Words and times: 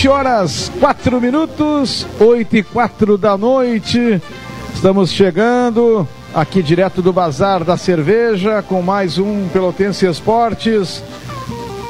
20 0.00 0.08
horas 0.08 0.72
4 0.80 1.20
minutos, 1.20 2.06
8 2.18 2.56
e 2.56 2.62
4 2.62 3.18
da 3.18 3.36
noite. 3.36 4.18
Estamos 4.74 5.12
chegando 5.12 6.08
aqui 6.34 6.62
direto 6.62 7.02
do 7.02 7.12
Bazar 7.12 7.64
da 7.64 7.76
Cerveja 7.76 8.62
com 8.62 8.80
mais 8.80 9.18
um 9.18 9.46
Pelotense 9.48 10.06
Esportes. 10.06 11.04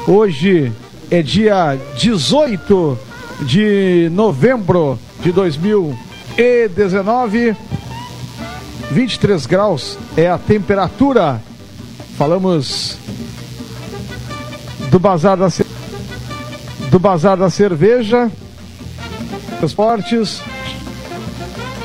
Hoje 0.05 0.73
é 1.11 1.21
dia 1.21 1.77
18 1.97 2.97
de 3.41 4.09
novembro 4.13 4.97
de 5.19 5.31
2019. 5.31 7.55
23 8.89 9.45
graus 9.45 9.99
é 10.15 10.29
a 10.29 10.37
temperatura. 10.37 11.41
Falamos 12.17 12.97
do 14.89 14.97
Bazar 14.97 15.37
da 15.37 15.49
Cerveja 15.49 15.81
do 16.91 16.99
Bazar 16.99 17.37
da 17.37 17.49
Cerveja, 17.49 18.29
Esportes. 19.63 20.41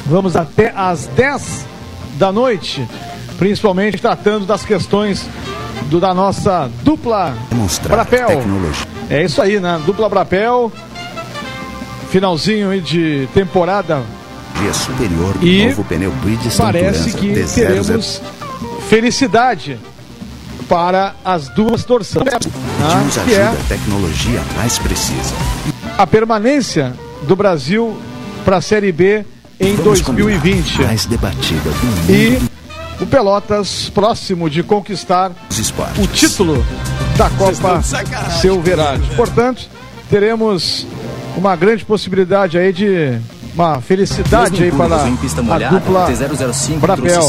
Vamos 0.04 0.34
até 0.34 0.72
às 0.74 1.06
10 1.06 1.64
da 2.14 2.32
noite, 2.32 2.86
principalmente 3.38 3.98
tratando 3.98 4.46
das 4.46 4.64
questões 4.64 5.28
do, 5.88 6.00
da 6.00 6.12
nossa 6.12 6.68
dupla 6.82 7.36
Brapel. 7.88 8.26
Tecnologia. 8.26 8.95
É 9.08 9.22
isso 9.24 9.40
aí, 9.40 9.60
né? 9.60 9.80
Dupla 9.84 10.08
Brapel. 10.08 10.72
Finalzinho 12.10 12.80
de 12.80 13.28
temporada. 13.34 14.02
Dia 14.60 14.72
superior 14.72 15.34
do 15.34 15.46
e 15.46 15.66
novo 15.66 15.84
pneu 15.84 16.10
Bridgestone 16.22 16.72
parece 16.72 17.12
que 17.12 17.44
teremos 17.54 18.22
felicidade 18.88 19.78
para 20.68 21.14
as 21.24 21.48
duas 21.48 21.84
torcidas. 21.84 22.34
Ah, 22.82 23.02
nos 23.04 23.18
ajuda 23.18 23.34
é 23.34 23.46
a 23.46 23.54
tecnologia 23.68 24.42
mais 24.56 24.78
precisa. 24.78 25.34
A 25.98 26.06
permanência 26.06 26.94
do 27.26 27.36
Brasil 27.36 27.96
para 28.44 28.56
a 28.56 28.60
Série 28.60 28.92
B 28.92 29.24
em 29.60 29.74
Vamos 29.76 30.00
2020. 30.00 30.82
Mais 30.82 31.06
debatida 31.06 31.70
do 31.70 31.86
mundo. 31.86 32.10
E 32.10 32.55
o 33.00 33.06
Pelotas 33.06 33.90
próximo 33.90 34.48
de 34.48 34.62
conquistar 34.62 35.32
o 35.98 36.06
título 36.06 36.64
da 37.16 37.28
Copa 37.30 37.82
Silverade. 38.40 39.14
Portanto, 39.16 39.68
teremos 40.08 40.86
uma 41.36 41.54
grande 41.56 41.84
possibilidade 41.84 42.56
aí 42.56 42.72
de 42.72 43.18
uma 43.54 43.80
felicidade 43.80 44.62
aí 44.64 44.70
para 44.72 44.96
a 44.96 45.70
dupla 45.70 46.06
Brapel. 46.80 47.22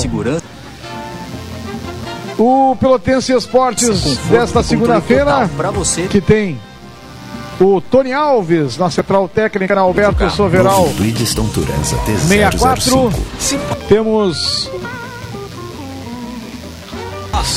O 2.37 2.75
Pelotense 2.79 3.33
Esportes 3.33 4.17
desta 4.29 4.61
segunda-feira, 4.61 5.49
que 6.09 6.21
tem 6.21 6.59
o 7.59 7.81
Tony 7.81 8.13
Alves 8.13 8.77
na 8.77 8.91
central 8.91 9.27
técnica 9.27 9.73
na 9.73 9.81
Alberto 9.81 10.29
Soveral. 10.29 10.87
64. 12.27 13.11
Temos 13.89 14.69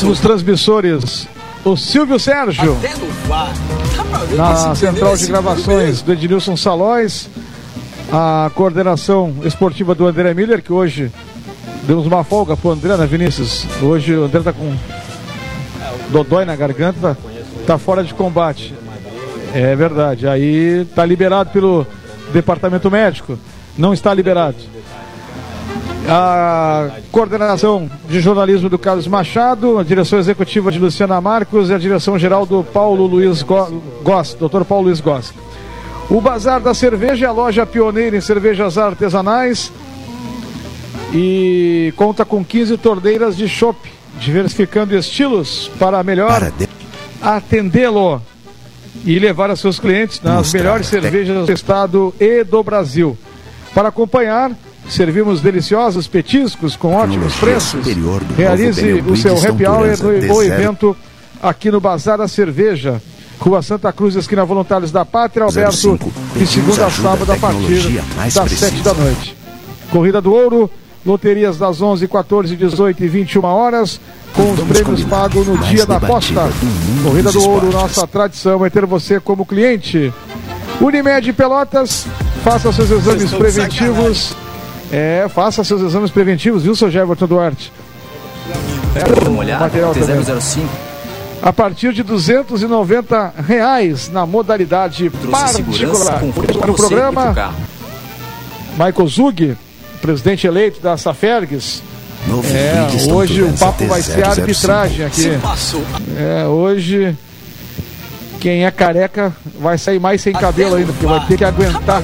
nos 0.02 0.20
transmissores 0.20 1.28
o 1.64 1.76
Silvio 1.76 2.18
Sérgio 2.18 2.76
na 4.36 4.74
central 4.74 5.16
de 5.16 5.26
gravações 5.26 6.02
do 6.02 6.12
Ednilson 6.12 6.56
Salóis, 6.56 7.28
a 8.12 8.50
coordenação 8.54 9.34
esportiva 9.44 9.94
do 9.94 10.06
André 10.06 10.32
Miller, 10.34 10.62
que 10.62 10.72
hoje 10.72 11.12
Demos 11.90 12.06
uma 12.06 12.22
folga 12.22 12.56
pro 12.56 12.70
André, 12.70 12.96
né, 12.96 13.06
Vinícius? 13.06 13.66
Hoje 13.82 14.14
o 14.14 14.24
André 14.24 14.40
tá 14.40 14.52
com 14.52 14.72
dodói 16.10 16.44
na 16.44 16.54
garganta, 16.54 17.16
tá 17.66 17.78
fora 17.78 18.04
de 18.04 18.12
combate. 18.14 18.74
É 19.54 19.74
verdade. 19.74 20.28
Aí 20.28 20.86
tá 20.94 21.04
liberado 21.04 21.50
pelo 21.50 21.86
departamento 22.32 22.90
médico. 22.90 23.38
Não 23.76 23.92
está 23.92 24.12
liberado. 24.12 24.56
A 26.08 26.90
coordenação 27.12 27.88
de 28.08 28.20
jornalismo 28.20 28.68
do 28.68 28.78
Carlos 28.78 29.06
Machado, 29.06 29.78
a 29.78 29.84
direção 29.84 30.18
executiva 30.18 30.72
de 30.72 30.78
Luciana 30.78 31.20
Marcos 31.20 31.70
e 31.70 31.74
a 31.74 31.78
direção 31.78 32.18
geral 32.18 32.44
do 32.44 32.64
Paulo 32.64 33.06
Luiz 33.06 33.42
Goss, 33.42 34.34
doutor 34.34 34.64
Paulo 34.64 34.84
Luiz 34.84 35.00
Goss. 35.00 35.32
O 36.08 36.20
Bazar 36.20 36.60
da 36.60 36.74
Cerveja 36.74 37.26
é 37.26 37.28
a 37.28 37.32
loja 37.32 37.64
pioneira 37.64 38.16
em 38.16 38.20
cervejas 38.20 38.76
artesanais 38.76 39.70
e 41.14 41.92
conta 41.96 42.24
com 42.24 42.44
15 42.44 42.76
torneiras 42.78 43.36
de 43.36 43.48
chopp, 43.48 43.78
diversificando 44.18 44.96
estilos 44.96 45.70
para 45.78 46.02
melhor 46.02 46.50
atendê-lo 47.22 48.20
e 49.04 49.18
levar 49.18 49.50
a 49.50 49.56
seus 49.56 49.78
clientes 49.78 50.20
nas 50.20 50.52
melhores 50.52 50.86
cervejas 50.88 51.46
do 51.46 51.52
estado 51.52 52.14
e 52.18 52.42
do 52.42 52.62
Brasil. 52.62 53.16
Para 53.72 53.88
acompanhar, 53.88 54.50
servimos 54.88 55.40
deliciosos 55.40 56.06
petiscos 56.06 56.76
com 56.76 56.94
ótimos 56.94 57.34
preços. 57.36 57.80
Realize 58.36 59.02
o 59.06 59.16
seu 59.16 59.36
happy 59.36 59.66
hour 59.66 59.86
no 60.26 60.42
evento 60.42 60.96
aqui 61.42 61.70
no 61.70 61.80
Bazar 61.80 62.18
da 62.18 62.28
Cerveja. 62.28 63.00
Rua 63.38 63.62
Santa 63.62 63.90
Cruz, 63.90 64.14
esquina 64.16 64.44
Voluntários 64.44 64.92
da 64.92 65.02
Pátria, 65.02 65.44
Alberto, 65.46 65.98
de 66.36 66.46
segunda 66.46 66.86
a 66.86 66.90
sábado 66.90 67.32
a 67.32 67.36
partir 67.36 68.02
das 68.34 68.52
sete 68.52 68.82
da 68.82 68.92
noite. 68.92 69.34
Corrida 69.90 70.20
do 70.20 70.32
Ouro, 70.32 70.70
Loterias 71.06 71.56
das 71.56 71.80
11, 71.80 72.06
14, 72.06 72.54
18 72.54 73.02
e 73.02 73.08
21 73.08 73.42
horas, 73.42 73.98
com 74.34 74.52
os 74.52 74.60
prêmios 74.60 75.02
pagos 75.04 75.46
no 75.46 75.56
dia 75.56 75.86
da 75.86 75.96
aposta. 75.96 76.50
Corrida 77.02 77.32
do 77.32 77.42
Ouro, 77.42 77.72
nossa 77.72 78.06
tradição 78.06 78.64
é 78.66 78.68
ter 78.68 78.84
você 78.84 79.18
como 79.18 79.46
cliente. 79.46 80.12
Unimed 80.78 81.32
Pelotas, 81.32 82.06
faça 82.44 82.70
seus 82.72 82.90
exames 82.90 83.32
preventivos. 83.32 84.36
É, 84.92 85.26
faça 85.28 85.62
seus 85.62 85.82
exames 85.82 86.10
preventivos, 86.10 86.64
viu, 86.64 86.74
seu 86.74 86.88
Everton 86.88 87.26
Duarte? 87.26 87.72
É, 88.94 89.28
uma 89.28 89.40
olhada, 89.40 89.64
material 89.64 89.94
T005. 89.94 90.64
A 91.42 91.52
partir 91.52 91.92
de 91.92 92.02
290 92.02 93.34
reais 93.46 94.10
na 94.10 94.26
modalidade 94.26 95.08
Trouxe 95.08 95.62
particular. 95.62 96.22
No 96.66 96.74
programa, 96.74 97.54
Michael 98.72 99.08
Zug 99.08 99.56
presidente 100.00 100.46
eleito 100.46 100.80
da 100.80 100.96
Safergues. 100.96 101.82
É, 102.52 103.12
hoje 103.12 103.42
o 103.42 103.52
papo 103.52 103.86
vai 103.86 104.02
ser 104.02 104.24
arbitragem 104.24 105.06
aqui. 105.06 105.30
É, 106.16 106.46
hoje 106.46 107.16
quem 108.40 108.64
é 108.64 108.70
careca 108.70 109.36
vai 109.58 109.76
sair 109.76 110.00
mais 110.00 110.22
sem 110.22 110.32
cabelo 110.32 110.76
ainda, 110.76 110.92
porque 110.92 111.06
vai 111.06 111.26
ter 111.26 111.36
que 111.36 111.44
aguentar 111.44 112.02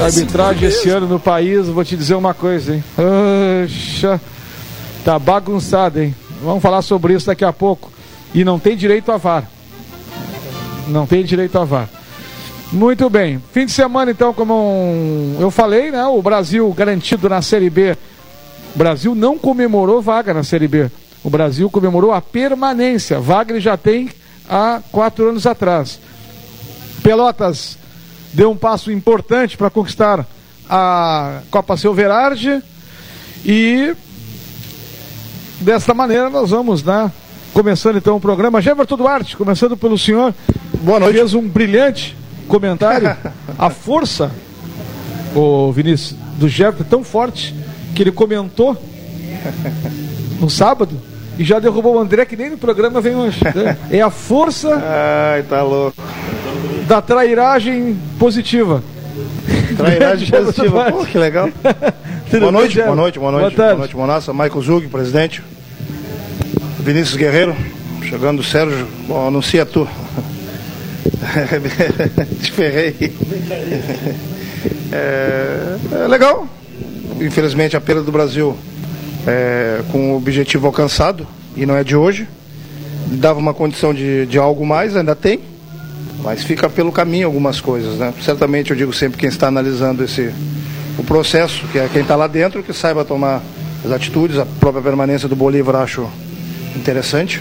a 0.00 0.04
arbitragem 0.04 0.68
esse 0.68 0.88
ano 0.88 1.08
no 1.08 1.18
país. 1.18 1.66
Vou 1.66 1.84
te 1.84 1.96
dizer 1.96 2.14
uma 2.14 2.32
coisa, 2.32 2.76
hein? 2.76 2.84
Poxa, 2.94 4.20
tá 5.04 5.18
bagunçado, 5.18 6.00
hein? 6.00 6.14
Vamos 6.42 6.62
falar 6.62 6.80
sobre 6.82 7.14
isso 7.14 7.26
daqui 7.26 7.44
a 7.44 7.52
pouco. 7.52 7.90
E 8.32 8.44
não 8.44 8.58
tem 8.58 8.76
direito 8.76 9.10
a 9.10 9.16
VAR. 9.16 9.50
Não 10.86 11.06
tem 11.06 11.24
direito 11.24 11.58
a 11.58 11.64
VAR. 11.64 11.88
Muito 12.70 13.10
bem. 13.10 13.42
Fim 13.52 13.66
de 13.66 13.72
semana, 13.72 14.12
então, 14.12 14.32
como 14.32 15.36
eu 15.40 15.50
falei, 15.50 15.90
né? 15.90 16.04
O 16.04 16.22
Brasil 16.22 16.72
garantido 16.72 17.28
na 17.28 17.42
Série 17.42 17.68
B. 17.68 17.96
O 18.74 18.78
Brasil 18.78 19.14
não 19.14 19.36
comemorou 19.36 20.00
vaga 20.00 20.32
na 20.32 20.44
Série 20.44 20.68
B. 20.68 20.88
O 21.24 21.30
Brasil 21.30 21.68
comemorou 21.68 22.12
a 22.12 22.20
permanência. 22.20 23.18
Vaga 23.18 23.58
já 23.58 23.76
tem 23.76 24.08
há 24.48 24.80
quatro 24.90 25.28
anos 25.28 25.46
atrás. 25.46 26.00
Pelotas 27.02 27.78
deu 28.32 28.50
um 28.50 28.56
passo 28.56 28.90
importante 28.90 29.56
para 29.56 29.70
conquistar 29.70 30.26
a 30.68 31.40
Copa 31.50 31.76
Silverarde 31.76 32.62
e 33.44 33.94
desta 35.60 35.94
maneira 35.94 36.28
nós 36.28 36.50
vamos, 36.50 36.82
né? 36.82 37.10
Começando 37.52 37.96
então 37.96 38.16
o 38.16 38.20
programa. 38.20 38.60
Jefferson 38.60 38.96
Duarte, 38.96 39.36
começando 39.36 39.76
pelo 39.76 39.98
senhor. 39.98 40.34
Boa 40.82 41.00
noite. 41.00 41.16
Fez 41.16 41.34
um 41.34 41.48
brilhante 41.48 42.16
comentário, 42.46 43.16
a 43.58 43.70
força, 43.70 44.30
o 45.34 45.72
Vinícius, 45.72 46.18
do 46.38 46.48
Jefferson 46.48 46.84
é 46.84 46.86
tão 46.86 47.04
forte 47.04 47.54
que 47.94 48.02
ele 48.02 48.12
comentou 48.12 48.76
no 50.40 50.48
sábado 50.48 51.00
e 51.38 51.44
já 51.44 51.60
derrubou 51.60 51.94
o 51.94 51.98
André, 52.00 52.24
que 52.24 52.36
nem 52.36 52.50
no 52.50 52.58
programa 52.58 53.00
vem 53.00 53.14
hoje. 53.14 53.40
Né? 53.54 53.76
É 53.90 54.00
a 54.00 54.10
força 54.10 54.74
Ai, 55.32 55.42
tá 55.44 55.62
louco. 55.62 55.96
da 56.88 57.00
trairagem 57.00 57.96
positiva. 58.18 58.82
Trairagem 59.76 60.28
positiva, 60.44 60.90
pô, 60.90 61.04
que 61.06 61.16
legal. 61.16 61.48
boa, 62.38 62.52
noite, 62.52 62.76
boa 62.82 62.96
noite, 62.96 63.18
boa 63.18 63.32
noite, 63.32 63.56
boa, 63.56 63.68
boa 63.68 63.78
noite, 63.78 63.96
Monassa. 63.96 64.32
Michael 64.32 64.62
Zug, 64.62 64.88
presidente. 64.88 65.42
Vinícius 66.80 67.16
Guerreiro, 67.16 67.54
chegando 68.02 68.40
o 68.40 68.44
Sérgio, 68.44 68.88
bom, 69.06 69.28
anuncia 69.28 69.64
tu. 69.64 69.86
Te 72.42 72.52
ferrei. 72.52 73.12
É, 74.90 75.76
é, 75.92 76.06
legal. 76.08 76.46
Infelizmente 77.20 77.76
a 77.76 77.80
perda 77.80 78.02
do 78.02 78.12
Brasil 78.12 78.56
é, 79.28 79.82
com 79.92 80.12
o 80.12 80.16
objetivo 80.16 80.66
alcançado, 80.66 81.26
e 81.54 81.66
não 81.66 81.76
é 81.76 81.84
de 81.84 81.94
hoje. 81.94 82.26
Dava 83.08 83.38
uma 83.38 83.52
condição 83.52 83.92
de, 83.92 84.26
de 84.26 84.38
algo 84.38 84.66
mais, 84.66 84.96
ainda 84.96 85.14
tem, 85.14 85.40
mas 86.22 86.42
fica 86.42 86.68
pelo 86.68 86.90
caminho 86.90 87.26
algumas 87.26 87.60
coisas, 87.60 87.98
né? 87.98 88.12
Certamente 88.22 88.70
eu 88.70 88.76
digo 88.76 88.92
sempre 88.92 89.18
quem 89.18 89.28
está 89.28 89.48
analisando 89.48 90.02
esse 90.02 90.32
o 90.98 91.04
processo, 91.04 91.64
que 91.68 91.78
é 91.78 91.88
quem 91.92 92.02
está 92.02 92.16
lá 92.16 92.26
dentro, 92.26 92.62
que 92.62 92.72
saiba 92.72 93.04
tomar 93.04 93.40
as 93.84 93.92
atitudes, 93.92 94.36
a 94.36 94.44
própria 94.44 94.82
permanência 94.82 95.28
do 95.28 95.36
Bolívar 95.36 95.76
acho 95.76 96.08
interessante, 96.74 97.40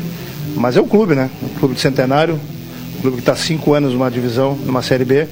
mas 0.56 0.78
é 0.78 0.82
o 0.82 0.86
clube, 0.86 1.16
né? 1.16 1.30
O 1.42 1.60
clube 1.60 1.74
de 1.74 1.82
centenário, 1.82 2.40
um 2.98 3.02
clube 3.02 3.18
que 3.18 3.22
está 3.22 3.36
cinco 3.36 3.74
anos 3.74 3.94
numa 3.94 4.12
divisão, 4.12 4.56
numa 4.56 4.84
série 4.84 5.06
B. 5.06 5.28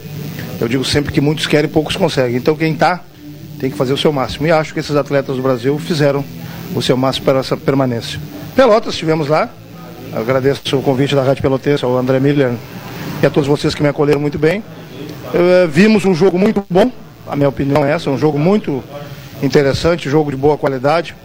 Eu 0.60 0.68
digo 0.68 0.84
sempre 0.84 1.12
que 1.12 1.22
muitos 1.22 1.46
querem 1.46 1.70
e 1.70 1.72
poucos 1.74 1.96
conseguem. 1.96 2.38
Então 2.38 2.56
quem 2.56 2.74
está 2.74 3.02
tem 3.60 3.70
que 3.70 3.78
fazer 3.78 3.94
o 3.94 3.98
seu 3.98 4.12
máximo. 4.12 4.48
E 4.48 4.52
acho 4.52 4.74
que 4.74 4.80
esses 4.80 4.96
atletas 4.96 5.36
do 5.36 5.44
Brasil 5.44 5.78
fizeram 5.78 6.24
o 6.74 6.82
seu 6.82 6.96
máximo 6.96 7.26
para 7.26 7.40
essa 7.40 7.56
permanência. 7.58 8.20
Pelotas, 8.56 8.94
estivemos 8.94 9.28
lá. 9.28 9.50
Agradeço 10.14 10.78
o 10.78 10.82
convite 10.82 11.14
da 11.14 11.24
Rádio 11.24 11.42
Pelotense, 11.42 11.84
ao 11.84 11.98
André 11.98 12.20
Miller 12.20 12.54
e 13.22 13.26
a 13.26 13.30
todos 13.30 13.48
vocês 13.48 13.76
que 13.76 13.84
me 13.84 13.90
acolheram 13.90 14.20
muito 14.20 14.40
bem. 14.40 14.60
Uh, 14.60 15.68
vimos 15.68 16.06
um 16.06 16.16
jogo 16.16 16.40
muito 16.40 16.64
bom, 16.70 16.90
a 17.28 17.36
minha 17.36 17.50
opinião 17.50 17.84
é 17.84 17.92
essa, 17.92 18.10
um 18.10 18.18
jogo 18.18 18.40
muito 18.40 18.84
interessante, 19.44 20.10
jogo 20.10 20.32
de 20.32 20.38
boa 20.38 20.58
qualidade. 20.58 21.16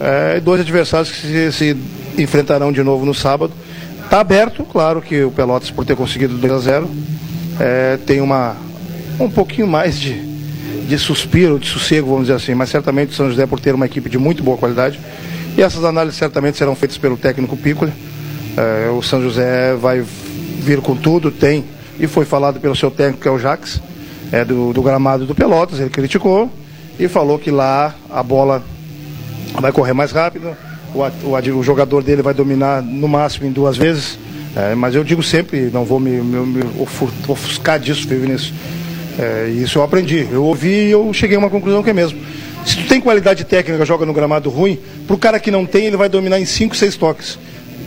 Uh, 0.00 0.40
dois 0.40 0.60
adversários 0.60 1.10
que 1.10 1.20
se, 1.20 1.52
se 1.52 1.76
enfrentarão 2.16 2.72
de 2.72 2.82
novo 2.82 3.04
no 3.04 3.12
sábado. 3.12 3.52
Está 4.04 4.20
aberto, 4.20 4.64
claro 4.64 5.02
que 5.02 5.22
o 5.22 5.30
Pelotas, 5.30 5.70
por 5.70 5.84
ter 5.84 5.94
conseguido 5.94 6.38
2 6.38 6.52
a 6.52 6.58
0 6.58 6.90
é, 7.60 7.98
tem 8.06 8.20
uma, 8.20 8.56
um 9.18 9.28
pouquinho 9.28 9.66
mais 9.66 9.98
de, 9.98 10.14
de 10.88 10.98
suspiro, 10.98 11.58
de 11.58 11.68
sossego, 11.68 12.08
vamos 12.08 12.22
dizer 12.22 12.36
assim, 12.36 12.54
mas 12.54 12.70
certamente 12.70 13.10
o 13.10 13.14
São 13.14 13.28
José 13.28 13.46
por 13.46 13.60
ter 13.60 13.74
uma 13.74 13.84
equipe 13.84 14.08
de 14.08 14.16
muito 14.16 14.42
boa 14.42 14.56
qualidade. 14.56 14.98
E 15.54 15.60
essas 15.60 15.84
análises 15.84 16.18
certamente 16.18 16.56
serão 16.56 16.74
feitas 16.74 16.96
pelo 16.96 17.16
técnico 17.16 17.56
Piccoli. 17.58 17.92
É, 18.56 18.88
o 18.90 19.02
São 19.02 19.20
José 19.20 19.74
vai 19.74 20.02
vir 20.60 20.80
com 20.80 20.96
tudo, 20.96 21.30
tem, 21.30 21.66
e 22.00 22.06
foi 22.06 22.24
falado 22.24 22.58
pelo 22.58 22.74
seu 22.74 22.90
técnico, 22.90 23.20
que 23.20 23.28
é 23.28 23.30
o 23.30 23.38
Jax, 23.38 23.82
é 24.32 24.44
do, 24.46 24.72
do 24.72 24.80
gramado 24.80 25.26
do 25.26 25.34
Pelotas, 25.34 25.78
ele 25.78 25.90
criticou 25.90 26.50
e 26.98 27.06
falou 27.06 27.38
que 27.38 27.50
lá 27.50 27.94
a 28.10 28.22
bola 28.22 28.62
vai 29.60 29.72
correr 29.72 29.92
mais 29.92 30.10
rápido, 30.10 30.56
o, 30.94 31.00
o, 31.00 31.58
o 31.58 31.62
jogador 31.62 32.02
dele 32.02 32.22
vai 32.22 32.32
dominar 32.32 32.82
no 32.82 33.06
máximo 33.06 33.46
em 33.46 33.52
duas 33.52 33.76
vezes. 33.76 34.18
É, 34.56 34.74
mas 34.74 34.94
eu 34.94 35.04
digo 35.04 35.22
sempre, 35.22 35.70
não 35.72 35.84
vou 35.84 36.00
me, 36.00 36.12
me, 36.12 36.46
me 36.46 36.64
ofuscar 37.28 37.78
disso, 37.78 38.08
Vinícius. 38.08 38.54
É, 39.18 39.48
isso 39.48 39.78
eu 39.78 39.82
aprendi. 39.82 40.28
Eu 40.30 40.44
ouvi 40.44 40.86
e 40.86 40.90
eu 40.90 41.12
cheguei 41.12 41.36
a 41.36 41.38
uma 41.40 41.50
conclusão 41.50 41.82
que 41.82 41.90
é 41.90 41.92
mesmo. 41.92 42.18
Se 42.64 42.76
tu 42.76 42.88
tem 42.88 43.00
qualidade 43.00 43.44
técnica, 43.44 43.84
joga 43.84 44.06
no 44.06 44.12
gramado 44.12 44.50
ruim, 44.50 44.78
para 45.06 45.16
o 45.16 45.18
cara 45.18 45.40
que 45.40 45.50
não 45.50 45.66
tem, 45.66 45.86
ele 45.86 45.96
vai 45.96 46.08
dominar 46.08 46.38
em 46.38 46.44
5, 46.44 46.76
6 46.76 46.96
toques. 46.96 47.38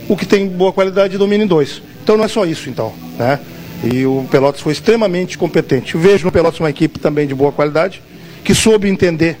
O 0.08 0.16
que 0.16 0.26
tem 0.26 0.46
boa 0.48 0.72
qualidade 0.72 1.16
domina 1.16 1.44
em 1.44 1.46
dois. 1.46 1.80
Então 2.02 2.16
não 2.16 2.24
é 2.24 2.28
só 2.28 2.44
isso, 2.44 2.68
então. 2.68 2.92
Né? 3.18 3.38
E 3.84 4.04
o 4.04 4.26
Pelotas 4.30 4.60
foi 4.60 4.72
extremamente 4.72 5.38
competente. 5.38 5.94
Eu 5.94 6.00
vejo 6.00 6.24
no 6.24 6.32
Pelotas 6.32 6.60
uma 6.60 6.70
equipe 6.70 6.98
também 6.98 7.26
de 7.26 7.34
boa 7.34 7.52
qualidade, 7.52 8.02
que 8.44 8.54
soube 8.54 8.88
entender 8.88 9.38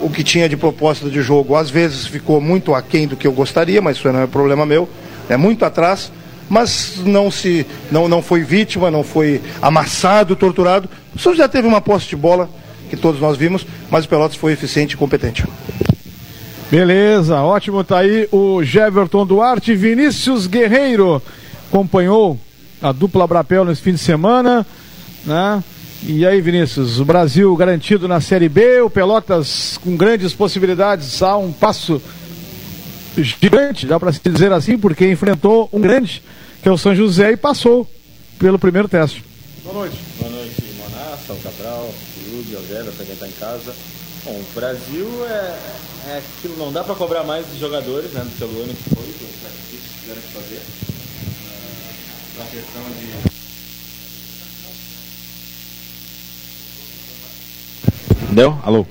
o 0.00 0.08
que 0.08 0.24
tinha 0.24 0.48
de 0.48 0.56
proposta 0.56 1.08
de 1.08 1.22
jogo. 1.22 1.54
Às 1.54 1.70
vezes 1.70 2.06
ficou 2.06 2.40
muito 2.40 2.74
aquém 2.74 3.06
do 3.06 3.16
que 3.16 3.26
eu 3.26 3.32
gostaria, 3.32 3.80
mas 3.80 3.96
isso 3.96 4.10
não 4.10 4.22
é 4.22 4.26
problema 4.26 4.66
meu. 4.66 4.88
É 5.28 5.36
muito 5.36 5.64
atrás, 5.64 6.10
mas 6.48 6.96
não 7.04 7.30
se 7.30 7.66
não, 7.90 8.08
não 8.08 8.22
foi 8.22 8.42
vítima, 8.42 8.90
não 8.90 9.04
foi 9.04 9.40
amassado, 9.62 10.34
torturado. 10.34 10.88
O 11.14 11.18
São 11.18 11.34
já 11.34 11.48
teve 11.48 11.66
uma 11.66 11.80
posse 11.80 12.08
de 12.08 12.16
bola 12.16 12.48
que 12.88 12.96
todos 12.96 13.20
nós 13.20 13.36
vimos, 13.36 13.66
mas 13.90 14.04
o 14.04 14.08
Pelotas 14.08 14.36
foi 14.36 14.52
eficiente 14.52 14.94
e 14.94 14.96
competente. 14.96 15.44
Beleza, 16.70 17.40
ótimo, 17.40 17.82
tá 17.82 17.98
aí 17.98 18.28
o 18.30 18.62
Jeverton 18.62 19.26
Duarte, 19.26 19.74
Vinícius 19.74 20.46
Guerreiro 20.46 21.20
acompanhou 21.68 22.38
a 22.82 22.92
dupla 22.92 23.26
Brapel 23.26 23.64
nesse 23.64 23.82
fim 23.82 23.92
de 23.92 23.98
semana, 23.98 24.66
né? 25.24 25.62
E 26.02 26.24
aí, 26.24 26.40
Vinícius, 26.40 26.98
o 26.98 27.04
Brasil 27.04 27.54
garantido 27.56 28.08
na 28.08 28.20
Série 28.20 28.48
B, 28.48 28.80
o 28.80 28.88
Pelotas 28.88 29.78
com 29.82 29.96
grandes 29.96 30.32
possibilidades 30.32 31.22
a 31.22 31.36
um 31.36 31.52
passo 31.52 32.00
gigante, 33.18 33.86
dá 33.86 34.00
para 34.00 34.12
se 34.12 34.20
dizer 34.24 34.50
assim, 34.52 34.78
porque 34.78 35.10
enfrentou 35.10 35.68
um 35.72 35.80
grande, 35.80 36.22
que 36.62 36.68
é 36.68 36.72
o 36.72 36.78
São 36.78 36.94
José, 36.94 37.32
e 37.32 37.36
passou 37.36 37.86
pelo 38.38 38.58
primeiro 38.58 38.88
teste. 38.88 39.22
Boa 39.62 39.74
noite. 39.74 39.96
Boa 40.18 40.30
noite, 40.30 40.69
O 41.32 41.42
Cabral, 41.42 41.88
o 41.88 42.30
Yuri, 42.30 42.56
o 42.56 42.60
Vera, 42.66 42.90
para 42.92 43.04
quem 43.04 43.14
está 43.14 43.26
em 43.26 43.32
casa. 43.32 43.74
Bom, 44.24 44.32
o 44.32 44.46
Brasil 44.54 45.08
é, 45.26 45.58
é 46.08 46.18
aquilo, 46.18 46.56
não 46.58 46.72
dá 46.72 46.82
para 46.82 46.94
cobrar 46.94 47.22
mais 47.24 47.46
dos 47.46 47.58
jogadores, 47.58 48.10
né, 48.12 48.22
do 48.22 48.36
seu 48.36 48.48
ano 48.48 48.74
que 48.74 48.94
foi, 48.94 49.04
que 49.04 49.24
eles 49.24 49.82
tiveram 50.00 50.20
que 50.20 50.28
fazer. 50.28 50.60
Uh, 52.36 52.50
questão 52.50 52.82
de 52.98 53.30
Deu? 58.34 58.58
Alô? 58.62 58.86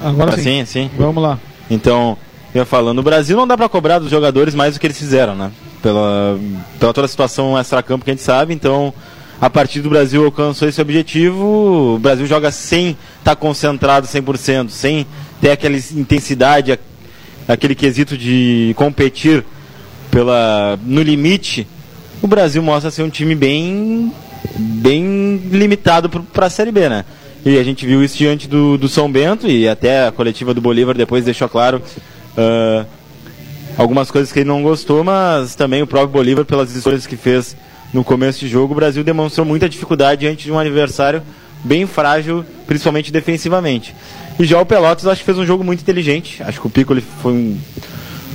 Agora 0.00 0.36
sim. 0.36 0.42
sim. 0.42 0.64
sim. 0.66 0.90
Vamos 0.96 1.22
lá. 1.22 1.38
Então, 1.70 2.18
eu 2.54 2.60
ia 2.60 2.64
falando, 2.64 2.96
no 2.96 3.02
Brasil 3.02 3.36
não 3.36 3.46
dá 3.46 3.56
para 3.56 3.68
cobrar 3.68 3.98
dos 3.98 4.10
jogadores 4.10 4.54
mais 4.54 4.74
do 4.74 4.80
que 4.80 4.86
eles 4.86 4.98
fizeram, 4.98 5.34
né? 5.34 5.50
Pela, 5.82 6.38
pela 6.78 6.92
toda 6.92 7.04
a 7.04 7.08
situação 7.08 7.58
extra-campo 7.58 8.04
que 8.04 8.10
a 8.10 8.14
gente 8.14 8.22
sabe, 8.22 8.54
então 8.54 8.92
a 9.40 9.50
partir 9.50 9.80
do 9.80 9.90
Brasil 9.90 10.24
alcançou 10.24 10.68
esse 10.68 10.80
objetivo, 10.80 11.94
o 11.96 11.98
Brasil 11.98 12.26
joga 12.26 12.50
sem 12.50 12.90
estar 12.90 13.34
tá 13.34 13.36
concentrado 13.36 14.06
100%, 14.06 14.70
sem 14.70 15.06
ter 15.40 15.50
aquela 15.50 15.76
intensidade, 15.76 16.78
aquele 17.46 17.74
quesito 17.74 18.16
de 18.16 18.72
competir 18.76 19.44
pela, 20.10 20.78
no 20.84 21.02
limite, 21.02 21.66
o 22.22 22.26
Brasil 22.26 22.62
mostra 22.62 22.90
ser 22.90 23.02
um 23.02 23.10
time 23.10 23.34
bem, 23.34 24.12
bem 24.56 25.36
limitado 25.50 26.08
para 26.08 26.46
a 26.46 26.50
Série 26.50 26.72
B, 26.72 26.88
né? 26.88 27.04
E 27.44 27.58
a 27.58 27.62
gente 27.62 27.84
viu 27.84 28.02
isso 28.02 28.16
diante 28.16 28.48
do, 28.48 28.78
do 28.78 28.88
São 28.88 29.10
Bento 29.10 29.46
e 29.46 29.68
até 29.68 30.06
a 30.06 30.12
coletiva 30.12 30.54
do 30.54 30.62
Bolívar 30.62 30.96
depois 30.96 31.26
deixou 31.26 31.46
claro 31.46 31.82
uh, 32.38 32.86
algumas 33.76 34.10
coisas 34.10 34.32
que 34.32 34.38
ele 34.38 34.48
não 34.48 34.62
gostou, 34.62 35.04
mas 35.04 35.54
também 35.54 35.82
o 35.82 35.86
próprio 35.86 36.12
Bolívar, 36.12 36.46
pelas 36.46 36.74
escolhas 36.74 37.06
que 37.06 37.16
fez 37.16 37.54
no 37.94 38.02
começo 38.02 38.40
de 38.40 38.48
jogo, 38.48 38.72
o 38.72 38.76
Brasil 38.76 39.04
demonstrou 39.04 39.46
muita 39.46 39.68
dificuldade 39.68 40.22
diante 40.22 40.42
de 40.42 40.50
um 40.52 40.58
adversário 40.58 41.22
bem 41.62 41.86
frágil, 41.86 42.44
principalmente 42.66 43.12
defensivamente. 43.12 43.94
E 44.36 44.44
já 44.44 44.60
o 44.60 44.66
Pelotas 44.66 45.06
acho 45.06 45.20
que 45.20 45.24
fez 45.24 45.38
um 45.38 45.46
jogo 45.46 45.62
muito 45.62 45.80
inteligente. 45.80 46.42
Acho 46.42 46.60
que 46.60 46.66
o 46.66 46.70
Piccoli 46.70 47.00
foi 47.22 47.32
um, 47.32 47.58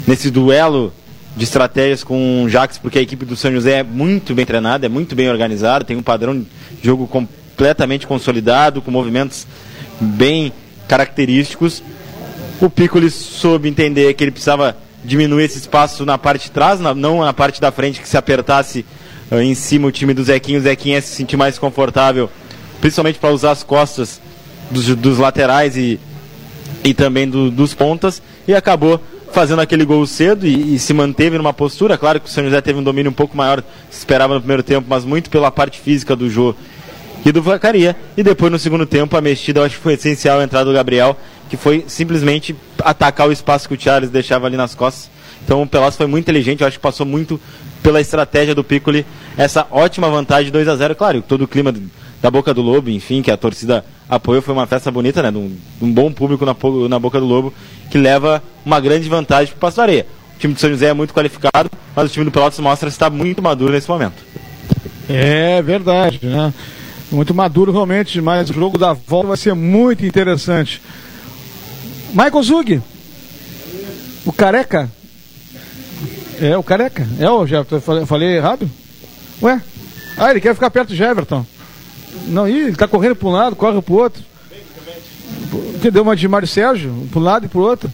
nesse 0.08 0.32
duelo 0.32 0.94
de 1.36 1.44
estratégias 1.44 2.06
com 2.06 2.46
o 2.46 2.50
Jax, 2.50 2.78
porque 2.78 3.00
a 3.00 3.02
equipe 3.02 3.26
do 3.26 3.36
São 3.36 3.52
José 3.52 3.80
é 3.80 3.84
muito 3.84 4.34
bem 4.34 4.46
treinada, 4.46 4.86
é 4.86 4.90
muito 4.90 5.14
bem 5.14 5.30
organizada, 5.30 5.84
tem 5.84 5.98
um 5.98 6.02
padrão 6.02 6.40
de 6.40 6.48
jogo 6.82 7.06
completamente 7.06 8.08
consolidado, 8.08 8.82
com 8.82 8.90
movimentos 8.90 9.46
bem 10.00 10.54
característicos. 10.88 11.84
O 12.62 12.70
Piccoli 12.70 13.12
soube 13.12 13.68
entender 13.68 14.14
que 14.14 14.24
ele 14.24 14.32
precisava 14.32 14.78
diminuir 15.04 15.44
esse 15.44 15.58
espaço 15.58 16.06
na 16.06 16.18
parte 16.18 16.44
de 16.44 16.52
trás, 16.52 16.80
não 16.80 17.20
na 17.20 17.34
parte 17.34 17.60
da 17.60 17.74
frente, 17.74 18.00
que 18.00 18.08
se 18.08 18.16
apertasse 18.16 18.86
em 19.32 19.54
cima 19.54 19.88
o 19.88 19.92
time 19.92 20.14
do 20.14 20.24
Zequinho, 20.24 20.60
o 20.60 20.64
Zequinho 20.64 20.96
ia 20.96 21.02
se 21.02 21.16
sentir 21.16 21.38
mais 21.38 21.60
confortável, 21.60 22.30
principalmente 22.82 23.20
para 23.20 23.32
usar 23.32 23.52
as 23.52 23.64
costas 23.64 24.20
dos, 24.72 24.86
dos 24.96 25.18
laterais 25.18 25.78
e, 25.78 26.00
e 26.84 26.94
também 26.94 27.30
do, 27.30 27.52
dos 27.52 27.74
pontas, 27.74 28.22
e 28.48 28.54
acabou 28.54 29.00
fazendo 29.32 29.62
aquele 29.62 29.86
gol 29.86 30.06
cedo 30.08 30.48
e, 30.48 30.76
e, 30.76 30.80
se 30.80 30.94
manteve 30.94 31.38
numa 31.38 31.54
postura. 31.54 31.98
Claro 31.98 32.20
que 32.20 32.28
o 32.28 32.32
São 32.32 32.44
José 32.44 32.60
teve 32.62 32.80
um 32.80 32.84
domínio 32.84 33.12
um 33.12 33.14
pouco 33.14 33.38
maior, 33.38 33.64
se 33.90 34.00
esperava 34.00 34.34
no 34.34 34.40
primeiro 34.40 34.64
tempo, 34.64 34.88
mas 34.90 35.06
muito 35.06 35.30
pela 35.30 35.52
parte 35.52 35.80
física 35.80 36.16
do 36.16 36.30
jogo 36.30 36.58
e 37.26 37.32
do 37.32 37.42
Vacaria. 37.42 37.96
E 38.18 38.24
depois 38.24 38.52
no 38.52 38.58
segundo 38.58 38.86
tempo 38.86 39.16
a 39.16 39.22
mexida 39.22 39.60
eu 39.60 39.64
acho 39.64 39.76
que 39.76 39.84
foi 39.84 39.94
essencial 39.94 40.40
a 40.40 40.44
entrada 40.44 40.66
do 40.66 40.74
Gabriel, 40.74 41.16
que 41.50 41.58
foi 41.58 41.86
simplesmente 41.88 42.56
atacar 42.80 43.28
o 43.28 43.32
espaço 43.32 43.68
que 43.68 43.76
o 43.76 43.80
Charles 43.80 44.10
deixava 44.10 44.48
ali 44.48 44.58
nas 44.58 44.74
costas. 44.74 45.10
Então 45.44 45.62
o 45.62 45.68
Pelotas 45.68 45.96
foi 45.96 46.08
muito 46.08 46.26
inteligente, 46.26 46.62
eu 46.62 46.68
acho 46.68 46.78
que 46.78 46.84
passou 46.84 47.06
muito 47.06 47.40
pela 47.82 48.02
estratégia 48.02 48.54
do 48.54 48.64
Piccoli, 48.64 49.06
essa 49.38 49.66
ótima 49.72 50.10
vantagem 50.10 50.46
de 50.46 50.52
2 50.52 50.68
a 50.68 50.76
0 50.76 50.96
Claro, 50.96 51.22
todo 51.22 51.44
o 51.44 51.48
clima 51.48 51.74
da 52.22 52.30
Boca 52.30 52.54
do 52.54 52.62
Lobo, 52.62 52.90
enfim, 52.90 53.22
que 53.22 53.32
a 53.32 53.38
torcida 53.38 53.86
apoiou, 54.10 54.42
foi 54.42 54.54
uma 54.54 54.68
festa 54.68 54.92
bonita, 54.92 55.22
né? 55.22 55.32
De 55.32 55.38
um, 55.38 55.48
de 55.48 55.86
um 55.86 55.92
bom 55.92 56.12
público 56.12 56.46
na, 56.46 56.56
na 56.90 57.00
Boca 57.00 57.20
do 57.20 57.26
Lobo, 57.26 57.54
que 57.90 57.98
leva 57.98 58.44
uma 58.66 58.80
grande 58.80 59.08
vantagem 59.08 59.48
para 59.48 59.58
o 59.58 59.60
Passo 59.60 59.82
Areia. 59.82 60.06
O 60.36 60.40
time 60.40 60.54
do 60.54 60.60
São 60.60 60.70
José 60.70 60.88
é 60.88 60.94
muito 60.94 61.14
qualificado, 61.14 61.70
mas 61.96 62.10
o 62.10 62.14
time 62.14 62.26
do 62.26 62.32
Pelotas 62.32 62.60
mostra 62.60 62.90
está 62.90 63.10
muito 63.10 63.42
maduro 63.42 63.72
nesse 63.72 63.90
momento. 63.90 64.24
É 65.08 65.62
verdade, 65.62 66.20
né? 66.24 66.54
muito 67.12 67.34
maduro 67.34 67.72
realmente, 67.72 68.22
mas 68.22 68.50
o 68.50 68.54
jogo 68.54 68.78
da 68.78 68.94
volta 68.94 69.30
vai 69.30 69.38
ser 69.38 69.54
muito 69.54 70.06
interessante. 70.06 70.82
Michael 72.14 72.44
Zug, 72.44 72.82
o 74.26 74.32
careca. 74.32 74.90
É, 76.42 76.58
o 76.58 76.64
careca. 76.64 77.08
É, 77.20 77.30
o 77.30 77.46
já 77.46 77.64
falei, 77.64 78.06
falei 78.06 78.38
errado? 78.38 78.70
Ué? 79.42 79.62
Ah, 80.18 80.32
ele 80.32 80.42
quer 80.42 80.54
ficar 80.54 80.70
perto 80.70 80.94
de 80.94 81.02
Everton. 81.04 81.46
Não, 82.28 82.48
ih, 82.48 82.68
ele 82.68 82.76
tá 82.76 82.88
correndo 82.88 83.16
para 83.16 83.28
um 83.28 83.32
lado, 83.32 83.56
corre 83.56 83.82
para 83.82 83.94
o 83.94 83.98
outro. 83.98 84.24
Que 85.82 85.92
deu 85.92 86.04
uma 86.04 86.16
de 86.16 86.28
Mário 86.28 86.48
Sérgio, 86.48 87.08
para 87.10 87.20
um 87.20 87.24
lado 87.24 87.46
e 87.46 87.50
para 87.50 87.60
o 87.60 87.64
outro. 87.64 87.92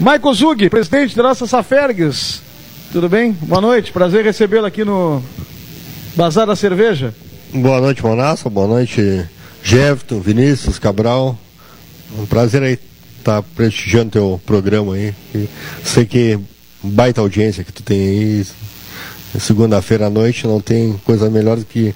Michael 0.00 0.34
Zug, 0.34 0.70
presidente 0.70 1.16
da 1.16 1.22
nossa 1.22 1.46
Safergues. 1.46 2.42
Tudo 2.92 3.08
bem? 3.08 3.32
Boa 3.32 3.60
noite, 3.60 3.92
prazer 3.92 4.24
recebê-lo 4.24 4.66
aqui 4.66 4.84
no 4.84 5.22
Bazar 6.14 6.46
da 6.46 6.54
Cerveja. 6.54 7.14
Boa 7.52 7.80
noite, 7.80 8.02
Monassa. 8.02 8.48
Boa 8.50 8.66
noite, 8.66 9.24
Jefferson, 9.62 10.20
Vinícius, 10.20 10.78
Cabral. 10.78 11.38
Um 12.18 12.26
prazer 12.26 12.62
aí 12.62 12.78
estar 13.18 13.42
tá 13.42 13.48
prestigiando 13.54 14.10
teu 14.10 14.40
programa 14.44 14.94
aí. 14.94 15.14
sei 15.82 16.04
que 16.04 16.38
baita 16.84 17.20
audiência 17.20 17.64
que 17.64 17.72
tu 17.72 17.82
tem 17.82 17.98
aí. 17.98 18.46
Segunda-feira 19.40 20.06
à 20.06 20.10
noite 20.10 20.46
não 20.46 20.60
tem 20.60 21.00
coisa 21.04 21.28
melhor 21.28 21.56
do 21.56 21.64
que 21.64 21.92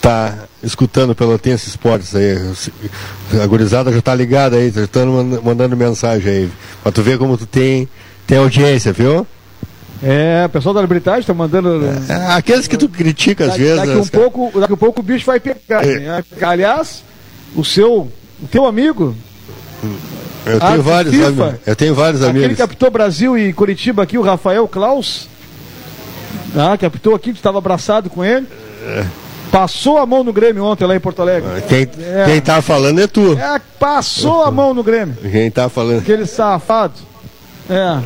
tá 0.00 0.36
escutando 0.62 1.14
Pelotense 1.14 1.68
Esportes 1.68 2.14
aí. 2.16 2.36
A 3.40 3.46
gurizada 3.46 3.92
já 3.92 4.02
tá 4.02 4.14
ligada 4.14 4.56
aí, 4.56 4.70
já 4.70 4.82
estão 4.82 5.24
mandando 5.42 5.76
mensagem 5.76 6.30
aí. 6.32 6.50
Pra 6.82 6.90
tu 6.90 7.02
ver 7.02 7.16
como 7.16 7.38
tu 7.38 7.46
tem, 7.46 7.88
tem 8.26 8.38
audiência, 8.38 8.92
viu? 8.92 9.26
É, 10.02 10.44
o 10.44 10.48
pessoal 10.50 10.74
da 10.74 10.80
arbitragem 10.80 11.20
está 11.20 11.32
mandando. 11.32 11.80
É, 12.08 12.32
aqueles 12.34 12.66
que 12.66 12.76
tu 12.76 12.88
critica 12.88 13.44
às 13.44 13.50
daqui, 13.52 13.62
vezes. 13.62 13.76
Daqui 13.76 13.96
um, 13.96 14.06
pouco, 14.06 14.60
daqui 14.60 14.72
um 14.72 14.76
pouco 14.76 15.00
o 15.00 15.02
bicho 15.02 15.24
vai 15.24 15.40
pegar. 15.40 15.82
É. 15.86 16.22
Aliás, 16.42 17.02
o 17.54 17.64
seu. 17.64 18.10
O 18.42 18.46
teu 18.50 18.66
amigo. 18.66 19.14
Eu 20.46 20.60
tenho 20.60 20.82
vários 20.82 21.14
amigos. 21.14 21.54
Eu 21.66 21.76
tenho 21.76 21.94
vários 21.94 22.22
aquele 22.22 22.30
amigos. 22.30 22.44
Aquele 22.44 22.56
que 22.56 22.62
apitou 22.62 22.90
Brasil 22.90 23.38
e 23.38 23.52
Curitiba 23.52 24.02
aqui, 24.02 24.18
o 24.18 24.22
Rafael 24.22 24.66
Klaus. 24.68 25.28
Ah, 26.56 26.76
que 26.76 26.84
apitou 26.86 27.14
aqui, 27.14 27.32
que 27.32 27.38
estava 27.38 27.58
abraçado 27.58 28.10
com 28.10 28.24
ele. 28.24 28.46
É. 28.86 29.04
Passou 29.50 29.98
a 29.98 30.06
mão 30.06 30.24
no 30.24 30.32
Grêmio 30.32 30.64
ontem 30.64 30.84
lá 30.84 30.96
em 30.96 31.00
Porto 31.00 31.22
Alegre. 31.22 31.48
Quem, 31.68 31.88
é. 32.04 32.24
quem 32.26 32.40
tá 32.40 32.60
falando 32.60 33.00
é 33.00 33.06
tu. 33.06 33.38
É, 33.38 33.60
passou 33.78 34.42
a 34.42 34.50
mão 34.50 34.74
no 34.74 34.82
Grêmio. 34.82 35.16
Quem 35.16 35.50
tá 35.50 35.68
falando. 35.68 36.00
Aquele 36.00 36.26
safado. 36.26 36.94
É. 37.70 38.00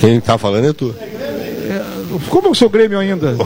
Quem 0.00 0.20
tá 0.20 0.38
falando 0.38 0.68
é 0.68 0.72
tu. 0.72 0.94
É, 0.98 1.51
como 2.28 2.48
é 2.48 2.50
o 2.50 2.54
seu 2.54 2.68
Grêmio 2.68 2.98
ainda? 2.98 3.36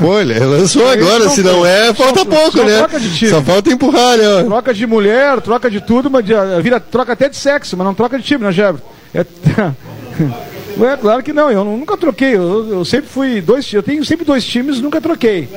Pô, 0.00 0.20
ele 0.20 0.38
lançou 0.38 0.88
agora, 0.88 1.24
não, 1.24 1.30
se 1.30 1.42
não 1.42 1.64
é, 1.64 1.92
falta 1.92 2.20
só, 2.20 2.24
pouco, 2.24 2.58
só 2.58 2.64
né? 2.64 2.78
Troca 2.78 3.00
de 3.00 3.14
time. 3.16 3.30
Só 3.30 3.42
falta 3.42 3.70
empurrar, 3.70 4.16
né? 4.16 4.44
Troca 4.44 4.74
de 4.74 4.86
mulher, 4.86 5.40
troca 5.40 5.70
de 5.70 5.80
tudo, 5.80 6.10
mas 6.10 6.24
vira, 6.62 6.78
troca 6.80 7.12
até 7.12 7.28
de 7.28 7.36
sexo, 7.36 7.76
mas 7.76 7.86
não 7.86 7.94
troca 7.94 8.18
de 8.18 8.24
time, 8.24 8.44
né, 8.44 8.52
Gebro? 8.52 8.82
É, 9.14 9.20
é 10.84 10.96
claro 10.96 11.22
que 11.22 11.32
não, 11.32 11.50
eu 11.50 11.64
nunca 11.64 11.96
troquei, 11.96 12.36
eu, 12.36 12.68
eu, 12.68 12.84
sempre 12.84 13.08
fui 13.08 13.40
dois, 13.40 13.72
eu 13.72 13.82
tenho 13.82 14.04
sempre 14.04 14.24
dois 14.24 14.44
times, 14.44 14.80
nunca 14.80 15.00
troquei. 15.00 15.48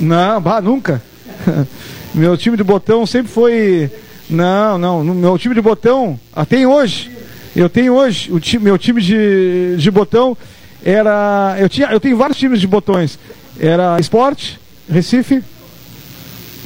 Não, 0.00 0.40
bah, 0.40 0.60
nunca. 0.60 1.02
Meu 2.14 2.36
time 2.36 2.56
de 2.56 2.64
botão 2.64 3.04
sempre 3.04 3.30
foi. 3.30 3.90
Não, 4.28 4.78
não, 4.78 5.04
meu 5.04 5.38
time 5.38 5.54
de 5.54 5.60
botão, 5.60 6.18
até 6.34 6.66
hoje. 6.66 7.15
Eu 7.56 7.70
tenho 7.70 7.94
hoje, 7.94 8.30
o 8.30 8.38
time, 8.38 8.64
meu 8.64 8.76
time 8.76 9.00
de, 9.00 9.76
de 9.78 9.90
botão 9.90 10.36
era. 10.84 11.56
Eu, 11.58 11.70
tinha, 11.70 11.88
eu 11.90 11.98
tenho 11.98 12.14
vários 12.14 12.36
times 12.36 12.60
de 12.60 12.66
botões. 12.66 13.18
Era 13.58 13.98
Esporte, 13.98 14.60
Recife. 14.86 15.42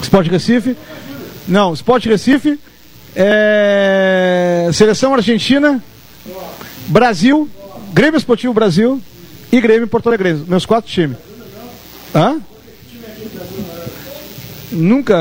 Esporte 0.02 0.28
Recife. 0.28 0.76
Não, 1.46 1.72
Esporte 1.72 2.08
Recife. 2.08 2.58
É, 3.14 4.68
Seleção 4.72 5.14
Argentina. 5.14 5.80
Brasil. 6.88 7.48
Grêmio 7.92 8.18
Esportivo 8.18 8.52
Brasil. 8.52 9.00
E 9.52 9.60
Grêmio 9.60 9.86
Porto 9.86 10.08
Alegre. 10.08 10.42
Meus 10.48 10.66
quatro 10.66 10.90
times. 10.90 11.16
Hã? 12.12 12.40
Nunca 14.72 15.16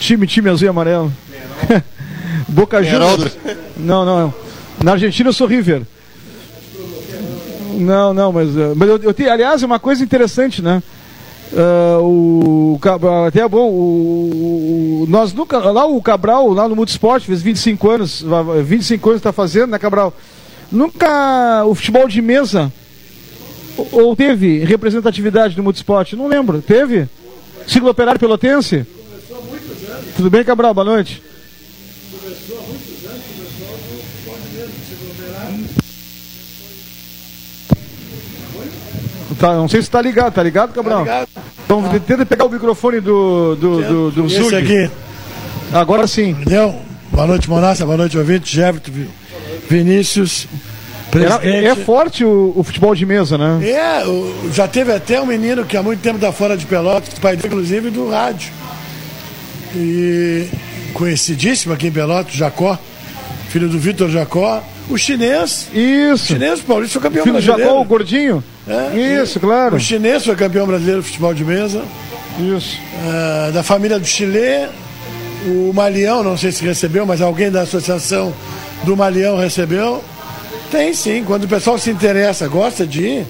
time, 0.00 0.26
time 0.26 0.50
azul 0.50 0.66
e 0.66 0.68
amarelo. 0.68 1.12
Boca 2.48 2.82
Juniors. 2.82 3.38
Não, 3.76 4.04
não, 4.04 4.20
não. 4.20 4.49
Na 4.82 4.92
Argentina 4.92 5.28
eu 5.28 5.32
sou 5.32 5.46
River. 5.46 5.82
Não, 7.74 8.14
não, 8.14 8.32
mas, 8.32 8.48
uh, 8.56 8.74
mas 8.74 8.88
eu, 8.88 8.96
eu 8.98 9.14
tenho, 9.14 9.30
aliás, 9.30 9.62
é 9.62 9.66
uma 9.66 9.78
coisa 9.78 10.02
interessante, 10.02 10.62
né? 10.62 10.82
Uh, 11.52 12.02
o, 12.02 12.80
até 13.26 13.40
é 13.40 13.48
bom, 13.48 13.68
o, 13.68 15.02
o, 15.02 15.06
nós 15.08 15.32
nunca, 15.32 15.58
lá 15.58 15.84
o 15.84 16.00
Cabral, 16.00 16.48
lá 16.52 16.68
no 16.68 16.76
Multisport, 16.76 17.24
fez 17.24 17.42
25 17.42 17.90
anos, 17.90 18.24
25 18.64 19.08
anos 19.08 19.18
está 19.18 19.32
fazendo, 19.32 19.70
né, 19.70 19.78
Cabral? 19.78 20.14
Nunca 20.70 21.64
o 21.64 21.74
futebol 21.74 22.06
de 22.06 22.22
mesa 22.22 22.72
ou 23.90 24.14
teve 24.14 24.64
representatividade 24.64 25.56
no 25.56 25.62
Multisport? 25.64 26.12
Não 26.12 26.28
lembro, 26.28 26.62
teve? 26.62 27.08
Ciclo 27.66 27.90
Operário 27.90 28.20
Pelotense? 28.20 28.86
Tudo 30.16 30.30
bem, 30.30 30.44
Cabral? 30.44 30.72
Boa 30.72 30.84
noite. 30.84 31.29
Tá, 39.40 39.54
não 39.54 39.66
sei 39.66 39.80
se 39.80 39.88
está 39.88 40.02
ligado, 40.02 40.34
tá 40.34 40.42
ligado, 40.42 40.74
Cabral? 40.74 40.98
Tá 40.98 41.20
ligado. 41.20 41.28
Então 41.64 41.82
ah. 41.86 42.00
tenta 42.06 42.26
pegar 42.26 42.44
o 42.44 42.50
microfone 42.50 43.00
do, 43.00 43.56
do, 43.56 43.82
do, 43.82 44.10
do 44.10 44.26
Esse 44.26 44.54
aqui. 44.54 44.90
Agora 45.72 46.06
sim. 46.06 46.30
Entendeu? 46.30 46.74
Boa 47.10 47.26
noite, 47.26 47.48
Monassa, 47.48 47.86
boa 47.86 47.96
noite, 47.96 48.18
ouvinte, 48.18 48.54
Jefferson, 48.54 48.92
Vinícius. 49.68 50.46
É, 51.42 51.64
é, 51.64 51.74
forte 51.74 52.24
o, 52.24 52.52
o, 52.54 52.62
futebol 52.62 52.94
de 52.94 53.04
mesa, 53.04 53.36
né? 53.36 53.68
É, 53.68 54.06
o, 54.06 54.50
já 54.52 54.68
teve 54.68 54.92
até 54.92 55.20
um 55.20 55.26
menino 55.26 55.64
que 55.64 55.76
há 55.76 55.82
muito 55.82 56.00
tempo 56.00 56.16
está 56.16 56.30
fora 56.30 56.56
de 56.56 56.66
Pelotas, 56.66 57.18
pai 57.18 57.34
dele, 57.34 57.48
inclusive, 57.48 57.90
do 57.90 58.10
rádio. 58.10 58.52
E 59.74 60.46
conhecidíssimo 60.92 61.72
aqui 61.72 61.88
em 61.88 61.92
Pelotas, 61.92 62.34
Jacó, 62.34 62.78
filho 63.48 63.68
do 63.68 63.78
Vitor 63.78 64.08
Jacó. 64.10 64.62
O 64.88 64.98
chinês. 64.98 65.68
Isso. 65.72 66.24
O 66.24 66.26
chinês, 66.26 66.60
o 66.60 66.64
Paulista 66.64 67.00
foi 67.00 67.08
campeão 67.08 67.24
filho 67.24 67.34
brasileiro. 67.34 67.62
Filho 67.62 67.68
do 67.68 67.74
Jacó, 67.74 67.82
o 67.82 67.84
gordinho. 67.84 68.44
É, 68.70 69.22
Isso, 69.22 69.40
claro. 69.40 69.76
O 69.76 69.80
chinês 69.80 70.24
foi 70.24 70.36
campeão 70.36 70.66
brasileiro 70.66 71.00
de 71.00 71.06
futebol 71.08 71.34
de 71.34 71.44
mesa. 71.44 71.82
Isso. 72.56 72.78
Uh, 72.78 73.52
da 73.52 73.62
família 73.62 73.98
do 73.98 74.06
Chile, 74.06 74.68
o 75.46 75.72
Malião, 75.74 76.22
não 76.22 76.36
sei 76.36 76.52
se 76.52 76.64
recebeu, 76.64 77.04
mas 77.04 77.20
alguém 77.20 77.50
da 77.50 77.62
associação 77.62 78.32
do 78.84 78.96
Malião 78.96 79.36
recebeu. 79.36 80.04
Tem 80.70 80.94
sim, 80.94 81.24
quando 81.24 81.44
o 81.44 81.48
pessoal 81.48 81.78
se 81.78 81.90
interessa, 81.90 82.46
gosta 82.46 82.86
de 82.86 83.02
ir 83.02 83.26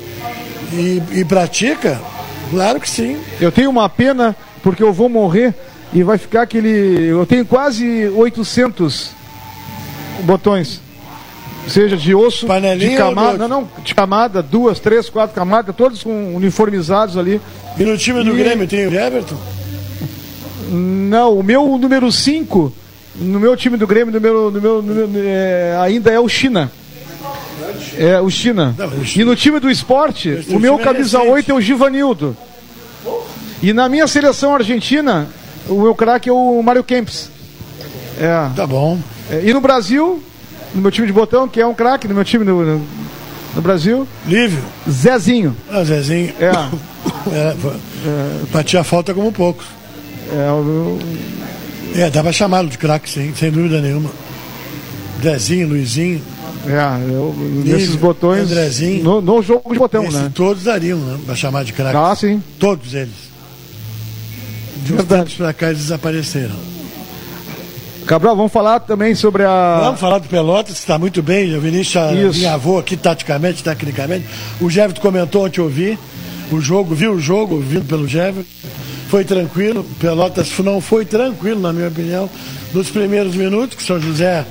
e, 0.72 1.02
e 1.20 1.24
pratica, 1.24 1.98
claro 2.50 2.78
que 2.78 2.88
sim. 2.88 3.16
Eu 3.40 3.50
tenho 3.50 3.70
uma 3.70 3.88
pena 3.88 4.36
porque 4.62 4.82
eu 4.82 4.92
vou 4.92 5.08
morrer 5.08 5.54
e 5.92 6.02
vai 6.02 6.18
ficar 6.18 6.42
aquele. 6.42 7.06
Eu 7.06 7.24
tenho 7.24 7.46
quase 7.46 8.08
800 8.08 9.12
botões. 10.22 10.82
Seja 11.68 11.96
de 11.96 12.14
osso, 12.14 12.46
Panelinha 12.46 12.90
de 12.90 12.96
camada, 12.96 13.46
não, 13.46 13.60
não, 13.60 13.68
de 13.84 13.94
camada, 13.94 14.42
duas, 14.42 14.80
três, 14.80 15.08
quatro 15.08 15.34
camadas, 15.34 15.74
todos 15.76 16.02
com 16.02 16.34
uniformizados 16.34 17.16
ali. 17.16 17.40
E 17.78 17.84
no 17.84 17.96
time 17.96 18.24
do 18.24 18.34
e... 18.34 18.38
Grêmio 18.38 18.66
tem 18.66 18.86
o 18.86 18.94
Everton? 18.94 19.36
Não, 20.70 21.38
o 21.38 21.42
meu 21.42 21.78
número 21.78 22.10
5, 22.10 22.72
no 23.16 23.38
meu 23.38 23.56
time 23.56 23.76
do 23.76 23.86
Grêmio, 23.86 24.12
no 24.12 24.20
meu, 24.20 24.50
no 24.50 24.60
meu, 24.60 24.82
no 24.82 24.94
meu 24.94 25.22
é, 25.22 25.76
ainda 25.80 26.10
é 26.10 26.18
o 26.18 26.28
China. 26.28 26.70
É, 27.96 28.20
o 28.20 28.30
China. 28.30 28.74
Não, 28.76 28.86
o 28.86 29.04
China. 29.04 29.22
E 29.22 29.24
no 29.24 29.36
time 29.36 29.60
do 29.60 29.70
esporte, 29.70 30.44
o 30.48 30.58
meu 30.58 30.78
camisa 30.78 31.18
é 31.18 31.30
8 31.30 31.50
é 31.50 31.54
o 31.54 31.60
Givanildo. 31.60 32.36
E 33.62 33.72
na 33.72 33.88
minha 33.88 34.06
seleção 34.06 34.54
argentina, 34.54 35.28
o 35.68 35.82
meu 35.82 35.94
craque 35.94 36.28
é 36.28 36.32
o 36.32 36.62
Mário 36.62 36.82
Kempis. 36.82 37.30
É. 38.18 38.50
Tá 38.54 38.66
bom. 38.66 38.98
É, 39.30 39.42
e 39.44 39.52
no 39.52 39.60
Brasil, 39.60 40.22
no 40.74 40.82
meu 40.82 40.90
time 40.90 41.06
de 41.06 41.12
botão, 41.12 41.48
que 41.48 41.60
é 41.60 41.66
um 41.66 41.74
craque 41.74 42.06
no 42.08 42.14
meu 42.14 42.24
time 42.24 42.44
no, 42.44 42.64
no, 42.64 42.86
no, 43.54 43.62
Brasil. 43.62 44.06
Lívio. 44.26 44.62
Zezinho. 44.88 45.56
Ah, 45.70 45.84
Zezinho. 45.84 46.32
É. 46.40 46.50
é, 47.32 47.56
é. 48.06 48.40
Batia 48.52 48.84
falta 48.84 49.12
como 49.14 49.32
poucos. 49.32 49.66
É, 50.32 50.50
o... 50.50 50.98
é 51.94 52.10
dá 52.10 52.22
pra 52.22 52.32
chamá-lo 52.32 52.68
de 52.68 52.78
craque, 52.78 53.10
sim, 53.10 53.32
sem 53.34 53.50
dúvida 53.50 53.80
nenhuma. 53.80 54.10
Zezinho, 55.22 55.68
Luizinho. 55.68 56.22
É, 56.66 57.12
eu, 57.12 57.34
nesses 57.64 57.96
botões. 57.96 58.42
Andrezinho. 58.42 59.02
No, 59.02 59.20
no, 59.20 59.42
jogo 59.42 59.72
de 59.72 59.78
botão, 59.78 60.02
né? 60.10 60.30
Todos 60.34 60.64
dariam, 60.64 60.98
né? 60.98 61.18
Pra 61.24 61.34
chamar 61.34 61.64
de 61.64 61.72
craque. 61.72 61.96
Ah, 61.96 62.14
sim. 62.14 62.42
Todos 62.58 62.92
eles. 62.94 63.30
De 64.84 64.94
uns 64.94 65.04
tempos 65.04 65.34
pra 65.34 65.52
cá 65.52 65.68
eles 65.68 65.82
desapareceram. 65.82 66.69
Cabral, 68.06 68.34
vamos 68.34 68.52
falar 68.52 68.80
também 68.80 69.14
sobre 69.14 69.44
a. 69.44 69.80
Vamos 69.84 70.00
falar 70.00 70.18
do 70.18 70.28
Pelotas, 70.28 70.74
que 70.74 70.80
está 70.80 70.98
muito 70.98 71.22
bem. 71.22 71.54
O 71.56 71.60
Vinícius 71.60 72.36
me 72.36 72.46
avô 72.46 72.78
aqui, 72.78 72.96
taticamente, 72.96 73.62
tecnicamente. 73.62 74.26
O 74.60 74.68
Jefferson 74.68 75.00
comentou 75.00 75.44
ontem, 75.46 75.60
eu 75.60 75.68
vi 75.68 75.98
o 76.50 76.60
jogo, 76.60 76.94
viu 76.94 77.12
o 77.12 77.20
jogo, 77.20 77.60
vindo 77.60 77.84
pelo 77.86 78.08
Jefferson. 78.08 78.48
Foi 79.08 79.24
tranquilo. 79.24 79.84
Pelotas 79.98 80.50
não 80.58 80.80
foi 80.80 81.04
tranquilo, 81.04 81.60
na 81.60 81.72
minha 81.72 81.88
opinião, 81.88 82.28
nos 82.72 82.90
primeiros 82.90 83.34
minutos, 83.34 83.76
que 83.76 83.82
São 83.82 84.00
José 84.00 84.44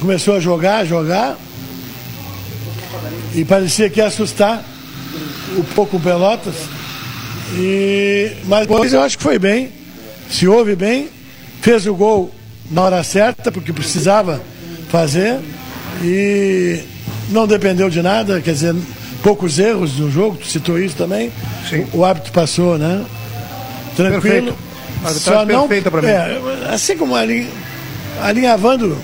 começou 0.00 0.36
a 0.36 0.40
jogar, 0.40 0.84
jogar. 0.84 1.36
E 3.34 3.44
parecia 3.44 3.88
que 3.88 4.00
ia 4.00 4.06
assustar. 4.06 4.64
o 5.56 5.64
pouco 5.74 6.00
Pelotas. 6.00 6.54
E, 7.54 8.32
mas 8.44 8.66
depois 8.66 8.92
eu 8.92 9.02
acho 9.02 9.18
que 9.18 9.22
foi 9.22 9.38
bem, 9.38 9.72
se 10.30 10.46
houve 10.46 10.76
bem, 10.76 11.08
fez 11.60 11.86
o 11.86 11.94
gol 11.94 12.30
na 12.70 12.82
hora 12.82 13.02
certa, 13.02 13.50
porque 13.50 13.72
precisava 13.72 14.40
fazer, 14.88 15.38
e 16.02 16.80
não 17.30 17.46
dependeu 17.46 17.90
de 17.90 18.02
nada, 18.02 18.40
quer 18.40 18.52
dizer, 18.52 18.74
poucos 19.22 19.58
erros 19.58 19.98
no 19.98 20.10
jogo, 20.10 20.36
tu 20.36 20.46
citou 20.46 20.78
isso 20.78 20.96
também. 20.96 21.32
Sim. 21.68 21.86
O, 21.92 21.98
o 21.98 22.04
árbitro 22.04 22.32
passou, 22.32 22.78
né? 22.78 23.04
Tranquilo. 23.96 24.56
Só 25.08 25.44
não, 25.44 25.66
pra 25.66 26.02
mim. 26.02 26.08
É, 26.08 26.40
assim 26.70 26.96
como 26.96 27.16
ali, 27.16 27.48
alinhavando 28.20 28.96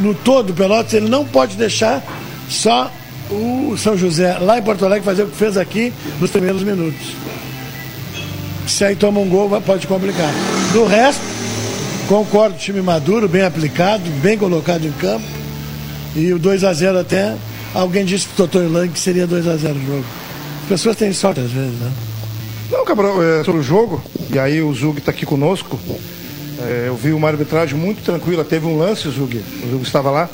no 0.00 0.14
todo 0.14 0.50
o 0.50 0.54
Pelotas, 0.54 0.94
ele 0.94 1.08
não 1.08 1.24
pode 1.24 1.56
deixar 1.56 2.02
só 2.48 2.90
o 3.30 3.76
São 3.76 3.96
José 3.96 4.38
lá 4.38 4.58
em 4.58 4.62
Porto 4.62 4.84
Alegre 4.84 5.04
fazer 5.04 5.24
o 5.24 5.28
que 5.28 5.36
fez 5.36 5.56
aqui 5.56 5.92
nos 6.20 6.30
primeiros 6.30 6.62
minutos. 6.62 7.12
Se 8.66 8.84
aí 8.84 8.96
toma 8.96 9.20
um 9.20 9.28
gol, 9.28 9.60
pode 9.62 9.86
complicar. 9.86 10.30
Do 10.72 10.84
resto, 10.84 11.22
concordo, 12.08 12.56
time 12.56 12.80
maduro, 12.80 13.28
bem 13.28 13.42
aplicado, 13.42 14.02
bem 14.22 14.38
colocado 14.38 14.86
em 14.86 14.92
campo. 14.92 15.24
E 16.16 16.32
o 16.32 16.38
2 16.38 16.64
a 16.64 16.72
0 16.72 16.98
até, 16.98 17.36
alguém 17.74 18.04
disse 18.04 18.26
que 18.26 18.32
o 18.32 18.46
Totó 18.48 18.58
Lang 18.60 18.98
seria 18.98 19.26
2 19.26 19.46
a 19.46 19.56
0 19.56 19.74
o 19.74 19.86
jogo. 19.86 20.04
As 20.62 20.68
pessoas 20.68 20.96
têm 20.96 21.12
sorte 21.12 21.40
às 21.40 21.50
vezes, 21.50 21.78
né? 21.78 21.92
Não, 22.70 22.84
Cabral, 22.84 23.22
é, 23.22 23.44
sobre 23.44 23.60
o 23.60 23.62
jogo, 23.62 24.02
e 24.32 24.38
aí 24.38 24.60
o 24.62 24.72
Zug 24.72 24.98
está 24.98 25.10
aqui 25.10 25.26
conosco. 25.26 25.78
É, 26.60 26.84
eu 26.88 26.96
vi 26.96 27.12
uma 27.12 27.28
arbitragem 27.28 27.78
muito 27.78 28.02
tranquila. 28.02 28.42
Teve 28.42 28.66
um 28.66 28.78
lance, 28.78 29.08
Zug, 29.10 29.36
o 29.64 29.70
Zug 29.70 29.82
estava 29.82 30.10
lá, 30.10 30.30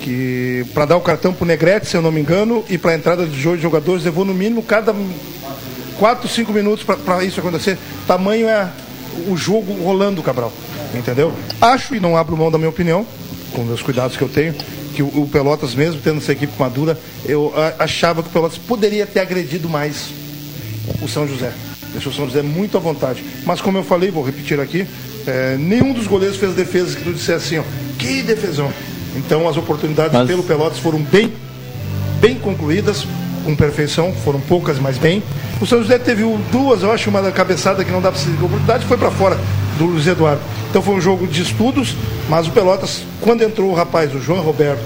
que 0.00 0.64
para 0.72 0.86
dar 0.86 0.96
o 0.96 1.00
cartão 1.00 1.32
para 1.32 1.44
o 1.44 1.46
Negrete, 1.46 1.88
se 1.88 1.96
eu 1.96 2.02
não 2.02 2.12
me 2.12 2.20
engano, 2.20 2.64
e 2.70 2.78
para 2.78 2.92
a 2.92 2.94
entrada 2.94 3.26
de 3.26 3.40
jogadores, 3.40 4.04
levou 4.04 4.24
no 4.24 4.32
mínimo 4.32 4.62
cada 4.62 4.94
4, 5.98 6.28
5 6.28 6.52
minutos 6.52 6.84
para 6.84 7.24
isso 7.24 7.40
acontecer. 7.40 7.78
Tamanho 8.06 8.48
é 8.48 8.70
o 9.28 9.36
jogo 9.36 9.72
rolando, 9.82 10.22
Cabral. 10.22 10.52
Entendeu? 10.94 11.32
Acho, 11.60 11.94
e 11.94 12.00
não 12.00 12.16
abro 12.16 12.36
mão 12.36 12.50
da 12.50 12.58
minha 12.58 12.70
opinião, 12.70 13.06
com 13.52 13.64
os 13.72 13.82
cuidados 13.82 14.16
que 14.16 14.22
eu 14.22 14.28
tenho, 14.28 14.54
que 14.94 15.02
o, 15.02 15.06
o 15.06 15.28
Pelotas, 15.30 15.74
mesmo 15.74 16.00
tendo 16.02 16.18
essa 16.18 16.32
equipe 16.32 16.52
madura, 16.58 16.98
eu 17.24 17.52
a, 17.56 17.84
achava 17.84 18.22
que 18.22 18.28
o 18.28 18.32
Pelotas 18.32 18.58
poderia 18.58 19.06
ter 19.06 19.20
agredido 19.20 19.68
mais 19.68 20.10
o 21.02 21.08
São 21.08 21.26
José. 21.26 21.52
Deixou 21.92 22.12
o 22.12 22.14
São 22.14 22.26
José 22.26 22.42
muito 22.42 22.76
à 22.76 22.80
vontade. 22.80 23.24
Mas 23.44 23.60
como 23.60 23.78
eu 23.78 23.84
falei, 23.84 24.10
vou 24.10 24.24
repetir 24.24 24.60
aqui, 24.60 24.86
é, 25.26 25.56
nenhum 25.58 25.92
dos 25.92 26.06
goleiros 26.06 26.36
fez 26.36 26.54
defesas 26.54 26.94
que 26.94 27.02
tu 27.02 27.12
dissesse 27.12 27.56
assim, 27.56 27.58
ó, 27.58 27.96
que 27.98 28.22
defesão. 28.22 28.72
Então 29.16 29.48
as 29.48 29.56
oportunidades 29.56 30.12
mas... 30.12 30.26
pelo 30.26 30.42
Pelotas 30.42 30.78
foram 30.78 31.00
bem, 31.00 31.32
bem 32.20 32.36
concluídas, 32.36 33.06
com 33.44 33.54
perfeição, 33.54 34.12
foram 34.24 34.40
poucas, 34.40 34.78
mas 34.78 34.98
bem. 34.98 35.22
O 35.60 35.66
São 35.66 35.82
José 35.82 35.98
teve 35.98 36.24
duas, 36.50 36.82
eu 36.82 36.90
acho, 36.90 37.10
uma 37.10 37.22
da 37.22 37.30
cabeçada 37.30 37.84
que 37.84 37.90
não 37.90 38.00
dá 38.00 38.10
para 38.10 38.20
ser 38.20 38.30
oportunidade, 38.30 38.84
foi 38.86 38.96
para 38.96 39.10
fora 39.10 39.38
do 39.78 39.86
Luiz 39.86 40.06
Eduardo. 40.06 40.40
Então 40.70 40.82
foi 40.82 40.94
um 40.94 41.00
jogo 41.00 41.26
de 41.26 41.42
estudos, 41.42 41.96
mas 42.28 42.46
o 42.46 42.50
Pelotas, 42.50 43.02
quando 43.20 43.42
entrou 43.42 43.70
o 43.70 43.74
rapaz, 43.74 44.14
o 44.14 44.20
João 44.20 44.40
Roberto, 44.40 44.84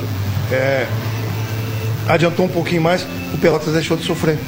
é, 0.52 0.86
adiantou 2.08 2.44
um 2.44 2.48
pouquinho 2.48 2.82
mais, 2.82 3.06
o 3.32 3.38
Pelotas 3.38 3.72
deixou 3.72 3.96
de 3.96 4.04
sofrer 4.04 4.38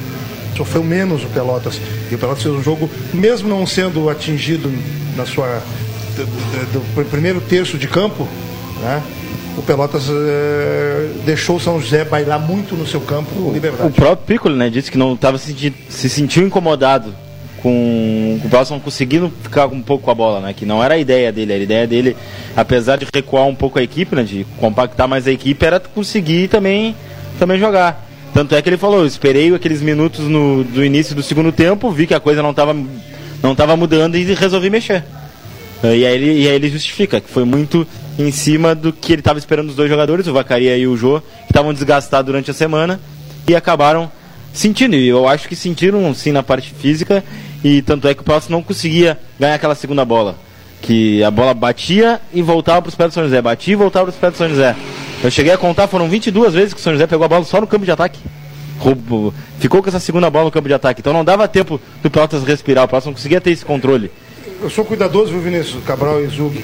sofreu 0.55 0.83
menos 0.83 1.23
o 1.23 1.27
Pelotas. 1.27 1.79
E 2.11 2.15
o 2.15 2.17
Pelotas 2.17 2.43
fez 2.43 2.53
um 2.53 2.61
jogo, 2.61 2.89
mesmo 3.13 3.49
não 3.49 3.65
sendo 3.65 4.09
atingido 4.09 4.71
na 5.15 5.25
sua 5.25 5.61
do, 6.15 6.25
do, 6.25 7.03
do 7.03 7.09
primeiro 7.09 7.41
terço 7.41 7.77
de 7.77 7.87
campo, 7.87 8.27
né? 8.81 9.01
O 9.57 9.61
Pelotas 9.61 10.07
é, 10.09 11.09
deixou 11.25 11.57
o 11.57 11.59
São 11.59 11.79
José 11.79 12.05
bailar 12.05 12.39
muito 12.39 12.75
no 12.75 12.85
seu 12.87 13.01
campo 13.01 13.29
com 13.33 13.51
liberdade. 13.51 13.89
O 13.89 13.91
próprio 13.91 14.25
Piccolo 14.25 14.55
né, 14.55 14.69
disse 14.69 14.91
que 14.91 14.97
não 14.97 15.13
estava 15.13 15.37
se, 15.37 15.73
se 15.89 16.09
sentiu 16.09 16.45
incomodado 16.45 17.13
com 17.61 18.39
o 18.43 18.49
Pelotas 18.49 18.71
não 18.71 18.79
conseguindo 18.79 19.31
ficar 19.43 19.67
um 19.67 19.81
pouco 19.81 20.05
com 20.05 20.11
a 20.11 20.15
bola, 20.15 20.39
né? 20.39 20.53
Que 20.53 20.65
não 20.65 20.83
era 20.83 20.95
a 20.95 20.97
ideia 20.97 21.31
dele. 21.31 21.53
A 21.53 21.57
ideia 21.57 21.87
dele, 21.87 22.17
apesar 22.55 22.97
de 22.97 23.07
recuar 23.13 23.45
um 23.45 23.55
pouco 23.55 23.77
a 23.77 23.83
equipe, 23.83 24.15
né? 24.15 24.23
De 24.23 24.45
compactar 24.59 25.07
mais 25.07 25.27
a 25.27 25.31
equipe, 25.31 25.63
era 25.63 25.79
conseguir 25.79 26.47
também, 26.47 26.95
também 27.37 27.59
jogar. 27.59 28.07
Tanto 28.33 28.55
é 28.55 28.61
que 28.61 28.69
ele 28.69 28.77
falou, 28.77 29.05
esperei 29.05 29.53
aqueles 29.53 29.81
minutos 29.81 30.21
no, 30.21 30.63
do 30.63 30.83
início 30.83 31.13
do 31.13 31.21
segundo 31.21 31.51
tempo, 31.51 31.91
vi 31.91 32.07
que 32.07 32.13
a 32.13 32.19
coisa 32.19 32.41
não 32.41 32.51
estava 32.51 32.73
não 33.43 33.55
tava 33.55 33.75
mudando 33.75 34.15
e 34.15 34.33
resolvi 34.33 34.69
mexer. 34.69 35.03
E 35.83 35.87
aí, 35.87 36.03
ele, 36.03 36.43
e 36.43 36.47
aí 36.47 36.55
ele 36.55 36.69
justifica 36.69 37.19
que 37.19 37.29
foi 37.29 37.43
muito 37.43 37.87
em 38.21 38.31
cima 38.31 38.75
do 38.75 38.93
que 38.93 39.13
ele 39.13 39.21
estava 39.21 39.39
esperando 39.39 39.67
dos 39.67 39.75
dois 39.75 39.89
jogadores, 39.89 40.27
o 40.27 40.33
Vacaria 40.33 40.77
e 40.77 40.87
o 40.87 40.95
Jô, 40.95 41.21
que 41.21 41.51
estavam 41.51 41.73
desgastados 41.73 42.25
durante 42.25 42.51
a 42.51 42.53
semana 42.53 42.99
e 43.47 43.55
acabaram 43.55 44.11
sentindo. 44.53 44.95
E 44.95 45.07
eu 45.07 45.27
acho 45.27 45.47
que 45.47 45.55
sentiram 45.55 46.13
sim 46.13 46.31
na 46.31 46.43
parte 46.43 46.73
física 46.73 47.23
e 47.63 47.81
tanto 47.81 48.07
é 48.07 48.13
que 48.13 48.21
o 48.21 48.23
Pelotas 48.23 48.49
não 48.49 48.61
conseguia 48.61 49.17
ganhar 49.39 49.55
aquela 49.55 49.75
segunda 49.75 50.05
bola. 50.05 50.35
Que 50.81 51.23
a 51.23 51.29
bola 51.29 51.53
batia 51.53 52.19
e 52.33 52.41
voltava 52.41 52.81
para 52.81 52.89
os 52.89 52.95
pés 52.95 53.09
do 53.11 53.13
São 53.13 53.23
José, 53.23 53.41
batia 53.41 53.73
e 53.73 53.75
voltava 53.75 54.05
para 54.05 54.13
os 54.13 54.19
pés 54.19 54.33
do 54.33 54.37
São 54.37 54.49
José. 54.49 54.75
Eu 55.23 55.29
cheguei 55.29 55.53
a 55.53 55.57
contar, 55.57 55.87
foram 55.87 56.09
22 56.09 56.53
vezes 56.53 56.73
que 56.73 56.79
o 56.79 56.83
São 56.83 56.93
José 56.93 57.05
pegou 57.05 57.23
a 57.23 57.27
bola 57.27 57.43
só 57.43 57.61
no 57.61 57.67
campo 57.67 57.85
de 57.85 57.91
ataque. 57.91 58.19
Ficou 59.59 59.83
com 59.83 59.89
essa 59.89 59.99
segunda 59.99 60.29
bola 60.29 60.45
no 60.45 60.51
campo 60.51 60.67
de 60.67 60.73
ataque. 60.73 61.01
Então 61.01 61.13
não 61.13 61.23
dava 61.23 61.47
tempo 61.47 61.79
do 62.01 62.09
Pelotas 62.09 62.43
respirar, 62.43 62.85
o 62.85 62.87
Pelotas 62.87 63.05
não 63.05 63.13
conseguia 63.13 63.39
ter 63.39 63.51
esse 63.51 63.63
controle. 63.63 64.09
Eu 64.59 64.69
sou 64.69 64.83
cuidadoso, 64.83 65.31
viu, 65.31 65.41
Vinícius 65.41 65.83
Cabral 65.83 66.23
e 66.23 66.27
Zug, 66.27 66.63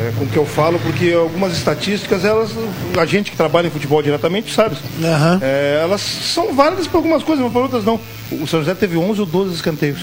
é, 0.00 0.12
com 0.16 0.24
o 0.24 0.28
que 0.28 0.36
eu 0.36 0.46
falo, 0.46 0.78
porque 0.78 1.12
algumas 1.12 1.52
estatísticas, 1.52 2.24
elas, 2.24 2.50
a 2.98 3.04
gente 3.04 3.30
que 3.30 3.36
trabalha 3.36 3.66
em 3.66 3.70
futebol 3.70 4.02
diretamente 4.02 4.52
sabe. 4.52 4.74
Uhum. 4.98 5.38
É, 5.42 5.80
elas 5.82 6.00
são 6.00 6.54
válidas 6.54 6.86
para 6.86 6.98
algumas 6.98 7.22
coisas, 7.22 7.44
mas 7.44 7.52
para 7.52 7.62
outras 7.62 7.84
não. 7.84 8.00
O 8.32 8.46
São 8.46 8.60
José 8.60 8.74
teve 8.74 8.96
11 8.96 9.20
ou 9.20 9.26
12 9.26 9.54
escanteios, 9.54 10.00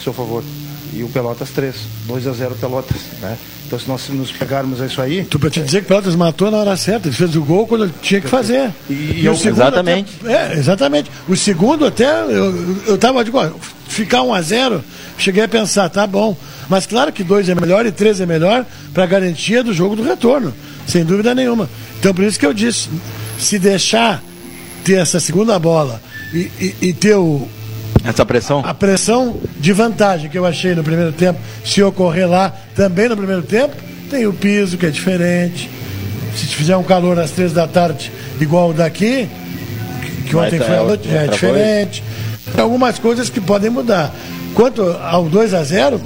a 0.00 0.02
seu 0.02 0.14
favor. 0.14 0.42
E 0.94 1.02
o 1.02 1.08
Pelotas 1.08 1.50
3. 1.50 1.74
2 2.06 2.26
a 2.26 2.32
0 2.32 2.54
Pelotas, 2.54 2.96
né? 3.20 3.36
Então, 3.66 3.78
se 3.78 3.88
nós 3.88 4.08
nos 4.08 4.30
pegarmos 4.30 4.80
a 4.80 4.86
isso 4.86 5.02
aí. 5.02 5.24
Tu 5.24 5.38
para 5.38 5.50
te 5.50 5.60
dizer 5.60 5.80
que 5.80 5.86
o 5.86 5.88
Pelotas 5.88 6.14
matou 6.14 6.50
na 6.50 6.58
hora 6.58 6.76
certa, 6.76 7.08
ele 7.08 7.16
fez 7.16 7.36
o 7.36 7.42
gol 7.42 7.66
quando 7.66 7.92
tinha 8.00 8.20
que 8.20 8.28
fazer. 8.28 8.70
E, 8.88 8.92
e, 8.92 9.20
e 9.24 9.28
o 9.28 9.36
segundo 9.36 9.60
exatamente. 9.60 10.14
Até, 10.22 10.32
é, 10.32 10.52
exatamente. 10.54 11.10
O 11.28 11.36
segundo 11.36 11.84
até, 11.84 12.08
eu, 12.22 12.76
eu 12.86 12.96
tava, 12.96 13.22
ó, 13.22 13.50
ficar 13.88 14.22
1 14.22 14.32
a 14.34 14.40
0 14.40 14.84
cheguei 15.18 15.42
a 15.42 15.48
pensar, 15.48 15.88
tá 15.88 16.06
bom. 16.06 16.36
Mas 16.68 16.86
claro 16.86 17.12
que 17.12 17.22
2 17.22 17.48
é 17.48 17.54
melhor 17.54 17.86
e 17.86 17.92
3 17.92 18.20
é 18.20 18.26
melhor 18.26 18.64
para 18.92 19.06
garantia 19.06 19.62
do 19.62 19.72
jogo 19.72 19.94
do 19.94 20.02
retorno, 20.02 20.52
sem 20.86 21.04
dúvida 21.04 21.34
nenhuma. 21.34 21.68
Então, 21.98 22.12
por 22.12 22.24
isso 22.24 22.38
que 22.38 22.46
eu 22.46 22.52
disse, 22.52 22.88
se 23.38 23.58
deixar 23.58 24.22
ter 24.84 24.94
essa 24.94 25.20
segunda 25.20 25.58
bola 25.58 26.00
e, 26.32 26.50
e, 26.60 26.74
e 26.82 26.92
ter 26.92 27.16
o, 27.16 27.48
essa 28.04 28.24
pressão? 28.24 28.62
A 28.64 28.72
pressão 28.72 29.36
de 29.58 29.72
vantagem 29.72 30.30
que 30.30 30.38
eu 30.38 30.46
achei 30.46 30.74
no 30.74 30.84
primeiro 30.84 31.12
tempo, 31.12 31.40
se 31.64 31.82
ocorrer 31.82 32.28
lá 32.28 32.54
também 32.74 33.08
no 33.08 33.16
primeiro 33.16 33.42
tempo, 33.42 33.74
tem 34.08 34.26
o 34.26 34.32
piso 34.32 34.78
que 34.78 34.86
é 34.86 34.90
diferente. 34.90 35.68
Se 36.36 36.46
fizer 36.46 36.76
um 36.76 36.84
calor 36.84 37.18
às 37.18 37.30
três 37.30 37.52
da 37.52 37.66
tarde 37.66 38.12
igual 38.40 38.70
o 38.70 38.74
daqui, 38.74 39.28
que 40.28 40.36
ontem 40.36 40.58
foi 40.58 40.76
a 40.76 40.82
noite, 40.82 41.08
é 41.08 41.26
diferente. 41.26 42.04
Tem 42.54 42.62
algumas 42.62 42.98
coisas 42.98 43.28
que 43.28 43.40
podem 43.40 43.70
mudar. 43.70 44.14
Quanto 44.54 44.82
ao 44.82 45.24
2 45.28 45.54
a 45.54 45.64
0 45.64 46.00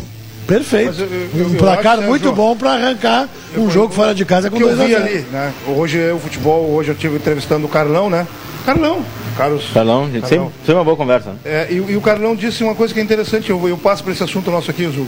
perfeito. 0.55 1.03
Eu, 1.03 1.41
eu, 1.41 1.47
um 1.47 1.55
placar 1.55 2.01
muito 2.01 2.33
bom 2.33 2.57
para 2.57 2.73
arrancar 2.73 3.29
um 3.57 3.65
eu, 3.65 3.71
jogo 3.71 3.95
fora 3.95 4.15
de 4.15 4.25
casa 4.25 4.51
com 4.51 4.59
2 4.59 4.81
a 4.81 4.87
0 4.87 4.97
ali, 4.97 5.19
né? 5.31 5.53
Hoje 5.67 6.11
o 6.13 6.19
futebol, 6.19 6.71
hoje 6.71 6.91
eu 6.91 6.95
estive 6.95 7.17
entrevistando 7.17 7.67
o 7.67 7.69
Carlão, 7.69 8.11
né? 8.11 8.27
Carlão, 8.67 9.05
Carlos. 9.37 9.71
Carlão, 9.73 10.03
Carlão. 10.03 10.29
Sempre, 10.29 10.49
sempre 10.59 10.75
uma 10.75 10.85
boa 10.85 10.97
conversa. 10.97 11.31
Né? 11.31 11.37
É, 11.45 11.67
e, 11.71 11.77
e, 11.77 11.97
o 11.97 12.01
Carlão 12.01 12.37
disse 12.37 12.63
uma 12.63 12.75
coisa 12.75 12.93
que 12.93 13.01
é 13.01 13.03
interessante, 13.03 13.49
eu, 13.51 13.69
eu 13.69 13.79
passo 13.79 14.03
para 14.03 14.13
esse 14.13 14.23
assunto 14.23 14.51
nosso 14.51 14.71
aqui, 14.71 14.85
Zul. 14.85 15.07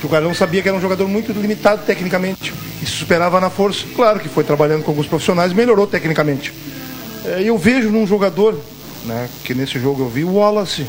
Que 0.00 0.06
o 0.06 0.08
Carlão 0.08 0.34
sabia 0.34 0.60
que 0.60 0.68
era 0.68 0.76
um 0.76 0.80
jogador 0.80 1.06
muito 1.06 1.32
limitado 1.32 1.82
tecnicamente 1.86 2.52
e 2.82 2.86
se 2.86 2.92
superava 2.92 3.40
na 3.40 3.48
força. 3.48 3.84
Claro 3.94 4.18
que 4.18 4.28
foi 4.28 4.44
trabalhando 4.44 4.82
com 4.82 4.90
alguns 4.90 5.06
profissionais, 5.06 5.52
melhorou 5.52 5.86
tecnicamente. 5.86 6.52
É, 7.24 7.42
e 7.42 7.46
eu 7.46 7.56
vejo 7.56 7.90
num 7.90 8.06
jogador, 8.06 8.58
né, 9.06 9.28
que 9.44 9.54
nesse 9.54 9.78
jogo 9.78 10.02
eu 10.02 10.08
vi, 10.08 10.24
o 10.24 10.34
Wallace. 10.34 10.86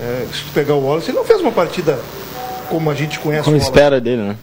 É, 0.00 0.26
se 0.32 0.42
tu 0.44 0.52
pegar 0.52 0.74
o 0.74 0.84
Wallace, 0.84 1.10
ele 1.10 1.18
não 1.18 1.24
fez 1.24 1.40
uma 1.40 1.52
partida 1.52 1.98
como 2.68 2.90
a 2.90 2.94
gente 2.94 3.18
conhece 3.18 3.44
como 3.44 3.56
o 3.56 3.60
Wallace. 3.60 3.78
espera 3.78 4.00
dele, 4.00 4.22
né? 4.22 4.36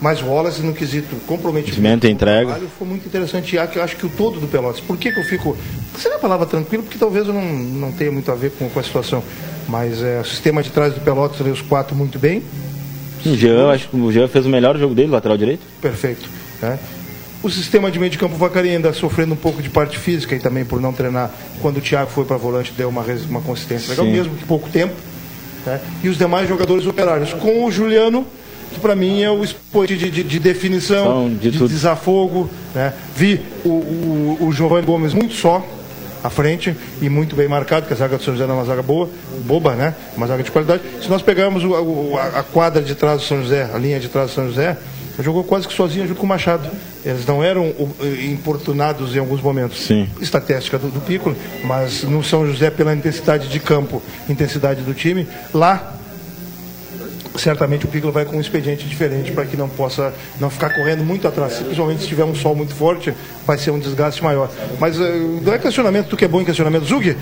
Mas 0.00 0.20
o 0.20 0.26
Wallace, 0.26 0.60
no 0.60 0.74
quesito 0.74 1.16
comprometimento, 1.26 2.06
e 2.06 2.10
entrega. 2.10 2.46
Trabalho, 2.46 2.70
foi 2.78 2.86
muito 2.86 3.06
interessante. 3.06 3.56
Eu 3.56 3.82
acho 3.82 3.96
que 3.96 4.04
o 4.04 4.10
todo 4.10 4.38
do 4.38 4.46
Pelotas. 4.46 4.80
Por 4.80 4.96
que, 4.96 5.10
que 5.10 5.18
eu 5.18 5.24
fico. 5.24 5.56
Seria 5.98 6.18
a 6.18 6.20
palavra 6.20 6.44
tranquilo, 6.44 6.82
porque 6.82 6.98
talvez 6.98 7.26
eu 7.26 7.32
não, 7.32 7.42
não 7.42 7.92
tenha 7.92 8.12
muito 8.12 8.30
a 8.30 8.34
ver 8.34 8.50
com, 8.52 8.68
com 8.68 8.78
a 8.78 8.82
situação. 8.82 9.22
Mas 9.66 10.02
é, 10.02 10.20
o 10.20 10.24
sistema 10.24 10.62
de 10.62 10.70
trás 10.70 10.92
do 10.92 11.00
Pelotas, 11.00 11.40
os 11.46 11.62
quatro 11.62 11.96
muito 11.96 12.18
bem. 12.18 12.42
O 13.24 13.34
Jean, 13.34 13.70
acho 13.70 13.88
que 13.88 13.96
o 13.96 14.12
Jean 14.12 14.28
fez 14.28 14.44
o 14.44 14.48
melhor 14.48 14.78
jogo 14.78 14.94
dele, 14.94 15.10
lateral 15.10 15.36
direito. 15.36 15.62
Perfeito. 15.80 16.28
Né? 16.60 16.78
O 17.42 17.50
sistema 17.50 17.90
de 17.90 17.98
meio 17.98 18.10
de 18.10 18.18
campo 18.18 18.36
Vacaria 18.36 18.72
ainda 18.72 18.92
sofrendo 18.92 19.34
um 19.34 19.36
pouco 19.36 19.62
de 19.62 19.70
parte 19.70 19.98
física 19.98 20.34
e 20.34 20.38
também 20.38 20.64
por 20.64 20.80
não 20.80 20.92
treinar. 20.92 21.30
Quando 21.60 21.78
o 21.78 21.80
Thiago 21.80 22.10
foi 22.10 22.24
para 22.24 22.36
volante, 22.36 22.72
deu 22.76 22.88
uma, 22.88 23.02
uma 23.28 23.40
consistência 23.40 23.90
legal, 23.90 24.06
Sim. 24.06 24.12
mesmo 24.12 24.36
que 24.36 24.44
pouco 24.44 24.68
tempo. 24.68 24.94
Né? 25.66 25.80
E 26.02 26.08
os 26.08 26.16
demais 26.16 26.48
jogadores 26.48 26.86
operários. 26.86 27.32
Com 27.34 27.64
o 27.64 27.70
Juliano 27.70 28.26
que 28.72 28.80
para 28.80 28.96
mim 28.96 29.22
é 29.22 29.30
o 29.30 29.42
expoente 29.44 29.96
de, 29.96 30.10
de, 30.10 30.22
de 30.22 30.38
definição, 30.38 31.28
de, 31.28 31.50
de 31.50 31.68
desafogo. 31.68 32.50
Né? 32.74 32.92
Vi 33.14 33.40
o, 33.64 33.68
o, 33.68 34.38
o 34.48 34.52
Giovanni 34.52 34.84
Gomes 34.84 35.14
muito 35.14 35.34
só, 35.34 35.64
à 36.22 36.30
frente 36.30 36.74
e 37.00 37.08
muito 37.08 37.36
bem 37.36 37.48
marcado, 37.48 37.86
que 37.86 37.92
a 37.92 37.96
zaga 37.96 38.16
do 38.16 38.22
São 38.22 38.34
José 38.34 38.46
não 38.46 38.56
é 38.56 38.58
uma 38.58 38.64
zaga 38.64 38.82
boa, 38.82 39.08
boba, 39.44 39.74
né? 39.74 39.94
Uma 40.16 40.26
zaga 40.26 40.42
de 40.42 40.50
qualidade. 40.50 40.82
Se 41.00 41.08
nós 41.08 41.22
pegarmos 41.22 41.62
o, 41.64 41.70
o, 41.70 42.18
a 42.18 42.42
quadra 42.42 42.82
de 42.82 42.94
trás 42.94 43.20
do 43.20 43.26
São 43.26 43.40
José, 43.40 43.70
a 43.72 43.78
linha 43.78 44.00
de 44.00 44.08
trás 44.08 44.30
do 44.30 44.34
São 44.34 44.46
José, 44.48 44.76
jogou 45.20 45.44
quase 45.44 45.66
que 45.68 45.74
sozinho 45.74 46.06
junto 46.06 46.18
com 46.18 46.26
o 46.26 46.28
Machado. 46.28 46.68
Eles 47.06 47.24
não 47.24 47.42
eram 47.42 47.72
importunados 48.28 49.14
em 49.14 49.20
alguns 49.20 49.40
momentos. 49.40 49.86
Sim. 49.86 50.08
Estatística 50.20 50.76
do, 50.76 50.88
do 50.88 51.00
Piccolo, 51.00 51.36
mas 51.62 52.02
no 52.02 52.22
São 52.24 52.44
José, 52.44 52.68
pela 52.68 52.92
intensidade 52.92 53.48
de 53.48 53.60
campo, 53.60 54.02
intensidade 54.28 54.82
do 54.82 54.92
time, 54.92 55.24
lá 55.54 55.92
certamente 57.38 57.84
o 57.84 57.88
Piccolo 57.88 58.12
vai 58.12 58.24
com 58.24 58.36
um 58.36 58.40
expediente 58.40 58.88
diferente 58.88 59.30
para 59.30 59.44
que 59.44 59.56
não 59.56 59.68
possa 59.68 60.12
não 60.40 60.50
ficar 60.50 60.70
correndo 60.70 61.04
muito 61.04 61.28
atrás. 61.28 61.58
Principalmente 61.58 62.02
se 62.02 62.08
tiver 62.08 62.24
um 62.24 62.34
sol 62.34 62.56
muito 62.56 62.74
forte, 62.74 63.14
vai 63.46 63.58
ser 63.58 63.70
um 63.70 63.78
desgaste 63.78 64.22
maior. 64.24 64.50
Mas 64.80 64.98
uh, 64.98 65.04
não 65.42 65.52
é 65.52 65.58
questionamento, 65.58 66.08
tu 66.08 66.16
que 66.16 66.24
é 66.24 66.28
bom 66.28 66.40
em 66.40 66.44
questionamento. 66.44 66.86
Zug, 66.86 67.16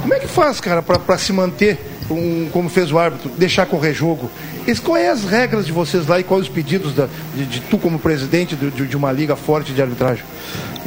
como 0.00 0.14
é 0.14 0.20
que 0.20 0.28
faz, 0.28 0.60
cara, 0.60 0.80
para 0.80 1.18
se 1.18 1.32
manter 1.32 1.78
um, 2.10 2.48
como 2.50 2.68
fez 2.68 2.90
o 2.92 2.98
árbitro, 2.98 3.30
deixar 3.36 3.66
correr 3.66 3.92
jogo? 3.92 4.30
Esse, 4.66 4.80
quais 4.80 5.04
é 5.04 5.10
as 5.10 5.24
regras 5.24 5.66
de 5.66 5.72
vocês 5.72 6.06
lá 6.06 6.18
e 6.18 6.24
quais 6.24 6.44
os 6.44 6.48
pedidos 6.48 6.94
da, 6.94 7.08
de, 7.34 7.44
de, 7.46 7.60
tu 7.60 7.78
como 7.78 7.98
presidente 7.98 8.56
de, 8.56 8.70
de, 8.70 8.96
uma 8.96 9.12
liga 9.12 9.36
forte 9.36 9.72
de 9.72 9.80
arbitragem? 9.80 10.24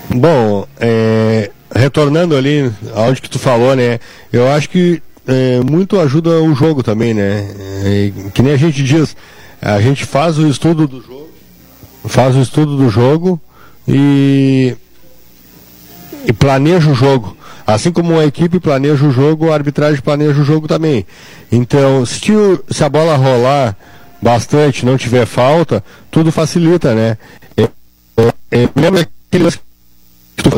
Bom, 0.09 0.67
é, 0.79 1.51
retornando 1.73 2.35
ali 2.35 2.71
aonde 2.95 3.21
que 3.21 3.29
tu 3.29 3.39
falou, 3.39 3.75
né? 3.75 3.99
Eu 4.31 4.49
acho 4.51 4.69
que 4.69 5.01
é, 5.27 5.61
muito 5.61 5.99
ajuda 5.99 6.41
o 6.41 6.53
jogo 6.53 6.83
também, 6.83 7.13
né? 7.13 7.47
É, 7.83 8.11
que 8.33 8.41
nem 8.41 8.53
a 8.53 8.57
gente 8.57 8.83
diz, 8.83 9.15
a 9.61 9.79
gente 9.79 10.05
faz 10.05 10.37
o 10.37 10.47
estudo 10.47 10.87
do 10.87 11.01
jogo, 11.01 11.29
faz 12.05 12.35
o 12.35 12.41
estudo 12.41 12.75
do 12.75 12.89
jogo 12.89 13.39
e, 13.87 14.75
e 16.25 16.33
planeja 16.33 16.89
o 16.89 16.95
jogo. 16.95 17.37
Assim 17.73 17.91
como 17.91 18.19
a 18.19 18.25
equipe 18.25 18.59
planeja 18.59 19.05
o 19.05 19.11
jogo, 19.11 19.51
a 19.51 19.53
arbitragem 19.53 20.01
planeja 20.01 20.41
o 20.41 20.45
jogo 20.45 20.67
também. 20.67 21.05
Então, 21.51 22.05
se, 22.05 22.19
se 22.69 22.83
a 22.83 22.89
bola 22.89 23.15
rolar 23.15 23.75
bastante, 24.21 24.85
não 24.85 24.97
tiver 24.97 25.25
falta, 25.25 25.83
tudo 26.09 26.31
facilita, 26.31 26.93
né? 26.93 27.17
É, 27.57 27.63
é, 28.51 28.69
lembra 28.75 29.07
aquele 29.31 29.49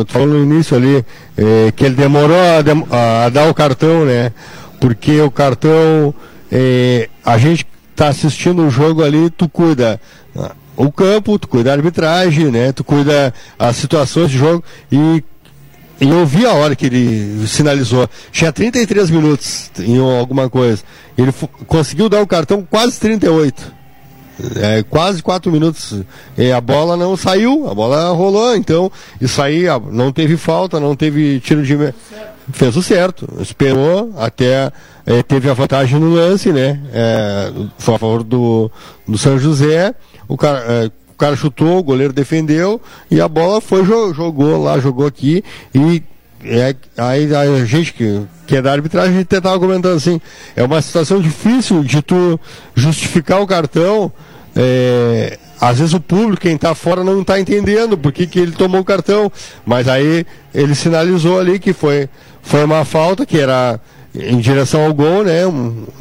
falou 0.08 0.26
no 0.26 0.42
início 0.42 0.76
ali, 0.76 1.04
é, 1.36 1.72
que 1.72 1.84
ele 1.84 1.94
demorou 1.94 2.36
a, 2.36 3.24
a, 3.26 3.28
dar 3.28 3.48
o 3.48 3.54
cartão, 3.54 4.04
né? 4.04 4.32
Porque 4.80 5.20
o 5.20 5.30
cartão, 5.30 6.14
é, 6.50 7.08
a 7.24 7.38
gente 7.38 7.66
está 7.90 8.08
assistindo 8.08 8.66
o 8.66 8.70
jogo 8.70 9.04
ali, 9.04 9.30
tu 9.30 9.48
cuida 9.48 10.00
o 10.76 10.90
campo, 10.90 11.38
tu 11.38 11.48
cuida 11.48 11.70
a 11.70 11.74
arbitragem, 11.74 12.50
né? 12.50 12.72
Tu 12.72 12.82
cuida 12.82 13.32
as 13.58 13.76
situações 13.76 14.30
de 14.30 14.38
jogo 14.38 14.64
e 14.90 15.22
e 16.00 16.08
eu 16.08 16.26
vi 16.26 16.44
a 16.44 16.52
hora 16.52 16.74
que 16.74 16.86
ele 16.86 17.46
sinalizou. 17.46 18.08
Tinha 18.32 18.52
33 18.52 19.10
minutos 19.10 19.70
em 19.78 19.98
alguma 19.98 20.50
coisa. 20.50 20.82
Ele 21.16 21.32
conseguiu 21.66 22.08
dar 22.08 22.20
o 22.20 22.26
cartão 22.26 22.66
quase 22.68 22.98
38. 22.98 23.72
É, 24.56 24.82
quase 24.82 25.22
4 25.22 25.50
minutos. 25.50 26.02
E 26.36 26.50
a 26.50 26.60
bola 26.60 26.96
não 26.96 27.16
saiu, 27.16 27.68
a 27.70 27.74
bola 27.74 28.10
rolou, 28.10 28.56
então 28.56 28.90
isso 29.20 29.40
aí 29.40 29.64
não 29.92 30.10
teve 30.10 30.36
falta, 30.36 30.80
não 30.80 30.96
teve 30.96 31.38
tiro 31.40 31.62
de. 31.62 31.94
Fez 32.52 32.76
o 32.76 32.82
certo. 32.82 33.28
Esperou 33.40 34.12
até. 34.18 34.72
É, 35.06 35.22
teve 35.22 35.48
a 35.48 35.54
vantagem 35.54 35.98
no 36.00 36.14
lance, 36.14 36.50
né? 36.50 36.80
É, 36.92 37.52
a 37.78 37.80
favor 37.80 38.22
do, 38.24 38.70
do 39.06 39.16
São 39.16 39.38
José. 39.38 39.94
O 40.26 40.36
cara 40.36 40.58
é, 40.66 40.90
o 41.14 41.18
cara 41.18 41.36
chutou, 41.36 41.78
o 41.78 41.82
goleiro 41.82 42.12
defendeu 42.12 42.80
e 43.10 43.20
a 43.20 43.28
bola 43.28 43.60
foi, 43.60 43.84
jogou 43.84 44.62
lá, 44.62 44.78
jogou 44.78 45.06
aqui 45.06 45.42
e 45.74 46.02
é, 46.44 46.74
aí 46.98 47.34
a 47.34 47.64
gente 47.64 47.94
que, 47.94 48.22
que 48.46 48.56
é 48.56 48.62
da 48.62 48.72
arbitragem, 48.72 49.14
a 49.14 49.18
gente 49.18 49.34
estava 49.34 49.58
comentando 49.58 49.96
assim, 49.96 50.20
é 50.54 50.62
uma 50.62 50.82
situação 50.82 51.20
difícil 51.20 51.82
de 51.82 52.02
tu 52.02 52.38
justificar 52.74 53.40
o 53.40 53.46
cartão. 53.46 54.12
É, 54.54 55.38
às 55.60 55.78
vezes 55.78 55.94
o 55.94 56.00
público, 56.00 56.42
quem 56.42 56.54
está 56.54 56.74
fora, 56.74 57.02
não 57.02 57.22
está 57.22 57.40
entendendo 57.40 57.96
por 57.96 58.12
que, 58.12 58.26
que 58.26 58.38
ele 58.38 58.52
tomou 58.52 58.82
o 58.82 58.84
cartão. 58.84 59.32
Mas 59.64 59.88
aí 59.88 60.26
ele 60.54 60.74
sinalizou 60.74 61.38
ali 61.38 61.58
que 61.58 61.72
foi, 61.72 62.08
foi 62.42 62.62
uma 62.62 62.84
falta, 62.84 63.24
que 63.24 63.38
era 63.38 63.80
em 64.14 64.38
direção 64.38 64.84
ao 64.84 64.94
gol, 64.94 65.24
né? 65.24 65.42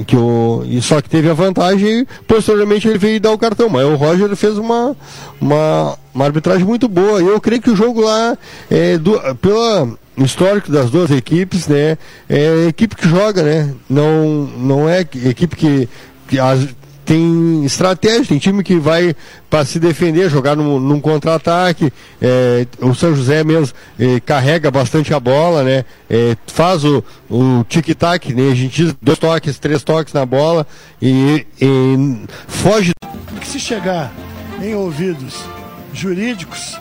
Que 0.06 0.16
o, 0.16 0.64
e 0.66 0.82
só 0.82 1.02
que 1.02 1.10
teve 1.10 1.30
a 1.30 1.34
vantagem 1.34 2.02
e 2.02 2.08
posteriormente 2.28 2.88
ele 2.88 2.98
veio 2.98 3.20
dar 3.20 3.32
o 3.32 3.38
cartão. 3.38 3.70
Mas 3.70 3.86
o 3.86 3.96
Roger 3.96 4.36
fez 4.36 4.58
uma, 4.58 4.96
uma, 5.42 5.98
uma 6.14 6.26
arbitragem 6.26 6.66
muito 6.66 6.88
boa. 6.88 7.20
Eu 7.20 7.42
creio 7.42 7.62
que 7.62 7.72
o 7.72 7.76
jogo 7.76 8.02
lá, 8.02 8.38
é, 8.70 8.98
do, 8.98 9.20
pela 9.38 9.90
histórico 10.18 10.72
das 10.72 10.92
duas 10.92 11.10
equipes, 11.10 11.68
né? 11.68 11.98
É 12.30 12.68
equipe 12.68 12.96
que 12.96 13.08
joga, 13.08 13.42
né? 13.42 13.74
Não, 13.90 14.44
não 14.58 14.90
é 14.90 15.02
equipe 15.02 15.56
que, 15.56 15.90
que 16.28 16.40
as, 16.40 16.68
tem 17.06 17.64
estratégia, 17.66 18.26
tem 18.26 18.38
time 18.38 18.64
que 18.64 18.78
vai 18.78 19.16
para 19.50 19.66
se 19.66 19.80
defender, 19.80 20.30
jogar 20.30 20.56
num, 20.56 20.80
num 20.80 21.00
contra-ataque. 21.00 21.92
É, 22.22 22.66
o 22.80 22.94
São 22.94 23.16
José 23.16 23.44
mesmo 23.44 23.76
é, 24.00 24.20
carrega 24.20 24.72
bastante 24.72 25.14
a 25.14 25.20
bola, 25.20 25.64
né? 25.64 25.86
É, 26.10 26.36
faz 26.48 26.84
o, 26.84 27.04
o 27.30 27.64
tic-tac, 27.68 28.34
né? 28.34 28.52
A 28.52 28.56
gente 28.56 28.86
diz 28.86 28.96
dois 29.02 29.20
toques, 29.20 29.60
três 29.60 29.84
toques 29.84 30.14
na 30.14 30.26
bola 30.26 30.66
e, 31.02 31.46
e 31.62 32.18
foge. 32.48 32.94
Que 33.40 33.48
se 33.48 33.60
chegar 33.60 34.12
em 34.62 34.74
ouvidos 34.76 35.44
jurídicos 35.94 36.80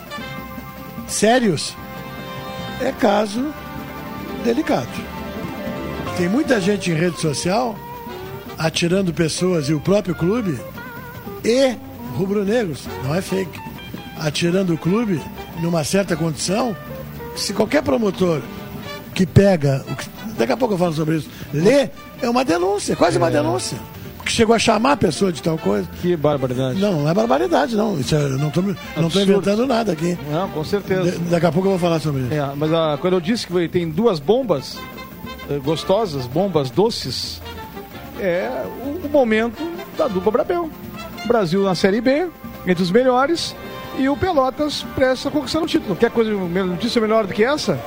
sérios, 1.07 1.75
é 2.81 2.91
caso 2.91 3.53
delicado. 4.43 4.89
Tem 6.17 6.27
muita 6.27 6.59
gente 6.59 6.91
em 6.91 6.95
rede 6.95 7.19
social 7.19 7.75
atirando 8.57 9.13
pessoas 9.13 9.69
e 9.69 9.73
o 9.73 9.79
próprio 9.79 10.15
clube 10.15 10.59
e 11.43 11.75
rubro-negros, 12.15 12.87
não 13.03 13.13
é 13.13 13.21
fake, 13.21 13.59
atirando 14.17 14.73
o 14.73 14.77
clube 14.77 15.21
numa 15.61 15.83
certa 15.83 16.15
condição, 16.15 16.75
se 17.35 17.53
qualquer 17.53 17.81
promotor 17.81 18.41
que 19.13 19.25
pega, 19.25 19.83
daqui 20.37 20.51
a 20.51 20.57
pouco 20.57 20.75
eu 20.75 20.77
falo 20.77 20.93
sobre 20.93 21.17
isso, 21.17 21.29
lê, 21.53 21.89
é 22.21 22.29
uma 22.29 22.45
denúncia, 22.45 22.95
quase 22.95 23.17
é. 23.17 23.19
uma 23.19 23.31
denúncia. 23.31 23.77
Porque 24.17 24.31
chegou 24.31 24.55
a 24.55 24.59
chamar 24.59 24.93
a 24.93 24.97
pessoa 24.97 25.33
de 25.33 25.43
tal 25.43 25.57
coisa. 25.57 25.85
Que 26.01 26.15
barbaridade. 26.15 26.79
Não, 26.79 27.01
não 27.01 27.09
é 27.09 27.13
barbaridade, 27.13 27.75
não. 27.75 27.99
Isso 27.99 28.15
é, 28.15 28.29
não 28.29 28.47
estou 28.47 28.63
não 28.95 29.09
tô 29.09 29.19
inventando 29.19 29.67
nada 29.67 29.91
aqui. 29.91 30.17
Não, 30.31 30.47
com 30.49 30.63
certeza. 30.63 31.19
Daqui 31.29 31.45
a 31.45 31.51
pouco 31.51 31.67
eu 31.67 31.71
vou 31.71 31.79
falar 31.79 31.99
sobre 31.99 32.21
isso. 32.21 32.33
É, 32.33 32.55
mas 32.55 32.71
a, 32.71 32.97
quando 33.01 33.15
eu 33.15 33.19
disse 33.19 33.45
que 33.45 33.67
tem 33.67 33.89
duas 33.89 34.21
bombas 34.21 34.77
eh, 35.49 35.59
gostosas, 35.59 36.25
bombas 36.25 36.69
doces, 36.69 37.41
é 38.19 38.65
o, 38.83 39.07
o 39.07 39.09
momento 39.09 39.63
da 39.97 40.07
dupla 40.07 40.31
Brabel. 40.31 40.69
Brasil 41.25 41.63
na 41.63 41.75
Série 41.75 42.01
B, 42.01 42.27
entre 42.67 42.83
os 42.83 42.91
melhores, 42.91 43.55
e 43.97 44.09
o 44.09 44.17
Pelotas 44.17 44.83
presta 44.95 45.29
conquistando 45.29 45.65
o 45.65 45.67
título. 45.67 45.95
Quer 45.95 46.11
coisa, 46.11 46.31
notícia 46.31 47.01
melhor 47.01 47.25
do 47.25 47.33
que 47.33 47.43
essa? 47.43 47.79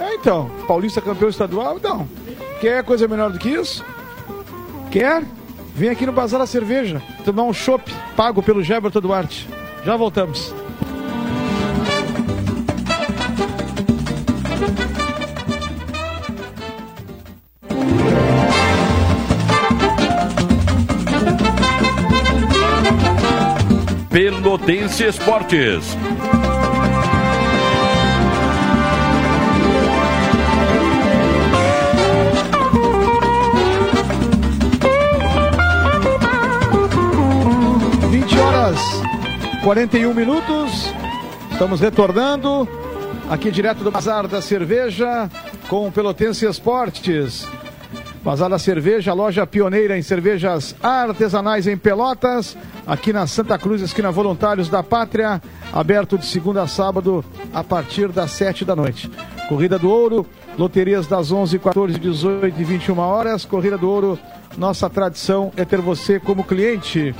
É, 0.00 0.14
então, 0.14 0.50
Paulista 0.66 1.00
campeão 1.00 1.28
estadual, 1.28 1.76
então. 1.76 2.08
Quer 2.60 2.82
coisa 2.84 3.06
melhor 3.06 3.30
do 3.30 3.38
que 3.38 3.48
isso? 3.48 3.84
Quer? 4.90 5.22
Vem 5.74 5.90
aqui 5.90 6.04
no 6.04 6.12
Bazar 6.12 6.40
da 6.40 6.46
Cerveja, 6.46 7.00
tomar 7.24 7.44
um 7.44 7.52
chopp 7.52 7.92
pago 8.16 8.42
pelo 8.42 8.62
Geberton 8.62 9.00
Duarte. 9.00 9.48
Já 9.84 9.96
voltamos. 9.96 10.52
Pelotense 24.10 25.04
Esportes. 25.04 25.96
Horas 38.40 38.78
41 39.62 40.14
minutos. 40.14 40.94
Estamos 41.50 41.80
retornando 41.80 42.68
aqui 43.28 43.50
direto 43.50 43.84
do 43.84 43.90
Bazar 43.90 44.26
da 44.26 44.40
Cerveja 44.40 45.28
com 45.68 45.90
Pelotense 45.90 46.46
Esportes. 46.46 47.46
Bazar 48.22 48.50
da 48.50 48.58
Cerveja, 48.58 49.12
loja 49.12 49.46
pioneira 49.46 49.96
em 49.96 50.02
cervejas 50.02 50.74
artesanais 50.82 51.66
em 51.66 51.76
Pelotas, 51.76 52.56
aqui 52.86 53.12
na 53.12 53.26
Santa 53.26 53.58
Cruz, 53.58 53.80
esquina 53.80 54.10
Voluntários 54.10 54.68
da 54.68 54.82
Pátria, 54.82 55.40
aberto 55.72 56.18
de 56.18 56.26
segunda 56.26 56.62
a 56.62 56.66
sábado 56.66 57.24
a 57.52 57.62
partir 57.62 58.08
das 58.08 58.32
sete 58.32 58.64
da 58.64 58.74
noite. 58.74 59.10
Corrida 59.48 59.78
do 59.78 59.88
Ouro, 59.88 60.26
loterias 60.58 61.06
das 61.06 61.30
11, 61.32 61.58
14, 61.58 61.98
18 61.98 62.60
e 62.60 62.64
21 62.64 62.98
horas. 62.98 63.44
Corrida 63.44 63.78
do 63.78 63.88
Ouro, 63.88 64.18
nossa 64.56 64.90
tradição 64.90 65.52
é 65.56 65.64
ter 65.64 65.80
você 65.80 66.20
como 66.20 66.44
cliente. 66.44 67.14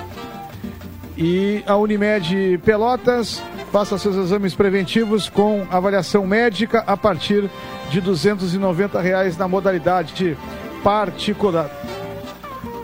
E 1.17 1.63
a 1.67 1.77
Unimed 1.77 2.59
Pelotas 2.65 3.43
Faça 3.73 3.99
seus 3.99 4.17
exames 4.17 4.55
preventivos 4.55 5.29
com 5.29 5.67
avaliação 5.71 6.27
médica 6.27 6.83
a 6.87 6.97
partir 6.97 7.51
de 7.91 8.01
290 8.01 8.99
reais 8.99 9.37
na 9.37 9.47
modalidade 9.47 10.39
particular. 10.83 11.71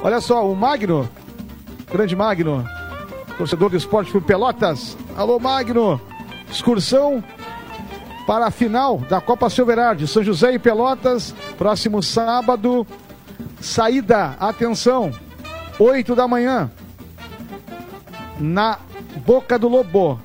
Olha 0.02 0.20
só, 0.20 0.48
o 0.48 0.54
Magno, 0.54 1.08
grande 1.90 2.14
Magno, 2.14 2.64
torcedor 3.38 3.70
do 3.70 3.76
esporte 3.76 4.12
por 4.12 4.22
Pelotas. 4.22 4.96
Alô, 5.16 5.38
Magno, 5.38 6.00
excursão 6.50 7.22
para 8.26 8.46
a 8.46 8.50
final 8.50 8.98
da 8.98 9.20
Copa 9.20 9.50
Silverard, 9.50 10.06
São 10.06 10.22
José 10.22 10.54
e 10.54 10.58
Pelotas, 10.58 11.34
próximo 11.56 12.02
sábado. 12.02 12.86
Saída, 13.60 14.36
atenção, 14.38 15.10
8 15.78 16.14
da 16.14 16.28
manhã, 16.28 16.70
na 18.38 18.78
Boca 19.24 19.58
do 19.58 19.68
Lobo. 19.68 20.20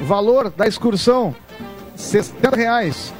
Valor 0.00 0.50
da 0.50 0.66
excursão, 0.66 1.34
60 1.94 2.50
reais. 2.50 3.14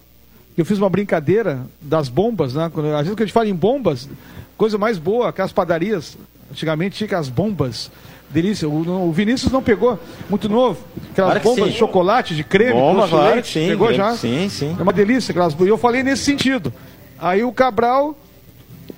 Eu 0.57 0.65
fiz 0.65 0.79
uma 0.79 0.89
brincadeira 0.89 1.67
das 1.81 2.09
bombas, 2.09 2.55
né? 2.55 2.65
Às 2.65 3.03
vezes 3.03 3.15
que 3.15 3.23
a 3.23 3.27
gente 3.27 3.35
fala 3.35 3.49
em 3.49 3.55
bombas, 3.55 4.09
coisa 4.57 4.79
mais 4.79 4.99
boa, 4.99 5.33
que 5.33 5.43
as 5.43 5.53
padarias, 5.53 6.17
antigamente 6.51 7.05
tinha 7.05 7.19
as 7.19 7.29
bombas 7.29 7.91
delícia. 8.31 8.69
O, 8.69 9.09
o, 9.09 9.13
Vinícius 9.13 9.53
não 9.53 9.63
pegou, 9.63 9.99
muito 10.29 10.49
novo. 10.49 10.79
Aquelas 11.13 11.33
claro 11.33 11.41
bombas 11.41 11.65
sim. 11.65 11.71
de 11.73 11.79
chocolate, 11.79 12.35
de 12.35 12.45
creme, 12.45 12.73
Bomba, 12.73 13.09
claro, 13.09 13.35
leite, 13.35 13.53
sim, 13.53 13.69
pegou 13.69 13.93
já? 13.93 14.15
Sim, 14.17 14.49
sim. 14.49 14.77
É 14.79 14.83
uma 14.83 14.93
delícia 14.93 15.33
aquelas 15.33 15.55
E 15.55 15.69
eu 15.69 15.79
falei 15.79 16.03
nesse 16.03 16.25
sentido. 16.25 16.73
Aí 17.19 17.43
o 17.43 17.53
Cabral 17.53 18.17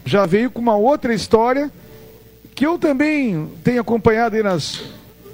já 0.05 0.27
veio 0.27 0.51
com 0.51 0.61
uma 0.61 0.77
outra 0.77 1.15
história 1.15 1.71
que 2.55 2.67
eu 2.67 2.79
também 2.79 3.49
tenho 3.63 3.81
acompanhado 3.81 4.35
aí 4.35 4.43
nas 4.43 4.83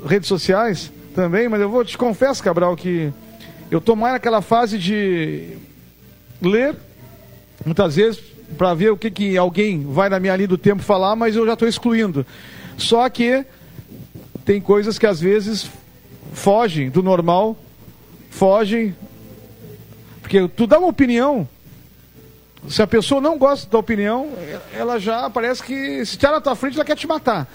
redes 0.07 0.29
sociais 0.29 0.93
também, 1.15 1.49
mas 1.49 1.61
eu 1.61 1.71
vou 1.71 1.85
te 1.85 1.97
confesso, 1.97 2.43
Cabral, 2.43 2.77
que 2.77 3.11
eu 3.71 3.81
tô 3.81 3.97
mais 3.97 4.13
naquela 4.13 4.43
fase 4.43 4.79
de 4.79 5.57
ler 6.43 6.77
muitas 7.65 7.97
vezes 7.97 8.21
para 8.59 8.75
ver 8.75 8.91
o 8.91 8.97
que, 8.97 9.11
que 9.11 9.37
alguém 9.37 9.85
vai 9.89 10.09
na 10.09 10.21
minha 10.21 10.37
linha 10.37 10.49
do 10.49 10.59
tempo 10.59 10.83
falar, 10.83 11.17
mas 11.17 11.35
eu 11.35 11.47
já 11.47 11.55
estou 11.55 11.67
excluindo. 11.67 12.27
Só 12.77 13.09
que 13.09 13.45
tem 14.45 14.61
coisas 14.61 14.99
que 14.99 15.07
às 15.07 15.21
vezes 15.21 15.71
fogem 16.33 16.91
do 16.91 17.03
normal, 17.03 17.57
fogem. 18.31 18.95
Porque 20.21 20.47
tu 20.49 20.67
dá 20.67 20.79
uma 20.79 20.89
opinião, 20.89 21.49
se 22.69 22.83
a 22.83 22.87
pessoa 22.87 23.21
não 23.21 23.39
gosta 23.39 23.71
da 23.71 23.79
opinião, 23.79 24.31
ela 24.73 24.99
já 24.99 25.29
parece 25.31 25.63
que 25.63 26.05
se 26.05 26.17
tiver 26.17 26.33
na 26.33 26.41
tua 26.41 26.57
frente, 26.57 26.75
ela 26.75 26.85
quer 26.85 26.97
te 26.97 27.07
matar. 27.07 27.47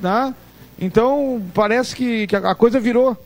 Tá? 0.00 0.34
Então, 0.80 1.42
parece 1.54 1.94
que, 1.94 2.26
que 2.26 2.36
a 2.36 2.54
coisa 2.54 2.78
virou 2.78 3.16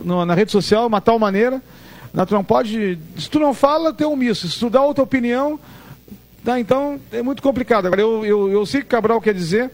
no, 0.00 0.24
na 0.24 0.34
rede 0.34 0.52
social, 0.52 0.86
uma 0.86 1.00
tal 1.00 1.18
maneira. 1.18 1.62
Né, 2.12 2.26
tu 2.26 2.34
não 2.34 2.44
pode. 2.44 2.98
Se 3.18 3.28
tu 3.28 3.38
não 3.38 3.54
fala, 3.54 3.92
tem 3.92 4.06
omisso. 4.06 4.48
Se 4.48 4.58
tu 4.58 4.68
dá 4.68 4.82
outra 4.82 5.02
opinião, 5.02 5.58
tá, 6.44 6.60
então 6.60 7.00
é 7.10 7.22
muito 7.22 7.42
complicado. 7.42 7.86
Agora, 7.86 8.02
eu, 8.02 8.24
eu, 8.24 8.50
eu 8.50 8.66
sei 8.66 8.80
o 8.80 8.82
que 8.82 8.88
o 8.88 8.90
Cabral 8.90 9.20
quer 9.20 9.34
dizer, 9.34 9.70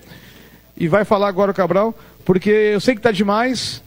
e 0.76 0.88
vai 0.88 1.04
falar 1.04 1.28
agora 1.28 1.50
o 1.50 1.54
Cabral 1.54 1.94
porque 2.24 2.50
eu 2.50 2.80
sei 2.80 2.94
que 2.94 3.00
está 3.00 3.10
demais 3.10 3.82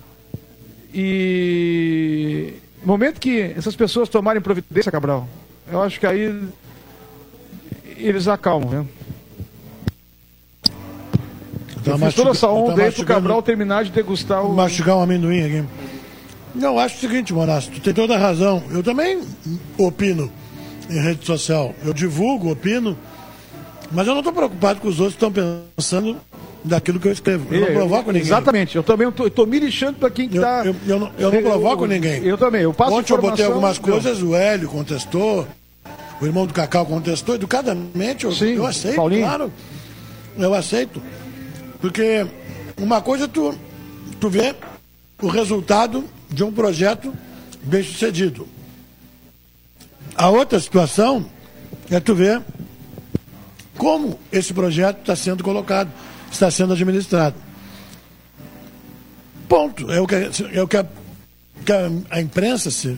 e 0.93 2.53
no 2.81 2.87
momento 2.87 3.19
que 3.19 3.53
essas 3.55 3.75
pessoas 3.75 4.09
tomarem 4.09 4.41
providência, 4.41 4.91
Cabral, 4.91 5.27
eu 5.71 5.81
acho 5.81 5.99
que 5.99 6.05
aí 6.05 6.41
eles 7.97 8.27
acalmam, 8.27 8.69
né? 8.69 8.85
Eu 11.85 11.97
fiz 11.97 12.13
toda 12.13 12.31
essa 12.31 12.47
onda 12.47 12.83
aí 12.83 12.91
pro 12.91 13.05
Cabral 13.05 13.41
terminar 13.41 13.83
de 13.83 13.91
degustar 13.91 14.45
o... 14.45 14.53
Mastigar 14.53 14.97
um 14.97 15.01
amendoim 15.01 15.43
aqui. 15.43 15.67
Não, 16.53 16.77
acho 16.77 16.97
o 16.97 16.99
seguinte, 16.99 17.33
Morato, 17.33 17.69
tu 17.71 17.79
tem 17.79 17.93
toda 17.93 18.15
a 18.15 18.19
razão. 18.19 18.61
Eu 18.69 18.83
também 18.83 19.21
opino 19.77 20.31
em 20.89 21.01
rede 21.01 21.25
social. 21.25 21.73
Eu 21.83 21.93
divulgo, 21.93 22.51
opino, 22.51 22.97
mas 23.91 24.05
eu 24.05 24.13
não 24.13 24.19
estou 24.19 24.33
preocupado 24.33 24.79
com 24.79 24.87
os 24.87 24.99
outros 24.99 25.17
que 25.17 25.25
estão 25.25 25.63
pensando 25.77 26.17
daquilo 26.63 26.99
que 26.99 27.07
eu 27.07 27.11
escrevo. 27.11 27.53
Eu, 27.53 27.61
não 27.61 27.67
provoco 27.67 28.11
ninguém. 28.11 28.27
Exatamente. 28.27 28.75
Eu 28.75 28.83
também 28.83 29.07
estou 29.07 29.47
me 29.47 29.59
lixando 29.59 29.97
para 29.97 30.09
quem 30.09 30.27
está. 30.27 30.65
Eu, 30.65 30.75
eu, 30.87 30.99
não, 30.99 31.11
eu 31.17 31.31
não 31.31 31.41
provoco 31.41 31.85
ninguém. 31.85 32.23
Eu 32.23 32.37
também. 32.37 32.61
Eu 32.61 32.73
passo 32.73 32.93
Ontem 32.93 33.13
eu 33.13 33.21
botei 33.21 33.45
algumas 33.45 33.77
coisas, 33.77 34.21
o 34.21 34.35
Hélio 34.35 34.69
contestou, 34.69 35.47
o 36.19 36.25
irmão 36.25 36.45
do 36.45 36.53
Cacau 36.53 36.85
contestou, 36.85 37.35
educadamente 37.35 38.25
eu, 38.25 38.31
Sim, 38.31 38.55
eu 38.55 38.65
aceito, 38.65 38.95
Paulinho. 38.95 39.23
claro. 39.23 39.51
Eu 40.37 40.53
aceito. 40.53 41.01
Porque 41.79 42.25
uma 42.77 43.01
coisa 43.01 43.27
tu, 43.27 43.53
tu 44.19 44.29
vê 44.29 44.55
o 45.21 45.27
resultado 45.27 46.03
de 46.29 46.43
um 46.43 46.51
projeto 46.51 47.13
bem 47.63 47.83
sucedido. 47.83 48.47
A 50.15 50.29
outra 50.29 50.59
situação 50.59 51.25
é 51.89 51.99
tu 51.99 52.13
ver 52.13 52.41
como 53.77 54.19
esse 54.31 54.53
projeto 54.53 54.99
está 54.99 55.15
sendo 55.15 55.43
colocado 55.43 55.89
está 56.31 56.49
sendo 56.49 56.73
administrado. 56.73 57.35
Ponto. 59.47 59.91
É 59.91 59.99
o 59.99 60.07
que, 60.07 60.15
é 60.53 60.61
o 60.61 60.67
que, 60.67 60.77
a, 60.77 60.85
que 61.65 61.71
a, 61.71 61.91
a, 62.09 62.21
imprensa 62.21 62.71
se, 62.71 62.97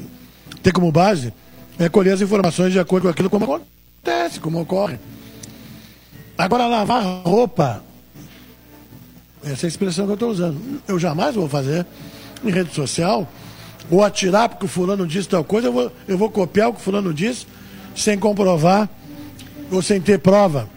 tem 0.61 0.71
como 0.71 0.91
base 0.91 1.33
é 1.79 1.89
colher 1.89 2.13
as 2.13 2.21
informações 2.21 2.71
de 2.71 2.79
acordo 2.79 3.03
com 3.03 3.09
aquilo 3.09 3.29
como 3.29 3.45
acontece, 3.45 4.39
como 4.39 4.61
ocorre. 4.61 4.99
Agora, 6.37 6.67
lavar 6.67 7.03
roupa, 7.23 7.83
essa 9.43 9.65
é 9.65 9.67
a 9.67 9.69
expressão 9.69 10.05
que 10.05 10.11
eu 10.11 10.15
estou 10.15 10.29
usando. 10.29 10.81
Eu 10.87 10.99
jamais 10.99 11.35
vou 11.35 11.49
fazer 11.49 11.85
em 12.43 12.51
rede 12.51 12.73
social, 12.73 13.27
ou 13.89 14.03
atirar 14.03 14.49
porque 14.49 14.65
o 14.65 14.67
fulano 14.67 15.07
disse 15.07 15.29
tal 15.29 15.43
coisa, 15.43 15.67
eu 15.67 15.73
vou, 15.73 15.91
eu 16.07 16.17
vou 16.17 16.29
copiar 16.29 16.69
o 16.69 16.73
que 16.73 16.79
o 16.79 16.83
fulano 16.83 17.13
disse, 17.13 17.47
sem 17.95 18.17
comprovar 18.17 18.89
ou 19.71 19.81
sem 19.81 19.99
ter 19.99 20.19
prova. 20.19 20.69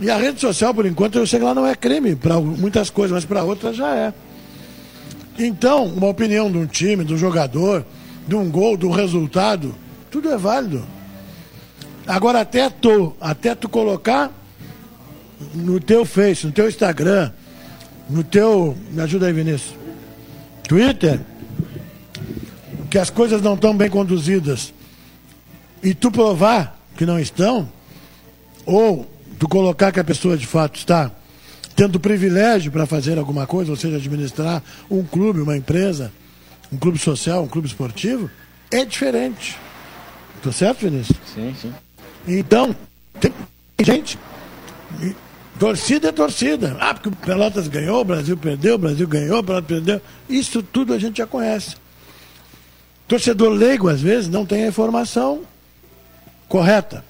E 0.00 0.10
a 0.10 0.16
rede 0.16 0.40
social, 0.40 0.72
por 0.72 0.86
enquanto, 0.86 1.18
eu 1.18 1.26
sei 1.26 1.38
que 1.38 1.44
ela 1.44 1.54
não 1.54 1.66
é 1.66 1.74
crime 1.74 2.16
para 2.16 2.40
muitas 2.40 2.88
coisas, 2.88 3.14
mas 3.14 3.24
para 3.24 3.44
outras 3.44 3.76
já 3.76 3.94
é. 3.94 4.14
Então, 5.38 5.84
uma 5.84 6.08
opinião 6.08 6.50
de 6.50 6.58
um 6.58 6.66
time, 6.66 7.04
do 7.04 7.16
jogador, 7.16 7.84
de 8.26 8.34
um 8.34 8.50
gol, 8.50 8.76
do 8.76 8.90
resultado, 8.90 9.74
tudo 10.10 10.30
é 10.30 10.38
válido. 10.38 10.82
Agora, 12.06 12.40
até 12.40 12.70
tu, 12.70 13.14
até 13.20 13.54
tu 13.54 13.68
colocar 13.68 14.32
no 15.54 15.78
teu 15.78 16.04
Face, 16.04 16.46
no 16.46 16.52
teu 16.52 16.68
Instagram, 16.68 17.30
no 18.08 18.24
teu. 18.24 18.76
Me 18.90 19.02
ajuda 19.02 19.26
aí, 19.26 19.32
Vinícius. 19.32 19.74
Twitter, 20.66 21.20
que 22.90 22.98
as 22.98 23.10
coisas 23.10 23.42
não 23.42 23.54
estão 23.54 23.76
bem 23.76 23.90
conduzidas 23.90 24.72
e 25.82 25.94
tu 25.94 26.10
provar 26.10 26.78
que 26.96 27.06
não 27.06 27.18
estão, 27.18 27.68
ou 28.66 29.08
tu 29.40 29.48
colocar 29.48 29.90
que 29.90 29.98
a 29.98 30.04
pessoa 30.04 30.36
de 30.36 30.46
fato 30.46 30.76
está 30.76 31.10
tendo 31.74 31.98
privilégio 31.98 32.70
para 32.70 32.84
fazer 32.84 33.18
alguma 33.18 33.46
coisa, 33.46 33.70
ou 33.70 33.76
seja, 33.76 33.96
administrar 33.96 34.62
um 34.90 35.02
clube, 35.02 35.40
uma 35.40 35.56
empresa, 35.56 36.12
um 36.70 36.76
clube 36.76 36.98
social, 36.98 37.42
um 37.42 37.48
clube 37.48 37.66
esportivo, 37.66 38.30
é 38.70 38.84
diferente. 38.84 39.58
Tá 40.42 40.52
certo, 40.52 40.80
Vinícius? 40.80 41.18
Sim, 41.34 41.54
sim. 41.58 41.72
Então, 42.28 42.76
tem 43.18 43.32
gente 43.82 44.18
Torcida 45.58 46.08
é 46.08 46.12
torcida. 46.12 46.76
Ah, 46.80 46.94
porque 46.94 47.10
o 47.10 47.12
Pelotas 47.12 47.68
ganhou, 47.68 48.00
o 48.00 48.04
Brasil 48.04 48.34
perdeu, 48.34 48.76
o 48.76 48.78
Brasil 48.78 49.06
ganhou, 49.06 49.40
o 49.40 49.44
Pelotas 49.44 49.68
perdeu. 49.68 50.00
Isso 50.26 50.62
tudo 50.62 50.94
a 50.94 50.98
gente 50.98 51.18
já 51.18 51.26
conhece. 51.26 51.76
Torcedor 53.06 53.50
leigo, 53.50 53.88
às 53.88 54.00
vezes, 54.00 54.28
não 54.28 54.46
tem 54.46 54.64
a 54.64 54.68
informação 54.68 55.42
correta. 56.48 57.04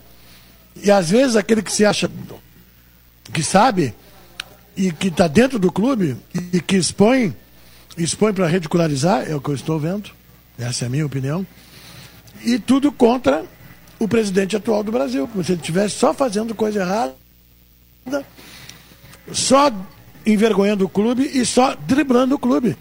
E 0.76 0.90
às 0.90 1.10
vezes 1.10 1.36
aquele 1.36 1.62
que 1.62 1.72
se 1.72 1.84
acha 1.84 2.10
que 3.32 3.42
sabe 3.42 3.94
e 4.76 4.92
que 4.92 5.08
está 5.08 5.28
dentro 5.28 5.58
do 5.58 5.70
clube 5.70 6.16
e 6.52 6.60
que 6.60 6.76
expõe, 6.76 7.34
expõe 7.96 8.32
para 8.32 8.46
ridicularizar, 8.46 9.28
é 9.28 9.34
o 9.34 9.40
que 9.40 9.50
eu 9.50 9.54
estou 9.54 9.78
vendo, 9.78 10.10
essa 10.58 10.84
é 10.84 10.86
a 10.86 10.90
minha 10.90 11.06
opinião, 11.06 11.46
e 12.44 12.58
tudo 12.58 12.90
contra 12.90 13.44
o 13.98 14.08
presidente 14.08 14.56
atual 14.56 14.82
do 14.82 14.90
Brasil, 14.90 15.28
como 15.28 15.44
se 15.44 15.52
ele 15.52 15.60
estivesse 15.60 15.96
só 15.96 16.14
fazendo 16.14 16.54
coisa 16.54 16.80
errada, 16.80 17.14
só 19.30 19.70
envergonhando 20.24 20.84
o 20.84 20.88
clube 20.88 21.30
e 21.34 21.44
só 21.44 21.74
driblando 21.74 22.34
o 22.34 22.38
clube. 22.38 22.76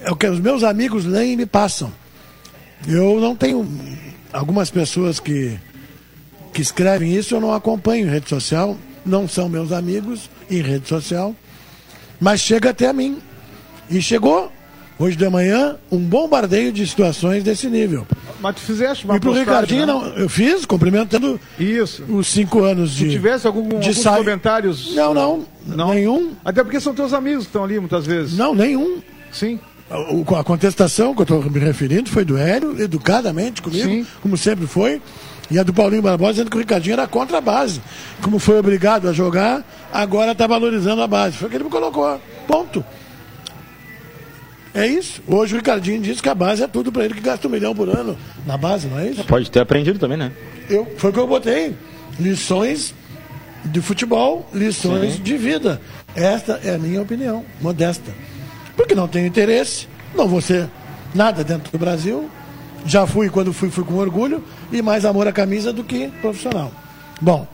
É 0.00 0.10
o 0.10 0.16
que 0.16 0.26
os 0.26 0.38
meus 0.38 0.62
amigos 0.62 1.04
e 1.04 1.36
me 1.36 1.46
passam. 1.46 1.92
Eu 2.86 3.20
não 3.20 3.34
tenho 3.34 3.66
algumas 4.32 4.70
pessoas 4.70 5.18
que, 5.18 5.58
que 6.54 6.62
escrevem 6.62 7.14
isso, 7.14 7.34
eu 7.34 7.40
não 7.40 7.52
acompanho 7.52 8.06
em 8.06 8.10
rede 8.10 8.28
social, 8.28 8.76
não 9.04 9.28
são 9.28 9.48
meus 9.48 9.72
amigos 9.72 10.30
em 10.50 10.62
rede 10.62 10.88
social, 10.88 11.34
mas 12.20 12.40
chega 12.40 12.70
até 12.70 12.86
a 12.88 12.92
mim. 12.92 13.18
E 13.90 14.00
chegou 14.00 14.50
hoje 14.98 15.16
de 15.16 15.28
manhã 15.28 15.76
um 15.90 15.98
bombardeio 15.98 16.72
de 16.72 16.86
situações 16.86 17.42
desse 17.44 17.66
nível. 17.66 18.06
Mas 18.40 18.54
tu 18.56 18.60
fizeste 18.62 19.04
uma 19.04 19.16
E 19.16 19.20
pro 19.20 19.32
Ricardinho, 19.32 19.80
né? 19.86 19.92
não, 19.92 20.06
eu 20.14 20.28
fiz, 20.28 20.64
cumprimentando 20.64 21.40
Isso. 21.58 22.02
os 22.08 22.26
cinco 22.28 22.62
anos 22.62 22.92
de. 22.92 23.06
Se 23.06 23.10
tivesse 23.10 23.46
algum, 23.46 23.68
de 23.68 23.74
alguns 23.88 24.04
comentários. 24.04 24.94
Não, 24.94 25.12
não, 25.12 25.44
Não? 25.66 25.92
Nenhum. 25.94 26.32
Até 26.44 26.62
porque 26.62 26.80
são 26.80 26.94
teus 26.94 27.12
amigos 27.12 27.44
que 27.44 27.48
estão 27.48 27.64
ali 27.64 27.78
muitas 27.80 28.06
vezes. 28.06 28.36
Não, 28.38 28.54
nenhum. 28.54 28.98
Sim. 29.32 29.58
O- 29.90 30.34
A 30.34 30.42
contestação 30.44 31.14
que 31.14 31.20
eu 31.20 31.24
estou 31.24 31.50
me 31.50 31.58
referindo 31.58 32.08
foi 32.08 32.24
do 32.24 32.36
Hélio, 32.38 32.80
educadamente 32.80 33.60
comigo, 33.60 33.88
Sim. 33.88 34.06
como 34.22 34.36
sempre 34.36 34.66
foi. 34.66 35.00
E 35.50 35.58
a 35.58 35.62
do 35.62 35.72
Paulinho 35.72 36.02
Barbosa 36.02 36.32
dizendo 36.32 36.50
que 36.50 36.56
o 36.56 36.60
Ricardinho 36.60 36.94
era 36.94 37.06
contra 37.06 37.38
a 37.38 37.40
base. 37.40 37.80
Como 38.22 38.38
foi 38.38 38.58
obrigado 38.58 39.08
a 39.08 39.12
jogar, 39.12 39.62
agora 39.92 40.32
está 40.32 40.46
valorizando 40.46 41.02
a 41.02 41.06
base. 41.06 41.36
Foi 41.36 41.48
o 41.48 41.50
que 41.50 41.56
ele 41.56 41.64
me 41.64 41.70
colocou. 41.70 42.20
Ponto. 42.46 42.84
É 44.74 44.86
isso. 44.86 45.22
Hoje 45.28 45.54
o 45.54 45.58
Ricardinho 45.58 46.00
disse 46.00 46.22
que 46.22 46.28
a 46.28 46.34
base 46.34 46.62
é 46.62 46.66
tudo 46.66 46.90
para 46.90 47.04
ele, 47.04 47.14
que 47.14 47.20
gasta 47.20 47.46
um 47.46 47.50
milhão 47.50 47.74
por 47.74 47.88
ano 47.88 48.18
na 48.44 48.56
base, 48.56 48.88
não 48.88 48.98
é 48.98 49.08
isso? 49.08 49.24
Pode 49.24 49.50
ter 49.50 49.60
aprendido 49.60 49.98
também, 49.98 50.16
né? 50.16 50.32
Eu, 50.68 50.92
foi 50.96 51.10
o 51.10 51.12
que 51.12 51.18
eu 51.20 51.26
botei. 51.26 51.76
Lições 52.18 52.94
de 53.64 53.80
futebol, 53.80 54.48
lições 54.52 55.22
de 55.22 55.36
vida. 55.36 55.80
Esta 56.14 56.60
é 56.64 56.74
a 56.74 56.78
minha 56.78 57.00
opinião, 57.00 57.44
modesta. 57.60 58.10
Porque 58.76 58.94
não 58.94 59.06
tenho 59.06 59.26
interesse, 59.26 59.86
não 60.14 60.26
vou 60.26 60.40
ser 60.40 60.68
nada 61.14 61.44
dentro 61.44 61.70
do 61.70 61.78
Brasil. 61.78 62.28
Já 62.86 63.06
fui, 63.06 63.30
quando 63.30 63.52
fui, 63.52 63.70
fui 63.70 63.84
com 63.84 63.94
orgulho 63.94 64.42
e 64.70 64.82
mais 64.82 65.04
amor 65.04 65.26
à 65.26 65.32
camisa 65.32 65.72
do 65.72 65.82
que 65.82 66.08
profissional. 66.20 66.70
Bom, 67.20 67.46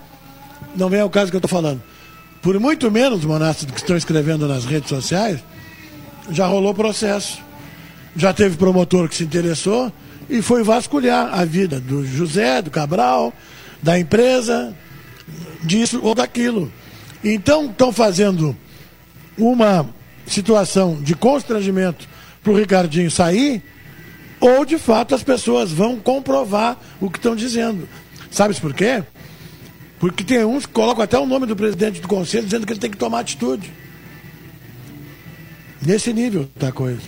não 0.74 0.88
vem 0.88 1.00
ao 1.00 1.10
caso 1.10 1.30
que 1.30 1.36
eu 1.36 1.38
estou 1.38 1.48
falando. 1.48 1.82
Por 2.42 2.58
muito 2.58 2.90
menos, 2.90 3.24
monastas 3.24 3.70
que 3.70 3.78
estão 3.78 3.96
escrevendo 3.96 4.48
nas 4.48 4.64
redes 4.64 4.88
sociais, 4.88 5.40
já 6.30 6.46
rolou 6.46 6.74
processo. 6.74 7.38
Já 8.16 8.32
teve 8.32 8.56
promotor 8.56 9.08
que 9.08 9.14
se 9.14 9.24
interessou 9.24 9.92
e 10.28 10.42
foi 10.42 10.62
vasculhar 10.62 11.32
a 11.32 11.44
vida 11.44 11.78
do 11.78 12.04
José, 12.04 12.62
do 12.62 12.70
Cabral, 12.70 13.32
da 13.82 13.98
empresa, 13.98 14.74
disso 15.62 16.00
ou 16.02 16.14
daquilo. 16.14 16.72
Então 17.22 17.66
estão 17.66 17.92
fazendo 17.92 18.56
uma 19.36 19.86
situação 20.26 21.00
de 21.00 21.14
constrangimento 21.14 22.08
para 22.42 22.52
o 22.52 22.56
Ricardinho 22.56 23.10
sair, 23.10 23.62
ou 24.40 24.64
de 24.64 24.78
fato 24.78 25.14
as 25.14 25.22
pessoas 25.22 25.70
vão 25.70 25.96
comprovar 25.96 26.78
o 27.00 27.10
que 27.10 27.18
estão 27.18 27.36
dizendo. 27.36 27.88
Sabes 28.30 28.58
por 28.58 28.72
quê? 28.72 29.02
Porque 29.98 30.24
tem 30.24 30.44
uns 30.44 30.64
que 30.64 30.72
colocam 30.72 31.04
até 31.04 31.18
o 31.18 31.26
nome 31.26 31.46
do 31.46 31.54
presidente 31.54 32.00
do 32.00 32.08
conselho 32.08 32.44
dizendo 32.44 32.66
que 32.66 32.72
ele 32.72 32.80
tem 32.80 32.90
que 32.90 32.96
tomar 32.96 33.20
atitude. 33.20 33.70
Nesse 35.82 36.12
nível 36.12 36.48
da 36.56 36.72
coisa. 36.72 37.02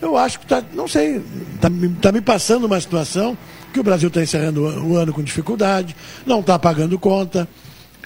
Eu 0.00 0.16
acho 0.16 0.38
que 0.38 0.46
está, 0.46 0.62
não 0.72 0.88
sei, 0.88 1.22
está 1.54 1.68
tá 2.00 2.12
me 2.12 2.20
passando 2.22 2.64
uma 2.64 2.80
situação 2.80 3.36
que 3.72 3.78
o 3.78 3.82
Brasil 3.82 4.08
está 4.08 4.22
encerrando 4.22 4.62
o 4.62 4.96
ano 4.96 5.12
com 5.12 5.22
dificuldade, 5.22 5.94
não 6.26 6.40
está 6.40 6.58
pagando 6.58 6.98
conta, 6.98 7.46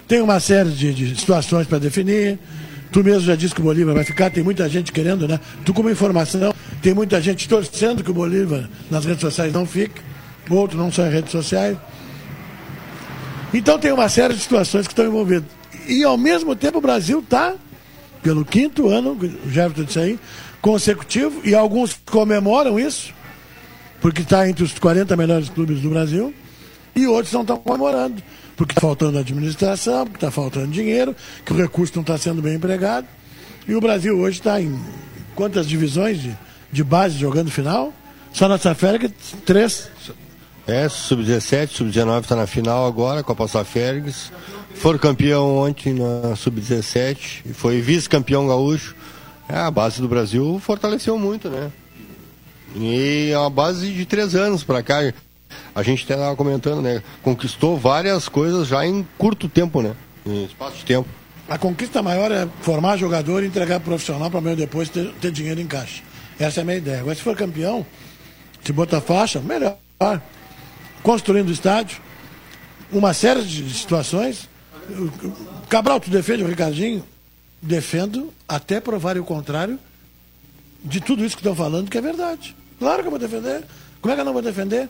tem 0.07 0.21
uma 0.21 0.41
série 0.41 0.71
de, 0.71 0.93
de 0.93 1.17
situações 1.17 1.67
para 1.67 1.79
definir. 1.79 2.39
Tu 2.95 3.03
mesmo 3.03 3.23
já 3.23 3.35
disse 3.35 3.53
que 3.53 3.61
o 3.61 3.65
Bolívar 3.65 3.93
vai 3.93 4.05
ficar, 4.05 4.31
tem 4.31 4.45
muita 4.45 4.69
gente 4.69 4.93
querendo, 4.93 5.27
né? 5.27 5.41
Tu, 5.65 5.75
como 5.75 5.91
informação, 5.91 6.55
tem 6.81 6.95
muita 6.95 7.21
gente 7.21 7.49
torcendo 7.49 8.05
que 8.05 8.11
o 8.13 8.15
Bolívar 8.15 8.71
nas 8.89 9.05
redes 9.05 9.21
sociais 9.21 9.53
não 9.53 9.67
fique, 9.67 10.01
outro 10.49 10.79
não 10.79 10.91
em 10.91 11.11
redes 11.11 11.33
sociais. 11.33 11.77
Então 13.53 13.81
tem 13.81 13.91
uma 13.91 14.09
série 14.09 14.33
de 14.35 14.39
situações 14.39 14.87
que 14.87 14.93
estão 14.93 15.05
envolvidas. 15.05 15.43
E 15.89 16.05
ao 16.05 16.17
mesmo 16.17 16.55
tempo 16.55 16.79
o 16.79 16.81
Brasil 16.81 17.19
está, 17.19 17.57
pelo 18.23 18.45
quinto 18.45 18.89
ano, 18.89 19.19
o 19.21 19.51
Jefferson 19.51 19.83
disse 19.83 19.99
aí, 19.99 20.19
consecutivo, 20.63 21.41
e 21.43 21.53
alguns 21.53 21.99
comemoram 22.07 22.79
isso, 22.79 23.13
porque 24.01 24.23
está 24.23 24.49
entre 24.49 24.63
os 24.63 24.79
40 24.79 25.17
melhores 25.17 25.49
clubes 25.49 25.81
do 25.81 25.91
Brasil, 25.91 26.33
e 26.95 27.09
outros 27.09 27.33
não 27.33 27.41
estão 27.41 27.57
comemorando, 27.57 28.23
porque 28.57 28.73
está 28.73 28.81
faltando 28.81 29.19
administração, 29.19 30.05
porque 30.05 30.17
está 30.17 30.31
faltando 30.31 30.69
dinheiro, 30.69 31.15
que 31.45 31.53
o 31.53 31.57
recurso 31.57 31.93
não 31.95 32.03
está 32.03 32.17
sendo 32.19 32.41
bem 32.41 32.55
empregado. 32.55 33.07
E 33.67 33.75
o 33.75 33.81
Brasil 33.81 34.19
hoje 34.19 34.39
está 34.39 34.61
em 34.61 34.79
quantas 35.35 35.67
divisões 35.67 36.21
de, 36.21 36.37
de 36.71 36.85
base 36.85 37.19
jogando 37.19 37.51
final? 37.51 37.93
Só 38.33 38.49
nessa 38.49 38.75
férias, 38.75 39.13
três. 39.45 39.89
É, 40.67 40.89
sub-17, 40.89 41.69
sub-19 41.69 42.23
está 42.23 42.37
na 42.37 42.47
final 42.47 42.87
agora, 42.87 43.23
Copa 43.23 43.47
Saférgues. 43.47 44.33
Foram 44.75 44.99
campeão 44.99 45.57
ontem 45.57 45.95
na 45.95 46.35
sub-17 46.35 47.43
e 47.47 47.53
foi 47.53 47.81
vice-campeão 47.81 48.47
gaúcho. 48.47 48.95
É, 49.49 49.59
a 49.59 49.71
base 49.71 50.01
do 50.01 50.09
Brasil 50.09 50.61
fortaleceu 50.63 51.19
muito, 51.19 51.49
né? 51.49 51.71
E 52.75 53.31
é 53.31 53.39
uma 53.39 53.51
base 53.51 53.93
de 53.93 54.05
três 54.05 54.35
anos 54.35 54.65
para 54.65 54.83
cá. 54.83 55.13
A 55.75 55.83
gente 55.83 56.05
até 56.05 56.15
estava 56.15 56.37
comentando, 56.37 56.81
né? 56.83 57.03
Conquistou 57.23 57.77
várias 57.77 58.29
coisas 58.29 58.69
já 58.69 58.87
em 58.87 59.07
curto 59.19 59.49
tempo, 59.49 59.83
né? 59.83 59.95
Em 60.25 60.45
espaço 60.45 60.79
de 60.79 60.85
tempo. 60.85 61.09
A 61.49 61.59
conquista 61.59 62.03
maior 62.03 62.33
é 62.33 62.49
formar 62.63 62.97
jogador 62.97 63.43
e 63.43 63.47
entregar 63.47 63.79
pro 63.81 63.91
profissional 63.91 64.31
para 64.31 64.41
meio 64.41 64.57
depois 64.57 64.89
ter, 64.89 65.13
ter 65.21 65.31
dinheiro 65.31 65.61
em 65.61 65.67
caixa. 65.67 66.03
Essa 66.39 66.61
é 66.61 66.63
a 66.63 66.65
minha 66.65 66.79
ideia. 66.79 67.01
Agora, 67.01 67.15
se 67.15 67.23
for 67.23 67.37
campeão, 67.37 67.85
se 68.65 68.73
botar 68.73 69.01
faixa, 69.01 69.41
melhor. 69.41 69.77
Construindo 71.03 71.49
o 71.49 71.53
estádio, 71.53 72.01
uma 72.91 73.13
série 73.13 73.43
de 73.43 73.73
situações. 73.75 74.49
Cabral, 75.69 76.01
tu 76.01 76.11
defende 76.11 76.43
o 76.43 76.47
Ricardinho? 76.47 77.05
Defendo 77.61 78.33
até 78.49 78.81
provarem 78.81 79.21
o 79.21 79.25
contrário 79.25 79.79
de 80.83 81.01
tudo 81.01 81.25
isso 81.25 81.37
que 81.37 81.41
estão 81.41 81.55
falando, 81.55 81.91
que 81.91 81.99
é 81.99 82.01
verdade. 82.01 82.55
Claro 82.79 83.03
que 83.03 83.07
eu 83.07 83.11
vou 83.11 83.19
defender. 83.19 83.65
Como 84.01 84.13
é 84.13 84.15
que 84.15 84.21
eu 84.21 84.25
não 84.25 84.33
vou 84.33 84.43
defender? 84.43 84.89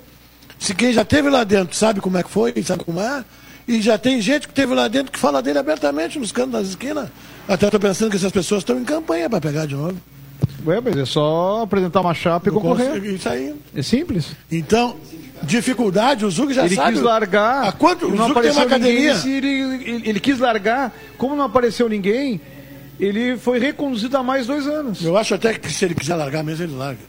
Se 0.65 0.75
quem 0.75 0.95
já 0.95 1.03
esteve 1.03 1.29
lá 1.29 1.45
dentro 1.45 1.77
sabe 1.77 2.01
como 2.01 2.17
é 2.17 2.23
que 2.23 2.31
foi, 2.31 2.55
sabe 2.63 2.85
como 2.85 2.99
é, 2.99 3.23
e 3.69 3.83
já 3.83 3.99
tem 3.99 4.19
gente 4.19 4.47
que 4.49 4.53
esteve 4.53 4.75
lá 4.75 4.89
dentro 4.89 5.13
que 5.13 5.19
fala 5.19 5.43
dele 5.43 5.59
abertamente 5.59 6.19
nos 6.19 6.33
cantos 6.33 6.53
das 6.53 6.69
esquinas. 6.69 7.11
Até 7.47 7.67
estou 7.67 7.79
pensando 7.79 8.11
que 8.11 8.17
essas 8.17 8.33
pessoas 8.33 8.63
estão 8.63 8.79
em 8.81 8.85
campanha 8.85 9.29
para 9.29 9.43
pegar 9.43 9.67
de 9.67 9.75
novo. 9.75 9.95
Ué, 10.67 10.81
mas 10.83 10.97
é 10.97 11.05
só 11.05 11.61
apresentar 11.65 12.01
uma 12.01 12.15
chapa 12.15 12.49
e 12.49 12.51
concorrer. 12.53 13.05
Isso 13.05 13.29
aí. 13.29 13.55
É 13.77 13.83
simples. 13.83 14.29
Então, 14.51 14.97
dificuldade, 15.43 16.25
o 16.25 16.31
Zug 16.31 16.55
já 16.55 16.65
ele 16.65 16.75
sabe. 16.77 16.93
quis 16.95 17.03
largar. 17.03 17.69
Há 17.69 17.73
quanto? 17.73 18.07
O 18.07 18.17
Zug 18.17 18.41
tem 18.41 18.51
uma 18.51 18.63
ninguém. 18.63 18.65
academia. 18.65 19.15
Se 19.17 19.31
ele, 19.31 19.47
ele, 19.49 20.03
ele 20.09 20.21
quis 20.21 20.39
largar, 20.39 20.95
como 21.19 21.37
não 21.37 21.45
apareceu 21.45 21.91
ninguém, 21.91 22.41
ele 22.99 23.37
foi 23.37 23.59
reconduzido 23.59 24.17
há 24.17 24.23
mais 24.23 24.47
dois 24.47 24.67
anos. 24.67 25.05
Eu 25.05 25.19
acho 25.19 25.35
até 25.35 25.53
que 25.53 25.71
se 25.71 25.85
ele 25.85 25.95
quiser 25.95 26.15
largar 26.15 26.43
mesmo, 26.43 26.65
ele 26.65 26.75
larga. 26.75 27.01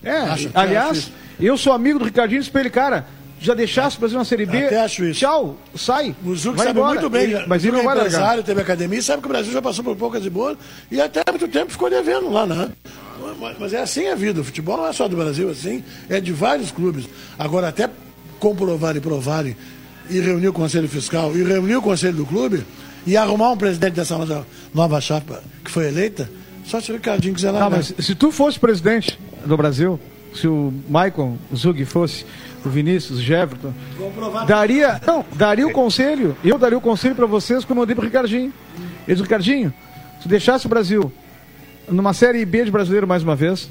É, 0.00 0.12
Acho- 0.12 0.50
aliás. 0.54 1.10
Eu 1.46 1.56
sou 1.56 1.72
amigo 1.72 1.98
do 1.98 2.04
Ricardinho, 2.04 2.40
disse 2.40 2.50
pra 2.50 2.60
ele, 2.60 2.70
cara, 2.70 3.06
já 3.40 3.54
deixasse 3.54 3.96
o 3.96 4.00
Brasil 4.00 4.18
na 4.18 4.24
Série 4.24 4.44
B? 4.46 4.66
Até 4.66 4.80
acho 4.80 5.04
isso. 5.04 5.20
Tchau, 5.20 5.56
sai. 5.74 6.14
O 6.24 6.34
vai 6.34 6.66
sabe 6.66 6.70
embora. 6.78 6.88
muito 6.94 7.08
bem, 7.10 7.22
Ele- 7.32 7.44
mas 7.46 7.64
ele 7.64 7.76
não 7.76 7.84
vai 7.84 7.94
largar. 7.96 8.42
teve 8.42 8.60
academia, 8.60 8.98
e 8.98 9.02
sabe 9.02 9.22
que 9.22 9.26
o 9.28 9.30
Brasil 9.30 9.52
já 9.52 9.62
passou 9.62 9.82
por 9.84 9.96
poucas 9.96 10.24
e 10.24 10.30
boas 10.30 10.56
e 10.90 11.00
até 11.00 11.22
muito 11.30 11.48
tempo 11.48 11.72
ficou 11.72 11.88
devendo 11.88 12.30
lá, 12.30 12.44
né? 12.46 12.68
Mas, 13.58 13.72
é 13.72 13.80
assim 13.80 14.08
a 14.08 14.14
vida, 14.14 14.40
o 14.40 14.44
futebol 14.44 14.76
não 14.76 14.86
é 14.86 14.92
só 14.92 15.06
do 15.08 15.16
Brasil, 15.16 15.48
é 15.48 15.52
assim, 15.52 15.82
é 16.08 16.20
de 16.20 16.32
vários 16.32 16.70
clubes. 16.70 17.06
Agora, 17.38 17.68
até 17.68 17.88
comprovar 18.38 18.96
e 18.96 19.00
provarem 19.00 19.56
e 20.10 20.18
reunir 20.20 20.48
o 20.48 20.52
Conselho 20.52 20.88
Fiscal 20.88 21.34
e 21.36 21.42
reunir 21.42 21.76
o 21.76 21.82
Conselho 21.82 22.16
do 22.16 22.26
clube 22.26 22.64
e 23.06 23.16
arrumar 23.16 23.50
um 23.50 23.56
presidente 23.56 23.94
dessa 23.94 24.16
nova, 24.18 24.46
nova 24.74 25.00
chapa 25.00 25.42
que 25.64 25.70
foi 25.70 25.86
eleita, 25.88 26.30
só 26.66 26.80
se 26.80 26.90
o 26.90 26.94
Ricardinho 26.94 27.34
quiser 27.34 27.52
Tá, 27.52 27.58
largar. 27.60 27.76
mas 27.78 27.94
se 27.98 28.14
tu 28.14 28.30
fosse 28.32 28.58
presidente 28.58 29.18
do 29.44 29.56
Brasil, 29.56 29.98
se 30.34 30.46
o 30.46 30.72
Michael 30.86 31.36
Zug 31.54 31.84
fosse, 31.84 32.24
o 32.64 32.68
Vinícius, 32.68 33.18
o 33.18 33.22
Jefferson, 33.22 33.72
daria, 34.46 35.00
não, 35.06 35.24
daria 35.34 35.66
o 35.66 35.72
conselho, 35.72 36.36
eu 36.44 36.58
daria 36.58 36.78
o 36.78 36.80
conselho 36.80 37.14
pra 37.14 37.26
vocês 37.26 37.64
que 37.64 37.72
eu 37.72 37.76
mandei 37.76 37.94
pro 37.94 38.04
Ricardinho. 38.04 38.52
Ele 39.06 39.14
disse, 39.14 39.22
Ricardinho, 39.22 39.72
se 40.20 40.28
deixasse 40.28 40.66
o 40.66 40.68
Brasil 40.68 41.12
numa 41.88 42.12
Série 42.12 42.44
B 42.44 42.64
de 42.64 42.70
brasileiro 42.70 43.06
mais 43.06 43.22
uma 43.22 43.34
vez, 43.34 43.68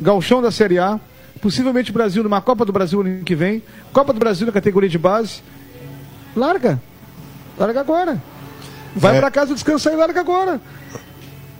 galchão 0.00 0.42
da 0.42 0.50
Série 0.50 0.78
A, 0.78 1.00
possivelmente 1.40 1.90
o 1.90 1.94
Brasil 1.94 2.22
numa 2.22 2.40
Copa 2.40 2.64
do 2.64 2.72
Brasil 2.72 3.00
ano 3.00 3.24
que 3.24 3.34
vem, 3.34 3.62
Copa 3.92 4.12
do 4.12 4.18
Brasil 4.18 4.46
na 4.46 4.52
categoria 4.52 4.88
de 4.88 4.98
base, 4.98 5.42
larga. 6.36 6.80
Larga 7.56 7.80
agora. 7.80 8.22
Vai 8.94 9.16
é. 9.16 9.20
para 9.20 9.30
casa 9.30 9.54
descansar 9.54 9.92
e 9.92 9.96
larga 9.96 10.20
agora. 10.20 10.60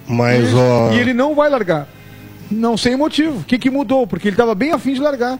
Mas, 0.06 0.54
ó... 0.54 0.92
E 0.92 0.98
ele 0.98 1.12
não 1.12 1.34
vai 1.34 1.48
largar. 1.48 1.86
Não 2.50 2.76
sei 2.76 2.94
o 2.94 2.98
motivo. 2.98 3.40
O 3.40 3.44
que, 3.44 3.58
que 3.58 3.70
mudou? 3.70 4.06
Porque 4.06 4.28
ele 4.28 4.34
estava 4.34 4.54
bem 4.54 4.72
afim 4.72 4.94
de 4.94 5.00
largar. 5.00 5.38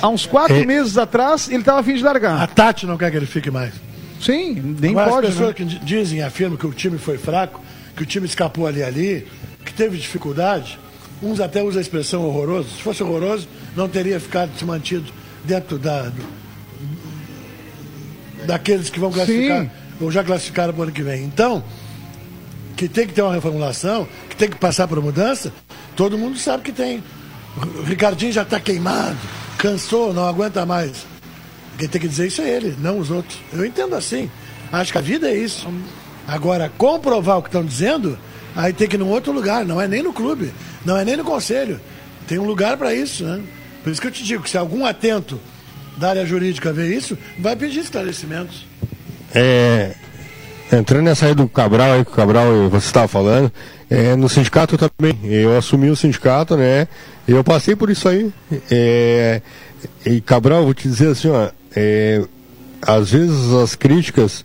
Há 0.00 0.08
uns 0.08 0.26
quatro 0.26 0.56
é... 0.56 0.66
meses 0.66 0.98
atrás, 0.98 1.48
ele 1.48 1.60
estava 1.60 1.80
afim 1.80 1.94
de 1.94 2.02
largar. 2.02 2.40
A 2.40 2.46
Tati 2.46 2.86
não 2.86 2.98
quer 2.98 3.10
que 3.10 3.16
ele 3.16 3.26
fique 3.26 3.50
mais. 3.50 3.72
Sim, 4.20 4.76
nem 4.78 4.90
Agora, 4.90 5.10
pode. 5.10 5.26
As 5.28 5.32
pessoas 5.32 5.48
né? 5.48 5.54
que 5.54 5.64
dizem, 5.84 6.22
afirmam 6.22 6.58
que 6.58 6.66
o 6.66 6.72
time 6.72 6.98
foi 6.98 7.16
fraco, 7.16 7.60
que 7.96 8.02
o 8.02 8.06
time 8.06 8.26
escapou 8.26 8.66
ali 8.66 8.82
ali, 8.82 9.26
que 9.64 9.72
teve 9.72 9.96
dificuldade, 9.96 10.78
uns 11.22 11.40
até 11.40 11.62
usam 11.62 11.78
a 11.78 11.82
expressão 11.82 12.24
horroroso. 12.24 12.68
Se 12.68 12.82
fosse 12.82 13.02
horroroso, 13.02 13.48
não 13.74 13.88
teria 13.88 14.20
ficado 14.20 14.50
se 14.58 14.64
mantido 14.64 15.10
dentro 15.44 15.78
da, 15.78 16.02
do, 16.02 16.22
daqueles 18.46 18.90
que 18.90 19.00
vão 19.00 19.10
classificar, 19.10 19.62
Sim. 19.62 19.70
ou 20.00 20.10
já 20.10 20.22
classificaram 20.22 20.72
para 20.74 20.80
o 20.80 20.82
ano 20.84 20.92
que 20.92 21.02
vem. 21.02 21.24
Então, 21.24 21.64
que 22.76 22.88
tem 22.88 23.06
que 23.06 23.12
ter 23.12 23.22
uma 23.22 23.34
reformulação, 23.34 24.06
tem 24.40 24.48
que 24.48 24.56
passar 24.56 24.88
por 24.88 25.02
mudança, 25.02 25.52
todo 25.94 26.16
mundo 26.16 26.38
sabe 26.38 26.62
que 26.62 26.72
tem. 26.72 27.04
O 27.78 27.82
Ricardinho 27.82 28.32
já 28.32 28.40
está 28.40 28.58
queimado, 28.58 29.18
cansou, 29.58 30.14
não 30.14 30.26
aguenta 30.26 30.64
mais. 30.64 31.04
Quem 31.76 31.86
tem 31.86 32.00
que 32.00 32.08
dizer 32.08 32.28
isso 32.28 32.40
é 32.40 32.48
ele, 32.48 32.74
não 32.78 32.98
os 32.98 33.10
outros. 33.10 33.38
Eu 33.52 33.66
entendo 33.66 33.94
assim. 33.94 34.30
Acho 34.72 34.92
que 34.92 34.98
a 34.98 35.02
vida 35.02 35.28
é 35.28 35.36
isso. 35.36 35.68
Agora, 36.26 36.72
comprovar 36.78 37.36
o 37.36 37.42
que 37.42 37.48
estão 37.48 37.62
dizendo, 37.62 38.18
aí 38.56 38.72
tem 38.72 38.88
que 38.88 38.96
ir 38.96 38.98
num 38.98 39.10
outro 39.10 39.30
lugar. 39.30 39.62
Não 39.62 39.78
é 39.78 39.86
nem 39.86 40.02
no 40.02 40.12
clube, 40.12 40.54
não 40.86 40.96
é 40.96 41.04
nem 41.04 41.18
no 41.18 41.24
conselho. 41.24 41.78
Tem 42.26 42.38
um 42.38 42.44
lugar 42.44 42.78
para 42.78 42.94
isso, 42.94 43.24
né? 43.24 43.42
Por 43.84 43.92
isso 43.92 44.00
que 44.00 44.06
eu 44.06 44.12
te 44.12 44.24
digo 44.24 44.48
se 44.48 44.56
algum 44.56 44.86
atento 44.86 45.38
da 45.98 46.10
área 46.10 46.24
jurídica 46.24 46.72
ver 46.72 46.96
isso, 46.96 47.18
vai 47.38 47.54
pedir 47.56 47.80
esclarecimentos. 47.80 48.66
É, 49.34 49.94
entrando 50.72 51.04
nessa 51.04 51.26
aí 51.26 51.34
do 51.34 51.46
Cabral, 51.46 51.92
aí 51.92 52.04
que 52.06 52.10
o 52.10 52.14
Cabral 52.14 52.70
você 52.70 52.86
estava 52.86 53.08
falando, 53.08 53.52
é, 53.90 54.14
no 54.14 54.28
sindicato 54.28 54.78
também. 54.78 55.18
Eu 55.24 55.58
assumi 55.58 55.90
o 55.90 55.96
sindicato, 55.96 56.56
né? 56.56 56.86
Eu 57.26 57.42
passei 57.42 57.74
por 57.74 57.90
isso 57.90 58.08
aí. 58.08 58.32
É, 58.70 59.42
e 60.06 60.20
Cabral, 60.20 60.64
vou 60.64 60.72
te 60.72 60.88
dizer 60.88 61.08
assim, 61.08 61.28
ó, 61.28 61.50
é, 61.74 62.22
às 62.80 63.10
vezes 63.10 63.52
as 63.52 63.74
críticas 63.74 64.44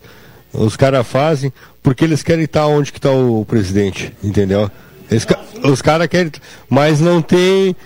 os 0.52 0.76
caras 0.76 1.06
fazem 1.06 1.52
porque 1.82 2.04
eles 2.04 2.22
querem 2.22 2.44
estar 2.44 2.66
onde 2.66 2.90
que 2.90 2.98
está 2.98 3.10
o 3.10 3.44
presidente, 3.44 4.12
entendeu? 4.22 4.70
Eles, 5.10 5.26
os 5.62 5.82
caras 5.82 6.08
querem, 6.08 6.32
mas 6.68 7.00
não 7.00 7.22
tem 7.22 7.76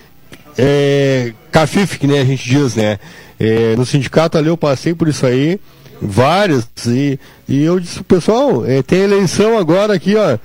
é, 0.57 1.33
cafife, 1.51 1.99
que 1.99 2.07
nem 2.07 2.19
a 2.19 2.25
gente 2.25 2.47
diz, 2.47 2.75
né? 2.75 2.97
É, 3.39 3.75
no 3.75 3.85
sindicato 3.85 4.37
ali 4.37 4.47
eu 4.47 4.57
passei 4.57 4.93
por 4.93 5.07
isso 5.07 5.25
aí, 5.25 5.59
vários, 6.01 6.67
e, 6.87 7.19
e 7.47 7.63
eu 7.63 7.79
disse, 7.79 8.01
pessoal, 8.03 8.65
é, 8.65 8.81
tem 8.81 9.01
eleição 9.01 9.57
agora 9.57 9.93
aqui, 9.93 10.15
ó. 10.15 10.37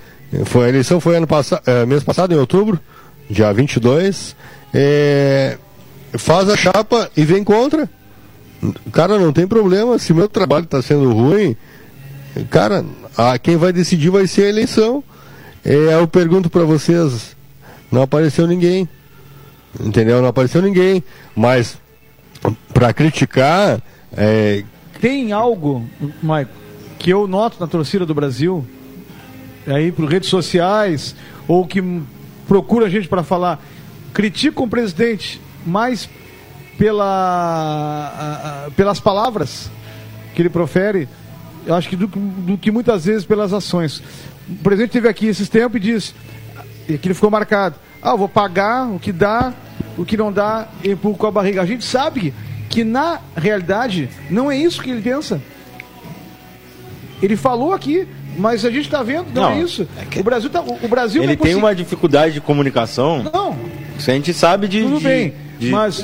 Foi, 0.45 0.67
a 0.67 0.69
eleição 0.69 1.01
foi 1.01 1.17
ano 1.17 1.27
passado, 1.27 1.63
é, 1.67 1.87
mês 1.87 2.03
passado, 2.03 2.33
em 2.33 2.39
outubro, 2.39 2.79
dia 3.31 3.53
22. 3.53 4.37
É, 4.75 5.57
faz 6.19 6.49
a 6.49 6.57
chapa 6.57 7.11
e 7.17 7.25
vem 7.25 7.43
contra. 7.43 7.89
Cara, 8.93 9.19
não 9.19 9.33
tem 9.33 9.47
problema. 9.47 9.99
Se 9.99 10.13
meu 10.13 10.29
trabalho 10.29 10.65
está 10.65 10.83
sendo 10.83 11.13
ruim, 11.13 11.57
cara, 12.51 12.85
a, 13.17 13.39
quem 13.39 13.57
vai 13.57 13.73
decidir 13.73 14.11
vai 14.11 14.27
ser 14.27 14.45
a 14.45 14.49
eleição. 14.49 15.03
É, 15.65 15.95
eu 15.95 16.07
pergunto 16.07 16.49
para 16.49 16.65
vocês, 16.65 17.37
não 17.91 18.03
apareceu 18.03 18.47
ninguém. 18.47 18.89
Entendeu? 19.81 20.21
Não 20.23 20.29
apareceu 20.29 20.63
ninguém. 20.63 21.03
Mas 21.35 21.79
para 22.73 22.93
criticar. 22.93 23.81
É... 24.17 24.65
Tem 25.01 25.33
algo, 25.33 25.85
Maico, 26.23 26.53
que 26.99 27.11
eu 27.11 27.27
noto 27.27 27.59
na 27.61 27.67
torcida 27.67 28.07
do 28.07 28.15
Brasil, 28.15 28.65
aí 29.67 29.91
por 29.91 30.09
redes 30.09 30.29
sociais, 30.29 31.15
ou 31.49 31.67
que 31.67 31.83
procura 32.47 32.87
a 32.87 32.89
gente 32.89 33.09
para 33.09 33.23
falar, 33.23 33.61
critica 34.13 34.63
o 34.63 34.69
presidente 34.69 35.41
mais 35.65 36.09
pela, 36.79 38.69
pelas 38.77 39.01
palavras 39.01 39.71
que 40.35 40.43
ele 40.43 40.49
profere, 40.49 41.09
eu 41.67 41.75
acho 41.75 41.89
que 41.89 41.97
do, 41.97 42.07
do, 42.07 42.59
que 42.59 42.71
muitas 42.71 43.07
vezes 43.07 43.25
pelas 43.25 43.53
ações. 43.53 44.03
O 44.49 44.57
presidente 44.63 44.91
esteve 44.91 45.09
aqui 45.09 45.27
esses 45.27 45.49
tempos 45.49 45.79
e 45.79 45.81
disse, 45.81 46.15
e 46.89 46.97
que 46.97 47.09
ele 47.09 47.15
ficou 47.15 47.31
marcado, 47.31 47.77
ah, 48.01 48.15
vou 48.15 48.29
pagar 48.29 48.87
o 48.87 49.01
que 49.01 49.11
dá, 49.11 49.53
o 49.97 50.05
que 50.05 50.17
não 50.17 50.33
dá, 50.33 50.69
empurro 50.85 51.17
com 51.17 51.27
a 51.27 51.31
barriga. 51.31 51.63
A 51.63 51.67
gente 51.67 51.85
sabe 51.85 52.33
que 52.69 52.85
na 52.85 53.21
realidade 53.37 54.09
não 54.31 54.51
é 54.51 54.57
isso 54.57 54.83
que 54.83 54.91
ele 54.91 55.03
pensa. 55.03 55.41
Ele 57.21 57.37
falou 57.37 57.73
aqui, 57.73 58.07
mas 58.37 58.65
a 58.65 58.71
gente 58.71 58.85
está 58.85 59.03
vendo, 59.03 59.27
não, 59.33 59.43
não, 59.43 59.51
é 59.51 59.61
isso. 59.61 59.89
É 60.01 60.05
que... 60.05 60.21
O 60.21 60.25
Brasil 60.25 60.51
tá, 60.51 60.61
o 60.61 60.89
Brasil 60.89 61.23
Ele 61.23 61.37
tem 61.37 61.55
uma 61.55 61.75
dificuldade 61.75 62.35
de 62.35 62.41
comunicação. 62.41 63.23
Não. 63.33 63.57
Isso 63.99 64.11
a 64.11 64.15
gente 64.15 64.33
sabe 64.35 64.69
de. 64.69 64.83
Tudo 64.83 64.99
de, 64.99 65.05
bem. 65.05 65.35
De... 65.59 65.71
Mas. 65.71 66.03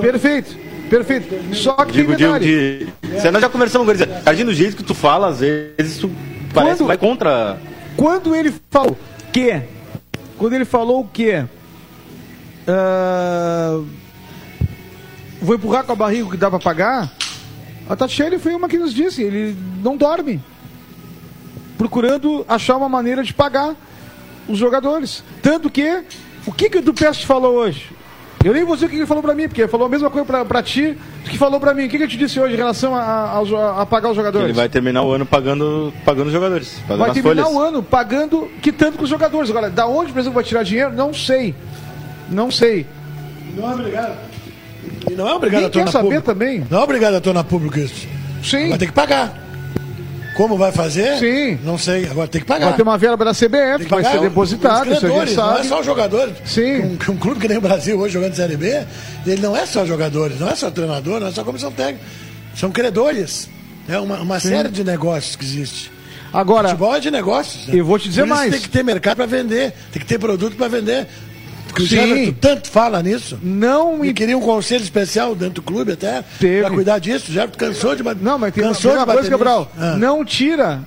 Perfeito. 0.00 0.56
Perfeito. 0.88 1.54
Só 1.54 1.72
que 1.84 1.92
digo, 1.92 2.14
digo, 2.14 2.38
de... 2.38 2.86
Se 3.18 3.30
nós 3.30 3.40
já 3.40 3.48
conversamos 3.48 3.86
com 3.86 3.92
ele. 3.92 4.06
Cardinho, 4.22 4.46
do 4.46 4.54
jeito 4.54 4.76
que 4.76 4.84
tu 4.84 4.94
fala, 4.94 5.28
às 5.28 5.40
vezes 5.40 5.98
tu 5.98 6.10
parece 6.52 6.76
quando, 6.76 6.78
que 6.78 6.84
vai 6.84 6.98
contra. 6.98 7.58
Quando 7.96 8.36
ele 8.36 8.54
falou 8.70 8.96
que. 9.32 9.62
Quando 10.38 10.52
ele 10.52 10.64
falou 10.64 11.08
que. 11.12 11.44
Uh, 12.68 13.86
vou 15.40 15.56
empurrar 15.56 15.84
com 15.84 15.92
a 15.92 15.96
barriga 15.96 16.30
que 16.30 16.36
dá 16.36 16.50
para 16.50 16.60
pagar. 16.60 17.12
A 17.88 17.96
Tatiele 17.96 18.38
foi 18.38 18.54
uma 18.54 18.68
que 18.68 18.78
nos 18.78 18.94
disse, 18.94 19.22
ele 19.22 19.56
não 19.82 19.96
dorme 19.96 20.40
procurando 21.82 22.44
achar 22.48 22.76
uma 22.76 22.88
maneira 22.88 23.24
de 23.24 23.34
pagar 23.34 23.74
os 24.48 24.56
jogadores. 24.56 25.24
Tanto 25.42 25.68
que, 25.68 26.04
o 26.46 26.52
que, 26.52 26.70
que 26.70 26.78
o 26.78 26.82
Dupeste 26.82 27.26
falou 27.26 27.56
hoje? 27.56 27.90
Eu 28.44 28.52
nem 28.52 28.64
vou 28.64 28.76
dizer 28.76 28.86
o 28.86 28.88
que 28.88 28.96
ele 28.96 29.06
falou 29.06 29.22
pra 29.22 29.34
mim, 29.34 29.48
porque 29.48 29.62
ele 29.62 29.68
falou 29.68 29.86
a 29.86 29.90
mesma 29.90 30.08
coisa 30.08 30.24
pra, 30.24 30.44
pra 30.44 30.62
ti 30.62 30.96
do 31.24 31.30
que 31.30 31.36
falou 31.36 31.58
pra 31.58 31.74
mim. 31.74 31.86
O 31.86 31.88
que, 31.88 31.98
que 31.98 32.04
eu 32.04 32.08
te 32.08 32.16
disse 32.16 32.38
hoje 32.38 32.54
em 32.54 32.56
relação 32.56 32.94
a, 32.94 33.00
a, 33.00 33.82
a 33.82 33.86
pagar 33.86 34.10
os 34.10 34.16
jogadores? 34.16 34.44
Ele 34.44 34.52
vai 34.52 34.68
terminar 34.68 35.02
o 35.02 35.10
ano 35.10 35.26
pagando, 35.26 35.92
pagando 36.04 36.28
os 36.28 36.32
jogadores. 36.32 36.80
Pagando 36.86 36.98
vai 36.98 37.12
terminar 37.12 37.44
folhas. 37.44 37.56
o 37.56 37.60
ano 37.60 37.82
pagando, 37.82 38.48
quitando 38.60 38.96
com 38.96 39.02
os 39.02 39.10
jogadores. 39.10 39.50
Agora, 39.50 39.68
da 39.68 39.86
onde 39.86 40.12
o 40.12 40.14
Brasil 40.14 40.30
vai 40.30 40.44
tirar 40.44 40.62
dinheiro? 40.62 40.92
Não 40.92 41.12
sei. 41.12 41.52
Não 42.30 42.48
sei. 42.48 42.86
Não 43.56 43.70
é 43.70 43.74
obrigado. 43.74 44.18
E 45.10 45.14
não 45.14 45.28
é 45.28 45.34
obrigado 45.34 45.60
Quem 45.60 45.66
a 45.66 45.70
tornar 45.70 45.86
quer 45.86 45.92
saber 45.92 46.04
público. 46.04 46.26
também. 46.26 46.66
Não 46.70 46.78
é 46.80 46.82
obrigado 46.82 47.14
a 47.14 47.20
tornar 47.20 47.44
público 47.44 47.78
isso. 47.78 48.06
Sim. 48.42 48.68
Vai 48.68 48.78
ter 48.78 48.86
que 48.86 48.92
pagar. 48.92 49.42
Como 50.34 50.56
vai 50.56 50.72
fazer? 50.72 51.18
Sim. 51.18 51.58
Não 51.62 51.76
sei, 51.76 52.06
agora 52.06 52.26
tem 52.26 52.40
que 52.40 52.46
pagar. 52.46 52.66
Vai 52.66 52.76
ter 52.76 52.82
uma 52.82 52.96
verba 52.96 53.24
da 53.24 53.32
CBF, 53.32 53.84
que 53.84 53.90
vai 53.90 54.04
ser 54.04 54.20
depositada, 54.20 54.92
isso 54.92 55.06
a 55.06 55.10
gente 55.10 55.34
sabe. 55.34 55.52
Não 55.52 55.58
é 55.58 55.64
só 55.64 55.80
os 55.80 55.86
jogadores. 55.86 56.34
Sim. 56.44 56.80
Um, 56.80 57.12
um, 57.12 57.16
clube 57.16 57.40
que 57.40 57.48
nem 57.48 57.58
o 57.58 57.60
Brasil 57.60 57.98
hoje 57.98 58.14
jogando 58.14 58.34
Série 58.34 58.56
B, 58.56 58.84
ele 59.26 59.40
não 59.42 59.56
é 59.56 59.66
só 59.66 59.84
jogadores, 59.84 60.40
não 60.40 60.48
é 60.48 60.54
só 60.54 60.70
treinador, 60.70 61.20
não 61.20 61.26
é 61.26 61.32
só 61.32 61.44
comissão 61.44 61.70
técnica. 61.70 62.04
São 62.54 62.70
credores. 62.70 63.48
É 63.88 63.98
uma, 63.98 64.20
uma 64.20 64.40
série 64.40 64.68
de 64.68 64.84
negócios 64.84 65.36
que 65.36 65.44
existe. 65.44 65.90
Agora, 66.32 66.68
futebol 66.68 66.94
é 66.94 67.00
de 67.00 67.10
negócios. 67.10 67.66
Né? 67.68 67.74
Eu 67.78 67.84
vou 67.84 67.98
te 67.98 68.08
dizer 68.08 68.24
mais. 68.24 68.50
Tem 68.50 68.60
que 68.60 68.68
ter 68.68 68.82
mercado 68.82 69.16
para 69.16 69.26
vender, 69.26 69.72
tem 69.92 70.00
que 70.00 70.06
ter 70.06 70.18
produto 70.18 70.56
para 70.56 70.68
vender. 70.68 71.06
Porque 71.72 71.84
o 71.84 71.88
Sim. 71.88 72.32
tanto 72.38 72.70
fala 72.70 73.02
nisso. 73.02 73.38
Não 73.42 74.04
e 74.04 74.12
queria 74.12 74.36
um 74.36 74.42
conselho 74.42 74.82
especial 74.82 75.34
dentro 75.34 75.54
do 75.54 75.62
clube 75.62 75.92
até 75.92 76.22
para 76.38 76.70
cuidar 76.70 76.98
disso. 76.98 77.30
O 77.30 77.32
Gerardo 77.32 77.56
cansou 77.56 77.96
de 77.96 78.02
Não, 78.02 78.38
mas 78.38 78.52
tem 78.52 78.62
cansou 78.62 78.92
uma, 78.92 79.06
coisa, 79.06 79.30
Gabriel. 79.30 79.70
Ah. 79.78 79.96
Não 79.96 80.24
tira 80.24 80.80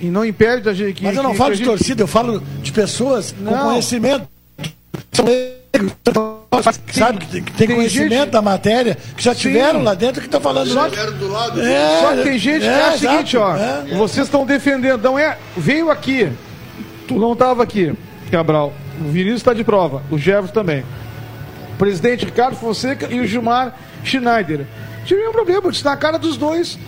e 0.00 0.06
não 0.06 0.24
impede 0.24 0.62
da 0.62 0.72
gente 0.72 0.94
que. 0.94 1.04
Mas 1.04 1.16
eu 1.16 1.22
não 1.22 1.32
que, 1.32 1.38
falo 1.38 1.50
que 1.50 1.56
de 1.58 1.64
gente... 1.64 1.76
torcida, 1.76 2.02
eu 2.04 2.06
falo 2.06 2.42
de 2.62 2.72
pessoas 2.72 3.34
não. 3.38 3.52
com 3.52 3.58
conhecimento. 3.70 4.28
Sabe, 6.92 7.18
que 7.18 7.26
tem, 7.26 7.42
que 7.42 7.52
tem, 7.52 7.66
tem 7.66 7.76
conhecimento 7.76 8.12
gente... 8.12 8.30
da 8.30 8.42
matéria, 8.42 8.96
que 9.16 9.22
já 9.22 9.34
tiveram 9.34 9.80
Sim. 9.80 9.84
lá 9.84 9.94
dentro 9.94 10.20
que 10.20 10.26
estão 10.26 10.40
falando. 10.40 10.68
Só, 10.68 10.88
do 10.88 11.28
lado, 11.28 11.60
é, 11.60 12.00
só 12.00 12.16
que 12.16 12.22
tem 12.22 12.38
gente 12.38 12.64
é, 12.64 12.72
que 12.72 12.80
é, 12.80 12.94
o 12.94 12.98
seguinte, 12.98 13.36
ó. 13.36 13.56
É. 13.56 13.84
Vocês 13.96 14.26
estão 14.26 14.46
defendendo. 14.46 15.02
Não 15.02 15.18
é. 15.18 15.36
Veio 15.56 15.90
aqui. 15.90 16.30
Tu 17.06 17.14
não 17.14 17.32
estava 17.32 17.62
aqui, 17.62 17.92
Cabral. 18.30 18.72
O 19.00 19.10
Vinícius 19.10 19.40
está 19.40 19.54
de 19.54 19.64
prova. 19.64 20.02
O 20.10 20.18
Jefferson 20.18 20.52
também. 20.52 20.84
O 21.74 21.78
presidente 21.78 22.24
Ricardo 22.24 22.56
Fonseca 22.56 23.06
e 23.10 23.20
o 23.20 23.26
Gilmar 23.26 23.74
Schneider. 24.04 24.66
Tive 25.04 25.26
um 25.26 25.32
problema, 25.32 25.70
disse 25.70 25.84
na 25.84 25.96
cara 25.96 26.18
dos 26.18 26.36
dois. 26.36 26.78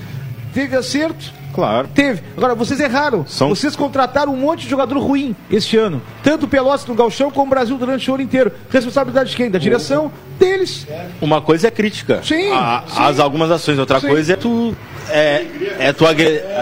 Teve 0.52 0.76
acerto, 0.76 1.32
Claro. 1.52 1.88
Teve. 1.88 2.22
Agora, 2.36 2.54
vocês 2.54 2.80
erraram. 2.80 3.26
São... 3.26 3.48
Vocês 3.48 3.74
contrataram 3.74 4.32
um 4.32 4.36
monte 4.36 4.62
de 4.62 4.70
jogador 4.70 4.98
ruim 4.98 5.34
este 5.50 5.76
ano. 5.76 6.00
Tanto 6.22 6.46
o 6.46 6.48
Pelotas 6.48 6.86
no 6.86 6.94
Galchão 6.94 7.30
como 7.30 7.46
o 7.46 7.50
Brasil 7.50 7.76
durante 7.76 8.10
o 8.10 8.14
ano 8.14 8.22
inteiro. 8.22 8.52
Responsabilidade 8.70 9.30
de 9.30 9.36
quem? 9.36 9.50
Da 9.50 9.58
direção? 9.58 10.12
Deles. 10.38 10.86
Uma 11.20 11.40
coisa 11.40 11.68
é 11.68 11.70
crítica. 11.70 12.22
Sim. 12.22 12.52
A, 12.52 12.84
sim. 12.86 13.00
As 13.00 13.18
algumas 13.18 13.50
ações. 13.50 13.78
Outra 13.78 14.00
sim. 14.00 14.08
coisa 14.08 14.32
é 14.32 14.36
tu. 14.36 14.76
É, 15.08 15.44
é 15.78 15.92
tu 15.92 16.04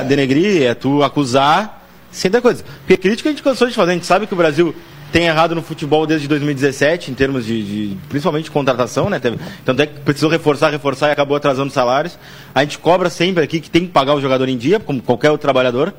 denegrir, 0.07 0.63
é 0.63 0.75
tu 0.75 1.03
acusar 1.03 1.87
Sem 2.11 2.31
dar 2.31 2.41
coisa. 2.41 2.65
Porque 2.81 2.97
crítica 2.97 3.29
a 3.29 3.33
gente 3.33 3.43
cansou 3.43 3.69
de 3.69 3.75
fazer. 3.75 3.91
A 3.91 3.95
gente 3.95 4.07
sabe 4.07 4.27
que 4.27 4.33
o 4.33 4.37
Brasil 4.37 4.75
tem 5.13 5.27
errado 5.27 5.55
no 5.55 5.63
futebol 5.63 6.07
desde 6.07 6.29
2017, 6.29 7.11
em 7.11 7.15
termos 7.15 7.47
de, 7.47 7.63
de 7.63 7.97
principalmente 8.09 8.45
de 8.45 8.51
contratação, 8.51 9.09
né? 9.09 9.19
Teve, 9.19 9.39
tanto 9.65 9.81
é 9.81 9.87
que 9.87 10.01
precisou 10.01 10.29
reforçar, 10.29 10.71
reforçar 10.71 11.09
e 11.09 11.13
acabou 11.13 11.37
atrasando 11.37 11.73
salários. 11.73 12.19
A 12.55 12.63
gente 12.63 12.79
cobra 12.79 13.09
sempre 13.09 13.43
aqui 13.43 13.61
que 13.61 13.71
tem 13.71 13.87
que 13.87 13.93
pagar 13.93 14.15
o 14.15 14.21
jogador 14.21 14.49
em 14.49 14.57
dia, 14.57 14.79
como 14.79 15.01
qualquer 15.01 15.31
outro 15.31 15.43
trabalhador. 15.43 15.95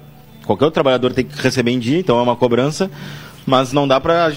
Qualquer 0.46 0.66
outro 0.66 0.76
trabalhador 0.76 1.14
tem 1.14 1.26
que 1.26 1.42
receber 1.42 1.72
em 1.72 1.80
dia, 1.80 2.00
então 2.00 2.20
é 2.20 2.22
uma 2.22 2.36
cobrança. 2.36 2.90
Mas 3.46 3.74
não 3.74 3.88
dá 3.88 4.00
pra 4.00 4.32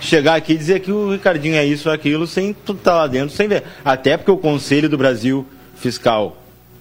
chegar 0.00 0.36
aqui 0.36 0.54
e 0.54 0.58
dizer 0.58 0.80
que 0.80 0.90
o 0.90 1.12
Ricardinho 1.12 1.56
é 1.56 1.64
isso 1.64 1.88
ou 1.88 1.94
aquilo 1.94 2.26
sem 2.26 2.50
estar 2.50 2.74
tá 2.74 2.94
lá 2.94 3.06
dentro, 3.06 3.34
sem 3.34 3.48
ver. 3.48 3.64
Até 3.84 4.16
porque 4.16 4.30
o 4.30 4.36
Conselho 4.36 4.88
do 4.88 4.96
Brasil 4.96 5.46
Fiscal 5.74 6.36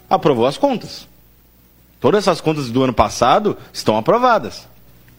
aprovou 0.10 0.46
as 0.46 0.58
contas. 0.58 1.08
Todas 2.00 2.24
essas 2.24 2.40
contas 2.40 2.70
do 2.70 2.84
ano 2.84 2.94
passado 2.94 3.58
estão 3.74 3.98
aprovadas. 3.98 4.68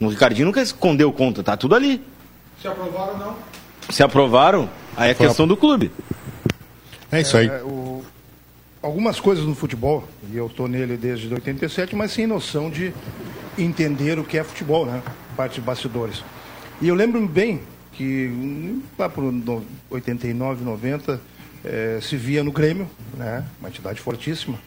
O 0.01 0.09
Ricardinho 0.09 0.47
nunca 0.47 0.63
escondeu 0.63 1.13
conta, 1.13 1.43
tá 1.43 1.59
tudo 1.59 1.75
ali. 1.75 2.03
Se 2.61 2.67
aprovaram 2.67 3.13
ou 3.13 3.19
não? 3.19 3.37
Se 3.91 4.03
aprovaram, 4.03 4.71
aí 4.97 5.11
é 5.11 5.15
Foi 5.15 5.27
questão 5.27 5.47
do 5.47 5.59
clube. 5.59 5.93
É 7.13 7.21
isso 7.21 7.37
aí. 7.37 7.49
É, 7.49 7.63
o, 7.63 8.03
algumas 8.81 9.21
coisas 9.21 9.45
no 9.45 9.55
futebol, 9.55 10.09
e 10.33 10.37
eu 10.39 10.47
estou 10.47 10.67
nele 10.67 10.97
desde 10.97 11.33
87, 11.33 11.95
mas 11.95 12.13
sem 12.13 12.27
noção 12.27 12.71
de 12.71 12.95
entender 13.59 14.19
o 14.19 14.25
que 14.25 14.39
é 14.39 14.45
futebol, 14.45 14.87
né? 14.87 15.03
Parte 15.37 15.57
de 15.57 15.61
bastidores. 15.61 16.25
E 16.81 16.89
eu 16.89 16.95
lembro 16.95 17.27
bem 17.29 17.61
que 17.93 18.81
lá 18.99 19.07
por 19.07 19.23
89, 19.91 20.65
90, 20.65 21.21
é, 21.63 21.99
se 22.01 22.17
via 22.17 22.43
no 22.43 22.53
Grêmio, 22.53 22.89
né? 23.19 23.45
Uma 23.59 23.69
entidade 23.69 24.01
fortíssima, 24.01 24.59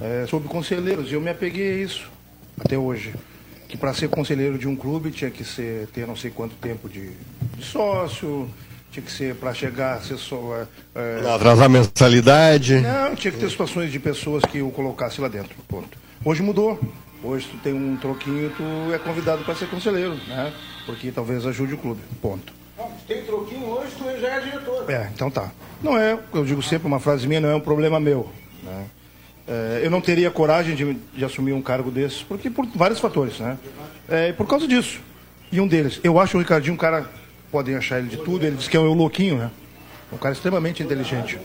é, 0.00 0.24
sobre 0.26 0.48
conselheiros. 0.48 1.10
E 1.10 1.14
eu 1.14 1.20
me 1.20 1.28
apeguei 1.28 1.70
a 1.70 1.84
isso 1.84 2.10
até 2.58 2.78
hoje 2.78 3.12
que 3.70 3.76
para 3.76 3.94
ser 3.94 4.08
conselheiro 4.08 4.58
de 4.58 4.66
um 4.66 4.74
clube 4.74 5.12
tinha 5.12 5.30
que 5.30 5.44
ser 5.44 5.86
ter 5.94 6.06
não 6.06 6.16
sei 6.16 6.30
quanto 6.30 6.56
tempo 6.56 6.88
de, 6.88 7.10
de 7.56 7.64
sócio, 7.64 8.50
tinha 8.90 9.04
que 9.04 9.12
ser 9.12 9.36
para 9.36 9.54
chegar 9.54 9.94
a 9.94 10.00
ser 10.00 10.18
só. 10.18 10.66
É, 10.94 11.20
atrasar 11.32 11.66
a 11.66 11.68
mensalidade. 11.68 12.80
Não, 12.80 13.14
tinha 13.14 13.30
que 13.32 13.38
ter 13.38 13.48
situações 13.48 13.92
de 13.92 14.00
pessoas 14.00 14.44
que 14.44 14.60
o 14.60 14.70
colocasse 14.70 15.20
lá 15.20 15.28
dentro. 15.28 15.54
Ponto. 15.68 15.96
Hoje 16.24 16.42
mudou. 16.42 16.80
Hoje 17.22 17.46
tu 17.48 17.58
tem 17.58 17.72
um 17.72 17.96
troquinho, 17.96 18.50
tu 18.56 18.92
é 18.92 18.98
convidado 18.98 19.44
para 19.44 19.54
ser 19.54 19.68
conselheiro, 19.68 20.14
né? 20.26 20.52
Porque 20.86 21.12
talvez 21.12 21.46
ajude 21.46 21.74
o 21.74 21.78
clube. 21.78 22.00
Ponto. 22.20 22.52
Não, 22.76 22.90
tem 23.06 23.22
troquinho 23.22 23.66
hoje, 23.66 23.92
tu 23.96 24.04
já 24.20 24.28
é 24.28 24.40
diretor. 24.40 24.90
É, 24.90 25.10
então 25.14 25.30
tá. 25.30 25.52
Não 25.82 25.96
é, 25.96 26.18
eu 26.32 26.44
digo 26.44 26.62
sempre 26.62 26.88
uma 26.88 26.98
frase 26.98 27.28
minha, 27.28 27.40
não 27.40 27.50
é 27.50 27.54
um 27.54 27.60
problema 27.60 28.00
meu. 28.00 28.30
É, 29.50 29.80
eu 29.82 29.90
não 29.90 30.00
teria 30.00 30.30
coragem 30.30 30.76
de, 30.76 30.94
de, 30.94 31.24
assumir 31.24 31.52
um 31.52 31.60
cargo 31.60 31.90
desses, 31.90 32.22
porque 32.22 32.48
por 32.48 32.64
vários 32.66 33.00
fatores, 33.00 33.40
né? 33.40 33.58
É, 34.08 34.32
por 34.32 34.46
causa 34.46 34.68
disso. 34.68 35.00
E 35.50 35.60
um 35.60 35.66
deles, 35.66 35.98
eu 36.04 36.20
acho 36.20 36.36
o 36.36 36.40
Ricardinho 36.40 36.74
um 36.74 36.76
cara, 36.76 37.10
podem 37.50 37.74
achar 37.74 37.98
ele 37.98 38.06
de 38.06 38.16
tudo, 38.18 38.46
ele 38.46 38.54
diz 38.54 38.68
que 38.68 38.76
é 38.76 38.80
um 38.80 38.92
louquinho, 38.92 39.38
né? 39.38 39.50
Um 40.12 40.16
cara 40.16 40.32
extremamente 40.32 40.84
inteligente. 40.84 41.36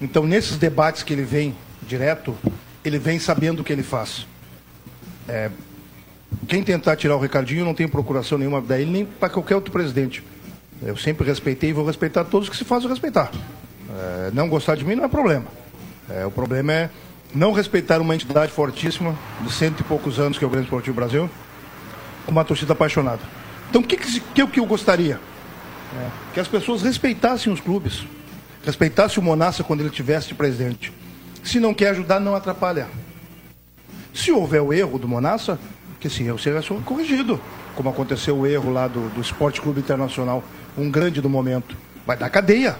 Então, 0.00 0.24
nesses 0.24 0.56
debates 0.56 1.02
que 1.02 1.12
ele 1.12 1.24
vem 1.24 1.54
direto, 1.86 2.34
ele 2.82 2.98
vem 2.98 3.18
sabendo 3.18 3.60
o 3.60 3.64
que 3.64 3.72
ele 3.72 3.82
faz. 3.82 4.26
É, 5.28 5.50
quem 6.48 6.62
tentar 6.62 6.96
tirar 6.96 7.16
o 7.16 7.20
Ricardinho 7.20 7.66
não 7.66 7.74
tem 7.74 7.86
procuração 7.86 8.38
nenhuma 8.38 8.62
daí, 8.62 8.86
nem 8.86 9.04
para 9.04 9.28
qualquer 9.28 9.56
outro 9.56 9.70
presidente. 9.70 10.24
Eu 10.82 10.96
sempre 10.96 11.26
respeitei 11.26 11.68
e 11.68 11.72
vou 11.74 11.84
respeitar 11.84 12.24
todos 12.24 12.48
que 12.48 12.56
se 12.56 12.64
fazem 12.64 12.88
respeitar. 12.88 13.30
É, 13.90 14.30
não 14.32 14.48
gostar 14.48 14.74
de 14.74 14.86
mim 14.86 14.94
não 14.94 15.04
é 15.04 15.08
problema. 15.08 15.46
É, 16.08 16.24
o 16.24 16.30
problema 16.30 16.72
é 16.72 16.90
não 17.34 17.52
respeitar 17.52 18.00
uma 18.00 18.14
entidade 18.14 18.52
fortíssima, 18.52 19.16
de 19.40 19.52
cento 19.52 19.80
e 19.80 19.84
poucos 19.84 20.18
anos, 20.18 20.38
que 20.38 20.44
é 20.44 20.46
o 20.46 20.50
Grande 20.50 20.66
Esportivo 20.66 20.96
Brasil, 20.96 21.30
com 22.24 22.32
uma 22.32 22.44
torcida 22.44 22.72
apaixonada. 22.72 23.20
Então, 23.70 23.80
o 23.80 23.84
que, 23.84 23.96
que, 23.96 24.46
que, 24.46 24.60
eu 24.60 24.66
gostaria? 24.66 25.18
É, 25.98 26.10
que 26.34 26.40
as 26.40 26.48
pessoas 26.48 26.82
respeitassem 26.82 27.52
os 27.52 27.60
clubes, 27.60 28.06
respeitassem 28.64 29.18
o 29.18 29.22
Monassa 29.22 29.64
quando 29.64 29.80
ele 29.80 29.90
tivesse 29.90 30.28
de 30.28 30.34
presidente. 30.34 30.92
Se 31.42 31.58
não 31.58 31.74
quer 31.74 31.88
ajudar, 31.88 32.20
não 32.20 32.34
atrapalha. 32.34 32.86
Se 34.14 34.30
houver 34.30 34.60
o 34.60 34.72
erro 34.72 34.98
do 34.98 35.08
Monassa, 35.08 35.58
que 35.98 36.06
esse 36.06 36.22
erro 36.22 36.38
seja 36.38 36.62
corrigido, 36.84 37.40
como 37.74 37.88
aconteceu 37.88 38.36
o 38.36 38.46
erro 38.46 38.70
lá 38.70 38.86
do, 38.86 39.08
do 39.10 39.20
Esporte 39.20 39.60
Clube 39.60 39.80
Internacional, 39.80 40.44
um 40.76 40.90
grande 40.90 41.20
do 41.20 41.28
momento. 41.28 41.76
Vai 42.06 42.16
dar 42.16 42.28
cadeia. 42.28 42.76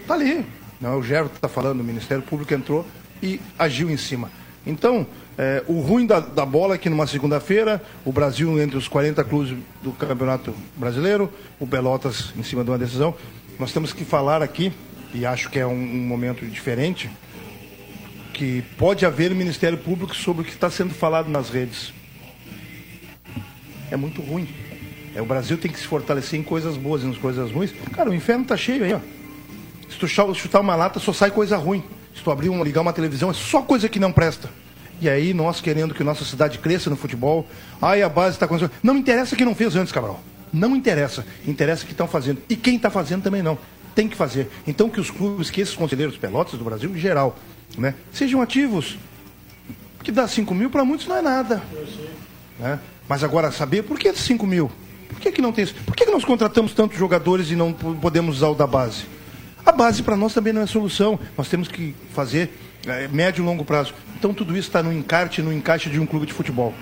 Está 0.00 0.14
ali. 0.14 0.46
Não, 0.82 0.98
o 0.98 1.02
Geraldo 1.02 1.30
está 1.32 1.48
falando, 1.48 1.80
o 1.80 1.84
Ministério 1.84 2.24
Público 2.24 2.52
entrou 2.52 2.84
e 3.22 3.40
agiu 3.56 3.88
em 3.88 3.96
cima. 3.96 4.28
Então, 4.66 5.06
é, 5.38 5.62
o 5.68 5.78
ruim 5.80 6.04
da, 6.04 6.18
da, 6.18 6.44
bola 6.44 6.74
é 6.74 6.78
que 6.78 6.90
numa 6.90 7.06
segunda-feira, 7.06 7.80
o 8.04 8.10
Brasil 8.10 8.60
entre 8.60 8.76
os 8.76 8.88
40 8.88 9.22
clubes 9.22 9.56
do 9.80 9.92
Campeonato 9.92 10.52
Brasileiro, 10.76 11.32
o 11.60 11.68
Pelotas 11.68 12.32
em 12.36 12.42
cima 12.42 12.64
de 12.64 12.70
uma 12.70 12.78
decisão. 12.78 13.14
Nós 13.60 13.72
temos 13.72 13.92
que 13.92 14.04
falar 14.04 14.42
aqui, 14.42 14.72
e 15.14 15.24
acho 15.24 15.50
que 15.50 15.60
é 15.60 15.66
um, 15.66 15.70
um 15.70 16.04
momento 16.04 16.44
diferente, 16.46 17.08
que 18.34 18.62
pode 18.76 19.06
haver 19.06 19.32
Ministério 19.36 19.78
Público 19.78 20.16
sobre 20.16 20.42
o 20.42 20.44
que 20.44 20.50
está 20.50 20.68
sendo 20.68 20.92
falado 20.92 21.28
nas 21.28 21.48
redes. 21.48 21.92
É 23.88 23.96
muito 23.96 24.20
ruim. 24.20 24.48
É, 25.14 25.22
o 25.22 25.26
Brasil 25.26 25.56
tem 25.56 25.70
que 25.70 25.78
se 25.78 25.86
fortalecer 25.86 26.40
em 26.40 26.42
coisas 26.42 26.76
boas 26.76 27.04
e 27.04 27.06
nas 27.06 27.18
coisas 27.18 27.52
ruins. 27.52 27.72
Cara, 27.92 28.10
o 28.10 28.14
inferno 28.14 28.42
está 28.42 28.56
cheio 28.56 28.82
aí, 28.82 28.94
ó. 28.94 29.21
Se 29.92 29.98
tu 29.98 30.08
chutar 30.08 30.60
uma 30.60 30.74
lata, 30.74 30.98
só 30.98 31.12
sai 31.12 31.30
coisa 31.30 31.56
ruim. 31.56 31.84
Se 32.14 32.22
tu 32.22 32.30
abrir 32.30 32.50
ligar 32.62 32.80
uma 32.80 32.92
televisão, 32.92 33.30
é 33.30 33.34
só 33.34 33.60
coisa 33.60 33.88
que 33.88 33.98
não 33.98 34.10
presta. 34.10 34.48
E 35.00 35.08
aí, 35.08 35.34
nós 35.34 35.60
querendo 35.60 35.94
que 35.94 36.02
nossa 36.02 36.24
cidade 36.24 36.58
cresça 36.58 36.88
no 36.88 36.96
futebol, 36.96 37.46
ai, 37.80 38.02
a 38.02 38.08
base 38.08 38.36
está 38.36 38.46
acontecendo. 38.46 38.72
Não 38.82 38.96
interessa 38.96 39.36
quem 39.36 39.44
não 39.44 39.54
fez 39.54 39.76
antes, 39.76 39.92
Cabral. 39.92 40.20
Não 40.52 40.74
interessa. 40.74 41.26
Interessa 41.46 41.84
que 41.84 41.92
estão 41.92 42.08
fazendo. 42.08 42.40
E 42.48 42.56
quem 42.56 42.76
está 42.76 42.88
fazendo 42.88 43.22
também 43.22 43.42
não. 43.42 43.58
Tem 43.94 44.08
que 44.08 44.16
fazer. 44.16 44.48
Então, 44.66 44.88
que 44.88 45.00
os 45.00 45.10
clubes, 45.10 45.50
que 45.50 45.60
esses 45.60 45.74
conselheiros 45.74 46.16
pelotas 46.16 46.58
do 46.58 46.64
Brasil, 46.64 46.90
em 46.90 46.98
geral, 46.98 47.36
né, 47.76 47.94
sejam 48.12 48.40
ativos. 48.40 48.96
Que 50.02 50.10
dá 50.10 50.26
5 50.26 50.54
mil 50.54 50.70
para 50.70 50.84
muitos 50.84 51.06
não 51.06 51.16
é 51.16 51.22
nada. 51.22 51.62
Né? 52.58 52.78
Mas 53.08 53.22
agora, 53.22 53.50
saber 53.52 53.82
por 53.82 53.98
que 53.98 54.12
5 54.14 54.46
mil? 54.46 54.70
Por 55.08 55.20
que, 55.20 55.32
que 55.32 55.42
não 55.42 55.52
tem 55.52 55.64
isso? 55.64 55.74
Por 55.84 55.94
que, 55.94 56.06
que 56.06 56.10
nós 56.10 56.24
contratamos 56.24 56.72
tantos 56.72 56.98
jogadores 56.98 57.50
e 57.50 57.56
não 57.56 57.72
podemos 57.72 58.38
usar 58.38 58.48
o 58.48 58.54
da 58.54 58.66
base? 58.66 59.04
A 59.64 59.72
base 59.72 60.02
para 60.02 60.16
nós 60.16 60.34
também 60.34 60.52
não 60.52 60.62
é 60.62 60.66
solução. 60.66 61.18
Nós 61.36 61.48
temos 61.48 61.68
que 61.68 61.94
fazer 62.12 62.50
é, 62.86 63.08
médio 63.08 63.42
e 63.42 63.44
longo 63.44 63.64
prazo. 63.64 63.94
Então 64.18 64.34
tudo 64.34 64.56
isso 64.56 64.68
está 64.68 64.82
no 64.82 64.92
encarte, 64.92 65.40
no 65.40 65.52
encaixe 65.52 65.88
de 65.88 66.00
um 66.00 66.06
clube 66.06 66.26
de 66.26 66.32
futebol. 66.32 66.74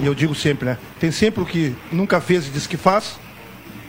E 0.00 0.06
eu 0.06 0.14
digo 0.14 0.34
sempre, 0.34 0.66
né? 0.66 0.78
Tem 0.98 1.10
sempre 1.10 1.42
o 1.42 1.46
que 1.46 1.74
nunca 1.90 2.20
fez 2.20 2.46
e 2.48 2.50
diz 2.50 2.66
que 2.66 2.76
faz. 2.76 3.18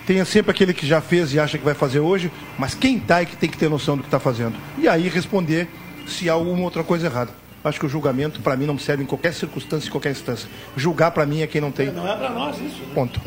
Tem 0.06 0.24
sempre 0.24 0.52
aquele 0.52 0.74
que 0.74 0.88
já 0.88 1.02
fez 1.02 1.34
e 1.34 1.40
acha 1.40 1.58
que 1.58 1.66
vai 1.66 1.74
fazer 1.74 2.00
hoje. 2.00 2.32
Mas 2.58 2.74
quem 2.74 2.98
está 2.98 3.22
é 3.22 3.26
que 3.26 3.36
tem 3.36 3.50
que 3.50 3.58
ter 3.58 3.70
noção 3.70 3.98
do 3.98 4.04
que 4.04 4.08
está 4.08 4.20
fazendo. 4.20 4.56
E 4.78 4.88
aí 4.88 5.10
responder 5.10 5.68
se 6.08 6.30
há 6.30 6.34
alguma 6.34 6.64
outra 6.64 6.84
coisa 6.84 7.08
errada. 7.08 7.32
Acho 7.64 7.80
que 7.80 7.86
o 7.86 7.90
julgamento, 7.90 8.40
para 8.42 8.56
mim, 8.56 8.66
não 8.66 8.78
serve 8.78 9.04
em 9.04 9.06
qualquer 9.06 9.34
circunstância, 9.34 9.90
em 9.90 9.92
qualquer 9.92 10.12
instância. 10.12 10.48
Julgar, 10.78 11.12
para 11.12 11.26
mim, 11.26 11.42
é 11.42 11.48
quem 11.48 11.60
não 11.60 11.72
tem. 11.72 11.92
Não 11.92 12.08
é 12.08 12.16
para 12.16 12.30
nós 12.30 12.56
isso. 12.56 12.80
Né? 12.80 12.92
Ponto. 12.94 13.20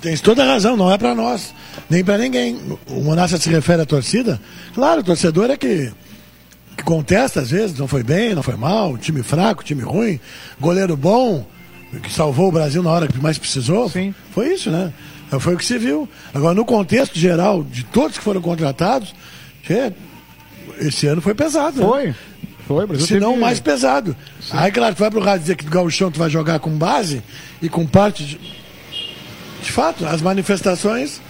Tem 0.00 0.16
toda 0.16 0.42
a 0.42 0.46
razão, 0.46 0.76
não 0.76 0.90
é 0.90 0.98
para 0.98 1.14
nós, 1.14 1.54
nem 1.88 2.04
para 2.04 2.18
ninguém. 2.18 2.58
O 2.88 3.00
Monassa 3.02 3.38
se 3.38 3.48
refere 3.48 3.82
à 3.82 3.86
torcida. 3.86 4.40
Claro, 4.74 5.00
o 5.00 5.04
torcedor 5.04 5.50
é 5.50 5.56
que, 5.56 5.92
que 6.76 6.82
contesta 6.82 7.40
às 7.40 7.50
vezes, 7.50 7.78
não 7.78 7.88
foi 7.88 8.02
bem, 8.02 8.34
não 8.34 8.42
foi 8.42 8.56
mal, 8.56 8.96
time 8.98 9.22
fraco, 9.22 9.64
time 9.64 9.82
ruim, 9.82 10.18
goleiro 10.60 10.96
bom, 10.96 11.46
que 12.02 12.12
salvou 12.12 12.48
o 12.48 12.52
Brasil 12.52 12.82
na 12.82 12.90
hora 12.90 13.08
que 13.08 13.20
mais 13.20 13.38
precisou. 13.38 13.88
Sim. 13.88 14.14
Foi 14.32 14.52
isso, 14.52 14.70
né? 14.70 14.92
Foi 15.40 15.54
o 15.54 15.58
que 15.58 15.64
se 15.64 15.78
viu. 15.78 16.08
Agora, 16.34 16.54
no 16.54 16.64
contexto 16.64 17.18
geral 17.18 17.62
de 17.62 17.84
todos 17.84 18.18
que 18.18 18.24
foram 18.24 18.42
contratados, 18.42 19.14
esse 20.78 21.06
ano 21.06 21.22
foi 21.22 21.34
pesado. 21.34 21.80
Foi. 21.80 22.08
Né? 22.08 22.14
Foi, 22.66 22.86
Brasil 22.86 23.06
Se 23.06 23.18
não 23.18 23.30
teve... 23.30 23.40
mais 23.40 23.60
pesado. 23.60 24.16
Sim. 24.40 24.52
Aí, 24.52 24.70
claro, 24.70 24.94
tu 24.94 24.98
vai 24.98 25.10
pro 25.10 25.20
rádio 25.20 25.40
dizer 25.40 25.56
que 25.56 25.64
do 25.64 25.70
Gauchão 25.70 26.10
tu 26.10 26.18
vai 26.18 26.30
jogar 26.30 26.60
com 26.60 26.70
base 26.70 27.22
e 27.60 27.68
com 27.68 27.86
parte 27.86 28.24
de 28.24 28.40
de 29.62 29.72
fato, 29.72 30.04
as 30.04 30.20
manifestações 30.20 31.20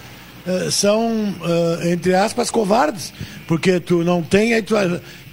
uh, 0.45 0.71
são, 0.71 1.07
uh, 1.09 1.87
entre 1.87 2.13
aspas, 2.13 2.49
covardes, 2.49 3.13
porque 3.47 3.79
tu 3.79 4.03
não 4.03 4.21
tem, 4.21 4.53
aí 4.53 4.61
tu, 4.61 4.75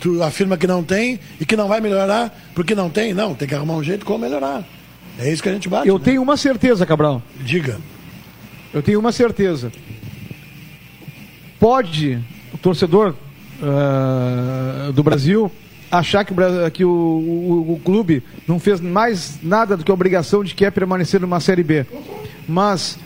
tu 0.01 0.23
afirma 0.23 0.57
que 0.57 0.67
não 0.67 0.83
tem 0.83 1.19
e 1.41 1.47
que 1.47 1.57
não 1.57 1.69
vai 1.69 1.81
melhorar 1.81 2.33
porque 2.55 2.75
não 2.75 2.91
tem. 2.91 3.13
Não, 3.15 3.35
tem 3.35 3.49
que 3.49 3.55
arrumar 3.55 3.75
um 3.75 3.83
jeito 3.83 4.05
como 4.05 4.19
melhorar. 4.19 4.65
É 5.19 5.31
isso 5.31 5.43
que 5.43 5.49
a 5.49 5.53
gente 5.53 5.69
bate. 5.69 5.89
Eu 5.89 5.99
né? 5.99 6.05
tenho 6.05 6.23
uma 6.23 6.37
certeza, 6.37 6.87
Cabral. 6.87 7.23
Diga. 7.41 7.79
Eu 8.73 8.83
tenho 8.83 9.01
uma 9.01 9.13
certeza. 9.13 9.73
Pode 11.59 12.19
o 12.55 12.59
torcedor 12.59 13.15
uh, 13.61 14.93
do 14.93 15.03
Brasil 15.03 15.51
achar 15.91 16.25
que, 16.25 16.33
o, 16.33 16.71
que 16.71 16.85
o, 16.85 16.89
o, 16.89 17.73
o, 17.75 17.81
clube 17.81 18.23
não 18.47 18.59
fez 18.61 18.81
mais 18.81 19.39
nada 19.43 19.77
do 19.77 19.85
que 19.85 19.91
a 19.91 19.95
obrigação 19.95 20.45
de 20.45 20.55
que 20.55 20.65
é 20.65 20.71
permanecer 20.71 21.21
numa 21.21 21.41
Série 21.41 21.63
B. 21.63 21.85
Mas 22.49 22.99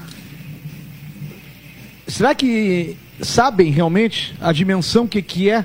será 2.07 2.35
que 2.35 2.97
sabem 3.21 3.71
realmente 3.71 4.35
a 4.41 4.53
dimensão 4.53 5.07
que, 5.07 5.23
que 5.23 5.49
é 5.49 5.65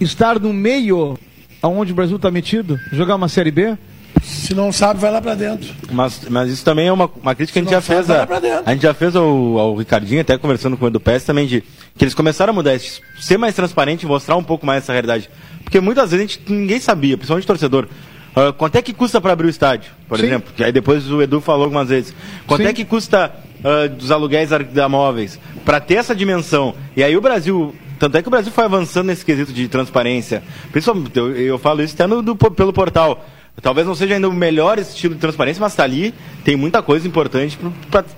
estar 0.00 0.38
no 0.38 0.52
meio 0.52 1.18
aonde 1.62 1.92
o 1.92 1.94
Brasil 1.94 2.16
está 2.16 2.30
metido, 2.30 2.78
jogar 2.92 3.14
uma 3.14 3.28
Série 3.28 3.50
B? 3.50 3.76
Se 4.22 4.54
não 4.54 4.70
sabe, 4.70 5.00
vai 5.00 5.10
lá 5.10 5.20
para 5.20 5.34
dentro. 5.34 5.74
Mas, 5.90 6.20
mas 6.28 6.50
isso 6.50 6.64
também 6.64 6.86
é 6.86 6.92
uma, 6.92 7.10
uma 7.20 7.34
crítica 7.34 7.54
que 7.54 7.58
a 7.58 7.62
gente 7.62 7.72
já 7.72 7.80
fez. 7.80 8.10
A, 8.10 8.28
a, 8.64 8.72
gente 8.72 8.82
já 8.82 8.94
fez 8.94 9.16
ao, 9.16 9.58
ao 9.58 9.74
Ricardinho, 9.74 10.20
até 10.20 10.38
conversando 10.38 10.76
com 10.76 10.84
o 10.84 10.88
Edu 10.88 11.00
Pérez 11.00 11.24
também, 11.24 11.46
de 11.46 11.62
que 11.96 12.04
eles 12.04 12.14
começaram 12.14 12.52
a 12.52 12.54
mudar, 12.54 12.78
ser 13.20 13.36
mais 13.36 13.54
transparente 13.54 14.04
e 14.04 14.06
mostrar 14.06 14.36
um 14.36 14.44
pouco 14.44 14.64
mais 14.64 14.84
essa 14.84 14.92
realidade. 14.92 15.28
Porque 15.62 15.80
muitas 15.80 16.10
vezes 16.10 16.26
a 16.26 16.28
gente, 16.28 16.52
ninguém 16.52 16.80
sabia, 16.80 17.16
principalmente 17.16 17.46
torcedor. 17.46 17.86
Uh, 18.34 18.52
quanto 18.54 18.76
é 18.76 18.82
que 18.82 18.94
custa 18.94 19.20
para 19.20 19.32
abrir 19.32 19.46
o 19.46 19.50
estádio, 19.50 19.92
por 20.08 20.18
Sim. 20.18 20.26
exemplo? 20.26 20.52
Que 20.56 20.64
aí 20.64 20.72
depois 20.72 21.10
o 21.10 21.20
Edu 21.20 21.40
falou 21.40 21.64
algumas 21.64 21.88
vezes. 21.88 22.14
Quanto 22.46 22.62
Sim. 22.62 22.68
é 22.68 22.72
que 22.72 22.84
custa 22.84 23.32
uh, 23.58 23.88
dos 23.90 24.10
aluguéis 24.10 24.50
da 24.72 24.88
móveis? 24.88 25.38
Para 25.64 25.80
ter 25.80 25.96
essa 25.96 26.14
dimensão. 26.14 26.74
E 26.96 27.04
aí 27.04 27.16
o 27.16 27.20
Brasil 27.20 27.74
tanto 28.02 28.16
é 28.16 28.22
que 28.22 28.26
o 28.26 28.32
Brasil 28.32 28.50
foi 28.50 28.64
avançando 28.64 29.06
nesse 29.06 29.24
quesito 29.24 29.52
de 29.52 29.68
transparência. 29.68 30.42
Principalmente, 30.72 31.16
eu, 31.16 31.36
eu 31.36 31.56
falo 31.56 31.82
isso 31.84 31.94
até 31.94 32.04
no, 32.04 32.20
do, 32.20 32.34
pelo 32.34 32.72
portal. 32.72 33.24
Talvez 33.60 33.86
não 33.86 33.94
seja 33.94 34.14
ainda 34.14 34.28
o 34.28 34.32
melhor 34.32 34.76
estilo 34.80 35.14
de 35.14 35.20
transparência, 35.20 35.60
mas 35.60 35.72
está 35.72 35.84
ali, 35.84 36.12
tem 36.42 36.56
muita 36.56 36.82
coisa 36.82 37.06
importante 37.06 37.56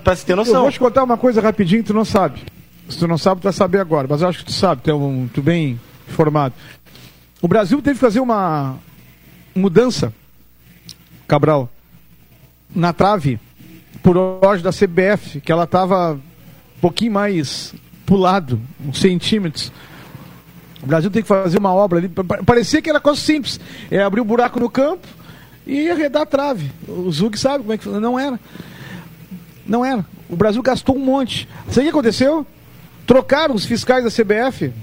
para 0.03 0.15
se 0.15 0.25
ter 0.25 0.35
noção. 0.35 0.55
Eu 0.55 0.61
vou 0.61 0.71
te 0.71 0.79
contar 0.79 1.03
uma 1.03 1.17
coisa 1.17 1.39
rapidinho 1.39 1.83
que 1.83 1.87
tu 1.87 1.93
não 1.93 2.03
sabe. 2.03 2.39
Se 2.89 2.97
tu 2.97 3.07
não 3.07 3.17
sabe, 3.17 3.41
tu 3.41 3.43
vai 3.43 3.53
saber 3.53 3.79
agora, 3.79 4.07
mas 4.09 4.23
eu 4.23 4.27
acho 4.27 4.39
que 4.39 4.45
tu 4.45 4.53
sabe, 4.53 4.81
tu 4.81 4.89
é 4.89 4.93
um, 4.95 5.27
tu 5.31 5.41
bem 5.41 5.79
informado. 6.09 6.55
O 7.45 7.47
Brasil 7.47 7.79
teve 7.79 7.93
que 7.93 8.01
fazer 8.01 8.19
uma 8.19 8.75
mudança, 9.53 10.11
Cabral, 11.27 11.69
na 12.73 12.91
trave, 12.91 13.39
por 14.01 14.17
hoje 14.17 14.63
da 14.63 14.71
CBF, 14.71 15.41
que 15.41 15.51
ela 15.51 15.65
estava 15.65 16.13
um 16.13 16.79
pouquinho 16.81 17.11
mais 17.11 17.71
pulado, 18.03 18.59
uns 18.83 18.99
centímetros. 18.99 19.71
O 20.81 20.87
Brasil 20.87 21.11
tem 21.11 21.21
que 21.21 21.27
fazer 21.27 21.59
uma 21.59 21.71
obra 21.71 21.99
ali. 21.99 22.09
Parecia 22.43 22.81
que 22.81 22.89
era 22.89 22.99
coisa 22.99 23.21
simples. 23.21 23.59
É 23.91 24.01
abrir 24.01 24.21
um 24.21 24.25
buraco 24.25 24.59
no 24.59 24.67
campo 24.67 25.07
e 25.67 25.87
arredar 25.87 26.23
a 26.23 26.25
trave. 26.25 26.71
O 26.87 27.11
Zug 27.11 27.37
sabe 27.37 27.59
como 27.59 27.73
é 27.73 27.77
que 27.77 27.87
Não 27.87 28.17
era. 28.17 28.39
Não 29.67 29.85
era. 29.85 30.03
O 30.27 30.35
Brasil 30.35 30.63
gastou 30.63 30.95
um 30.95 31.05
monte. 31.05 31.47
Sabe 31.67 31.81
o 31.81 31.83
que 31.83 31.89
aconteceu? 31.89 32.43
Trocaram 33.05 33.53
os 33.53 33.65
fiscais 33.65 34.03
da 34.03 34.09
CBF. 34.09 34.73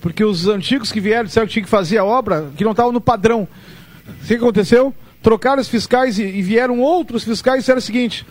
Porque 0.00 0.24
os 0.24 0.46
antigos 0.46 0.92
que 0.92 1.00
vieram 1.00 1.24
disseram 1.24 1.46
que 1.46 1.52
tinha 1.52 1.64
que 1.64 1.70
fazer 1.70 1.98
a 1.98 2.04
obra, 2.04 2.50
que 2.56 2.64
não 2.64 2.70
estavam 2.72 2.92
no 2.92 3.00
padrão. 3.00 3.48
O 4.06 4.26
que 4.26 4.34
aconteceu? 4.34 4.94
Trocaram 5.22 5.60
os 5.60 5.68
fiscais 5.68 6.18
e, 6.18 6.24
e 6.24 6.42
vieram 6.42 6.80
outros 6.80 7.24
fiscais 7.24 7.58
e 7.58 7.60
disseram 7.60 7.78
o 7.78 7.82
seguinte: 7.82 8.24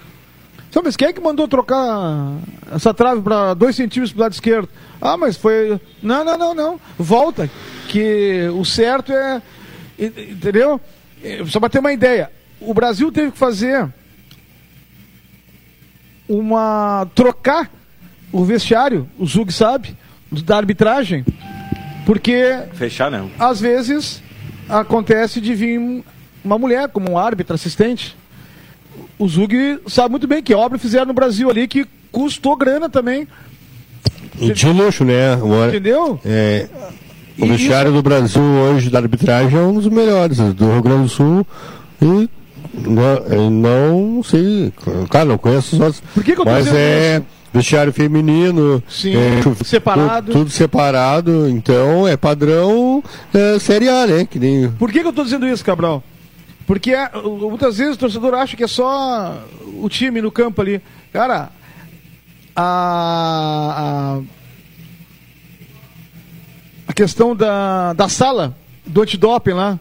mas 0.84 0.96
quem 0.96 1.08
é 1.08 1.14
que 1.14 1.22
mandou 1.22 1.48
trocar 1.48 2.38
essa 2.72 2.94
trave 2.94 3.22
para 3.22 3.54
dois 3.54 3.76
centímetros 3.76 4.12
para 4.12 4.20
o 4.20 4.24
lado 4.24 4.34
esquerdo? 4.34 4.70
Ah, 5.02 5.18
mas 5.18 5.38
foi. 5.38 5.80
Não, 6.02 6.24
não, 6.24 6.38
não, 6.38 6.54
não. 6.54 6.80
Volta. 6.98 7.50
Que 7.88 8.48
o 8.54 8.64
certo 8.64 9.12
é. 9.12 9.42
Entendeu? 9.98 10.80
É, 11.24 11.44
só 11.46 11.60
para 11.60 11.70
ter 11.70 11.80
uma 11.80 11.92
ideia. 11.92 12.32
O 12.60 12.74
Brasil 12.74 13.12
teve 13.12 13.32
que 13.32 13.38
fazer 13.38 13.88
uma. 16.28 17.08
trocar 17.16 17.72
o 18.32 18.44
vestiário, 18.44 19.10
o 19.18 19.26
Zug 19.26 19.52
sabe, 19.54 19.96
da 20.32 20.58
arbitragem, 20.58 21.26
porque. 22.08 22.64
Fechar 22.74 23.12
não. 23.12 23.30
Às 23.38 23.60
vezes 23.60 24.24
acontece 24.68 25.40
de 25.40 25.54
vir 25.54 26.04
uma 26.44 26.58
mulher 26.58 26.90
como 26.90 27.12
um 27.12 27.18
árbitro 27.18 27.54
assistente 27.54 28.16
o 29.20 29.28
Zug 29.28 29.80
sabe 29.88 30.12
muito 30.12 30.28
bem 30.28 30.44
que 30.44 30.54
obra 30.54 30.78
fizeram 30.78 31.08
no 31.08 31.14
Brasil 31.14 31.50
ali 31.50 31.68
que 31.68 31.86
custou 32.12 32.56
grana 32.56 32.90
também. 32.90 33.28
E 34.40 34.52
de 34.52 34.68
luxo, 34.68 35.04
né? 35.04 35.36
Uma, 35.36 35.68
Entendeu? 35.68 36.20
É, 36.24 36.68
o 37.40 37.48
vestiário 37.48 37.92
do 37.92 38.04
Brasil 38.04 38.42
hoje 38.42 38.90
da 38.90 39.00
arbitragem 39.00 39.58
é 39.58 39.62
um 39.62 39.74
dos 39.74 39.88
melhores 39.88 40.38
do 40.38 40.72
Rio 40.72 40.82
Grande 40.82 41.04
do 41.04 41.10
Sul 41.10 41.48
e 42.02 42.30
não, 42.74 43.50
não 43.50 44.24
sei, 44.24 44.72
claro, 45.10 45.30
não 45.30 45.38
conheço 45.38 45.76
os 45.76 45.82
outros. 45.82 46.04
Por 46.14 46.24
que, 46.24 46.36
que 46.36 46.42
eu 46.42 46.46
tô 46.46 46.52
mas 46.52 46.68
é 46.68 47.18
isso? 47.18 47.26
Vestiário 47.54 47.94
feminino, 47.94 48.84
Sim, 48.88 49.14
é, 49.16 49.64
separado. 49.64 50.28
Tudo, 50.28 50.40
tudo, 50.40 50.52
separado, 50.52 51.50
então 51.50 52.08
é 52.08 52.16
padrão 52.18 53.04
é, 53.34 53.58
Série 53.60 53.90
A, 53.90 54.06
né? 54.06 54.26
Que 54.26 54.40
nem... 54.40 54.72
Por 54.72 54.92
que, 54.92 55.00
que 55.00 55.06
eu 55.06 55.10
estou 55.10 55.24
dizendo 55.24 55.48
isso, 55.48 55.64
Cabral? 55.64 56.04
Porque 56.66 56.94
é, 56.94 57.10
muitas 57.24 57.78
vezes 57.78 57.96
o 57.96 58.00
torcedor 58.00 58.34
acha 58.34 58.58
que 58.58 58.64
é 58.64 58.68
só 58.68 59.42
o 59.80 59.88
time 59.88 60.22
no 60.22 60.32
campo 60.32 60.62
ali. 60.62 60.82
Cara, 61.14 61.50
a, 62.54 64.20
a, 64.20 64.22
a 66.88 66.94
questão 66.94 67.36
da, 67.36 67.94
da 67.94 68.10
sala 68.10 68.56
do 68.86 69.02
antidoping 69.02 69.54
lá, 69.54 69.80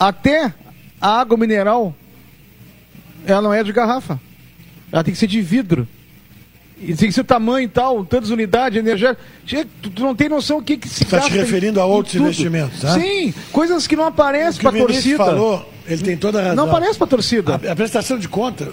até 0.00 0.54
a 1.00 1.20
água 1.20 1.36
mineral, 1.36 1.94
ela 3.26 3.42
não 3.42 3.52
é 3.52 3.62
de 3.62 3.72
garrafa. 3.72 4.18
Ela 4.92 5.02
tem 5.02 5.14
que 5.14 5.18
ser 5.18 5.26
de 5.26 5.40
vidro. 5.40 5.88
E 6.78 6.94
tem 6.94 7.08
que 7.08 7.12
ser 7.12 7.20
o 7.20 7.24
tamanho 7.24 7.64
e 7.64 7.68
tal, 7.68 8.04
tantas 8.04 8.30
unidades 8.30 8.78
energéticas. 8.78 9.24
Tu, 9.80 9.90
tu 9.90 10.02
não 10.02 10.16
tem 10.16 10.28
noção 10.28 10.58
o 10.58 10.62
que, 10.62 10.76
que 10.76 10.88
se 10.88 11.04
Está 11.04 11.20
te 11.20 11.30
referindo 11.30 11.80
a 11.80 11.86
outros 11.86 12.16
investimentos, 12.16 12.80
tá? 12.80 12.94
Sim, 12.94 13.32
coisas 13.52 13.86
que 13.86 13.94
não 13.94 14.04
aparecem 14.04 14.60
para 14.60 14.76
a 14.76 14.80
torcida. 14.80 15.16
falou, 15.16 15.72
ele 15.86 16.02
tem 16.02 16.16
toda 16.16 16.40
a 16.40 16.42
razão. 16.42 16.56
Não 16.56 16.64
aparece 16.64 16.98
para 16.98 17.06
a 17.06 17.10
torcida. 17.10 17.52
A, 17.54 17.72
a, 17.72 17.76
prestação 17.76 18.18
de 18.18 18.28
conta, 18.28 18.72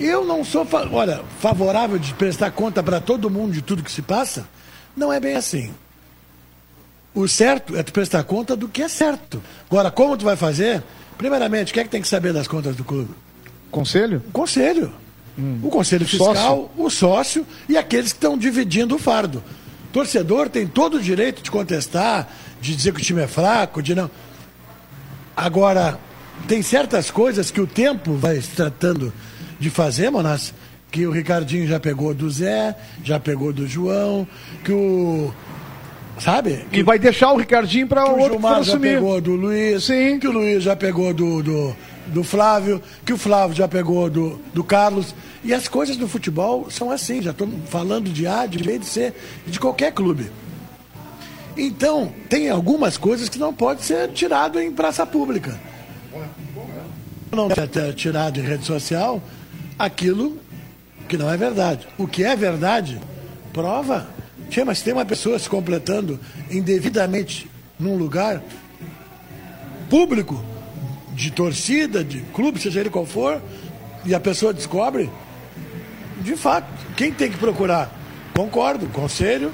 eu 0.00 0.24
não 0.24 0.42
sou, 0.42 0.66
olha, 0.90 1.20
favorável 1.38 1.98
de 1.98 2.14
prestar 2.14 2.50
conta 2.50 2.82
para 2.82 2.98
todo 2.98 3.28
mundo 3.28 3.52
de 3.52 3.60
tudo 3.60 3.82
que 3.82 3.92
se 3.92 4.00
passa. 4.00 4.48
Não 4.96 5.12
é 5.12 5.20
bem 5.20 5.36
assim. 5.36 5.70
O 7.14 7.28
certo 7.28 7.76
é 7.76 7.82
tu 7.82 7.92
prestar 7.92 8.24
conta 8.24 8.56
do 8.56 8.68
que 8.68 8.82
é 8.82 8.88
certo. 8.88 9.42
Agora, 9.70 9.90
como 9.90 10.16
tu 10.16 10.24
vai 10.24 10.36
fazer? 10.36 10.82
Primeiramente, 11.18 11.74
quem 11.74 11.82
é 11.82 11.84
que 11.84 11.90
tem 11.90 12.00
que 12.00 12.08
saber 12.08 12.32
das 12.32 12.48
contas 12.48 12.74
do 12.74 12.84
clube? 12.84 13.10
Conselho? 13.70 14.22
O 14.28 14.30
conselho. 14.30 14.90
Hum. 15.38 15.60
O 15.62 15.70
Conselho 15.70 16.06
Fiscal, 16.06 16.34
sócio. 16.34 16.70
o 16.76 16.90
sócio 16.90 17.46
e 17.68 17.76
aqueles 17.76 18.12
que 18.12 18.18
estão 18.18 18.36
dividindo 18.36 18.96
o 18.96 18.98
fardo. 18.98 19.42
O 19.88 19.92
torcedor 19.92 20.48
tem 20.48 20.66
todo 20.66 20.96
o 20.96 21.00
direito 21.00 21.42
de 21.42 21.50
contestar, 21.50 22.28
de 22.60 22.74
dizer 22.74 22.92
que 22.92 23.00
o 23.00 23.04
time 23.04 23.22
é 23.22 23.28
fraco, 23.28 23.82
de 23.82 23.94
não. 23.94 24.10
Agora, 25.36 25.98
tem 26.46 26.62
certas 26.62 27.10
coisas 27.10 27.50
que 27.50 27.60
o 27.60 27.66
tempo 27.66 28.14
vai 28.14 28.38
tratando 28.38 29.12
de 29.58 29.70
fazer, 29.70 30.10
Monas, 30.10 30.52
que 30.90 31.06
o 31.06 31.10
Ricardinho 31.10 31.66
já 31.66 31.78
pegou 31.78 32.14
do 32.14 32.30
Zé, 32.30 32.74
já 33.04 33.18
pegou 33.18 33.52
do 33.52 33.66
João, 33.66 34.26
que 34.64 34.72
o. 34.72 35.32
Sabe? 36.18 36.66
Que, 36.72 36.80
e 36.80 36.82
vai 36.82 36.98
deixar 36.98 37.32
o 37.32 37.36
Ricardinho 37.36 37.86
para 37.86 38.04
o 38.06 38.18
outro 38.18 38.32
Gilmar 38.32 38.62
já 38.64 38.78
pegou 38.78 39.20
do 39.20 39.36
Luiz, 39.36 39.84
Sim. 39.84 40.18
que 40.18 40.26
o 40.26 40.32
Luiz 40.32 40.64
já 40.64 40.74
pegou 40.74 41.14
do, 41.14 41.42
do, 41.42 41.76
do 42.08 42.24
Flávio, 42.24 42.82
que 43.04 43.12
o 43.12 43.18
Flávio 43.18 43.54
já 43.54 43.68
pegou 43.68 44.10
do, 44.10 44.40
do 44.52 44.64
Carlos. 44.64 45.14
E 45.44 45.54
as 45.54 45.68
coisas 45.68 45.96
do 45.96 46.08
futebol 46.08 46.70
são 46.70 46.90
assim, 46.90 47.22
já 47.22 47.30
estou 47.30 47.48
falando 47.66 48.10
de 48.10 48.26
A, 48.26 48.46
de 48.46 48.58
B, 48.58 48.78
de 48.78 48.86
C, 48.86 49.14
de 49.46 49.58
qualquer 49.60 49.92
clube. 49.92 50.30
Então, 51.56 52.12
tem 52.28 52.48
algumas 52.48 52.96
coisas 52.96 53.28
que 53.28 53.38
não 53.38 53.52
pode 53.52 53.84
ser 53.84 54.10
tirado 54.12 54.60
em 54.60 54.72
praça 54.72 55.06
pública. 55.06 55.58
Não 57.32 57.48
é 57.50 57.92
tirado 57.92 58.38
em 58.38 58.42
rede 58.42 58.64
social 58.64 59.22
aquilo 59.78 60.38
que 61.08 61.16
não 61.16 61.30
é 61.30 61.36
verdade. 61.36 61.86
O 61.96 62.06
que 62.06 62.24
é 62.24 62.36
verdade, 62.36 63.00
prova. 63.52 64.08
Tinha, 64.50 64.64
mas 64.64 64.82
tem 64.82 64.92
uma 64.92 65.04
pessoa 65.04 65.38
se 65.38 65.48
completando 65.48 66.18
indevidamente 66.50 67.48
num 67.78 67.96
lugar 67.96 68.42
público, 69.90 70.42
de 71.12 71.30
torcida, 71.30 72.04
de 72.04 72.20
clube, 72.32 72.60
seja 72.60 72.80
ele 72.80 72.90
qual 72.90 73.04
for, 73.04 73.42
e 74.04 74.14
a 74.14 74.20
pessoa 74.20 74.52
descobre, 74.52 75.10
de 76.20 76.36
fato, 76.36 76.66
quem 76.96 77.12
tem 77.12 77.30
que 77.30 77.38
procurar? 77.38 77.90
Concordo, 78.34 78.86
conselho, 78.86 79.52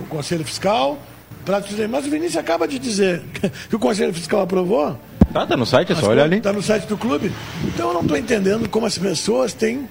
o 0.00 0.06
conselho 0.06 0.44
fiscal, 0.44 0.98
para 1.44 1.60
dizer, 1.60 1.88
mas 1.88 2.06
o 2.06 2.10
Vinícius 2.10 2.36
acaba 2.36 2.66
de 2.66 2.78
dizer 2.78 3.22
que 3.68 3.76
o 3.76 3.78
conselho 3.78 4.12
fiscal 4.12 4.40
aprovou. 4.40 4.98
Ah, 5.34 5.46
tá 5.46 5.56
no 5.56 5.66
site, 5.66 5.92
é 5.92 5.94
só 5.94 6.08
olhar 6.08 6.24
ali. 6.24 6.40
Tá 6.40 6.52
no 6.52 6.62
site 6.62 6.86
do 6.86 6.96
clube. 6.96 7.32
Então 7.64 7.88
eu 7.88 7.94
não 7.94 8.02
estou 8.02 8.16
entendendo 8.16 8.68
como 8.68 8.86
as 8.86 8.96
pessoas 8.96 9.52
têm 9.52 9.88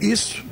isso 0.00 0.44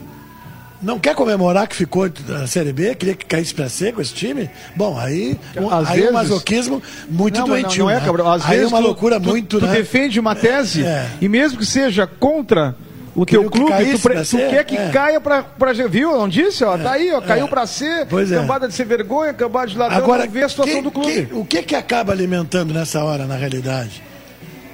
não 0.83 0.99
quer 0.99 1.15
comemorar 1.15 1.69
que 1.69 1.77
ficou 1.77 2.11
na 2.27 2.47
Série 2.47 2.73
B, 2.73 2.95
queria 2.95 3.15
que 3.15 3.27
caísse 3.27 3.55
para 3.55 3.69
C 3.69 3.93
com 3.93 4.01
esse 4.01 4.15
time? 4.15 4.49
Bom, 4.75 4.99
aí, 4.99 5.39
um, 5.57 5.71
aí 5.71 5.97
vezes... 5.97 6.11
um 6.11 6.13
masoquismo 6.13 6.83
muito 7.09 7.39
não, 7.39 7.49
doentio. 7.49 7.85
Não, 7.85 7.93
não 7.93 7.99
é, 7.99 8.01
Cabral. 8.01 8.33
Às 8.33 8.47
aí 8.47 8.53
é 8.53 8.57
vezes 8.61 8.73
é 8.73 8.75
uma 8.75 8.81
loucura 8.81 9.21
tu, 9.21 9.29
muito. 9.29 9.59
Tu, 9.59 9.67
né? 9.67 9.75
defende 9.75 10.19
uma 10.19 10.35
tese, 10.35 10.85
é. 10.85 11.11
e 11.21 11.29
mesmo 11.29 11.59
que 11.59 11.67
seja 11.67 12.07
contra 12.07 12.75
o 13.15 13.27
teu 13.27 13.51
clube, 13.51 13.73
tu, 13.99 14.09
tu 14.31 14.37
quer 14.37 14.65
que 14.65 14.77
é. 14.77 14.91
caia 14.91 15.21
para 15.21 15.73
viu? 15.89 16.13
Não 16.13 16.29
disse? 16.29 16.63
Ó, 16.65 16.77
é. 16.77 16.83
Tá 16.83 16.93
aí, 16.93 17.13
ó, 17.13 17.21
caiu 17.21 17.47
é. 17.47 17.49
para 17.49 17.67
C, 17.67 18.07
pois 18.09 18.31
é. 18.31 18.37
cambada 18.37 18.69
de 18.69 18.75
ser 18.75 18.85
vergonha, 18.85 19.35
cambada 19.35 19.67
de 19.67 19.77
ladrão, 19.77 19.99
Agora, 19.99 20.27
ver 20.27 20.45
a 20.45 20.49
situação 20.49 20.77
que, 20.77 20.83
do 20.83 20.91
clube. 20.91 21.27
Que, 21.27 21.35
o 21.35 21.45
que 21.45 21.63
que 21.63 21.75
acaba 21.75 22.13
alimentando 22.13 22.73
nessa 22.73 23.03
hora, 23.03 23.27
na 23.27 23.37
realidade? 23.37 24.03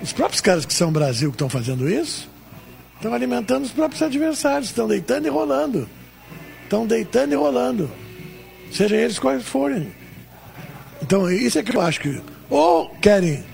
Os 0.02 0.12
próprios 0.12 0.40
caras 0.40 0.66
que 0.66 0.74
são 0.74 0.92
Brasil 0.92 1.30
que 1.30 1.34
estão 1.34 1.48
fazendo 1.48 1.88
isso, 1.88 2.28
estão 2.96 3.14
alimentando 3.14 3.64
os 3.64 3.72
próprios 3.72 4.02
adversários, 4.02 4.68
estão 4.68 4.86
deitando 4.86 5.26
e 5.26 5.30
rolando. 5.30 5.88
Estão 6.64 6.86
deitando 6.86 7.32
e 7.32 7.36
rolando. 7.36 7.90
Sejam 8.70 8.98
eles 8.98 9.18
quais 9.18 9.44
forem. 9.44 9.92
Então, 11.00 11.30
isso 11.30 11.58
é 11.58 11.62
que 11.62 11.74
eu 11.74 11.80
acho 11.80 12.00
que. 12.00 12.20
Ou 12.50 12.90
querem 13.00 13.44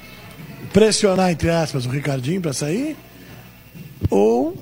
pressionar, 0.73 1.31
entre 1.31 1.51
aspas, 1.51 1.87
o 1.87 1.91
Ricardinho 1.91 2.41
para 2.41 2.53
sair, 2.53 2.97
ou 4.11 4.57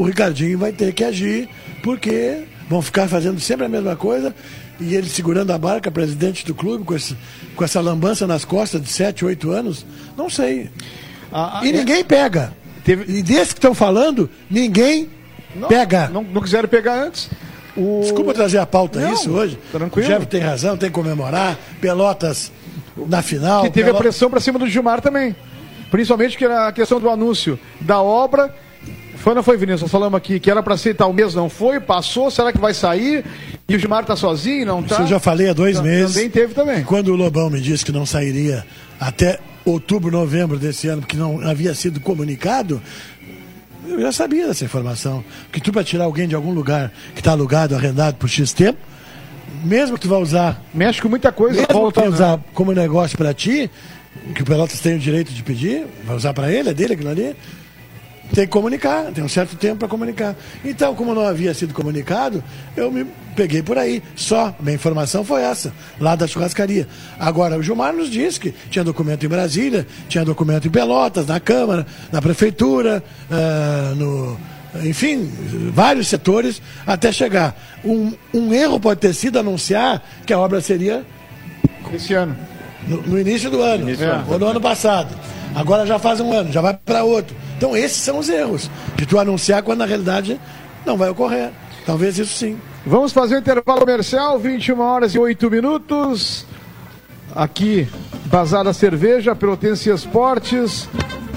o 0.00 0.02
Ricardinho 0.02 0.58
vai 0.58 0.72
ter 0.72 0.94
que 0.94 1.04
agir, 1.04 1.46
porque 1.82 2.44
vão 2.70 2.80
ficar 2.80 3.06
fazendo 3.06 3.38
sempre 3.38 3.66
a 3.66 3.68
mesma 3.68 3.94
coisa 3.94 4.34
e 4.80 4.94
ele 4.94 5.08
segurando 5.10 5.52
a 5.52 5.58
barca, 5.58 5.90
presidente 5.90 6.46
do 6.46 6.54
clube, 6.54 6.84
com, 6.84 6.96
esse, 6.96 7.14
com 7.54 7.62
essa 7.62 7.82
lambança 7.82 8.26
nas 8.26 8.42
costas 8.42 8.80
de 8.80 8.88
7, 8.88 9.26
8 9.26 9.50
anos, 9.50 9.84
não 10.16 10.30
sei. 10.30 10.70
Ah, 11.30 11.60
ah, 11.60 11.66
e 11.66 11.68
é. 11.68 11.72
ninguém 11.72 12.02
pega. 12.02 12.54
Teve... 12.82 13.12
E 13.12 13.22
desses 13.22 13.52
que 13.52 13.58
estão 13.58 13.74
falando, 13.74 14.30
ninguém 14.50 15.10
não, 15.54 15.68
pega. 15.68 16.08
Não, 16.08 16.22
não 16.22 16.40
quiseram 16.40 16.66
pegar 16.66 16.94
antes. 16.94 17.28
O... 17.76 18.00
Desculpa 18.00 18.32
trazer 18.32 18.56
a 18.56 18.66
pauta 18.66 19.00
não, 19.00 19.12
isso 19.12 19.30
hoje. 19.30 19.58
Tranquilo. 19.70 20.08
O 20.08 20.10
Jeff 20.10 20.26
tem 20.26 20.40
razão, 20.40 20.78
tem 20.78 20.88
que 20.88 20.94
comemorar. 20.94 21.58
Pelotas 21.78 22.50
na 22.96 23.20
final. 23.20 23.64
Que 23.64 23.70
teve 23.70 23.84
Pelotas... 23.84 24.00
a 24.00 24.02
pressão 24.02 24.30
para 24.30 24.40
cima 24.40 24.58
do 24.58 24.66
Gilmar 24.66 25.02
também. 25.02 25.36
Principalmente 25.90 26.38
que 26.38 26.44
era 26.44 26.68
a 26.68 26.72
questão 26.72 26.98
do 26.98 27.10
anúncio 27.10 27.58
da 27.82 28.00
obra. 28.00 28.54
Foi 29.20 29.34
não 29.34 29.42
foi, 29.42 29.58
Vinícius? 29.58 29.82
Nós 29.82 29.90
falamos 29.90 30.16
aqui 30.16 30.40
que 30.40 30.50
era 30.50 30.62
para 30.62 30.78
ser 30.78 30.94
tal 30.94 31.12
mês, 31.12 31.34
não 31.34 31.50
foi, 31.50 31.78
passou, 31.78 32.30
será 32.30 32.50
que 32.52 32.58
vai 32.58 32.72
sair? 32.72 33.22
E 33.68 33.76
o 33.76 33.78
Gilmar 33.78 34.00
está 34.00 34.16
sozinho, 34.16 34.64
não 34.64 34.80
está? 34.80 34.94
Isso 34.94 35.02
eu 35.02 35.06
já 35.08 35.20
falei 35.20 35.50
há 35.50 35.52
dois 35.52 35.78
meses. 35.78 36.14
Também 36.14 36.30
teve 36.30 36.54
também. 36.54 36.82
Quando 36.84 37.08
o 37.08 37.16
Lobão 37.16 37.50
me 37.50 37.60
disse 37.60 37.84
que 37.84 37.92
não 37.92 38.06
sairia 38.06 38.64
até 38.98 39.38
outubro, 39.62 40.10
novembro 40.10 40.58
desse 40.58 40.88
ano, 40.88 41.02
porque 41.02 41.18
não 41.18 41.46
havia 41.46 41.74
sido 41.74 42.00
comunicado, 42.00 42.80
eu 43.86 44.00
já 44.00 44.10
sabia 44.10 44.46
dessa 44.46 44.64
informação. 44.64 45.22
Que 45.52 45.60
tu 45.60 45.70
para 45.70 45.84
tirar 45.84 46.04
alguém 46.04 46.26
de 46.26 46.34
algum 46.34 46.52
lugar 46.52 46.90
que 47.14 47.20
está 47.20 47.32
alugado, 47.32 47.74
arrendado 47.74 48.16
por 48.16 48.28
X 48.28 48.54
tempo, 48.54 48.78
mesmo 49.62 49.96
que 49.96 50.02
tu 50.02 50.08
vá 50.08 50.16
usar. 50.16 50.62
Mexe 50.72 51.02
com 51.02 51.10
muita 51.10 51.30
coisa. 51.30 51.60
Mesmo 51.60 51.74
volta, 51.74 52.00
que 52.00 52.06
tu 52.06 52.10
vai 52.10 52.14
usar 52.14 52.38
né? 52.38 52.44
como 52.54 52.72
negócio 52.72 53.18
para 53.18 53.34
ti, 53.34 53.70
que 54.34 54.40
o 54.40 54.46
Pelotas 54.46 54.80
tem 54.80 54.96
o 54.96 54.98
direito 54.98 55.30
de 55.30 55.42
pedir, 55.42 55.86
vai 56.06 56.16
usar 56.16 56.32
para 56.32 56.50
ele, 56.50 56.70
é 56.70 56.74
dele 56.74 56.94
aquilo 56.94 57.10
ali. 57.10 57.36
Tem 58.34 58.44
que 58.44 58.50
comunicar, 58.50 59.10
tem 59.12 59.24
um 59.24 59.28
certo 59.28 59.56
tempo 59.56 59.78
para 59.78 59.88
comunicar. 59.88 60.36
Então, 60.64 60.94
como 60.94 61.14
não 61.14 61.26
havia 61.26 61.52
sido 61.52 61.74
comunicado, 61.74 62.42
eu 62.76 62.90
me 62.90 63.04
peguei 63.34 63.62
por 63.62 63.76
aí. 63.76 64.02
Só, 64.14 64.54
minha 64.60 64.74
informação 64.74 65.24
foi 65.24 65.42
essa, 65.42 65.72
lá 65.98 66.14
da 66.14 66.26
churrascaria. 66.26 66.86
Agora, 67.18 67.58
o 67.58 67.62
Gilmar 67.62 67.92
nos 67.92 68.08
disse 68.08 68.38
que 68.38 68.54
tinha 68.70 68.84
documento 68.84 69.26
em 69.26 69.28
Brasília, 69.28 69.86
tinha 70.08 70.24
documento 70.24 70.68
em 70.68 70.70
Pelotas, 70.70 71.26
na 71.26 71.40
Câmara, 71.40 71.84
na 72.12 72.22
Prefeitura, 72.22 73.02
uh, 73.28 73.94
no, 73.96 74.38
enfim, 74.84 75.28
vários 75.72 76.06
setores, 76.06 76.62
até 76.86 77.10
chegar. 77.10 77.56
Um, 77.84 78.12
um 78.32 78.52
erro 78.54 78.78
pode 78.78 79.00
ter 79.00 79.12
sido 79.12 79.38
anunciar 79.38 80.02
que 80.24 80.32
a 80.32 80.38
obra 80.38 80.60
seria. 80.60 81.04
Esse 81.92 82.14
ano. 82.14 82.36
No, 82.86 83.02
no 83.02 83.18
início 83.18 83.50
do 83.50 83.60
ano, 83.60 83.82
início 83.82 84.06
ou 84.28 84.38
no 84.38 84.46
ano 84.46 84.60
passado. 84.60 85.14
Agora 85.54 85.86
já 85.86 85.98
faz 85.98 86.20
um 86.20 86.32
ano, 86.32 86.52
já 86.52 86.60
vai 86.60 86.74
para 86.74 87.04
outro. 87.04 87.34
Então 87.56 87.76
esses 87.76 87.98
são 87.98 88.18
os 88.18 88.28
erros. 88.28 88.70
De 88.96 89.06
tu 89.06 89.18
anunciar 89.18 89.62
quando 89.62 89.80
na 89.80 89.86
realidade 89.86 90.40
não 90.86 90.96
vai 90.96 91.10
ocorrer. 91.10 91.50
Talvez 91.84 92.18
isso 92.18 92.34
sim. 92.34 92.58
Vamos 92.86 93.12
fazer 93.12 93.36
o 93.36 93.38
intervalo 93.38 93.80
comercial, 93.80 94.38
21 94.38 94.80
horas 94.80 95.14
e 95.14 95.18
8 95.18 95.50
minutos. 95.50 96.46
Aqui, 97.34 97.88
Bazar 98.26 98.72
Cerveja, 98.72 99.34
Pelotense 99.34 99.90
Esportes. 99.90 100.88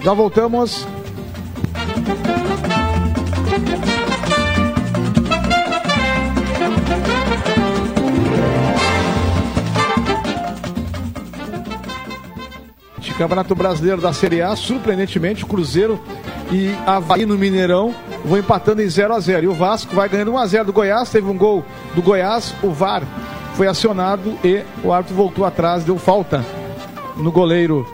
Já 0.04 0.14
voltamos. 0.14 0.88
Campeonato 13.18 13.54
Brasileiro 13.54 14.02
da 14.02 14.12
Série 14.12 14.42
A, 14.42 14.56
surpreendentemente, 14.56 15.46
Cruzeiro 15.46 16.00
e 16.52 16.74
Havaí 16.86 17.26
no 17.26 17.38
Mineirão 17.38 17.94
vão 18.26 18.40
empatando 18.40 18.82
em 18.82 18.90
0 18.90 19.14
a 19.14 19.20
0 19.20 19.44
E 19.44 19.48
o 19.48 19.54
Vasco 19.54 19.96
vai 19.96 20.10
ganhando 20.10 20.32
1 20.32 20.38
a 20.38 20.46
0 20.48 20.66
do 20.66 20.74
Goiás, 20.74 21.10
teve 21.10 21.28
um 21.30 21.38
gol 21.38 21.64
do 21.94 22.02
Goiás, 22.02 22.56
o 22.64 22.72
VAR 22.72 23.04
foi 23.54 23.68
acionado 23.68 24.38
e 24.44 24.64
o 24.84 24.92
árbitro 24.92 25.16
voltou 25.16 25.46
atrás, 25.46 25.84
deu 25.84 25.98
falta 25.98 26.44
no 27.16 27.32
goleiro 27.32 27.88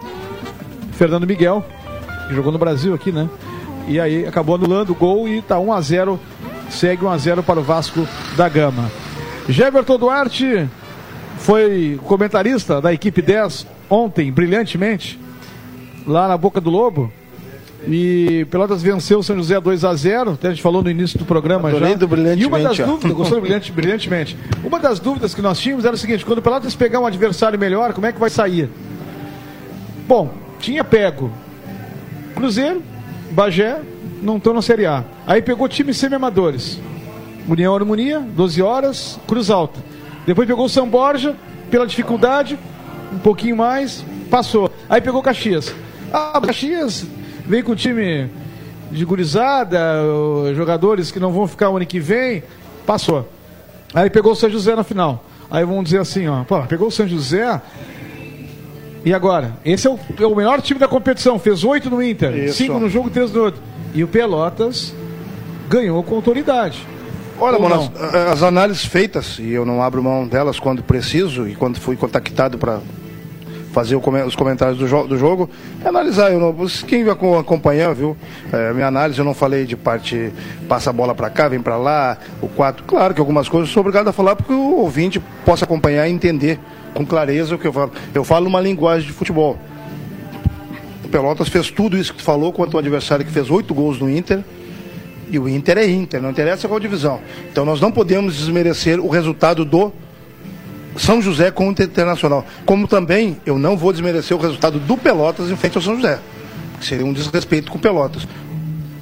Fernando 0.94 1.28
Miguel, 1.28 1.66
que 2.28 2.34
jogou 2.34 2.52
no 2.52 2.58
Brasil 2.58 2.94
aqui, 2.94 3.12
né? 3.12 3.30
E 3.88 4.00
aí 4.00 4.26
acabou 4.26 4.56
anulando 4.56 4.92
o 4.92 4.96
gol 4.96 5.28
e 5.28 5.42
tá 5.42 5.60
1 5.60 5.74
a 5.74 5.82
0 5.82 6.20
segue 6.70 7.04
1 7.04 7.10
a 7.10 7.18
0 7.18 7.44
para 7.44 7.60
o 7.60 7.64
Vasco 7.64 8.08
da 8.38 8.48
Gama. 8.48 8.90
Jeverton 9.50 9.98
Duarte 9.98 10.70
foi 11.40 12.00
comentarista 12.06 12.80
da 12.80 12.94
equipe 12.94 13.22
10 13.22 13.66
ontem, 13.90 14.32
brilhantemente, 14.32 15.20
lá 16.06 16.28
na 16.28 16.38
Boca 16.38 16.62
do 16.62 16.70
Lobo. 16.70 17.12
E 17.88 18.46
Pelotas 18.52 18.84
venceu 18.84 19.20
o 19.20 19.24
São 19.24 19.38
José 19.38 19.60
2 19.60 19.86
a 19.86 19.96
0 19.96 20.32
até 20.32 20.50
a 20.50 20.52
gente 20.52 20.62
falou 20.62 20.84
no 20.84 20.90
início 20.90 21.18
do 21.18 21.24
programa 21.24 21.70
Adorei 21.70 21.92
já. 21.92 21.96
Do 21.96 22.08
brilhantemente, 22.10 22.44
e 22.44 22.46
uma 22.46 22.60
das 22.60 22.78
dúvidas, 22.78 23.12
gostou 23.14 23.42
brilhante, 23.42 23.72
brilhantemente. 23.72 24.38
Uma 24.64 24.80
das 24.80 25.00
dúvidas 25.00 25.34
que 25.34 25.42
nós 25.42 25.60
tínhamos 25.60 25.86
era 25.86 25.96
o 25.96 25.98
seguinte: 25.98 26.26
quando 26.26 26.40
o 26.40 26.42
Pelotas 26.42 26.76
pegar 26.76 27.00
um 27.00 27.06
adversário 27.06 27.58
melhor, 27.58 27.94
como 27.94 28.06
é 28.06 28.12
que 28.12 28.20
vai 28.20 28.30
sair? 28.30 28.70
Bom, 30.06 30.34
tinha 30.60 30.84
pego 30.84 31.32
Cruzeiro, 32.40 32.82
Bagé, 33.32 33.82
não 34.22 34.38
estão 34.38 34.54
na 34.54 34.62
Série 34.62 34.86
A. 34.86 35.04
Aí 35.28 35.42
pegou 35.42 35.68
time 35.68 35.94
semi-amadores. 35.94 36.80
União 37.48 37.76
Harmonia, 37.76 38.20
12 38.20 38.62
horas, 38.62 39.20
Cruz 39.28 39.50
Alta. 39.50 39.80
Depois 40.26 40.48
pegou 40.48 40.66
o 40.66 40.70
São 40.70 40.88
Borja, 40.88 41.36
pela 41.70 41.86
dificuldade, 41.86 42.58
um 43.14 43.20
pouquinho 43.20 43.56
mais, 43.56 44.04
passou. 44.30 44.72
Aí 44.90 45.02
pegou 45.02 45.22
Caxias. 45.22 45.74
Ah, 46.12 46.40
Caxias 46.44 47.06
veio 47.46 47.64
com 47.64 47.72
o 47.72 47.76
time 47.76 48.30
de 48.92 49.06
gurizada, 49.06 49.80
jogadores 50.56 51.12
que 51.12 51.20
não 51.20 51.32
vão 51.32 51.48
ficar 51.48 51.70
o 51.70 51.78
ano 51.78 51.86
que 51.86 52.00
vem, 52.00 52.44
passou. 52.86 53.30
Aí 53.94 54.10
pegou 54.10 54.34
o 54.34 54.36
São 54.36 54.50
José 54.50 54.76
na 54.76 54.84
final. 54.84 55.24
Aí 55.50 55.66
vamos 55.66 55.86
dizer 55.86 56.00
assim, 56.00 56.28
ó, 56.28 56.44
pô, 56.44 56.62
pegou 56.64 56.88
o 56.88 56.92
São 56.92 57.08
José. 57.08 57.62
E 59.04 59.14
agora? 59.14 59.54
Esse 59.64 59.88
é 59.88 59.90
o, 59.90 60.00
é 60.20 60.26
o 60.26 60.36
melhor 60.36 60.62
time 60.62 60.80
da 60.80 60.88
competição, 60.88 61.40
fez 61.40 61.64
oito 61.64 61.90
no 61.90 62.04
Inter, 62.04 62.36
Isso. 62.36 62.58
cinco 62.58 62.80
no 62.80 62.90
jogo, 62.90 63.10
três 63.10 63.32
no 63.32 63.44
outro. 63.44 63.62
E 63.94 64.04
o 64.04 64.08
Pelotas 64.08 64.94
ganhou 65.70 66.04
com 66.04 66.16
autoridade. 66.16 66.86
Olha, 67.40 67.58
mano, 67.58 67.90
as, 67.98 68.16
as, 68.34 68.44
análises 68.44 68.84
feitas, 68.84 69.40
e 69.40 69.52
eu 69.52 69.66
não 69.66 69.82
abro 69.82 70.04
mão 70.04 70.28
delas 70.28 70.60
quando 70.60 70.84
preciso 70.84 71.48
e 71.48 71.56
quando 71.56 71.80
fui 71.80 71.96
contactado 71.96 72.58
para 72.58 72.82
fazer 73.72 73.96
os 73.96 74.36
comentários 74.36 74.78
do, 74.78 74.88
jo 74.88 75.08
do 75.08 75.18
jogo, 75.18 75.50
é 75.84 75.88
analisar. 75.88 76.32
Eu 76.32 76.40
não, 76.40 76.68
quem 76.88 77.06
acompanhar, 77.10 77.94
viu? 77.94 78.16
É, 78.52 78.74
minha 78.74 78.88
análise, 78.88 79.20
eu 79.20 79.26
não 79.26 79.34
falei 79.34 79.66
de 79.66 79.76
parte 79.76 80.32
passa 80.68 80.90
a 80.90 80.94
bola 80.94 81.16
para 81.16 81.30
cá, 81.30 81.48
vem 81.48 81.62
para 81.62 81.78
lá, 81.78 82.18
o 82.42 82.48
4. 82.48 82.84
Claro 82.86 83.14
que 83.14 83.20
algumas 83.20 83.48
coisas 83.48 83.70
eu 83.70 83.74
sou 83.74 83.82
obrigado 83.82 84.08
a 84.08 84.12
falar 84.12 84.36
porque 84.36 84.54
o 84.54 84.78
ouvinte 84.78 85.20
possa 85.46 85.66
acompanhar 85.66 86.08
e 86.08 86.12
entender 86.12 86.60
com 86.94 87.06
clareza 87.06 87.56
o 87.56 87.60
que 87.60 87.68
eu 87.68 87.74
falo. 87.74 87.92
Eu 88.14 88.24
falo 88.24 88.48
uma 88.48 88.62
linguagem 88.62 89.08
de 89.08 89.14
futebol. 89.14 89.58
O 91.04 91.10
Pelotas 91.10 91.50
fez 91.50 91.72
tudo 91.72 91.98
isso 91.98 92.12
que 92.12 92.20
tu 92.20 92.24
falou 92.24 92.52
contra 92.52 92.78
um 92.78 92.80
adversário 92.80 93.26
que 93.26 93.32
fez 93.32 93.50
oito 93.50 93.74
gols 93.74 94.00
no 94.00 94.10
Inter. 94.10 94.44
E 95.32 95.38
o 95.38 95.48
Inter 95.48 95.78
é 95.78 95.88
Inter, 95.88 96.22
não 96.22 96.32
interessa 96.32 96.68
qual 96.68 96.80
divisão. 96.80 97.20
Então 97.52 97.64
nós 97.64 97.80
não 97.80 97.92
podemos 97.92 98.36
desmerecer 98.36 99.00
o 99.00 99.08
resultado 99.08 99.64
do 99.64 99.92
são 101.00 101.22
José 101.22 101.50
com 101.50 101.70
o 101.70 101.72
Internacional. 101.72 102.46
Como 102.66 102.88
também 102.88 103.38
eu 103.46 103.58
não 103.58 103.78
vou 103.78 103.92
desmerecer 103.92 104.36
o 104.36 104.40
resultado 104.40 104.80
do 104.80 104.98
Pelotas 104.98 105.50
em 105.50 105.56
frente 105.56 105.78
ao 105.78 105.82
São 105.82 105.96
José, 105.96 106.20
seria 106.82 107.06
um 107.06 107.14
desrespeito 107.14 107.72
com 107.72 107.78
o 107.78 107.82
Pelotas. 107.82 108.28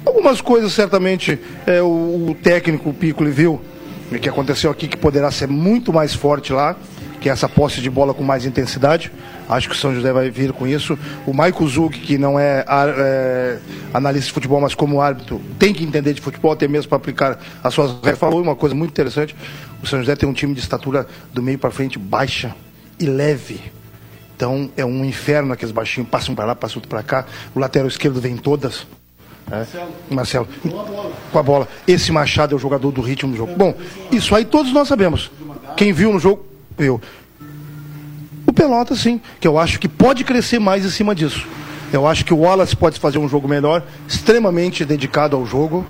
Algumas 0.06 0.40
coisas 0.40 0.72
certamente 0.72 1.38
é, 1.66 1.82
o, 1.82 2.28
o 2.30 2.36
técnico 2.42 2.94
Piccoli 2.94 3.30
viu 3.30 3.60
que 4.16 4.28
aconteceu 4.28 4.70
aqui 4.70 4.88
que 4.88 4.96
poderá 4.96 5.30
ser 5.30 5.48
muito 5.48 5.92
mais 5.92 6.14
forte 6.14 6.52
lá, 6.52 6.74
que 7.20 7.28
é 7.28 7.32
essa 7.32 7.48
posse 7.48 7.80
de 7.80 7.90
bola 7.90 8.14
com 8.14 8.22
mais 8.22 8.46
intensidade. 8.46 9.12
Acho 9.48 9.68
que 9.68 9.74
o 9.74 9.78
São 9.78 9.94
José 9.94 10.12
vai 10.12 10.30
vir 10.30 10.52
com 10.52 10.66
isso. 10.66 10.96
O 11.26 11.34
Maico 11.34 11.66
Zug, 11.66 11.98
que 11.98 12.16
não 12.16 12.38
é, 12.38 12.64
é, 12.68 13.58
analista 13.92 14.28
de 14.28 14.32
futebol, 14.32 14.60
mas 14.60 14.74
como 14.74 15.00
árbitro, 15.00 15.40
tem 15.58 15.74
que 15.74 15.84
entender 15.84 16.14
de 16.14 16.20
futebol, 16.20 16.52
até 16.52 16.68
mesmo 16.68 16.88
para 16.88 16.96
aplicar 16.96 17.38
as 17.62 17.74
suas 17.74 17.92
regras. 17.92 18.18
Falou 18.18 18.40
uma 18.40 18.54
coisa 18.54 18.74
muito 18.74 18.90
interessante. 18.90 19.34
O 19.82 19.86
São 19.86 19.98
José 20.00 20.16
tem 20.16 20.28
um 20.28 20.32
time 20.32 20.54
de 20.54 20.60
estatura 20.60 21.06
do 21.32 21.42
meio 21.42 21.58
para 21.58 21.70
frente 21.70 21.98
baixa 21.98 22.54
e 22.98 23.06
leve. 23.06 23.60
Então 24.36 24.70
é 24.76 24.84
um 24.84 25.04
inferno 25.04 25.52
aqueles 25.52 25.72
baixinhos, 25.72 26.08
passam 26.08 26.34
para 26.34 26.46
lá, 26.46 26.54
passam 26.54 26.80
para 26.80 27.02
cá. 27.02 27.26
O 27.54 27.58
lateral 27.58 27.88
esquerdo 27.88 28.20
vem 28.20 28.36
todas. 28.36 28.86
É. 29.50 29.56
Marcelo. 29.56 29.92
Marcelo. 30.10 30.48
Com 30.62 30.80
a, 30.80 30.84
bola. 30.84 31.12
Com 31.32 31.38
a 31.38 31.42
bola. 31.42 31.68
Esse 31.86 32.12
Machado 32.12 32.54
é 32.54 32.56
o 32.56 32.58
jogador 32.58 32.90
do 32.92 33.00
ritmo 33.00 33.32
do 33.32 33.36
jogo. 33.36 33.54
Bom, 33.56 33.74
isso 34.12 34.34
aí 34.34 34.44
todos 34.44 34.72
nós 34.72 34.88
sabemos. 34.88 35.30
Quem 35.76 35.92
viu 35.92 36.12
no 36.12 36.18
jogo, 36.18 36.44
viu. 36.76 37.00
O 38.46 38.52
Pelota, 38.52 38.94
sim, 38.94 39.20
que 39.40 39.46
eu 39.46 39.58
acho 39.58 39.78
que 39.78 39.88
pode 39.88 40.24
crescer 40.24 40.58
mais 40.58 40.84
em 40.84 40.90
cima 40.90 41.14
disso. 41.14 41.46
Eu 41.92 42.06
acho 42.06 42.24
que 42.24 42.34
o 42.34 42.38
Wallace 42.38 42.76
pode 42.76 43.00
fazer 43.00 43.18
um 43.18 43.28
jogo 43.28 43.48
melhor, 43.48 43.82
extremamente 44.06 44.84
dedicado 44.84 45.36
ao 45.36 45.46
jogo. 45.46 45.86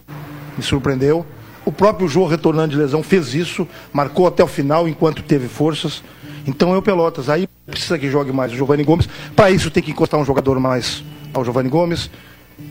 Me 0.56 0.62
surpreendeu. 0.62 1.26
O 1.68 1.72
próprio 1.72 2.08
João, 2.08 2.26
retornando 2.26 2.70
de 2.70 2.78
lesão, 2.78 3.02
fez 3.02 3.34
isso, 3.34 3.68
marcou 3.92 4.26
até 4.26 4.42
o 4.42 4.46
final 4.46 4.88
enquanto 4.88 5.22
teve 5.22 5.48
forças. 5.48 6.02
Então 6.46 6.74
é 6.74 6.78
o 6.78 6.80
Pelotas. 6.80 7.28
Aí 7.28 7.46
precisa 7.66 7.98
que 7.98 8.10
jogue 8.10 8.32
mais 8.32 8.50
o 8.50 8.56
Giovanni 8.56 8.82
Gomes. 8.82 9.06
Para 9.36 9.50
isso 9.50 9.70
tem 9.70 9.82
que 9.82 9.90
encostar 9.90 10.18
um 10.18 10.24
jogador 10.24 10.58
mais 10.58 11.04
ao 11.34 11.44
Giovanni 11.44 11.68
Gomes. 11.68 12.10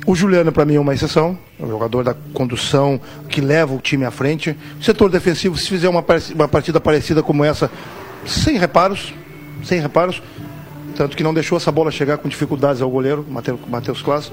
O 0.03 0.15
Juliano, 0.15 0.51
para 0.51 0.65
mim, 0.65 0.77
é 0.77 0.79
uma 0.79 0.95
exceção. 0.95 1.37
É 1.59 1.63
um 1.63 1.69
jogador 1.69 2.03
da 2.03 2.15
condução 2.33 2.99
que 3.29 3.39
leva 3.39 3.71
o 3.71 3.77
time 3.77 4.03
à 4.03 4.09
frente. 4.09 4.57
O 4.79 4.83
setor 4.83 5.11
defensivo, 5.11 5.55
se 5.59 5.69
fizer 5.69 5.89
uma, 5.89 6.01
partida 6.01 6.79
parecida 6.79 7.21
como 7.21 7.43
essa, 7.43 7.69
sem 8.25 8.57
reparos, 8.57 9.13
sem 9.63 9.79
reparos, 9.79 10.23
tanto 10.97 11.15
que 11.15 11.23
não 11.23 11.31
deixou 11.31 11.57
essa 11.57 11.71
bola 11.71 11.91
chegar 11.91 12.17
com 12.17 12.27
dificuldades 12.27 12.81
ao 12.81 12.89
goleiro, 12.89 13.23
Matheus 13.67 14.01
Klaus. 14.01 14.31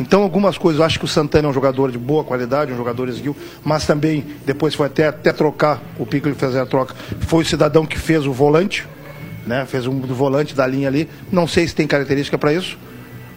Então, 0.00 0.22
algumas 0.22 0.56
coisas, 0.56 0.80
acho 0.80 0.98
que 0.98 1.04
o 1.04 1.08
Santana 1.08 1.46
é 1.46 1.50
um 1.50 1.52
jogador 1.52 1.92
de 1.92 1.98
boa 1.98 2.24
qualidade, 2.24 2.72
um 2.72 2.76
jogador 2.76 3.06
esguio, 3.06 3.36
mas 3.62 3.86
também, 3.86 4.24
depois 4.46 4.74
foi 4.74 4.86
até, 4.86 5.08
até 5.08 5.30
trocar, 5.30 5.82
o 5.98 6.06
Pico 6.06 6.26
ele 6.26 6.34
fez 6.34 6.56
a 6.56 6.64
troca, 6.64 6.94
foi 7.20 7.42
o 7.42 7.46
cidadão 7.46 7.84
que 7.84 7.98
fez 7.98 8.26
o 8.26 8.32
volante, 8.32 8.86
né? 9.46 9.66
fez 9.66 9.86
um 9.86 10.00
volante 10.00 10.54
da 10.54 10.66
linha 10.66 10.88
ali, 10.88 11.06
não 11.30 11.46
sei 11.46 11.68
se 11.68 11.74
tem 11.74 11.86
característica 11.86 12.38
para 12.38 12.54
isso, 12.54 12.78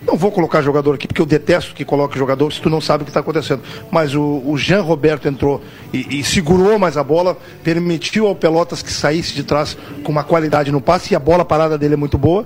não 0.06 0.16
vou 0.16 0.32
colocar 0.32 0.62
jogador 0.62 0.96
aqui, 0.96 1.08
porque 1.08 1.22
eu 1.22 1.26
detesto 1.26 1.74
que 1.74 1.84
coloque 1.84 2.18
jogador 2.18 2.52
se 2.54 2.62
tu 2.62 2.70
não 2.70 2.80
sabe 2.80 3.02
o 3.02 3.06
que 3.06 3.10
está 3.10 3.20
acontecendo. 3.20 3.62
Mas 3.92 4.14
o, 4.14 4.42
o, 4.46 4.58
Jean 4.58 4.82
Roberto 4.82 5.28
entrou 5.28 5.62
e, 5.92 6.20
e, 6.20 6.24
segurou 6.24 6.78
mais 6.78 6.98
a 6.98 7.04
bola, 7.04 7.38
permitiu 7.64 8.28
ao 8.28 8.36
Pelotas 8.36 8.82
que 8.82 8.92
saísse 8.92 9.34
de 9.34 9.44
trás 9.44 9.78
com 10.04 10.12
uma 10.12 10.24
qualidade 10.24 10.72
no 10.72 10.80
passe 10.80 11.14
e 11.14 11.16
a 11.16 11.20
bola 11.20 11.44
parada 11.44 11.78
dele 11.78 11.96
é 11.96 11.98
muito 11.98 12.18
boa. 12.18 12.46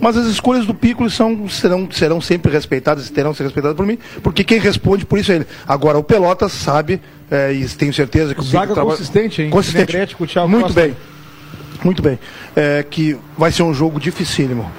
Mas 0.00 0.16
as 0.16 0.26
escolhas 0.26 0.66
do 0.66 0.74
Piccolo 0.74 1.08
são, 1.08 1.48
serão, 1.48 1.88
serão 1.90 2.20
sempre 2.20 2.50
respeitadas, 2.50 3.08
terão 3.10 3.30
que 3.30 3.38
ser 3.38 3.44
respeitadas 3.44 3.76
por 3.76 3.86
mim, 3.86 3.98
porque 4.22 4.42
quem 4.42 4.58
responde 4.58 5.06
por 5.06 5.18
isso 5.18 5.32
é 5.32 5.36
ele. 5.36 5.46
Agora, 5.66 5.96
o 5.96 6.02
Pelotas 6.02 6.52
sabe, 6.52 7.00
é, 7.30 7.52
e 7.52 7.66
tenho 7.68 7.92
certeza 7.92 8.34
que 8.34 8.40
o 8.40 8.42
Zaga 8.42 8.74
Piccolo 8.74 8.90
consistente, 8.90 9.42
hein? 9.42 9.50
Consistente. 9.50 10.16
Muito 10.48 10.64
Costa. 10.64 10.80
bem. 10.80 10.96
Muito 11.84 12.02
bem. 12.02 12.18
É, 12.56 12.84
que 12.88 13.16
vai 13.38 13.52
ser 13.52 13.62
um 13.62 13.72
jogo 13.72 14.00
dificílimo 14.00 14.70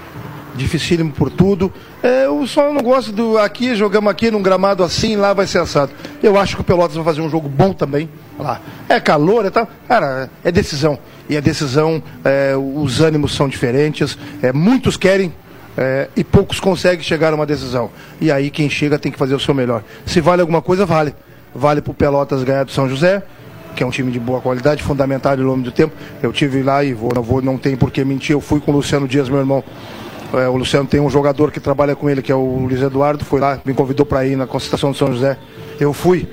dificílimo 0.56 1.12
por 1.12 1.30
tudo. 1.30 1.72
É, 2.01 2.26
eu 2.26 2.45
só 2.47 2.72
não 2.72 2.82
gosto 2.82 3.12
do 3.12 3.38
aqui, 3.38 3.76
jogamos 3.76 4.10
aqui 4.10 4.32
num 4.32 4.41
gramado 4.41 4.84
assim, 4.84 5.16
lá 5.16 5.34
vai 5.34 5.47
ser 5.47 5.60
assado. 5.60 5.91
Eu 6.24 6.38
acho 6.38 6.56
que 6.56 6.62
o 6.62 6.64
Pelotas 6.64 6.95
vai 6.95 7.06
fazer 7.06 7.22
um 7.22 7.30
jogo 7.30 7.47
bom 7.47 7.74
também. 7.74 8.10
Lá. 8.39 8.60
É 8.89 8.99
calor, 8.99 9.45
é 9.45 9.49
tal. 9.49 9.68
Cara, 9.88 10.30
é 10.43 10.51
decisão. 10.51 10.97
E 11.30 11.38
a 11.38 11.39
decisão, 11.39 12.01
é, 12.24 12.53
os 12.56 13.01
ânimos 13.01 13.34
são 13.34 13.47
diferentes. 13.47 14.18
É, 14.41 14.51
muitos 14.51 14.97
querem 14.97 15.34
é, 15.78 16.10
e 16.16 16.24
poucos 16.24 16.60
conseguem 16.60 17.03
chegar 17.03 17.34
a 17.34 17.36
uma 17.36 17.45
decisão. 17.45 17.89
E 18.20 18.32
aí 18.32 18.49
quem 18.49 18.70
chega 18.70 18.97
tem 18.97 19.12
que 19.12 19.18
fazer 19.18 19.36
o 19.36 19.39
seu 19.39 19.53
melhor. 19.53 19.84
Se 20.06 20.22
vale 20.22 20.41
alguma 20.41 20.62
coisa, 20.62 20.86
vale. 20.86 21.14
Vale 21.53 21.82
para 21.82 21.93
Pelotas 21.93 22.43
ganhar 22.43 22.66
do 22.66 22.72
São 22.72 22.89
José, 22.89 23.24
que 23.76 23.84
é 23.84 23.86
um 23.86 23.89
time 23.89 24.12
de 24.12 24.20
boa 24.20 24.41
qualidade, 24.41 24.84
fundamental 24.84 25.34
ao 25.34 25.39
longo 25.39 25.62
do 25.62 25.72
tempo. 25.72 25.93
Eu 26.22 26.34
tive 26.34 26.62
lá 26.62 26.84
e 26.84 26.93
vou, 26.93 27.14
não, 27.16 27.22
vou, 27.22 27.41
não 27.41 27.58
tem 27.58 27.76
por 27.76 27.91
que 27.91 28.03
mentir. 28.03 28.34
Eu 28.34 28.41
fui 28.41 28.60
com 28.60 28.72
o 28.72 28.76
Luciano 28.76 29.08
Dias, 29.08 29.30
meu 29.30 29.39
irmão, 29.39 29.64
é, 30.39 30.47
o 30.47 30.55
Luciano 30.55 30.88
tem 30.88 30.99
um 30.99 31.09
jogador 31.09 31.51
que 31.51 31.59
trabalha 31.59 31.95
com 31.95 32.09
ele, 32.09 32.21
que 32.21 32.31
é 32.31 32.36
o 32.36 32.57
Luiz 32.67 32.81
Eduardo, 32.81 33.23
foi 33.23 33.39
lá, 33.39 33.59
me 33.65 33.73
convidou 33.73 34.05
para 34.05 34.25
ir 34.25 34.36
na 34.36 34.47
concentração 34.47 34.91
do 34.91 34.97
São 34.97 35.11
José. 35.11 35.38
Eu 35.79 35.93
fui. 35.93 36.27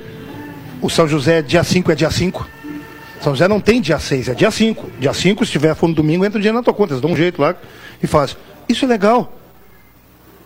O 0.81 0.91
São 0.91 1.07
José, 1.07 1.43
dia 1.43 1.63
5 1.63 1.93
é 1.93 1.95
dia 1.95 2.11
5. 2.11 2.47
São 3.21 3.33
José 3.33 3.47
não 3.47 3.61
tem 3.61 3.81
dia 3.81 3.99
6, 3.99 4.29
é 4.31 4.35
dia 4.35 4.51
5. 4.51 4.91
Dia 4.99 5.13
5, 5.13 5.47
se 5.47 5.53
tiver 5.53 5.75
for 5.75 5.93
domingo, 5.93 6.25
entra 6.25 6.39
o 6.39 6.43
dia 6.43 6.53
na 6.53 6.63
tua 6.63 6.75
conta. 6.75 6.95
Eles 6.95 7.01
dão 7.01 7.13
um 7.13 7.17
jeito 7.17 7.41
lá 7.41 7.55
e 8.03 8.07
faz. 8.07 8.37
Isso 8.69 8.85
é 8.85 8.89
legal. 8.89 9.33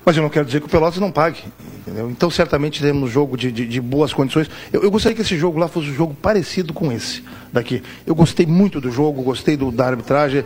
Mas 0.07 0.17
eu 0.17 0.23
não 0.23 0.31
quero 0.31 0.47
dizer 0.47 0.61
que 0.61 0.67
o 0.67 0.71
Pelotas 0.71 1.01
não 1.01 1.11
pague. 1.11 1.41
Entendeu? 1.81 2.09
Então, 2.09 2.31
certamente 2.31 2.81
teremos 2.81 3.03
um 3.03 3.13
jogo 3.13 3.37
de, 3.37 3.51
de, 3.51 3.67
de 3.67 3.81
boas 3.81 4.13
condições. 4.13 4.49
Eu, 4.73 4.85
eu, 4.85 4.91
gostaria 4.91 5.17
que 5.17 5.23
esse 5.23 5.37
jogo 5.37 5.59
lá 5.59 5.67
fosse 5.67 5.89
um 5.89 5.95
jogo 5.95 6.15
parecido 6.15 6.73
com 6.73 6.93
esse 6.93 7.25
daqui. 7.53 7.83
Eu 8.07 8.15
gostei 8.15 8.47
muito 8.47 8.81
do 8.81 8.89
jogo, 8.89 9.21
gostei 9.21 9.57
do, 9.57 9.73
da 9.73 9.89
arbitragem, 9.89 10.45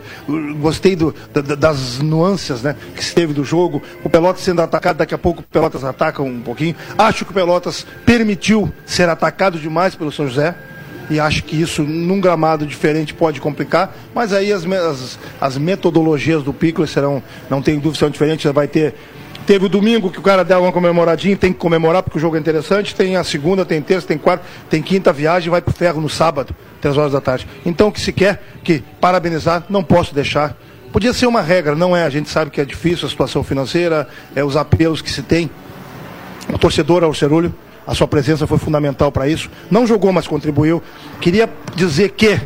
gostei 0.59 0.95
do, 0.95 1.13
da, 1.31 1.41
das 1.41 1.99
nuances 1.99 2.63
né, 2.63 2.75
que 2.95 3.05
se 3.05 3.13
teve 3.13 3.33
do 3.33 3.43
jogo. 3.43 3.83
O 4.03 4.09
Pelotas 4.09 4.41
sendo 4.41 4.63
atacado, 4.63 4.97
daqui 4.97 5.13
a 5.13 5.17
pouco 5.17 5.41
o 5.41 5.43
Pelotas 5.43 5.83
ataca 5.83 6.23
um 6.23 6.41
pouquinho. 6.41 6.75
Acho 6.97 7.23
que 7.23 7.29
o 7.29 7.33
Pelotas 7.33 7.85
permitiu 8.03 8.73
ser 8.83 9.09
atacado 9.09 9.59
demais 9.59 9.93
pelo 9.93 10.11
São 10.11 10.27
José 10.27 10.55
e 11.07 11.19
acho 11.19 11.43
que 11.43 11.61
isso 11.61 11.83
num 11.83 12.19
gramado 12.19 12.65
diferente 12.65 13.13
pode 13.13 13.39
complicar, 13.39 13.95
mas 14.15 14.33
aí 14.33 14.51
as, 14.51 14.65
as, 14.65 15.19
as 15.39 15.57
metodologias 15.57 16.41
do 16.41 16.53
Piccolo 16.53 16.87
serão, 16.87 17.21
não 17.49 17.61
tem 17.61 17.77
dúvida, 17.77 17.99
são 17.99 18.09
diferentes, 18.09 18.49
vai 18.51 18.67
ter 18.67 18.95
Teve 19.45 19.65
o 19.65 19.69
domingo 19.69 20.11
que 20.11 20.19
o 20.19 20.21
cara 20.21 20.45
deu 20.45 20.59
uma 20.59 20.71
comemoradinha, 20.71 21.35
tem 21.35 21.51
que 21.51 21.57
comemorar 21.57 22.03
porque 22.03 22.17
o 22.17 22.21
jogo 22.21 22.35
é 22.35 22.39
interessante. 22.39 22.93
Tem 22.93 23.15
a 23.15 23.23
segunda, 23.23 23.65
tem 23.65 23.81
terça, 23.81 24.07
tem 24.07 24.17
quarta, 24.17 24.45
tem 24.69 24.81
quinta 24.81 25.11
viagem, 25.11 25.49
vai 25.49 25.61
pro 25.61 25.73
ferro 25.73 25.99
no 25.99 26.09
sábado, 26.09 26.55
três 26.79 26.95
horas 26.95 27.11
da 27.11 27.19
tarde. 27.19 27.47
Então 27.65 27.87
o 27.87 27.91
que 27.91 27.99
se 27.99 28.13
quer, 28.13 28.41
que 28.63 28.83
parabenizar, 28.99 29.63
não 29.69 29.83
posso 29.83 30.13
deixar. 30.13 30.55
Podia 30.91 31.13
ser 31.13 31.25
uma 31.25 31.41
regra, 31.41 31.75
não 31.75 31.95
é? 31.95 32.03
A 32.03 32.09
gente 32.09 32.29
sabe 32.29 32.51
que 32.51 32.61
é 32.61 32.65
difícil 32.65 33.07
a 33.07 33.09
situação 33.09 33.43
financeira, 33.43 34.07
é 34.35 34.43
os 34.43 34.55
apelos 34.55 35.01
que 35.01 35.09
se 35.09 35.23
tem. 35.23 35.49
O 36.53 36.57
torcedor 36.57 37.03
ao 37.03 37.13
Cerulho, 37.13 37.53
a 37.87 37.95
sua 37.95 38.07
presença 38.07 38.45
foi 38.45 38.59
fundamental 38.59 39.11
para 39.11 39.27
isso. 39.27 39.49
Não 39.71 39.87
jogou, 39.87 40.13
mas 40.13 40.27
contribuiu. 40.27 40.83
Queria 41.19 41.49
dizer 41.75 42.11
que 42.11 42.39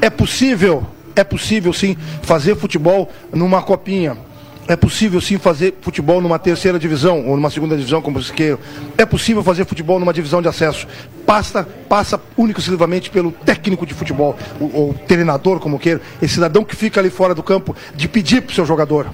é 0.00 0.10
possível, 0.10 0.86
é 1.16 1.24
possível 1.24 1.72
sim 1.72 1.96
fazer 2.22 2.56
futebol 2.56 3.10
numa 3.32 3.60
copinha 3.60 4.27
é 4.68 4.76
possível 4.76 5.18
sim 5.18 5.38
fazer 5.38 5.74
futebol 5.80 6.20
numa 6.20 6.38
terceira 6.38 6.78
divisão 6.78 7.26
ou 7.26 7.34
numa 7.36 7.48
segunda 7.48 7.74
divisão, 7.74 8.02
como 8.02 8.22
você 8.22 8.32
queira. 8.32 8.58
É 8.98 9.06
possível 9.06 9.42
fazer 9.42 9.64
futebol 9.64 9.98
numa 9.98 10.12
divisão 10.12 10.42
de 10.42 10.48
acesso. 10.48 10.86
Passa, 11.24 11.66
passa 11.88 12.20
único 12.36 12.58
e 12.58 12.60
exclusivamente 12.60 13.08
pelo 13.08 13.32
técnico 13.32 13.86
de 13.86 13.94
futebol, 13.94 14.36
ou, 14.60 14.92
treinador, 14.92 15.58
como 15.58 15.78
queira, 15.78 16.02
esse 16.20 16.34
cidadão 16.34 16.64
que 16.64 16.76
fica 16.76 17.00
ali 17.00 17.08
fora 17.08 17.34
do 17.34 17.42
campo, 17.42 17.74
de 17.94 18.06
pedir 18.06 18.42
para 18.42 18.52
o 18.52 18.54
seu 18.54 18.66
jogador. 18.66 19.06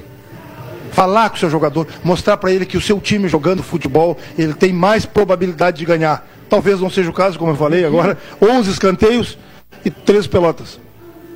Falar 0.90 1.30
com 1.30 1.36
o 1.36 1.38
seu 1.38 1.50
jogador, 1.50 1.86
mostrar 2.02 2.36
para 2.36 2.52
ele 2.52 2.66
que 2.66 2.76
o 2.76 2.80
seu 2.80 3.00
time 3.00 3.28
jogando 3.28 3.62
futebol, 3.62 4.18
ele 4.36 4.54
tem 4.54 4.72
mais 4.72 5.06
probabilidade 5.06 5.78
de 5.78 5.84
ganhar. 5.84 6.28
Talvez 6.48 6.80
não 6.80 6.90
seja 6.90 7.10
o 7.10 7.12
caso, 7.12 7.38
como 7.38 7.52
eu 7.52 7.56
falei 7.56 7.84
agora, 7.84 8.18
11 8.42 8.70
escanteios 8.70 9.38
e 9.84 9.90
13 9.90 10.28
pelotas. 10.28 10.80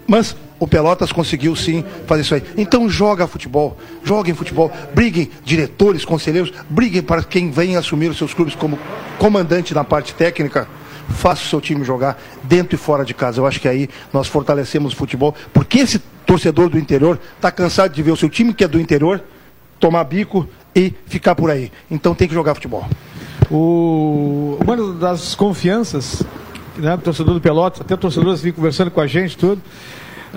Mas 0.09 0.35
o 0.59 0.67
Pelotas 0.67 1.13
conseguiu 1.13 1.55
sim 1.55 1.85
fazer 2.07 2.23
isso 2.23 2.35
aí. 2.35 2.43
Então 2.57 2.89
joga 2.89 3.27
futebol, 3.27 3.77
joguem 4.03 4.35
futebol, 4.35 4.73
briguem 4.95 5.31
diretores, 5.45 6.05
conselheiros, 6.05 6.53
briguem 6.69 7.03
para 7.03 7.23
quem 7.23 7.51
vem 7.51 7.77
assumir 7.77 8.09
os 8.11 8.19
seus 8.19 8.35
clubes 8.35 8.55
como 8.55 8.79
comandante 9.19 9.75
na 9.75 9.85
parte 9.85 10.15
técnica. 10.15 10.69
Faça 11.09 11.43
o 11.43 11.47
seu 11.47 11.61
time 11.61 11.85
jogar 11.85 12.21
dentro 12.43 12.75
e 12.75 12.79
fora 12.79 13.05
de 13.05 13.15
casa. 13.15 13.41
Eu 13.41 13.47
acho 13.47 13.61
que 13.61 13.69
aí 13.69 13.89
nós 14.13 14.27
fortalecemos 14.27 14.93
o 14.93 14.97
futebol, 14.97 15.35
porque 15.53 15.79
esse 15.79 15.99
torcedor 16.27 16.69
do 16.69 16.79
interior 16.79 17.19
está 17.37 17.51
cansado 17.51 17.95
de 17.95 18.03
ver 18.03 18.11
o 18.11 18.17
seu 18.17 18.29
time 18.29 18.53
que 18.53 18.63
é 18.63 18.69
do 18.69 18.79
interior 18.79 19.23
tomar 19.81 20.05
bico 20.05 20.47
e 20.75 20.93
ficar 21.07 21.35
por 21.35 21.51
aí. 21.51 21.73
Então 21.91 22.15
tem 22.15 22.29
que 22.29 22.35
jogar 22.35 22.55
futebol. 22.55 22.87
O... 23.51 24.59
Uma 24.61 24.77
das 24.95 25.35
confianças, 25.35 26.23
né, 26.77 26.97
torcedor 26.99 27.35
do 27.35 27.41
Pelotas, 27.41 27.81
até 27.81 27.97
torcedores 27.97 28.43
vêm 28.43 28.53
conversando 28.53 28.91
com 28.91 29.01
a 29.01 29.07
gente, 29.07 29.39
tudo. 29.39 29.63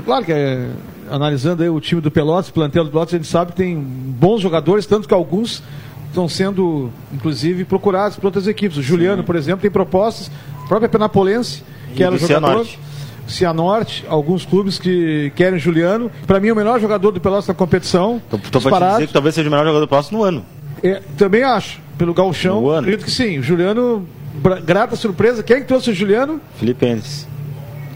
Claro 0.04 0.26
que 0.26 0.32
é, 0.32 0.70
analisando 1.10 1.64
o 1.74 1.82
time 1.82 2.02
do 2.02 2.10
Pelotas, 2.10 2.50
o 2.50 2.54
plantel 2.54 2.84
do 2.86 2.92
Pelotas, 2.92 3.14
a 3.14 3.18
gente 3.18 3.28
sabe 3.28 3.52
que 3.52 3.58
tem 3.58 3.76
bons 3.78 4.42
jogadores, 4.42 4.86
tanto 4.86 5.08
que 5.08 5.14
alguns 5.14 5.62
estão 6.08 6.28
sendo, 6.28 6.90
inclusive, 7.14 7.66
procurados 7.66 8.18
por 8.18 8.26
outras 8.26 8.48
equipes. 8.48 8.78
O 8.78 8.82
Juliano, 8.82 9.22
Sim. 9.22 9.26
por 9.26 9.36
exemplo, 9.36 9.62
tem 9.62 9.72
propostas, 9.72 10.32
a 10.64 10.68
própria 10.68 10.90
Penapolense, 10.90 11.64
que 11.96 12.02
e 12.02 12.06
era 12.06 12.16
o 12.16 12.18
jogador. 12.18 12.48
Cianorte. 12.48 12.80
Cianorte, 13.28 14.06
alguns 14.10 14.46
clubes 14.46 14.78
que 14.78 15.32
querem 15.36 15.58
Juliano. 15.58 16.12
Para 16.28 16.40
mim, 16.40 16.50
é 16.50 16.54
o 16.54 16.56
melhor 16.56 16.80
jogador 16.80 17.12
do 17.12 17.22
Pelotas 17.22 17.48
na 17.48 17.54
competição. 17.54 18.22
Então, 18.28 18.40
então 18.44 18.62
pode 18.62 18.92
dizer 18.94 19.08
que 19.08 19.14
talvez 19.14 19.36
seja 19.36 19.48
o 19.48 19.52
melhor 19.52 19.64
jogador 19.64 19.86
do 19.86 19.88
Pelotas 19.88 20.12
no 20.12 20.24
ano. 20.24 20.46
É, 20.84 21.02
também 21.18 21.44
acho. 21.44 21.80
Pelo 21.98 22.14
Galchão, 22.14 22.70
acredito 22.72 23.06
que 23.06 23.12
sim. 23.12 23.38
O 23.38 23.44
Juliano, 23.44 24.08
grata 24.66 24.96
surpresa. 24.96 25.44
Quem 25.44 25.58
é 25.58 25.60
que 25.62 25.68
trouxe 25.68 25.92
o 25.92 25.94
Juliano? 25.94 26.42
Felipe 26.56 26.86
Endes. 26.86 27.28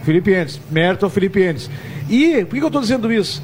Felipe 0.05 0.33
Endes, 0.33 0.59
mérito 0.71 1.05
ao 1.05 1.09
Felipe 1.09 1.41
Endes. 1.41 1.69
E 2.09 2.45
por 2.45 2.55
que 2.55 2.63
eu 2.63 2.67
estou 2.67 2.81
dizendo 2.81 3.11
isso? 3.11 3.41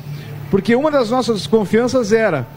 Porque 0.49 0.75
uma 0.75 0.91
das 0.91 1.09
nossas 1.09 1.37
desconfianças 1.37 2.13
era 2.13 2.47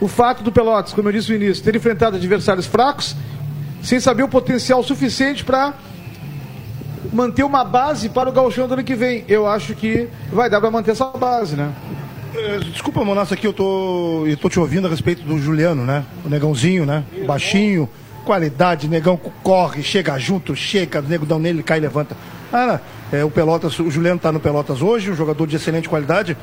o 0.00 0.06
fato 0.06 0.42
do 0.42 0.52
Pelotas, 0.52 0.92
como 0.92 1.08
eu 1.08 1.12
disse 1.12 1.30
no 1.30 1.42
início, 1.42 1.64
ter 1.64 1.74
enfrentado 1.74 2.16
adversários 2.16 2.66
fracos, 2.66 3.16
sem 3.82 3.98
saber 3.98 4.22
o 4.22 4.28
potencial 4.28 4.82
suficiente 4.82 5.44
para 5.44 5.72
manter 7.12 7.44
uma 7.44 7.64
base 7.64 8.08
para 8.08 8.28
o 8.28 8.32
gauchão 8.32 8.68
do 8.68 8.74
ano 8.74 8.84
que 8.84 8.94
vem. 8.94 9.24
Eu 9.26 9.46
acho 9.46 9.74
que 9.74 10.08
vai 10.30 10.50
dar 10.50 10.60
para 10.60 10.70
manter 10.70 10.90
essa 10.90 11.06
base, 11.06 11.56
né? 11.56 11.72
É, 12.34 12.58
desculpa, 12.58 13.02
Monassa, 13.02 13.34
aqui 13.34 13.46
eu 13.46 13.52
tô, 13.52 14.26
eu 14.26 14.36
tô 14.36 14.50
te 14.50 14.60
ouvindo 14.60 14.86
a 14.86 14.90
respeito 14.90 15.22
do 15.22 15.38
Juliano, 15.38 15.84
né? 15.84 16.04
O 16.24 16.28
negãozinho, 16.28 16.84
né? 16.84 17.04
Baixinho, 17.26 17.88
qualidade, 18.26 18.88
negão 18.88 19.16
corre, 19.42 19.82
chega 19.82 20.18
junto, 20.18 20.54
chega, 20.54 21.00
o 21.00 21.02
nego 21.02 21.24
dá 21.24 21.38
nele, 21.38 21.62
cai 21.62 21.78
e 21.78 21.80
levanta. 21.80 22.14
Ah, 22.52 22.80
é, 23.12 23.24
o 23.24 23.30
Pelotas, 23.30 23.78
o 23.78 23.90
Juliano 23.90 24.16
está 24.16 24.32
no 24.32 24.40
Pelotas 24.40 24.82
hoje, 24.82 25.10
um 25.10 25.16
jogador 25.16 25.46
de 25.46 25.56
excelente 25.56 25.88
qualidade. 25.88 26.36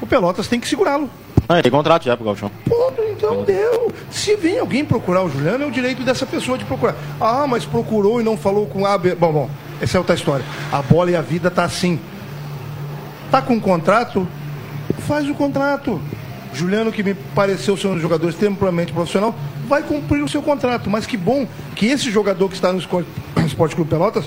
O 0.00 0.06
Pelotas 0.06 0.46
tem 0.46 0.60
que 0.60 0.68
segurá-lo. 0.68 1.10
Ah, 1.48 1.60
tem 1.60 1.70
contrato 1.70 2.04
já 2.04 2.16
pro 2.16 2.24
Galchão. 2.24 2.50
Ponto, 2.68 3.02
então 3.02 3.42
deu. 3.42 3.92
Se 4.10 4.34
vem 4.36 4.58
alguém 4.58 4.84
procurar 4.84 5.22
o 5.22 5.28
Juliano, 5.28 5.64
é 5.64 5.66
o 5.66 5.70
direito 5.70 6.02
dessa 6.02 6.24
pessoa 6.24 6.56
de 6.56 6.64
procurar. 6.64 6.94
Ah, 7.20 7.46
mas 7.46 7.64
procurou 7.64 8.20
e 8.20 8.24
não 8.24 8.36
falou 8.36 8.66
com 8.66 8.86
A, 8.86 8.96
B. 8.96 9.14
Bom, 9.14 9.32
bom, 9.32 9.50
essa 9.80 9.96
é 9.96 10.00
outra 10.00 10.14
história. 10.14 10.44
A 10.72 10.80
bola 10.80 11.10
e 11.10 11.16
a 11.16 11.20
vida 11.20 11.50
tá 11.50 11.64
assim. 11.64 11.98
Tá 13.30 13.42
com 13.42 13.54
um 13.54 13.60
contrato, 13.60 14.26
faz 15.00 15.28
o 15.28 15.34
contrato. 15.34 16.00
Juliano, 16.54 16.92
que 16.92 17.02
me 17.02 17.14
pareceu 17.14 17.76
ser 17.76 17.88
um 17.88 17.98
jogador 17.98 18.28
extremamente 18.28 18.92
profissional, 18.92 19.34
vai 19.66 19.82
cumprir 19.82 20.22
o 20.22 20.28
seu 20.28 20.40
contrato. 20.40 20.88
Mas 20.88 21.04
que 21.04 21.16
bom 21.16 21.46
que 21.74 21.86
esse 21.86 22.10
jogador 22.10 22.48
que 22.48 22.54
está 22.54 22.72
no 22.72 22.78
Esporte 23.44 23.74
Clube 23.74 23.90
Pelotas 23.90 24.24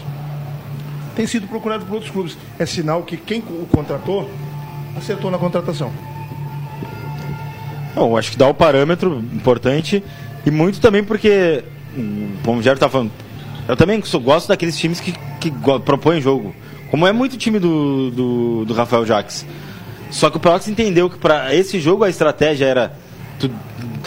tem 1.17 1.25
sido 1.25 1.47
procurado 1.47 1.83
por 1.83 1.95
outros 1.95 2.11
clubes. 2.11 2.37
É 2.59 2.65
sinal 2.65 3.01
que 3.01 3.17
quem 3.17 3.39
o 3.39 3.67
contratou 3.71 4.29
acertou 4.95 5.31
na 5.31 5.39
contratação. 5.39 5.91
Bom, 7.95 8.15
acho 8.15 8.29
que 8.29 8.37
dá 8.37 8.47
o 8.47 8.53
parâmetro 8.53 9.17
importante 9.33 10.03
e 10.45 10.51
muito 10.51 10.79
também 10.79 11.03
porque, 11.03 11.63
como 12.45 12.59
o 12.59 12.63
Jair 12.63 12.75
está 12.75 12.87
falando, 12.87 13.11
eu 13.67 13.75
também 13.75 14.01
gosto 14.23 14.47
daqueles 14.47 14.77
times 14.77 14.99
que, 14.99 15.11
que 15.39 15.51
propõem 15.83 16.21
jogo. 16.21 16.55
Como 16.91 17.07
é 17.07 17.11
muito 17.11 17.35
time 17.35 17.57
do, 17.57 18.11
do, 18.11 18.65
do 18.65 18.73
Rafael 18.75 19.03
Jacques. 19.03 19.43
Só 20.11 20.29
que 20.29 20.37
o 20.37 20.39
Pelotas 20.39 20.67
entendeu 20.67 21.09
que 21.09 21.17
para 21.17 21.53
esse 21.53 21.79
jogo 21.79 22.03
a 22.03 22.09
estratégia 22.09 22.65
era 22.65 22.93
tu, 23.39 23.49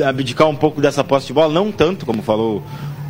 abdicar 0.03 0.49
um 0.49 0.57
pouco 0.57 0.81
dessa 0.81 1.03
posse 1.03 1.27
de 1.27 1.33
bola, 1.33 1.53
não 1.53 1.73
tanto 1.73 2.07
como 2.07 2.23
falou 2.23 2.63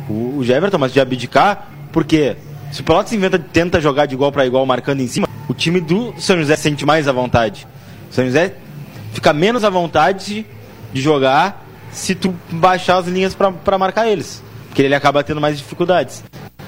o, 0.09 0.39
o 0.39 0.41
mas 0.79 0.91
de 0.91 0.99
abdicar, 0.99 1.69
porque 1.93 2.35
se 2.71 2.81
o 2.81 2.83
Pelotas 2.83 3.11
inventa, 3.11 3.37
tenta 3.37 3.81
jogar 3.81 4.05
de 4.05 4.15
igual 4.15 4.31
para 4.31 4.45
igual 4.45 4.65
marcando 4.65 5.01
em 5.01 5.07
cima, 5.07 5.27
o 5.47 5.53
time 5.53 5.81
do 5.81 6.13
São 6.17 6.37
José 6.37 6.55
sente 6.55 6.85
mais 6.85 7.07
à 7.07 7.11
vontade. 7.11 7.67
O 8.09 8.13
São 8.13 8.25
José 8.25 8.53
fica 9.13 9.33
menos 9.33 9.63
à 9.63 9.69
vontade 9.69 10.45
de 10.93 11.01
jogar 11.01 11.65
se 11.91 12.15
tu 12.15 12.33
baixar 12.49 12.97
as 12.97 13.07
linhas 13.07 13.35
para 13.35 13.77
marcar 13.77 14.07
eles. 14.07 14.41
Porque 14.67 14.81
ele 14.81 14.95
acaba 14.95 15.21
tendo 15.23 15.41
mais 15.41 15.57
dificuldades 15.57 16.23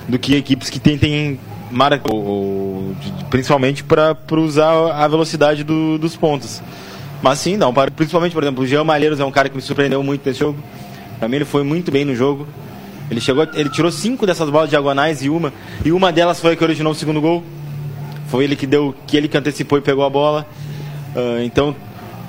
do 0.07 0.19
que 0.19 0.35
equipes 0.35 0.69
que 0.69 0.79
tentem 0.79 1.39
marcar, 1.71 2.11
principalmente 3.29 3.83
para 3.83 4.17
usar 4.31 4.91
a 4.91 5.07
velocidade 5.07 5.63
do, 5.63 5.97
dos 5.97 6.17
pontos. 6.17 6.61
Mas 7.21 7.39
sim, 7.39 7.55
não, 7.55 7.73
principalmente, 7.95 8.33
por 8.33 8.43
exemplo, 8.43 8.63
o 8.65 8.67
Jean 8.67 8.83
Malheiros 8.83 9.21
é 9.21 9.25
um 9.25 9.31
cara 9.31 9.47
que 9.47 9.55
me 9.55 9.61
surpreendeu 9.61 10.03
muito 10.03 10.27
nesse 10.27 10.39
jogo. 10.39 10.61
Para 11.17 11.29
mim 11.29 11.37
ele 11.37 11.45
foi 11.45 11.63
muito 11.63 11.89
bem 11.89 12.03
no 12.03 12.13
jogo. 12.13 12.45
Ele 13.09 13.19
chegou, 13.19 13.47
ele 13.53 13.69
tirou 13.69 13.91
cinco 13.91 14.25
dessas 14.25 14.49
bolas 14.49 14.69
diagonais 14.69 15.23
e 15.23 15.29
uma, 15.29 15.53
e 15.83 15.91
uma 15.91 16.11
delas 16.11 16.39
foi 16.39 16.53
a 16.53 16.55
que 16.55 16.63
originou 16.63 16.93
o 16.93 16.95
segundo 16.95 17.21
gol. 17.21 17.43
Foi 18.27 18.43
ele 18.43 18.55
que 18.55 18.65
deu, 18.65 18.95
que 19.05 19.15
ele 19.15 19.27
que 19.27 19.37
antecipou 19.37 19.77
e 19.77 19.81
pegou 19.81 20.03
a 20.03 20.09
bola. 20.09 20.47
Uh, 21.15 21.43
então, 21.43 21.75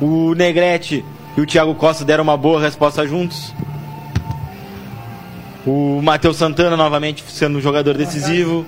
o 0.00 0.34
Negrete 0.34 1.04
e 1.36 1.40
o 1.40 1.46
Thiago 1.46 1.74
Costa 1.74 2.04
deram 2.04 2.24
uma 2.24 2.36
boa 2.36 2.60
resposta 2.60 3.06
juntos. 3.06 3.54
O 5.66 6.00
Matheus 6.02 6.36
Santana 6.36 6.76
novamente 6.76 7.24
sendo 7.28 7.56
um 7.56 7.60
jogador 7.60 7.96
decisivo. 7.96 8.66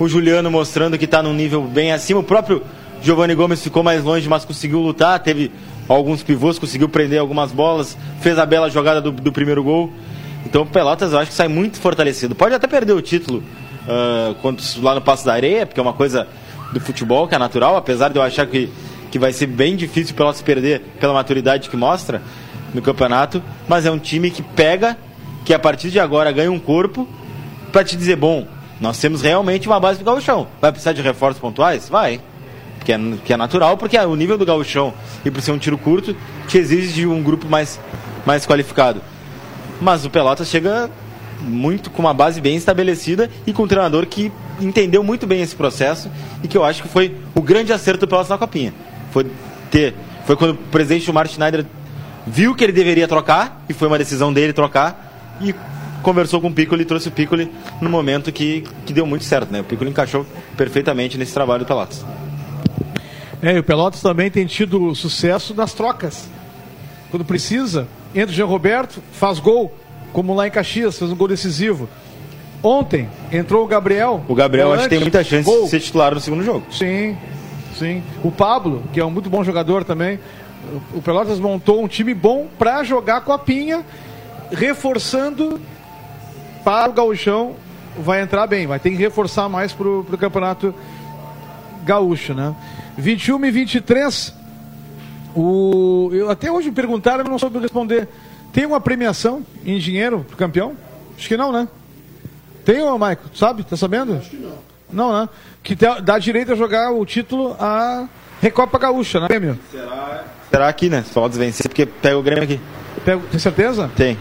O 0.00 0.08
Juliano 0.08 0.50
mostrando 0.50 0.96
que 0.96 1.04
está 1.04 1.22
num 1.22 1.34
nível 1.34 1.62
bem 1.62 1.92
acima. 1.92 2.20
O 2.20 2.24
próprio 2.24 2.62
Giovanni 3.02 3.34
Gomes 3.34 3.62
ficou 3.62 3.82
mais 3.82 4.02
longe, 4.02 4.28
mas 4.28 4.44
conseguiu 4.44 4.80
lutar. 4.80 5.18
Teve 5.20 5.52
alguns 5.88 6.22
pivôs, 6.22 6.58
conseguiu 6.58 6.88
prender 6.88 7.20
algumas 7.20 7.52
bolas. 7.52 7.98
Fez 8.20 8.38
a 8.38 8.46
bela 8.46 8.70
jogada 8.70 9.00
do, 9.00 9.10
do 9.10 9.30
primeiro 9.30 9.62
gol. 9.62 9.92
Então 10.46 10.62
o 10.62 10.66
Pelotas 10.66 11.12
eu 11.12 11.18
acho 11.18 11.30
que 11.30 11.36
sai 11.36 11.48
muito 11.48 11.78
fortalecido. 11.80 12.34
Pode 12.34 12.54
até 12.54 12.66
perder 12.66 12.92
o 12.92 13.02
título 13.02 13.42
uh, 13.86 14.82
lá 14.82 14.94
no 14.94 15.00
Passo 15.00 15.26
da 15.26 15.32
Areia, 15.32 15.66
porque 15.66 15.80
é 15.80 15.82
uma 15.82 15.92
coisa 15.92 16.26
do 16.72 16.80
futebol 16.80 17.26
que 17.26 17.34
é 17.34 17.38
natural, 17.38 17.76
apesar 17.76 18.08
de 18.08 18.16
eu 18.16 18.22
achar 18.22 18.46
que 18.46 18.70
que 19.10 19.18
vai 19.18 19.32
ser 19.32 19.46
bem 19.46 19.76
difícil 19.76 20.14
para 20.14 20.32
se 20.32 20.42
perder 20.42 20.82
pela 21.00 21.12
maturidade 21.12 21.68
que 21.68 21.76
mostra 21.76 22.22
no 22.74 22.82
campeonato, 22.82 23.42
mas 23.66 23.86
é 23.86 23.90
um 23.90 23.98
time 23.98 24.30
que 24.30 24.42
pega, 24.42 24.96
que 25.44 25.54
a 25.54 25.58
partir 25.58 25.90
de 25.90 25.98
agora 25.98 26.30
ganha 26.30 26.52
um 26.52 26.58
corpo 26.58 27.08
para 27.72 27.84
te 27.84 27.96
dizer, 27.96 28.16
bom, 28.16 28.46
nós 28.80 28.98
temos 28.98 29.22
realmente 29.22 29.66
uma 29.66 29.80
base 29.80 29.98
do 29.98 30.04
gauchão. 30.04 30.46
Vai 30.60 30.70
precisar 30.70 30.92
de 30.92 31.02
reforços 31.02 31.40
pontuais? 31.40 31.88
Vai. 31.88 32.20
Que 32.84 32.92
é, 32.92 32.98
que 33.24 33.32
é 33.32 33.36
natural, 33.36 33.76
porque 33.76 33.98
o 33.98 34.14
nível 34.14 34.38
do 34.38 34.46
gauchão 34.46 34.94
e 35.24 35.30
por 35.30 35.42
ser 35.42 35.52
um 35.52 35.58
tiro 35.58 35.76
curto, 35.76 36.16
te 36.46 36.58
exige 36.58 36.92
de 36.92 37.06
um 37.06 37.22
grupo 37.22 37.48
mais, 37.48 37.80
mais 38.24 38.46
qualificado. 38.46 39.02
Mas 39.80 40.04
o 40.04 40.10
Pelotas 40.10 40.48
chega 40.48 40.90
muito 41.40 41.90
com 41.90 42.02
uma 42.02 42.12
base 42.12 42.40
bem 42.40 42.56
estabelecida 42.56 43.30
e 43.46 43.52
com 43.52 43.62
um 43.62 43.68
treinador 43.68 44.06
que 44.06 44.32
entendeu 44.60 45.04
muito 45.04 45.26
bem 45.26 45.40
esse 45.40 45.54
processo 45.54 46.10
e 46.42 46.48
que 46.48 46.56
eu 46.56 46.64
acho 46.64 46.82
que 46.82 46.88
foi 46.88 47.14
o 47.34 47.40
grande 47.40 47.72
acerto 47.72 48.00
do 48.00 48.08
Pelotas 48.08 48.28
na 48.28 48.36
Copinha 48.38 48.74
foi 49.10 49.26
ter. 49.70 49.94
Foi 50.26 50.36
quando 50.36 50.52
o 50.52 50.56
presidente 50.56 51.10
Martin 51.12 51.34
Schneider 51.34 51.64
viu 52.26 52.54
que 52.54 52.62
ele 52.62 52.72
deveria 52.72 53.08
trocar, 53.08 53.64
e 53.68 53.72
foi 53.72 53.88
uma 53.88 53.98
decisão 53.98 54.32
dele 54.32 54.52
trocar, 54.52 55.36
e 55.40 55.54
conversou 56.02 56.40
com 56.40 56.48
o 56.48 56.52
Piccoli 56.52 56.82
e 56.82 56.84
trouxe 56.84 57.08
o 57.08 57.10
Piccoli 57.10 57.50
no 57.80 57.88
momento 57.88 58.30
que, 58.30 58.64
que 58.84 58.92
deu 58.92 59.06
muito 59.06 59.24
certo, 59.24 59.50
né? 59.50 59.60
O 59.60 59.64
Piccoli 59.64 59.90
encaixou 59.90 60.26
perfeitamente 60.56 61.16
nesse 61.16 61.32
trabalho 61.32 61.60
do 61.60 61.66
Pelotas. 61.66 62.04
É, 63.40 63.54
e 63.54 63.58
o 63.58 63.64
Pelotas 63.64 64.02
também 64.02 64.30
tem 64.30 64.46
tido 64.46 64.94
sucesso 64.94 65.54
nas 65.54 65.72
trocas. 65.72 66.28
Quando 67.10 67.24
precisa, 67.24 67.88
entra 68.14 68.30
o 68.30 68.34
Jean 68.34 68.46
Roberto, 68.46 69.02
faz 69.12 69.38
gol, 69.38 69.72
como 70.12 70.34
lá 70.34 70.46
em 70.46 70.50
Caxias, 70.50 70.98
fez 70.98 71.10
um 71.10 71.16
gol 71.16 71.28
decisivo. 71.28 71.88
Ontem 72.62 73.08
entrou 73.30 73.64
o 73.64 73.66
Gabriel. 73.68 74.24
O 74.28 74.34
Gabriel 74.34 74.72
acho 74.72 74.84
que 74.84 74.88
tem 74.90 75.00
muita 75.00 75.22
chance 75.22 75.44
gol. 75.44 75.64
de 75.64 75.70
ser 75.70 75.80
titular 75.80 76.14
no 76.14 76.20
segundo 76.20 76.42
jogo. 76.42 76.66
Sim, 76.72 77.16
Sim. 77.78 78.02
O 78.24 78.30
Pablo, 78.30 78.82
que 78.92 78.98
é 78.98 79.04
um 79.04 79.10
muito 79.10 79.30
bom 79.30 79.44
jogador 79.44 79.84
também. 79.84 80.18
O 80.92 81.00
Pelotas 81.00 81.38
montou 81.38 81.82
um 81.82 81.86
time 81.86 82.12
bom 82.12 82.48
para 82.58 82.82
jogar 82.82 83.20
com 83.20 83.32
a 83.32 83.38
Pinha, 83.38 83.84
reforçando 84.50 85.60
para 86.64 86.90
o 86.90 86.92
Gauchão. 86.92 87.54
Vai 87.96 88.20
entrar 88.20 88.46
bem, 88.46 88.66
vai 88.66 88.80
ter 88.80 88.90
que 88.90 88.96
reforçar 88.96 89.48
mais 89.48 89.72
para 89.72 89.88
o 89.88 90.04
campeonato 90.18 90.74
gaúcho, 91.84 92.34
né? 92.34 92.54
21 92.96 93.44
e 93.46 93.50
23. 93.50 94.34
O, 95.34 96.10
eu, 96.12 96.30
até 96.30 96.50
hoje 96.50 96.68
me 96.68 96.74
perguntaram, 96.74 97.24
eu 97.24 97.30
não 97.30 97.38
soube 97.38 97.58
responder. 97.58 98.08
Tem 98.52 98.66
uma 98.66 98.80
premiação 98.80 99.44
em 99.64 99.78
dinheiro 99.78 100.24
pro 100.26 100.36
campeão? 100.36 100.74
Acho 101.16 101.28
que 101.28 101.36
não, 101.36 101.52
né? 101.52 101.68
Tem, 102.64 102.82
ô 102.82 102.98
Maico? 102.98 103.24
Sabe? 103.34 103.62
Tá 103.62 103.76
sabendo? 103.76 104.16
Acho 104.16 104.30
que 104.30 104.36
não. 104.36 104.58
Não, 104.90 105.12
né? 105.12 105.28
Que 105.62 105.74
dá 105.74 106.18
direito 106.18 106.52
a 106.52 106.56
jogar 106.56 106.92
o 106.92 107.04
título 107.04 107.56
a 107.58 108.08
Recopa 108.40 108.78
Gaúcha, 108.78 109.20
né, 109.20 109.28
Grêmio? 109.28 109.58
Será, 109.70 110.24
será 110.50 110.68
aqui, 110.68 110.88
né? 110.88 111.04
Só 111.12 111.28
vencer, 111.28 111.68
porque 111.68 111.86
pega 111.86 112.16
o 112.16 112.22
Grêmio 112.22 112.44
aqui. 112.44 112.60
Pega, 113.04 113.20
tem 113.30 113.38
certeza? 113.38 113.90
Tem. 113.96 114.16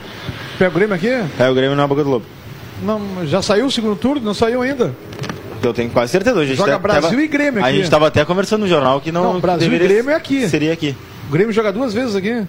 Pega 0.58 0.72
o 0.72 0.74
Grêmio 0.74 0.96
aqui? 0.96 1.10
Pega 1.38 1.52
o 1.52 1.56
Grêmio 1.56 1.76
na 1.76 1.88
boca 1.88 2.04
do 2.04 2.10
lobo. 2.10 2.26
Não, 2.82 3.26
já 3.26 3.42
saiu 3.42 3.66
o 3.66 3.72
segundo 3.72 3.96
turno? 3.96 4.22
Não 4.22 4.34
saiu 4.34 4.62
ainda? 4.62 4.94
Eu 5.64 5.74
tenho 5.74 5.90
quase 5.90 6.12
certeza. 6.12 6.40
A 6.40 6.46
gente 6.46 6.58
joga 6.58 6.78
Brasil 6.78 7.10
tava, 7.10 7.22
e 7.22 7.28
Grêmio 7.28 7.60
aqui. 7.60 7.70
A 7.70 7.72
gente 7.72 7.84
estava 7.84 8.08
até 8.08 8.24
conversando 8.26 8.62
no 8.62 8.68
jornal 8.68 9.02
que 9.02 9.12
não. 9.12 9.34
Não, 9.34 9.40
Brasil 9.40 9.74
e 9.74 9.80
Grêmio 9.80 10.12
é 10.12 10.16
aqui. 10.16 10.48
Seria 10.48 10.74
aqui. 10.74 10.96
O 11.28 11.32
Grêmio 11.32 11.54
joga 11.54 11.72
duas 11.72 11.94
vezes 11.94 12.16
aqui. 12.16 12.46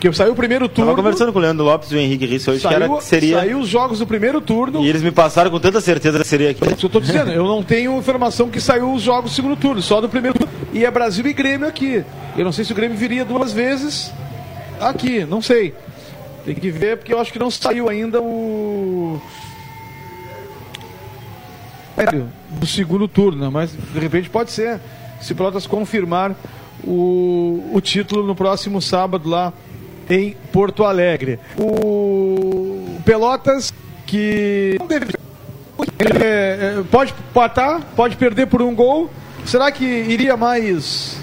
Que 0.00 0.12
saiu 0.12 0.32
o 0.32 0.36
primeiro 0.36 0.68
turno. 0.68 0.90
Tava 0.90 1.02
conversando 1.02 1.32
com 1.32 1.38
o 1.38 1.42
Leandro 1.42 1.64
Lopes 1.64 1.90
e 1.90 1.94
o 1.94 1.98
Henrique 1.98 2.26
Risse 2.26 2.50
hoje 2.50 2.60
saiu, 2.60 2.76
que, 2.76 2.84
era, 2.84 3.00
seria. 3.00 3.38
Saiu 3.38 3.58
os 3.58 3.68
jogos 3.68 4.00
do 4.00 4.06
primeiro 4.06 4.38
turno. 4.38 4.84
E 4.84 4.88
eles 4.88 5.02
me 5.02 5.10
passaram 5.10 5.50
com 5.50 5.58
tanta 5.58 5.80
certeza 5.80 6.18
que 6.18 6.26
seria 6.26 6.50
aqui. 6.50 6.62
É 6.62 6.66
isso 6.66 6.76
que 6.76 6.86
eu 6.86 6.90
tô 6.90 7.00
dizendo. 7.00 7.30
eu 7.30 7.46
não 7.46 7.62
tenho 7.62 7.96
informação 7.96 8.50
que 8.50 8.60
saiu 8.60 8.92
os 8.92 9.02
jogos 9.02 9.30
do 9.30 9.34
segundo 9.34 9.56
turno, 9.56 9.80
só 9.80 10.02
do 10.02 10.08
primeiro 10.08 10.38
turno. 10.38 10.52
E 10.74 10.84
é 10.84 10.90
Brasil 10.90 11.26
e 11.26 11.32
Grêmio 11.32 11.66
aqui. 11.66 12.04
Eu 12.36 12.44
não 12.44 12.52
sei 12.52 12.66
se 12.66 12.72
o 12.72 12.74
Grêmio 12.74 12.98
viria 12.98 13.24
duas 13.24 13.52
vezes 13.52 14.12
aqui, 14.78 15.24
não 15.24 15.40
sei. 15.40 15.72
Tem 16.44 16.54
que 16.54 16.70
ver, 16.70 16.98
porque 16.98 17.14
eu 17.14 17.18
acho 17.18 17.32
que 17.32 17.38
não 17.38 17.50
saiu 17.50 17.88
ainda 17.88 18.20
o. 18.20 19.18
Do 22.50 22.66
segundo 22.66 23.06
turno, 23.06 23.50
mas 23.50 23.70
de 23.70 24.00
repente 24.00 24.28
pode 24.30 24.50
ser. 24.50 24.80
Se 25.20 25.32
o 25.32 25.36
Pelotas 25.36 25.66
confirmar 25.66 26.34
o, 26.82 27.70
o 27.72 27.80
título 27.80 28.26
no 28.26 28.34
próximo 28.34 28.80
sábado 28.80 29.28
lá 29.28 29.52
em 30.08 30.36
Porto 30.52 30.84
Alegre. 30.84 31.38
O 31.58 32.98
Pelotas 33.04 33.72
que 34.06 34.76
é, 35.98 36.78
é, 36.78 36.82
pode 36.90 37.14
patar, 37.32 37.80
pode 37.96 38.16
perder 38.16 38.46
por 38.46 38.62
um 38.62 38.74
gol. 38.74 39.10
Será 39.44 39.70
que 39.70 39.84
iria 39.84 40.36
mais 40.36 41.18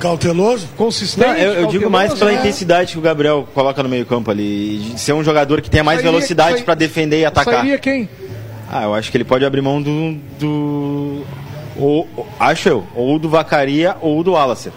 cauteloso, 0.00 0.68
consistente? 0.76 1.28
Não, 1.28 1.36
eu, 1.36 1.52
eu 1.52 1.66
digo 1.68 1.88
mais 1.88 2.14
pela 2.14 2.32
é. 2.32 2.34
intensidade 2.34 2.92
que 2.92 2.98
o 2.98 3.02
Gabriel 3.02 3.48
coloca 3.54 3.82
no 3.82 3.88
meio 3.88 4.04
campo 4.04 4.30
ali, 4.30 4.78
de 4.78 5.00
ser 5.00 5.12
um 5.12 5.22
jogador 5.22 5.60
que 5.60 5.70
tenha 5.70 5.84
mais 5.84 5.98
sairia, 5.98 6.12
velocidade 6.12 6.62
para 6.62 6.74
defender 6.74 7.20
e 7.20 7.24
atacar. 7.24 7.54
Sairia 7.54 7.78
quem? 7.78 8.08
Ah, 8.72 8.84
eu 8.84 8.94
acho 8.94 9.10
que 9.10 9.18
ele 9.18 9.24
pode 9.24 9.44
abrir 9.44 9.60
mão 9.60 9.82
do, 9.82 10.14
do 10.40 11.26
ou, 11.76 12.08
acho 12.40 12.70
eu, 12.70 12.86
ou 12.94 13.18
do 13.18 13.28
Vacaria 13.28 13.94
ou 14.00 14.24
do 14.24 14.34
Alacer. 14.34 14.72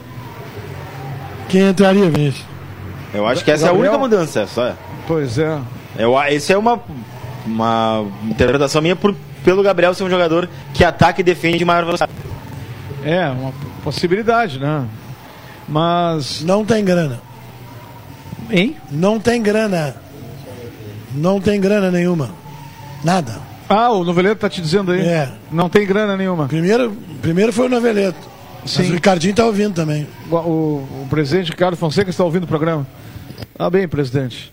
Quem 1.48 1.70
entraria, 1.70 2.10
Vinícius? 2.10 2.46
Eu 3.14 3.26
acho 3.26 3.46
que 3.46 3.52
essa 3.52 3.68
Gabriel? 3.68 3.86
é 3.86 3.88
a 3.88 3.92
única 3.92 4.04
mudança. 4.04 4.46
Só 4.48 4.66
é. 4.66 4.74
Pois 5.08 5.38
é. 5.38 5.60
Eu, 5.98 6.22
esse 6.24 6.52
é 6.52 6.58
uma, 6.58 6.82
uma 7.46 8.06
interpretação 8.26 8.82
minha 8.82 8.98
por, 8.98 9.16
pelo 9.46 9.64
Gabriel 9.64 9.94
ser 9.94 10.04
um 10.04 10.10
jogador 10.10 10.50
que 10.74 10.84
ataca 10.84 11.22
e 11.22 11.24
defende 11.24 11.60
de 11.60 11.64
maior 11.64 11.86
velocidade. 11.86 12.12
É, 13.06 13.30
uma 13.30 13.54
possibilidade, 13.82 14.60
né? 14.60 14.86
Mas. 15.70 16.42
Não 16.42 16.66
tem 16.66 16.84
grana. 16.84 17.22
Hein? 18.52 18.76
Não 18.92 19.22
tem 19.22 19.42
grana. 19.42 19.96
Não 21.14 21.40
tem 21.40 21.62
grana 21.62 21.90
nenhuma. 21.90 22.32
Nada. 23.04 23.45
Ah, 23.68 23.92
o 23.92 24.04
Noveleto 24.04 24.42
tá 24.42 24.50
te 24.50 24.62
dizendo 24.62 24.92
aí. 24.92 25.02
É. 25.02 25.30
Não 25.52 25.70
tem 25.70 25.86
grana 25.86 26.16
nenhuma. 26.16 26.48
Primeiro, 26.48 26.96
primeiro 27.22 27.52
foi 27.52 27.66
o 27.66 27.70
Noveleto. 27.70 28.18
Sim. 28.66 28.80
Mas 28.80 28.90
o 28.90 28.94
Ricardinho 28.94 29.32
está 29.32 29.46
ouvindo 29.46 29.74
também. 29.74 30.08
O, 30.30 30.36
o, 30.36 31.04
o, 31.04 31.08
presidente 31.10 31.52
Ricardo 31.52 31.78
Fonseca 31.78 32.10
está 32.10 32.24
ouvindo 32.24 32.44
o 32.44 32.48
programa. 32.48 32.86
Ah, 33.58 33.70
bem, 33.70 33.88
presidente. 33.88 34.52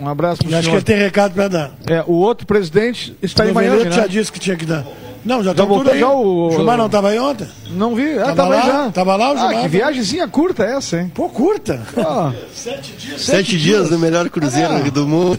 Um 0.00 0.08
abraço 0.08 0.42
para 0.42 0.50
o 0.50 0.58
Acho 0.58 0.70
que 0.70 0.76
ele 0.76 0.82
tem 0.82 0.96
recado 0.96 1.34
para 1.34 1.48
dar. 1.48 1.72
É, 1.86 2.02
o 2.06 2.14
outro 2.14 2.46
presidente 2.46 3.14
está 3.20 3.46
em 3.46 3.52
Miami, 3.52 3.84
né? 3.84 3.92
já 3.92 4.06
disse 4.06 4.32
que 4.32 4.38
tinha 4.38 4.56
que 4.56 4.64
dar. 4.64 4.84
Não, 5.22 5.44
já 5.44 5.50
está 5.50 5.66
tudo 5.66 5.90
aí. 5.90 6.00
Já 6.00 6.10
o 6.10 6.50
Gilmar 6.50 6.78
não 6.78 6.86
estava 6.86 7.10
aí 7.10 7.18
ontem? 7.18 7.46
Não 7.72 7.94
vi. 7.94 8.18
Ah, 8.18 8.34
tava, 8.34 8.48
lá, 8.48 8.62
já. 8.62 8.90
Tava 8.90 9.16
lá 9.16 9.32
o 9.32 9.36
Gilmar. 9.36 9.58
Ah, 9.58 9.62
que 9.62 9.68
viagemzinha 9.68 10.26
curta 10.26 10.64
essa, 10.64 10.98
hein? 10.98 11.12
Pô, 11.14 11.28
curta. 11.28 11.82
Ah. 11.98 12.32
Sete 12.54 12.92
dias. 12.96 13.20
Sete, 13.20 13.58
dias 13.58 13.90
no 13.90 13.98
melhor 13.98 14.30
cruzeiro 14.30 14.72
ah. 14.74 14.90
do 14.90 15.06
mundo. 15.06 15.38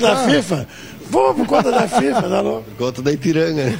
Da 0.00 0.16
FIFA. 0.28 0.66
Vou 1.10 1.34
por 1.34 1.46
conta 1.46 1.70
da 1.70 1.88
FIFA, 1.88 2.22
tá 2.22 2.40
louco? 2.40 2.64
Conta 2.78 3.02
da 3.02 3.12
Ipiranga. 3.12 3.78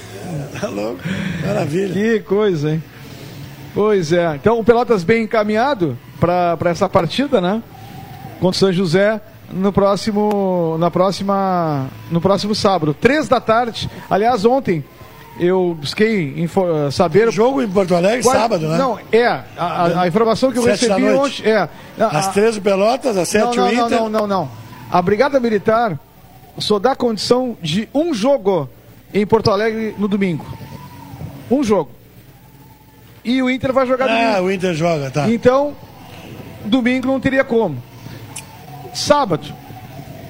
Tá 0.60 0.68
louco? 0.68 1.00
Maravilha. 1.46 1.92
Que 1.92 2.20
coisa, 2.20 2.70
hein? 2.70 2.82
Pois 3.74 4.12
é. 4.12 4.34
Então 4.36 4.58
o 4.58 4.64
Pelotas 4.64 5.04
bem 5.04 5.24
encaminhado 5.24 5.98
para 6.18 6.70
essa 6.70 6.88
partida, 6.88 7.40
né? 7.40 7.62
Contra 8.40 8.56
o 8.56 8.58
São 8.58 8.72
José 8.72 9.20
no 9.52 9.72
próximo 9.72 10.76
na 10.78 10.90
próxima 10.90 11.86
no 12.10 12.20
próximo 12.20 12.54
sábado, 12.54 12.94
três 12.94 13.28
da 13.28 13.40
tarde. 13.40 13.90
Aliás, 14.08 14.44
ontem 14.44 14.82
eu 15.38 15.76
busquei 15.78 16.34
info, 16.38 16.90
saber. 16.90 17.30
Jogo 17.30 17.62
em 17.62 17.68
Porto 17.68 17.94
Alegre, 17.94 18.22
qual, 18.22 18.34
sábado, 18.34 18.66
né? 18.66 18.78
Não, 18.78 18.98
é. 19.12 19.26
A, 19.56 20.02
a 20.02 20.08
informação 20.08 20.50
que 20.50 20.58
eu 20.58 20.62
Sete 20.62 20.88
recebi 20.88 21.10
ontem. 21.10 21.50
É, 21.50 21.68
às 21.98 22.32
três 22.32 22.58
Pelotas, 22.58 23.16
às 23.16 23.28
sete 23.28 23.56
não, 23.56 23.66
não, 23.66 23.72
Inter. 23.72 23.90
Não, 23.90 23.90
não, 23.90 24.08
não, 24.08 24.26
não. 24.26 24.50
A 24.90 25.02
Brigada 25.02 25.38
Militar 25.38 25.98
só 26.58 26.78
dá 26.78 26.94
condição 26.94 27.56
de 27.60 27.88
um 27.94 28.14
jogo 28.14 28.68
em 29.12 29.26
Porto 29.26 29.50
Alegre 29.50 29.94
no 29.98 30.08
domingo. 30.08 30.46
Um 31.50 31.62
jogo. 31.62 31.90
E 33.24 33.42
o 33.42 33.50
Inter 33.50 33.72
vai 33.72 33.86
jogar 33.86 34.06
ah, 34.06 34.08
domingo. 34.08 34.36
Ah, 34.36 34.42
o 34.42 34.50
Inter 34.50 34.74
joga, 34.74 35.10
tá. 35.10 35.30
Então, 35.30 35.76
domingo 36.64 37.06
não 37.06 37.20
teria 37.20 37.44
como. 37.44 37.82
Sábado 38.94 39.52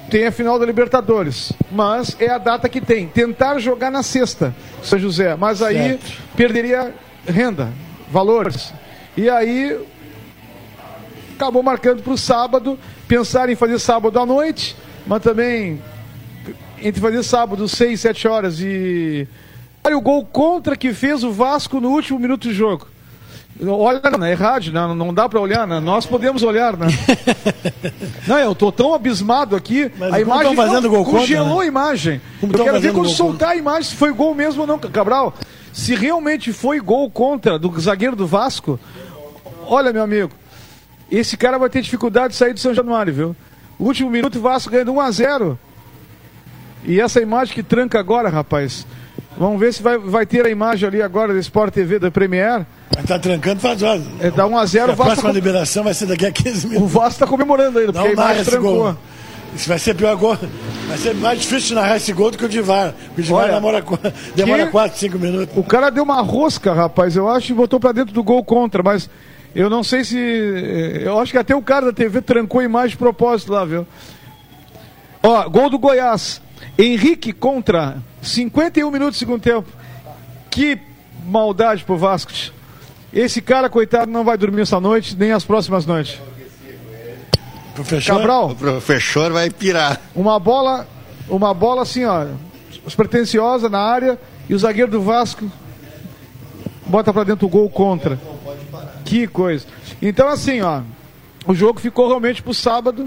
tem 0.09 0.25
a 0.25 0.31
final 0.31 0.57
da 0.57 0.65
Libertadores, 0.65 1.51
mas 1.71 2.15
é 2.19 2.29
a 2.29 2.37
data 2.37 2.69
que 2.69 2.81
tem. 2.81 3.07
Tentar 3.07 3.59
jogar 3.59 3.91
na 3.91 4.03
sexta, 4.03 4.55
São 4.81 4.97
José, 4.97 5.35
mas 5.35 5.61
aí 5.61 5.75
certo. 5.75 6.21
perderia 6.35 6.93
renda, 7.27 7.69
valores. 8.09 8.73
E 9.15 9.29
aí 9.29 9.77
acabou 11.35 11.61
marcando 11.61 12.01
para 12.01 12.13
o 12.13 12.17
sábado, 12.17 12.79
pensar 13.07 13.49
em 13.49 13.55
fazer 13.55 13.79
sábado 13.79 14.19
à 14.19 14.25
noite, 14.25 14.75
mas 15.05 15.21
também 15.21 15.81
entre 16.81 17.01
fazer 17.01 17.23
sábado 17.23 17.67
6, 17.67 17.99
7 17.99 18.27
horas 18.27 18.59
e 18.59 19.27
olha 19.83 19.97
o 19.97 20.01
gol 20.01 20.25
contra 20.25 20.75
que 20.75 20.93
fez 20.93 21.23
o 21.23 21.31
Vasco 21.31 21.79
no 21.79 21.89
último 21.89 22.19
minuto 22.19 22.47
do 22.47 22.53
jogo. 22.53 22.87
Olha, 23.65 23.99
não, 24.11 24.25
é 24.25 24.33
rádio, 24.33 24.71
não, 24.71 24.93
não 24.93 25.11
dá 25.11 25.27
para 25.27 25.39
olhar, 25.39 25.65
né? 25.65 25.79
Nós 25.79 26.05
podemos 26.05 26.43
olhar, 26.43 26.77
né? 26.77 26.87
não, 28.27 28.37
eu 28.37 28.53
tô 28.53 28.71
tão 28.71 28.93
abismado 28.93 29.55
aqui. 29.55 29.91
Mas 29.97 30.13
a 30.13 30.21
imagem 30.21 30.55
fazendo 30.55 30.89
gol 30.89 31.03
congelou 31.03 31.47
contra, 31.47 31.55
né? 31.55 31.63
a 31.63 31.65
imagem. 31.65 32.21
Como 32.39 32.53
eu 32.55 32.63
quero 32.63 32.79
ver 32.79 32.93
quando 32.93 33.09
soltar 33.09 33.49
contra. 33.49 33.55
a 33.55 33.55
imagem 33.55 33.83
se 33.83 33.95
foi 33.95 34.13
gol 34.13 34.35
mesmo 34.35 34.61
ou 34.61 34.67
não, 34.67 34.77
Cabral. 34.77 35.33
Se 35.73 35.95
realmente 35.95 36.53
foi 36.53 36.79
gol 36.79 37.09
contra 37.09 37.57
do 37.57 37.79
zagueiro 37.79 38.15
do 38.15 38.27
Vasco, 38.27 38.79
olha, 39.65 39.91
meu 39.91 40.03
amigo, 40.03 40.31
esse 41.09 41.35
cara 41.35 41.57
vai 41.57 41.69
ter 41.69 41.81
dificuldade 41.81 42.33
de 42.33 42.35
sair 42.35 42.53
do 42.53 42.59
São 42.59 42.73
Januário, 42.73 43.13
viu? 43.13 43.35
Último 43.79 44.09
minuto 44.09 44.37
o 44.37 44.41
Vasco 44.41 44.71
ganhando 44.71 44.93
1 44.93 45.01
a 45.01 45.11
0 45.11 45.59
E 46.83 47.01
essa 47.01 47.21
imagem 47.21 47.53
que 47.53 47.63
tranca 47.63 47.99
agora, 47.99 48.29
rapaz. 48.29 48.85
Vamos 49.37 49.59
ver 49.59 49.73
se 49.73 49.83
vai, 49.83 49.97
vai 49.97 50.25
ter 50.25 50.45
a 50.45 50.49
imagem 50.49 50.87
ali 50.87 51.01
agora 51.01 51.33
da 51.33 51.39
Sport 51.39 51.73
TV 51.73 51.99
da 51.99 52.09
Premier. 52.09 52.65
Tá 53.05 53.19
trancando 53.19 53.61
faz 53.61 53.83
horas. 53.83 54.03
É, 54.19 54.31
dá 54.31 54.47
1 54.47 54.57
a 54.57 54.65
0 54.65 54.91
A 54.93 54.95
próxima 54.95 55.29
com... 55.29 55.35
liberação 55.35 55.83
vai 55.83 55.93
ser 55.93 56.07
daqui 56.07 56.25
a 56.25 56.31
15 56.31 56.67
minutos. 56.67 56.83
O 56.83 56.87
Vasco 56.87 57.11
está 57.11 57.27
comemorando 57.27 57.77
ainda, 57.77 57.93
porque 57.93 58.07
Não 58.07 58.23
a 58.23 58.25
imagem 58.25 58.43
trancou. 58.43 58.75
Gol. 58.75 58.97
Isso 59.55 59.69
vai 59.69 59.79
ser 59.79 59.95
pior 59.95 60.15
gol. 60.15 60.37
Vai 60.87 60.97
ser 60.97 61.15
mais 61.15 61.39
difícil 61.39 61.75
narrar 61.75 61.97
esse 61.97 62.11
gol 62.13 62.31
do 62.31 62.37
que 62.37 62.45
o 62.45 62.49
Divar. 62.49 62.93
O 63.17 63.21
Divar 63.21 63.43
Olha, 63.45 63.53
demora, 63.53 63.83
demora 64.35 64.67
4, 64.67 64.97
5 64.97 65.19
minutos. 65.19 65.57
O 65.57 65.63
cara 65.63 65.89
deu 65.89 66.03
uma 66.03 66.21
rosca, 66.21 66.73
rapaz, 66.73 67.15
eu 67.15 67.29
acho, 67.29 67.51
e 67.51 67.55
botou 67.55 67.79
para 67.79 67.91
dentro 67.91 68.13
do 68.13 68.23
gol 68.23 68.43
contra, 68.43 68.83
mas 68.83 69.09
eu 69.55 69.69
não 69.69 69.83
sei 69.83 70.03
se. 70.03 70.17
Eu 70.17 71.19
acho 71.19 71.31
que 71.31 71.37
até 71.37 71.55
o 71.55 71.61
cara 71.61 71.87
da 71.87 71.93
TV 71.93 72.21
trancou 72.21 72.61
a 72.61 72.63
imagem 72.63 72.89
de 72.89 72.97
propósito 72.97 73.51
lá, 73.51 73.65
viu? 73.65 73.87
Ó, 75.23 75.49
gol 75.49 75.69
do 75.69 75.79
Goiás. 75.79 76.41
Henrique 76.77 77.33
contra 77.33 77.97
51 78.21 78.91
minutos 78.91 79.17
do 79.17 79.19
segundo 79.19 79.41
tempo. 79.41 79.67
Que 80.49 80.79
maldade 81.25 81.83
pro 81.83 81.97
Vasco. 81.97 82.31
Esse 83.11 83.41
cara, 83.41 83.69
coitado, 83.69 84.11
não 84.11 84.23
vai 84.23 84.37
dormir 84.37 84.61
essa 84.61 84.79
noite, 84.79 85.15
nem 85.15 85.31
as 85.31 85.43
próximas 85.43 85.85
noites. 85.85 86.19
Professor, 87.73 88.17
Cabral. 88.17 88.51
O 88.51 88.55
professor 88.55 89.31
vai 89.31 89.49
pirar. 89.49 90.01
Uma 90.15 90.39
bola, 90.39 90.87
uma 91.29 91.53
bola 91.53 91.83
assim, 91.83 92.05
ó, 92.05 92.25
despretensiosa 92.85 93.69
na 93.69 93.79
área 93.79 94.19
e 94.49 94.53
o 94.53 94.59
zagueiro 94.59 94.91
do 94.91 95.01
Vasco 95.01 95.49
bota 96.85 97.13
para 97.13 97.23
dentro 97.23 97.45
o 97.45 97.49
gol 97.49 97.69
contra. 97.69 98.19
Que 99.05 99.27
coisa. 99.27 99.65
Então 100.01 100.27
assim, 100.27 100.61
ó, 100.61 100.81
o 101.45 101.53
jogo 101.53 101.79
ficou 101.79 102.07
realmente 102.07 102.41
pro 102.41 102.53
sábado, 102.53 103.05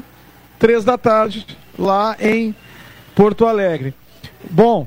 três 0.59 0.85
da 0.85 0.97
tarde, 0.97 1.47
lá 1.79 2.16
em 2.21 2.55
Porto 3.14 3.46
Alegre. 3.46 3.94
Bom, 4.50 4.86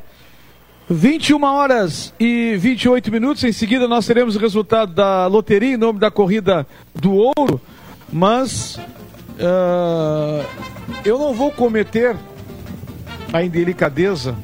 21 0.90 1.44
horas 1.44 2.14
e 2.20 2.56
28 2.58 3.12
minutos. 3.12 3.44
Em 3.44 3.52
seguida, 3.52 3.88
nós 3.88 4.06
teremos 4.06 4.36
o 4.36 4.40
resultado 4.40 4.94
da 4.94 5.28
loteria 5.28 5.74
em 5.74 5.78
nome 5.78 6.00
da 6.00 6.12
corrida 6.12 6.68
do 6.94 7.14
ouro. 7.14 7.60
Mas 8.12 8.76
uh, 8.76 10.46
eu 11.04 11.18
não 11.18 11.34
vou 11.34 11.52
cometer 11.52 12.16
a 13.32 13.44
indelicadeza, 13.44 14.36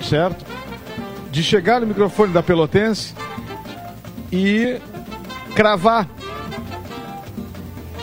certo? 0.00 0.44
De 1.30 1.42
chegar 1.42 1.80
no 1.80 1.86
microfone 1.86 2.32
da 2.32 2.42
Pelotense 2.42 3.14
e 4.30 4.78
cravar 5.54 6.08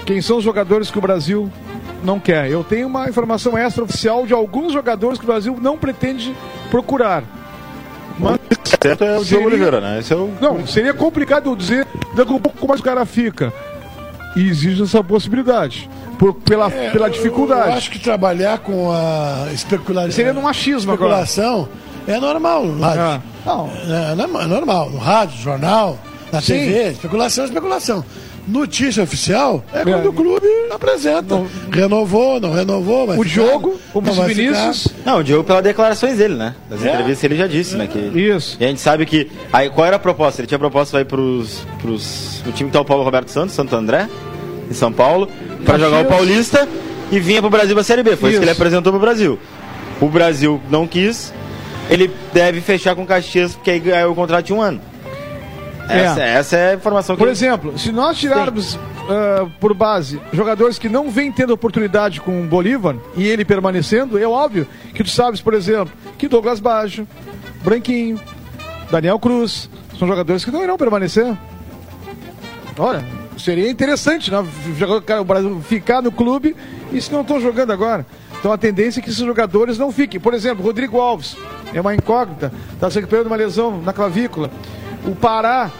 quem 0.06 0.22
são 0.22 0.38
os 0.38 0.44
jogadores 0.44 0.92
que 0.92 0.98
o 0.98 1.02
Brasil 1.02 1.50
não 2.04 2.20
quer. 2.20 2.50
Eu 2.50 2.64
tenho 2.64 2.88
uma 2.88 3.10
informação 3.10 3.58
extraoficial 3.58 4.26
de 4.26 4.34
alguns 4.34 4.74
jogadores 4.74 5.18
que 5.18 5.26
o 5.26 5.28
Brasil 5.28 5.58
não 5.62 5.78
pretende 5.78 6.36
procurar. 6.70 7.24
Mas 8.18 8.38
certo 8.82 9.04
é 9.04 9.18
o 9.18 9.24
Diogo 9.24 9.48
Oliveira, 9.48 9.80
né? 9.80 10.00
Esse 10.00 10.14
é 10.14 10.16
o... 10.16 10.32
Não, 10.42 10.66
seria 10.68 10.94
complicado 10.94 11.50
eu 11.50 11.56
dizer 11.56 11.88
daqui 12.16 12.34
um 12.34 12.40
pouco 12.40 12.68
mais 12.68 12.82
o 12.82 12.84
cara 12.84 13.06
fica. 13.06 13.54
E 14.36 14.48
existe 14.48 14.84
essa 14.84 15.04
possibilidade. 15.04 15.90
Por, 16.18 16.34
pela, 16.34 16.68
é, 16.68 16.90
pela 16.90 17.10
dificuldade. 17.10 17.70
Eu 17.70 17.78
acho 17.78 17.90
que 17.90 17.98
trabalhar 17.98 18.60
com 18.60 18.92
a 18.92 19.48
especulação. 19.54 20.12
Seria 20.12 20.34
num 20.34 20.48
achismo 20.48 20.92
especulação 20.92 21.70
agora. 22.04 22.18
é 22.18 22.20
normal 22.20 22.66
no 22.66 22.82
rádio. 22.82 23.02
Ah, 23.02 23.22
não. 23.46 23.70
É, 23.88 24.44
é, 24.44 24.48
normal. 24.48 24.90
No 24.90 24.98
rádio, 24.98 25.42
jornal, 25.42 25.98
na 26.32 26.42
Sim. 26.42 26.54
TV, 26.54 26.92
especulação 26.92 27.46
é 27.46 27.48
especulação. 27.48 28.06
Notícia 28.50 29.04
oficial 29.04 29.64
é 29.72 29.84
quando 29.84 30.06
é. 30.06 30.10
o 30.10 30.14
clube 30.14 30.48
apresenta. 30.72 31.36
Não, 31.36 31.48
renovou, 31.72 32.40
não 32.40 32.52
renovou. 32.52 33.10
o 33.10 33.24
jogo, 33.24 33.80
como 33.94 34.10
o 34.10 34.24
Vinícius. 34.26 34.88
Ficar. 34.88 35.12
Não, 35.12 35.20
o 35.20 35.24
Diogo 35.24 35.44
pelas 35.44 35.64
declarações 35.64 36.18
dele, 36.18 36.34
né? 36.34 36.56
Das 36.68 36.84
é. 36.84 36.90
entrevistas 36.90 37.24
ele 37.24 37.36
já 37.36 37.46
disse, 37.46 37.76
né? 37.76 37.88
Que, 37.88 38.00
Isso. 38.00 38.58
E 38.60 38.66
a 38.66 38.68
gente 38.68 38.82
sabe 38.82 39.06
que. 39.06 39.30
Aí, 39.54 39.70
qual 39.70 39.86
era 39.86 39.98
a 39.98 40.00
proposta? 40.00 40.42
Ele 40.42 40.48
tinha 40.48 40.58
proposta 40.58 40.94
para 40.94 41.02
ir 41.02 41.06
pros, 41.06 41.64
pros. 41.80 42.42
O 42.48 42.52
time 42.52 42.70
que 42.70 42.74
tá 42.74 42.82
o 42.82 42.86
Paulo 42.86 43.04
Roberto 43.04 43.30
Santos, 43.30 43.54
Santo 43.54 43.76
André, 43.76 44.10
em 44.70 44.74
São 44.74 44.92
Paulo, 44.92 45.30
para 45.64 45.78
jogar 45.78 46.02
o 46.02 46.06
Paulista 46.06 46.68
e 47.12 47.20
vinha 47.20 47.42
pro 47.42 47.52
Brasil 47.52 47.76
pra 47.76 47.84
Série 47.84 48.02
B. 48.02 48.16
Foi 48.16 48.30
isso, 48.30 48.38
isso 48.38 48.40
que 48.40 48.46
ele 48.46 48.52
apresentou 48.52 48.92
pro 48.92 49.00
Brasil. 49.00 49.38
O 50.02 50.08
Brasil 50.08 50.60
não 50.72 50.88
quis, 50.88 51.32
ele 51.90 52.10
deve 52.34 52.62
fechar 52.62 52.96
com 52.96 53.04
o 53.04 53.06
Caxias, 53.06 53.54
porque 53.54 53.72
aí 53.72 53.80
ganhou 53.80 54.12
o 54.12 54.16
contrato 54.16 54.46
de 54.46 54.54
um 54.54 54.62
ano. 54.62 54.82
Essa, 55.90 56.22
é. 56.22 56.30
essa 56.34 56.58
é 56.58 56.72
a 56.72 56.76
informação 56.76 57.16
que 57.16 57.20
Por 57.20 57.28
exemplo, 57.28 57.78
se 57.78 57.92
nós 57.92 58.18
tirarmos 58.18 58.76
uh, 58.76 59.50
por 59.60 59.74
base 59.74 60.22
jogadores 60.32 60.78
que 60.78 60.88
não 60.88 61.10
vêm 61.10 61.32
tendo 61.32 61.52
oportunidade 61.52 62.22
com 62.22 62.42
o 62.42 62.46
Bolívar 62.46 62.96
e 63.16 63.28
ele 63.28 63.44
permanecendo, 63.44 64.18
é 64.18 64.28
óbvio 64.28 64.68
que 64.94 65.04
tu 65.04 65.10
sabes, 65.10 65.42
por 65.42 65.54
exemplo, 65.54 65.92
que 66.18 66.28
Douglas 66.28 66.60
Baggio, 66.60 67.08
Branquinho, 67.64 68.20
Daniel 68.92 69.20
Cruz, 69.20 69.70
são 69.98 70.08
jogadores 70.08 70.46
que 70.46 70.52
não 70.52 70.64
irão 70.64 70.78
permanecer. 70.78 71.36
Olha, 72.78 73.04
seria 73.38 73.70
interessante, 73.70 74.32
né? 74.32 74.38
O 75.20 75.26
Brasil 75.26 75.62
ficar 75.62 76.02
no 76.02 76.12
clube 76.12 76.56
e 76.92 77.02
se 77.02 77.12
não 77.12 77.22
estão 77.22 77.42
jogando 77.42 77.72
agora. 77.72 78.06
Então 78.40 78.54
a 78.54 78.58
tendência 78.58 79.00
é 79.00 79.04
que 79.04 79.10
esses 79.10 79.20
jogadores 79.20 79.78
não 79.78 79.92
fiquem. 79.92 80.20
Por 80.20 80.34
exemplo, 80.34 80.64
Rodrigo 80.64 81.00
Alves 81.00 81.36
é 81.74 81.82
uma 81.82 81.94
incógnita, 81.94 82.52
está 82.74 82.90
se 82.90 82.96
recuperando 82.96 83.28
uma 83.28 83.36
lesão 83.36 83.82
na 83.82 83.92
clavícula. 83.92 84.50
O 85.06 85.16
Pará 85.16 85.72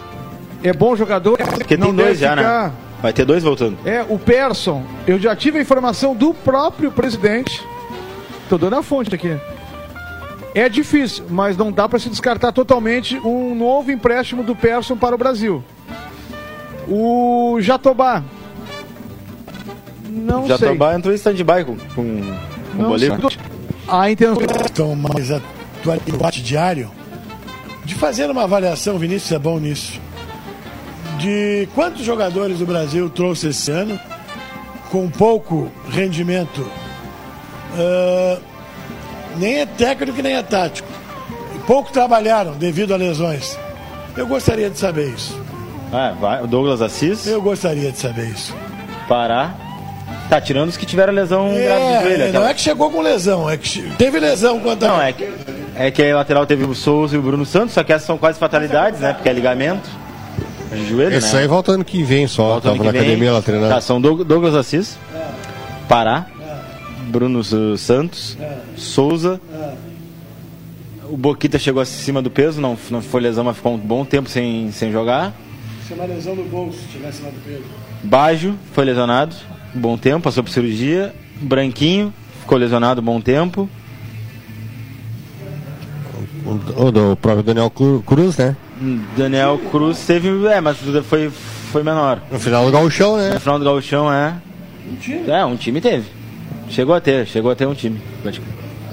é 0.64 0.74
bom 0.74 0.96
jogador. 0.96 1.38
Porque 1.38 1.78
tem 1.78 1.94
dois 1.96 2.20
já, 2.20 2.36
né? 2.36 2.42
ficar... 2.42 2.68
né? 2.70 2.74
Vai 3.02 3.14
ter 3.14 3.26
dois 3.26 3.44
voltando. 3.44 3.78
É, 3.86 4.06
o 4.08 4.20
Persson, 4.20 4.84
eu 5.08 5.18
já 5.18 5.36
tive 5.36 5.58
a 5.58 5.62
informação 5.62 6.14
do 6.14 6.34
próprio 6.34 6.92
presidente. 6.92 7.66
Tô 8.50 8.58
dando 8.58 8.76
a 8.76 8.84
fonte 8.84 9.16
aqui. 9.16 9.38
É 10.54 10.68
difícil, 10.68 11.24
mas 11.30 11.56
não 11.56 11.72
dá 11.72 11.88
para 11.88 12.00
se 12.00 12.10
descartar 12.10 12.52
totalmente 12.52 13.18
um 13.20 13.56
novo 13.56 13.92
empréstimo 13.92 14.44
do 14.44 14.56
Persson 14.56 14.98
para 14.98 15.16
o 15.16 15.18
Brasil. 15.18 15.64
O 16.88 17.58
Jatobá. 17.62 18.24
Não 20.10 20.48
Jatobá 20.48 20.58
sei. 20.58 20.68
Jatobá 20.68 20.96
entrou 20.96 21.14
em 21.14 21.18
stand-by 21.18 21.64
com, 21.66 21.78
com, 21.96 22.22
com 22.76 22.84
o 22.84 22.88
Bolívar. 22.88 23.20
A 23.88 24.12
intenção. 24.12 24.44
Então, 24.66 24.96
mais 24.96 25.32
atual 25.32 25.98
debate 26.06 26.42
diário 26.42 26.92
de 27.90 27.96
fazer 27.96 28.30
uma 28.30 28.44
avaliação, 28.44 29.00
Vinícius 29.00 29.32
é 29.32 29.40
bom 29.40 29.58
nisso, 29.58 30.00
de 31.18 31.68
quantos 31.74 32.06
jogadores 32.06 32.60
do 32.60 32.66
Brasil 32.66 33.10
trouxe 33.10 33.48
esse 33.48 33.72
ano 33.72 34.00
com 34.92 35.10
pouco 35.10 35.72
rendimento. 35.90 36.62
Uh, 37.74 38.40
nem 39.38 39.62
é 39.62 39.66
técnico 39.66 40.22
nem 40.22 40.36
é 40.36 40.44
tático. 40.44 40.88
Pouco 41.66 41.92
trabalharam 41.92 42.54
devido 42.54 42.94
a 42.94 42.98
lesões. 42.98 43.58
Eu 44.16 44.28
gostaria 44.28 44.70
de 44.70 44.78
saber 44.78 45.10
isso. 45.10 45.36
Ah, 45.92 46.14
vai. 46.20 46.44
O 46.44 46.48
Douglas 46.48 46.84
Assis? 46.84 47.26
Eu 47.26 47.42
gostaria 47.42 47.92
de 47.92 47.98
saber 47.98 48.28
isso. 48.28 48.56
Pará. 49.08 49.56
Tá 50.30 50.40
tirando 50.40 50.70
os 50.70 50.78
que 50.78 50.86
tiveram 50.86 51.12
lesão 51.12 51.48
é, 51.54 51.64
grave 51.64 51.86
de 51.86 52.04
joelho. 52.04 52.20
Não 52.20 52.28
aquela... 52.28 52.50
é 52.50 52.54
que 52.54 52.62
chegou 52.62 52.92
com 52.92 53.02
lesão, 53.02 53.50
é 53.50 53.58
que 53.58 53.82
teve 53.98 54.20
lesão 54.20 54.60
quanto 54.60 54.86
Não, 54.86 55.02
é 55.02 55.12
que, 55.12 55.26
é 55.80 55.90
que 55.90 56.04
a 56.04 56.16
lateral 56.18 56.46
teve 56.46 56.66
o 56.66 56.76
Souza 56.76 57.16
e 57.16 57.20
o 57.20 57.22
Bruno 57.22 57.46
Santos, 57.46 57.74
só 57.74 57.84
que 57.86 57.94
essas 57.94 58.06
são 58.06 58.18
quase 58.18 58.38
fatalidades, 58.38 59.00
né? 59.00 59.14
Porque 59.14 59.30
é 59.30 59.34
ligamento. 59.34 59.90
De 60.72 60.88
joelho, 60.88 61.16
Esse 61.16 61.34
né? 61.34 61.42
aí 61.42 61.48
volta 61.48 61.72
ano 61.72 61.84
que 61.84 62.04
vem 62.04 62.28
só, 62.28 62.44
volta 62.50 62.70
tava 62.70 62.84
na 62.84 62.92
vem. 62.92 63.02
academia 63.02 63.32
lá 63.32 63.42
treinando. 63.42 63.74
Tá, 63.74 63.82
são 63.82 64.00
Douglas 64.00 64.54
Assis, 64.54 65.00
Pará, 65.88 66.28
Bruno 67.08 67.44
Santos, 67.78 68.38
Souza. 68.76 69.42
O 71.10 71.18
Boquita 71.18 71.58
chegou 71.58 71.82
acima 71.82 72.22
do 72.22 72.30
peso, 72.30 72.62
não, 72.62 72.78
não 72.92 73.02
foi 73.02 73.22
lesão, 73.22 73.44
mas 73.46 73.56
ficou 73.56 73.74
um 73.74 73.78
bom 73.80 74.06
tempo 74.06 74.30
sem, 74.30 74.72
sem 74.72 74.92
jogar. 74.92 75.34
É 75.90 75.94
uma 75.96 76.06
lesão 76.06 76.36
do 76.36 76.44
bolso, 76.44 76.78
se 76.78 76.86
estiver 76.86 77.08
acima 77.08 77.32
do 77.32 77.40
peso. 77.44 77.64
Bajo 78.04 78.54
foi 78.74 78.86
lesionado, 78.86 79.36
um 79.76 79.80
bom 79.80 79.98
tempo, 79.98 80.22
passou 80.22 80.44
por 80.44 80.52
cirurgia. 80.52 81.16
Branquinho 81.42 82.14
ficou 82.42 82.58
lesionado 82.60 83.02
um 83.02 83.04
bom 83.04 83.20
tempo. 83.20 83.68
O, 86.50 86.86
o 86.88 86.92
do 86.92 87.18
próprio 87.18 87.44
Daniel 87.44 87.72
Cruz, 88.06 88.38
né? 88.38 88.56
Daniel 89.18 89.60
Cruz 89.72 90.00
teve. 90.06 90.30
É, 90.48 90.60
mas 90.62 90.78
foi, 91.06 91.30
foi 91.72 91.84
menor. 91.84 92.22
No 92.32 92.40
final 92.40 92.66
do 92.66 92.72
gauchão, 92.72 93.18
né? 93.18 93.32
No 93.34 93.40
final 93.40 93.60
do 93.60 93.66
gauchão, 93.66 94.12
é. 94.12 94.34
Um 94.92 94.96
time? 94.96 95.30
É, 95.30 95.46
um 95.46 95.56
time 95.56 95.82
teve. 95.82 96.06
Chegou 96.70 96.96
a 96.96 97.02
ter, 97.02 97.26
chegou 97.28 97.52
a 97.52 97.56
ter 97.56 97.68
um 97.68 97.74
time. 97.74 98.02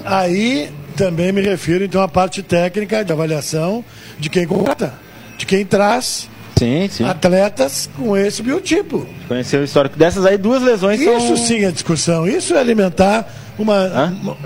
Aí 0.03 0.69
também 0.95 1.31
me 1.31 1.41
refiro 1.41 1.83
então 1.83 2.01
à 2.01 2.07
parte 2.07 2.41
técnica 2.41 3.05
de 3.05 3.11
avaliação 3.11 3.83
de 4.17 4.29
quem 4.29 4.47
contrata, 4.47 4.93
de 5.37 5.45
quem 5.45 5.63
traz 5.63 6.27
sim, 6.57 6.87
sim. 6.89 7.03
atletas 7.03 7.89
com 7.95 8.17
esse 8.17 8.41
biotipo. 8.41 9.05
Conhecer 9.27 9.59
o 9.59 9.63
histórico 9.63 9.97
dessas 9.97 10.25
aí, 10.25 10.37
duas 10.37 10.61
lesões 10.63 10.99
Isso 10.99 11.27
são... 11.27 11.37
sim 11.37 11.63
é 11.63 11.71
discussão, 11.71 12.27
isso 12.27 12.55
é 12.55 12.59
alimentar 12.59 13.31
uma... 13.57 13.85
uma... 14.21 14.37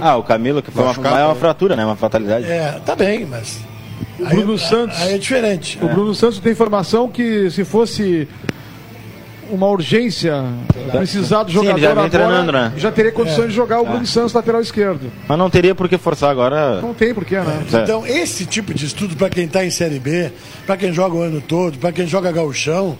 Ah, 0.00 0.16
o 0.16 0.22
Camilo, 0.22 0.62
que 0.62 0.70
foi 0.70 0.82
uma, 0.82 0.92
uma, 0.92 1.26
uma 1.26 1.34
fratura, 1.34 1.76
né? 1.76 1.84
Uma 1.84 1.96
fatalidade. 1.96 2.46
É, 2.46 2.80
tá 2.84 2.94
bem, 2.96 3.26
mas... 3.26 3.60
O 4.18 4.24
Bruno 4.24 4.58
Santos. 4.58 5.00
Aí 5.00 5.14
é 5.14 5.18
diferente. 5.18 5.78
O 5.80 5.88
é. 5.88 5.92
Bruno 5.92 6.14
Santos 6.14 6.38
tem 6.40 6.52
informação 6.52 7.08
que 7.08 7.50
se 7.50 7.64
fosse 7.64 8.28
uma 9.50 9.66
urgência, 9.66 10.44
precisar 10.92 11.42
do 11.42 11.50
jogador 11.50 11.76
Sim, 11.76 11.82
já 11.82 11.90
agora, 11.90 12.52
né? 12.52 12.72
já 12.76 12.92
teria 12.92 13.10
condições 13.10 13.46
é. 13.46 13.48
de 13.48 13.54
jogar 13.54 13.80
o 13.80 13.84
Bruno 13.84 14.02
é. 14.02 14.06
Santos 14.06 14.32
lateral 14.32 14.60
esquerdo. 14.60 15.10
Mas 15.26 15.38
não 15.38 15.50
teria 15.50 15.74
por 15.74 15.88
que 15.88 15.98
forçar 15.98 16.30
agora. 16.30 16.80
Não 16.80 16.94
tem 16.94 17.12
por 17.12 17.24
que, 17.24 17.34
né? 17.34 17.64
É. 17.72 17.76
Então, 17.78 18.06
esse 18.06 18.46
tipo 18.46 18.72
de 18.72 18.86
estudo 18.86 19.16
para 19.16 19.28
quem 19.28 19.46
está 19.46 19.64
em 19.64 19.70
Série 19.70 19.98
B, 19.98 20.30
para 20.66 20.76
quem 20.76 20.92
joga 20.92 21.16
o 21.16 21.22
ano 21.22 21.40
todo, 21.40 21.78
para 21.78 21.90
quem 21.90 22.06
joga 22.06 22.30
gauchão, 22.30 22.96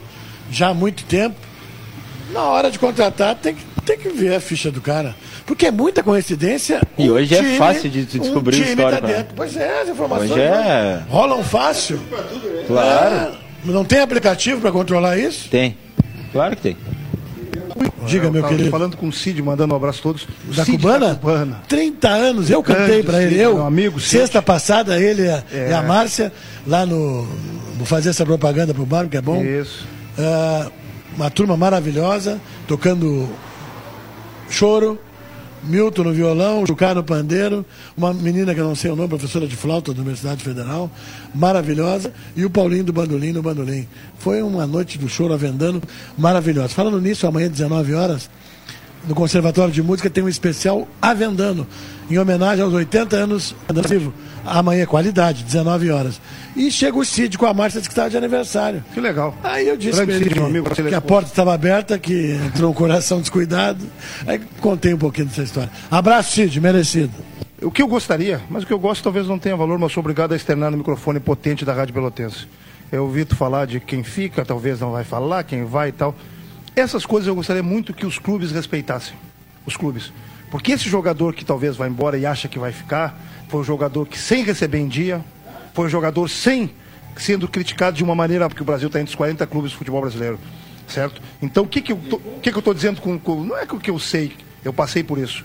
já 0.51 0.69
há 0.69 0.75
muito 0.75 1.05
tempo, 1.05 1.37
na 2.33 2.43
hora 2.43 2.71
de 2.71 2.79
contratar 2.79 3.37
tem 3.37 3.55
que, 3.55 3.63
tem 3.91 3.99
que 3.99 4.09
ver 4.11 4.35
a 4.35 4.41
ficha 4.41 4.71
do 4.71 4.81
cara. 4.81 5.15
Porque 5.45 5.67
é 5.67 5.71
muita 5.71 6.03
coincidência. 6.03 6.81
E 6.97 7.11
um 7.11 7.15
hoje 7.15 7.35
é 7.35 7.39
time, 7.39 7.55
é 7.55 7.59
fácil 7.59 7.91
de 7.91 8.05
descobrir 8.05 8.57
um 8.57 8.61
time 8.61 8.71
história. 8.71 9.01
Tá 9.01 9.07
dentro. 9.07 9.35
Pois 9.35 9.57
é, 9.57 9.83
as 9.83 9.89
informações 9.89 10.31
hoje 10.31 10.41
é... 10.41 11.03
rolam 11.09 11.43
fácil. 11.43 12.01
Claro. 12.67 13.15
É, 13.15 13.33
não 13.65 13.85
tem 13.85 14.01
aplicativo 14.01 14.61
para 14.61 14.71
controlar 14.71 15.19
isso? 15.19 15.49
Tem. 15.49 15.77
Claro 16.33 16.57
que 16.57 16.63
tem. 16.63 16.77
Diga, 18.07 18.27
eu 18.27 18.33
meu 18.33 18.45
querido. 18.45 18.71
Falando 18.71 18.97
com 18.97 19.09
o 19.09 19.13
Cid, 19.13 19.43
mandando 19.43 19.75
um 19.75 19.77
abraço 19.77 20.01
a 20.01 20.03
todos. 20.03 20.29
Da 20.55 20.65
Cid 20.65 20.79
Cubana? 20.79 21.09
Da 21.09 21.15
Cubana. 21.17 21.63
30 21.69 22.09
anos, 22.09 22.51
eu 22.51 22.63
cantei 22.63 23.03
para 23.03 23.23
ele. 23.23 23.41
Eu, 23.41 23.57
meu 23.57 23.67
amigo, 23.67 23.99
sexta 23.99 24.41
passada, 24.41 25.01
ele 25.01 25.23
e 25.23 25.29
a, 25.29 25.43
é. 25.53 25.71
e 25.71 25.73
a 25.73 25.83
Márcia, 25.83 26.33
lá 26.67 26.87
no. 26.87 27.27
Vou 27.77 27.87
fazer 27.87 28.11
essa 28.11 28.25
propaganda 28.25 28.75
pro 28.75 28.87
bar, 28.87 29.09
que 29.09 29.17
é 29.17 29.23
bom. 29.23 29.43
Isso. 29.43 29.87
Uh, 30.19 30.71
uma 31.17 31.31
turma 31.31 31.57
maravilhosa, 31.57 32.41
tocando 32.67 33.29
choro, 34.51 34.99
Milton 35.63 36.05
no 36.05 36.13
violão, 36.13 36.67
Jucá 36.67 36.95
no 36.95 37.05
pandeiro, 37.05 37.65
uma 37.97 38.13
menina 38.13 38.55
que 38.55 38.61
eu 38.61 38.65
não 38.65 38.75
sei 38.75 38.91
o 38.91 38.97
nome, 38.97 39.09
professora 39.09 39.47
de 39.47 39.55
flauta 39.57 39.93
da 39.93 40.01
Universidade 40.01 40.43
Federal, 40.43 40.91
maravilhosa, 41.35 42.13
e 42.35 42.45
o 42.45 42.51
Paulinho 42.51 42.85
do 42.85 42.93
bandolim 42.93 43.33
no 43.33 43.43
bandolim. 43.43 43.87
Foi 44.19 44.43
uma 44.43 44.67
noite 44.67 44.99
do 44.99 45.09
choro 45.09 45.35
avendando 45.35 45.83
maravilhosa. 46.17 46.71
Falando 46.71 47.01
nisso, 47.01 47.27
amanhã, 47.27 47.49
19 47.49 47.95
horas, 47.95 48.31
no 49.07 49.15
Conservatório 49.15 49.73
de 49.73 49.83
Música 49.83 50.11
tem 50.11 50.23
um 50.23 50.29
especial 50.29 50.87
Avendando, 51.01 51.67
em 52.11 52.19
homenagem 52.19 52.65
aos 52.65 52.75
80 52.75 53.17
anos 53.17 53.55
do 53.69 54.13
Amanhã, 54.45 54.87
qualidade, 54.87 55.45
19 55.45 55.91
horas. 55.91 56.21
E 56.57 56.71
chega 56.71 56.97
o 56.99 57.05
Cid 57.05 57.37
com 57.37 57.47
a 57.47 57.55
Márcia, 57.55 57.81
que 57.81 57.89
estava 57.89 58.11
de 58.11 58.17
aniversário. 58.17 58.83
Que 58.93 59.01
legal. 59.01 59.35
Aí 59.45 59.69
eu 59.69 59.77
disse 59.77 60.05
Grande 60.05 60.25
Cid, 60.25 60.35
que, 60.35 60.39
amigo, 60.41 60.71
que 60.71 60.95
a 60.95 61.01
porta 61.01 61.29
estava 61.29 61.55
aberta, 61.55 61.99
que 61.99 62.39
entrou 62.47 62.71
um 62.71 62.75
coração 62.75 63.21
descuidado. 63.21 63.85
Aí 64.27 64.41
contei 64.61 64.95
um 64.95 64.99
pouquinho 64.99 65.27
dessa 65.27 65.43
história. 65.43 65.71
Abraço, 65.91 66.33
Cid, 66.33 66.61
merecido. 66.61 67.13
O 67.63 67.71
que 67.71 67.83
eu 67.83 67.87
gostaria, 67.87 68.41
mas 68.49 68.63
o 68.63 68.67
que 68.67 68.73
eu 68.73 68.79
gosto 68.79 69.05
talvez 69.05 69.27
não 69.27 69.39
tenha 69.39 69.55
valor, 69.55 69.79
mas 69.79 69.93
sou 69.93 70.01
obrigado 70.01 70.33
a 70.33 70.37
externar 70.37 70.71
no 70.71 70.79
microfone 70.79 71.21
potente 71.21 71.65
da 71.65 71.75
Rádio 71.75 71.93
Pelotense. 71.93 72.49
Eu 72.91 73.05
ouvi 73.05 73.25
tu 73.25 73.37
falar 73.37 73.67
de 73.67 73.79
quem 73.79 74.03
fica, 74.03 74.45
talvez 74.45 74.81
não 74.81 74.93
vai 74.93 75.05
falar, 75.05 75.45
quem 75.45 75.65
vai 75.65 75.91
e 75.91 75.93
tal. 75.93 76.15
Essas 76.75 77.05
coisas 77.05 77.29
eu 77.29 77.35
gostaria 77.35 77.63
muito 77.63 77.93
que 77.93 78.07
os 78.07 78.19
clubes 78.19 78.51
respeitassem. 78.51 79.15
Os 79.67 79.77
clubes. 79.77 80.11
Porque 80.51 80.73
esse 80.73 80.89
jogador 80.89 81.35
que 81.35 81.45
talvez 81.45 81.77
vá 81.77 81.87
embora 81.87 82.19
e 82.19 82.27
acha 82.27 82.49
que 82.49 82.59
vai 82.59 82.73
ficar, 82.73 83.19
foi 83.49 83.61
um 83.61 83.65
jogador 83.65 84.07
que 84.07 84.19
sem 84.19 84.43
receber 84.43 84.79
em 84.79 84.89
dia, 84.89 85.25
foi 85.73 85.87
um 85.87 85.89
jogador 85.89 86.29
sem 86.29 86.71
sendo 87.17 87.47
criticado 87.47 87.97
de 87.97 88.05
uma 88.05 88.15
maneira, 88.15 88.49
porque 88.49 88.63
o 88.63 88.65
Brasil 88.65 88.87
está 88.87 88.99
entre 88.99 89.11
os 89.11 89.15
40 89.15 89.47
clubes 89.47 89.71
de 89.71 89.77
futebol 89.77 90.01
brasileiro, 90.01 90.39
certo? 90.89 91.21
Então 91.43 91.65
o 91.65 91.67
que, 91.69 91.81
que 91.81 91.93
eu 91.93 91.99
estou 92.43 92.75
dizendo 92.75 93.01
com, 93.01 93.19
com. 93.19 93.45
Não 93.45 93.57
é 93.57 93.65
o 93.65 93.79
que 93.79 93.91
eu 93.91 93.99
sei, 93.99 94.33
eu 94.65 94.73
passei 94.73 95.03
por 95.03 95.19
isso. 95.19 95.45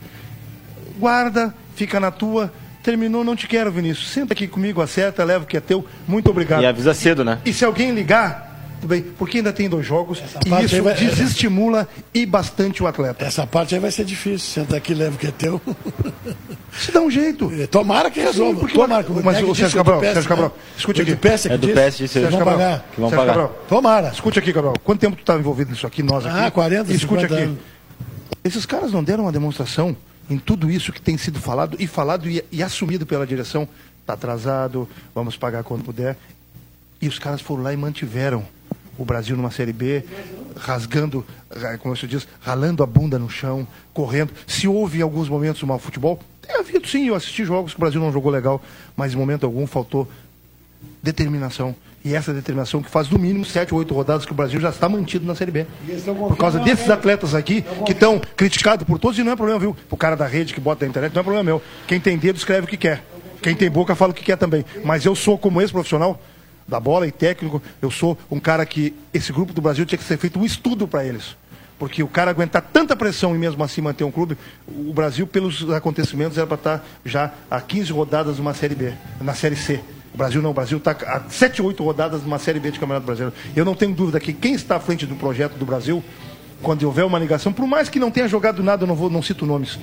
Guarda, 0.98 1.54
fica 1.76 2.00
na 2.00 2.12
tua, 2.12 2.52
terminou, 2.82 3.24
não 3.24 3.36
te 3.36 3.48
quero, 3.48 3.72
Vinícius. 3.72 4.10
Senta 4.10 4.34
aqui 4.34 4.48
comigo, 4.48 4.82
acerta, 4.82 5.24
leva 5.24 5.44
o 5.44 5.48
que 5.48 5.58
é 5.58 5.60
teu. 5.60 5.86
Muito 6.08 6.30
obrigado. 6.30 6.64
E 6.64 6.66
avisa 6.66 6.94
cedo, 6.94 7.26
né? 7.26 7.40
E 7.44 7.52
se 7.52 7.66
alguém 7.66 7.92
ligar, 7.92 8.55
tudo 8.80 8.90
bem, 8.90 9.02
porque 9.02 9.38
ainda 9.38 9.54
tem 9.54 9.70
dois 9.70 9.86
jogos 9.86 10.22
e 10.46 10.66
isso 10.66 10.84
vai... 10.84 10.94
desestimula 10.94 11.88
e 12.14 12.26
bastante 12.26 12.84
o 12.84 12.88
atleta. 12.88 13.26
Essa 13.26 13.48
parte 13.48 13.74
aí 13.74 13.82
vai 13.82 13.92
ser 13.92 14.06
difícil. 14.06 14.40
Senta 14.64 14.78
aqui, 14.78 14.94
leva 14.94 15.16
o 15.16 15.18
que 15.18 15.28
é 15.28 15.32
teu. 15.32 15.62
Se 16.78 16.92
dá 16.92 17.02
um 17.02 17.10
jeito. 17.10 17.52
É, 17.54 17.68
tomara 17.68 18.12
que 18.12 18.20
resolva. 18.20 18.60
Porque 18.60 18.76
Tomara 18.76 19.04
que 19.04 19.12
Mas 19.12 19.42
o 19.42 19.56
Sérgio 19.56 19.78
Cabral, 19.78 20.02
Sérgio 20.02 20.28
Cabral, 20.28 20.58
escute 20.78 21.02
aqui. 21.02 21.16
PS 21.16 21.46
é 21.46 21.58
do 21.58 21.68
PS 21.70 21.98
disse 21.98 22.20
Sérgio 22.20 22.38
Cabral. 22.38 22.58
Pagar. 22.58 22.86
Que 22.94 23.02
vão 23.02 23.10
Sérgio 23.10 23.28
pagar. 23.28 23.42
Cabral. 23.42 23.66
Tomara. 23.68 24.10
Escute 24.10 24.40
aqui, 24.40 24.54
Cabral. 24.54 24.74
Quanto 24.84 25.00
tempo 25.00 25.16
tu 25.16 25.22
estava 25.22 25.40
envolvido 25.40 25.72
nisso 25.72 25.88
aqui, 25.88 26.04
nós 26.04 26.26
aqui? 26.26 26.38
Ah, 26.38 26.52
40, 26.52 26.92
Escute 26.92 27.26
aqui. 27.26 27.34
Anos. 27.34 27.60
Esses 28.44 28.66
caras 28.66 28.92
não 28.92 29.04
deram 29.04 29.24
uma 29.24 29.32
demonstração 29.32 29.96
em 30.30 30.38
tudo 30.38 30.70
isso 30.70 30.92
que 30.92 31.02
tem 31.02 31.18
sido 31.18 31.40
falado 31.40 31.78
e 31.80 31.88
falado 31.88 32.30
e, 32.30 32.44
e 32.52 32.62
assumido 32.62 33.06
pela 33.06 33.26
direção. 33.26 33.68
Está 34.02 34.14
atrasado, 34.14 34.88
vamos 35.16 35.36
pagar 35.36 35.64
quando 35.64 35.84
puder. 35.84 36.16
E 37.02 37.08
os 37.08 37.18
caras 37.18 37.42
foram 37.42 37.64
lá 37.64 37.74
e 37.74 37.78
mantiveram 37.78 38.46
o 38.98 39.06
Brasil 39.06 39.36
numa 39.36 39.52
Série 39.52 39.74
B, 39.74 40.04
rasgando, 40.58 41.26
como 41.80 41.96
você 41.96 42.08
diz, 42.08 42.28
ralando 42.40 42.82
a 42.84 42.86
bunda 42.86 43.20
no 43.20 43.30
chão, 43.30 43.68
correndo. 43.94 44.32
Se 44.48 44.68
houve 44.68 45.00
em 45.00 45.02
alguns 45.02 45.30
momentos 45.30 45.62
um 45.64 45.68
mau 45.68 45.80
futebol, 45.80 46.20
tem 46.42 46.56
havido 46.56 46.88
sim, 46.88 47.08
eu 47.08 47.16
assisti 47.16 47.44
jogos 47.44 47.74
que 47.74 47.78
o 47.78 47.82
Brasil 47.82 48.00
não 48.00 48.12
jogou 48.12 48.32
legal, 48.32 48.62
mas 48.96 49.14
em 49.14 49.18
momento 49.18 49.46
algum 49.46 49.66
faltou 49.68 50.08
determinação. 51.02 51.76
E 52.04 52.14
essa 52.14 52.32
determinação 52.32 52.84
que 52.84 52.90
faz 52.90 53.10
no 53.10 53.18
mínimo 53.18 53.44
sete 53.44 53.74
ou 53.74 53.80
oito 53.80 53.92
rodadas 53.92 54.26
que 54.26 54.32
o 54.32 54.36
Brasil 54.36 54.60
já 54.62 54.70
está 54.70 54.88
mantido 54.88 55.26
na 55.26 55.34
Série 55.34 55.50
B. 55.50 55.66
Por 56.28 56.38
causa 56.38 56.60
desses 56.60 56.88
atletas 56.88 57.34
aqui 57.34 57.64
que 57.84 57.94
estão 57.94 58.22
criticados 58.38 58.86
por 58.86 59.00
todos, 59.00 59.18
e 59.18 59.24
não 59.24 59.32
é 59.32 59.36
problema, 59.36 59.60
viu? 59.60 59.76
O 59.90 59.98
cara 59.98 60.16
da 60.16 60.28
rede 60.28 60.54
que 60.54 60.60
bota 60.60 60.86
na 60.86 60.90
internet, 60.92 61.14
não 61.14 61.22
é 61.22 61.24
problema 61.24 61.44
meu. 61.44 61.62
Quem 61.88 62.00
tem 62.00 62.16
dedo 62.16 62.38
escreve 62.38 62.66
o 62.66 62.70
que 62.70 62.78
quer. 62.78 63.04
Quem 63.42 63.56
tem 63.56 63.72
boca 63.72 63.96
fala 63.96 64.12
o 64.12 64.14
que 64.14 64.24
quer 64.24 64.38
também. 64.38 64.64
Mas 64.84 65.04
eu 65.04 65.16
sou 65.16 65.36
como 65.36 65.60
esse 65.60 65.74
profissional, 65.74 66.22
da 66.68 66.80
bola 66.80 67.08
e 67.08 67.12
técnico, 67.12 67.62
eu 67.82 67.92
sou 67.92 68.18
um 68.30 68.40
cara 68.40 68.66
que 68.66 68.94
esse 69.14 69.32
grupo 69.32 69.54
do 69.54 69.62
Brasil 69.62 69.86
tinha 69.86 69.98
que 69.98 70.04
ser 70.04 70.18
feito 70.18 70.40
um 70.40 70.46
estudo 70.46 70.88
para 70.88 71.06
eles. 71.06 71.36
Porque 71.78 72.02
o 72.02 72.08
cara 72.08 72.32
aguentar 72.32 72.62
tanta 72.62 72.96
pressão 72.96 73.36
e 73.36 73.38
mesmo 73.38 73.62
assim 73.64 73.82
manter 73.82 74.04
um 74.04 74.12
clube, 74.12 74.38
o 74.68 74.94
Brasil, 74.94 75.28
pelos 75.28 75.70
acontecimentos, 75.72 76.38
era 76.38 76.48
para 76.48 76.56
estar 76.56 76.78
tá 76.80 76.86
já 77.04 77.34
a 77.52 77.60
15 77.60 77.92
rodadas 77.92 78.38
numa 78.38 78.54
Série 78.54 78.76
B, 78.76 78.94
na 79.20 79.34
Série 79.34 79.58
C. 79.58 79.82
O 80.14 80.18
Brasil 80.18 80.42
não, 80.42 80.52
o 80.52 80.54
Brasil 80.54 80.78
está 80.78 80.92
a 80.92 81.30
7, 81.30 81.62
8 81.62 81.84
rodadas 81.84 82.24
numa 82.24 82.40
Série 82.40 82.60
B 82.60 82.72
de 82.72 82.80
Campeonato 82.80 83.06
Brasileiro. 83.06 83.36
Eu 83.54 83.66
não 83.66 83.76
tenho 83.76 83.94
dúvida 83.94 84.20
que 84.20 84.32
quem 84.32 84.54
está 84.54 84.78
à 84.78 84.80
frente 84.80 85.06
do 85.06 85.16
projeto 85.16 85.56
do 85.56 85.66
Brasil, 85.66 86.02
quando 86.62 86.84
houver 86.84 87.04
uma 87.04 87.20
ligação, 87.20 87.52
por 87.52 87.68
mais 87.68 87.90
que 87.90 88.00
não 88.00 88.10
tenha 88.10 88.28
jogado 88.28 88.64
nada, 88.64 88.84
eu 88.84 88.88
não, 88.88 88.96
vou, 88.96 89.10
não 89.10 89.22
cito 89.22 89.46
nomes, 89.46 89.78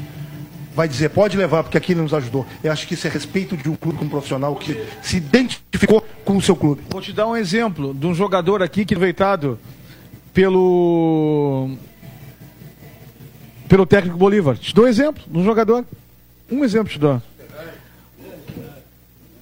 vai 0.74 0.88
dizer, 0.88 1.10
pode 1.10 1.36
levar, 1.36 1.62
porque 1.62 1.76
aqui 1.76 1.92
ele 1.92 2.00
nos 2.00 2.14
ajudou. 2.14 2.46
Eu 2.62 2.72
acho 2.72 2.86
que 2.86 2.94
isso 2.94 3.06
é 3.06 3.10
respeito 3.10 3.56
de 3.56 3.68
um 3.68 3.76
clube 3.76 3.98
como 3.98 4.10
profissional 4.10 4.54
que 4.56 4.84
se 5.02 5.18
identificou 5.18 6.06
com 6.24 6.36
o 6.36 6.42
seu 6.42 6.56
clube. 6.56 6.82
Vou 6.88 7.00
te 7.00 7.12
dar 7.12 7.26
um 7.26 7.36
exemplo 7.36 7.92
de 7.94 8.06
um 8.06 8.14
jogador 8.14 8.62
aqui 8.62 8.84
que 8.84 8.94
aproveitado 8.94 9.58
pelo 10.32 11.70
pelo 13.68 13.86
técnico 13.86 14.16
Bolívar. 14.16 14.56
Te 14.56 14.74
dou 14.74 14.84
um 14.84 14.88
exemplo 14.88 15.22
de 15.26 15.38
um 15.38 15.44
jogador. 15.44 15.84
Um 16.50 16.64
exemplo 16.64 16.92
te 16.92 16.98
dou. 16.98 17.22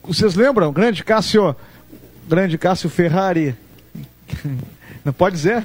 Vocês 0.03 0.35
lembram? 0.35 0.73
Grande 0.73 1.05
Cássio, 1.05 1.55
grande 2.29 2.59
Cássio 2.59 2.89
Ferrari. 2.89 3.55
Não 5.05 5.13
pode 5.13 5.37
dizer? 5.37 5.63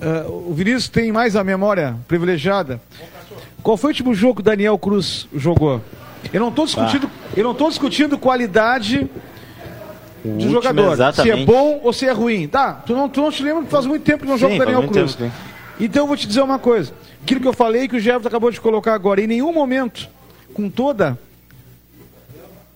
Uh, 0.00 0.30
o 0.50 0.54
Vinícius 0.54 0.88
tem 0.88 1.12
mais 1.12 1.36
a 1.36 1.44
memória 1.44 1.96
privilegiada. 2.08 2.80
Qual 3.62 3.76
foi 3.76 3.88
o 3.88 3.92
último 3.92 4.14
jogo 4.14 4.36
que 4.36 4.40
o 4.40 4.44
Daniel 4.44 4.78
Cruz 4.78 5.28
jogou? 5.34 5.80
Eu 6.32 6.40
não 6.40 6.48
estou 6.48 6.66
discutindo, 6.66 7.06
ah. 7.06 7.32
eu 7.36 7.44
não 7.44 7.52
estou 7.52 7.68
discutindo 7.68 8.18
qualidade 8.18 9.08
o 10.24 10.36
de 10.36 10.50
jogador. 10.50 10.92
Exatamente. 10.92 11.36
Se 11.36 11.42
é 11.42 11.44
bom 11.44 11.80
ou 11.82 11.92
se 11.92 12.06
é 12.06 12.12
ruim. 12.12 12.48
Tá, 12.48 12.74
tu 12.74 12.94
não, 12.94 13.08
tu 13.08 13.20
não 13.20 13.30
te 13.30 13.42
lembra 13.42 13.64
que 13.64 13.70
faz 13.70 13.86
muito 13.86 14.02
tempo 14.02 14.24
que 14.24 14.28
não 14.28 14.38
joga 14.38 14.54
o 14.54 14.58
Daniel 14.58 14.88
Cruz. 14.88 15.14
Tempo, 15.14 15.32
então 15.80 16.02
eu 16.02 16.06
vou 16.06 16.16
te 16.16 16.26
dizer 16.26 16.42
uma 16.42 16.58
coisa. 16.58 16.92
Aquilo 17.22 17.40
que 17.40 17.48
eu 17.48 17.52
falei 17.52 17.88
que 17.88 17.96
o 17.96 18.00
Jefferson 18.00 18.28
acabou 18.28 18.50
de 18.50 18.60
colocar 18.60 18.94
agora, 18.94 19.20
em 19.20 19.26
nenhum 19.26 19.52
momento, 19.52 20.08
com 20.52 20.68
toda 20.68 21.18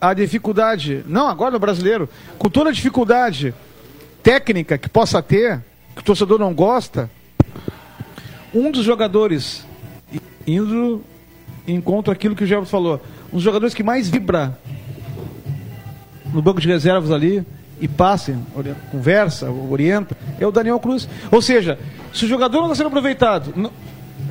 a 0.01 0.15
dificuldade, 0.15 1.05
não 1.07 1.27
agora 1.29 1.51
no 1.51 1.59
brasileiro, 1.59 2.09
com 2.39 2.49
toda 2.49 2.71
a 2.71 2.73
dificuldade 2.73 3.55
técnica 4.23 4.79
que 4.79 4.89
possa 4.89 5.23
ter, 5.23 5.61
que 5.95 6.01
o 6.01 6.05
torcedor 6.05 6.39
não 6.39 6.55
gosta, 6.55 7.11
um 8.55 8.71
dos 8.71 8.85
jogadores 8.85 9.65
indo 10.47 11.03
em 11.67 11.81
contra 11.81 12.13
aquilo 12.13 12.37
que 12.37 12.45
o 12.45 12.47
Jefferson 12.47 12.71
falou, 12.71 13.03
um 13.33 13.37
dos 13.37 13.43
jogadores 13.43 13.75
que 13.75 13.83
mais 13.83 14.09
vibra 14.09 14.59
no 16.33 16.41
banco 16.41 16.61
de 16.61 16.69
reservas 16.69 17.11
ali 17.11 17.45
e 17.81 17.89
passe, 17.89 18.35
conversa, 18.91 19.51
orienta, 19.51 20.17
é 20.41 20.47
o 20.47 20.53
Daniel 20.53 20.79
Cruz. 20.81 21.09
Ou 21.31 21.43
seja, 21.43 21.79
se 22.13 22.25
o 22.25 22.29
jogador 22.29 22.59
não 22.59 22.67
está 22.67 22.77
sendo 22.77 22.89
aproveitado, 22.89 23.71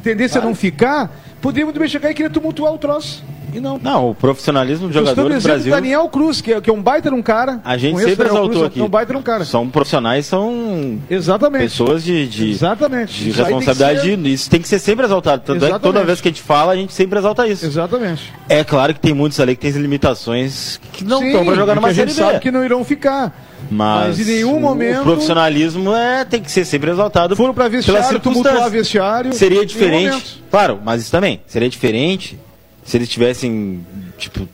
tendência 0.01 0.41
a 0.41 0.43
não 0.43 0.55
ficar, 0.55 1.11
poderia 1.41 1.65
muito 1.65 1.79
bem 1.79 1.87
chegar 1.87 2.09
e 2.09 2.13
querer 2.13 2.29
tumultuar 2.29 2.73
o 2.73 2.77
troço. 2.77 3.23
E 3.55 3.59
não. 3.61 3.79
Não, 3.81 4.09
o 4.09 4.15
profissionalismo 4.15 4.89
do 4.89 4.93
jogador 4.93 5.29
do 5.29 5.41
Brasil. 5.41 5.73
Daniel 5.73 6.09
Cruz, 6.09 6.41
que 6.41 6.51
é, 6.51 6.59
que 6.59 6.69
é 6.69 6.73
um 6.73 6.81
baita 6.81 7.09
de 7.09 7.15
um 7.15 7.21
cara. 7.21 7.61
A 7.63 7.77
gente 7.77 7.97
sempre 8.01 8.25
exaltou 8.25 8.49
Cruz, 8.49 8.63
aqui. 8.63 8.81
É 8.81 8.83
um 8.83 8.89
baita 8.89 9.13
de 9.13 9.19
um 9.19 9.21
cara. 9.21 9.45
São 9.45 9.69
profissionais, 9.69 10.25
são. 10.25 10.99
Exatamente. 11.09 11.63
Pessoas 11.63 12.03
de. 12.03 12.27
de 12.27 12.51
Exatamente. 12.51 13.23
De 13.23 13.31
responsabilidade. 13.31 14.01
Tem 14.01 14.23
ser... 14.23 14.29
Isso 14.29 14.49
tem 14.49 14.61
que 14.61 14.67
ser 14.67 14.79
sempre 14.79 15.05
exaltado. 15.05 15.43
Tanto 15.45 15.65
é 15.65 15.71
que 15.71 15.79
toda 15.79 16.03
vez 16.03 16.19
que 16.19 16.27
a 16.27 16.31
gente 16.31 16.41
fala, 16.41 16.73
a 16.73 16.75
gente 16.75 16.93
sempre 16.93 17.17
exalta 17.17 17.47
isso. 17.47 17.65
Exatamente. 17.65 18.33
É 18.49 18.63
claro 18.63 18.93
que 18.93 18.99
tem 18.99 19.13
muitos 19.13 19.39
ali 19.39 19.55
que 19.55 19.61
têm 19.61 19.81
limitações 19.81 20.79
que 20.91 21.05
não 21.05 21.23
estão 21.23 21.45
para 21.45 21.55
jogar 21.55 21.75
numa 21.75 21.93
série 21.93 22.01
A 22.01 22.05
gente 22.07 22.17
sabe 22.17 22.39
que 22.39 22.51
não 22.51 22.63
irão 22.63 22.83
ficar. 22.83 23.33
Mas, 23.71 24.17
Mas, 24.17 24.19
em 24.19 24.33
nenhum 24.33 24.59
momento. 24.59 24.99
O 24.99 25.03
profissionalismo 25.03 25.93
é, 25.93 26.25
tem 26.25 26.41
que 26.41 26.51
ser 26.51 26.65
sempre 26.65 26.91
exaltado. 26.91 27.35
Foram 27.35 27.53
para 27.53 27.67
vestiário, 27.67 28.19
tumultuar 28.19 28.69
vestiário. 28.69 29.33
Seria 29.33 29.65
diferente. 29.65 30.43
Claro, 30.51 30.79
mas 30.83 31.01
isso 31.01 31.11
também. 31.11 31.41
Seria 31.47 31.69
diferente 31.69 32.37
se 32.85 32.95
eles 32.95 33.09
tivessem 33.09 33.83
Tipo, 34.17 34.47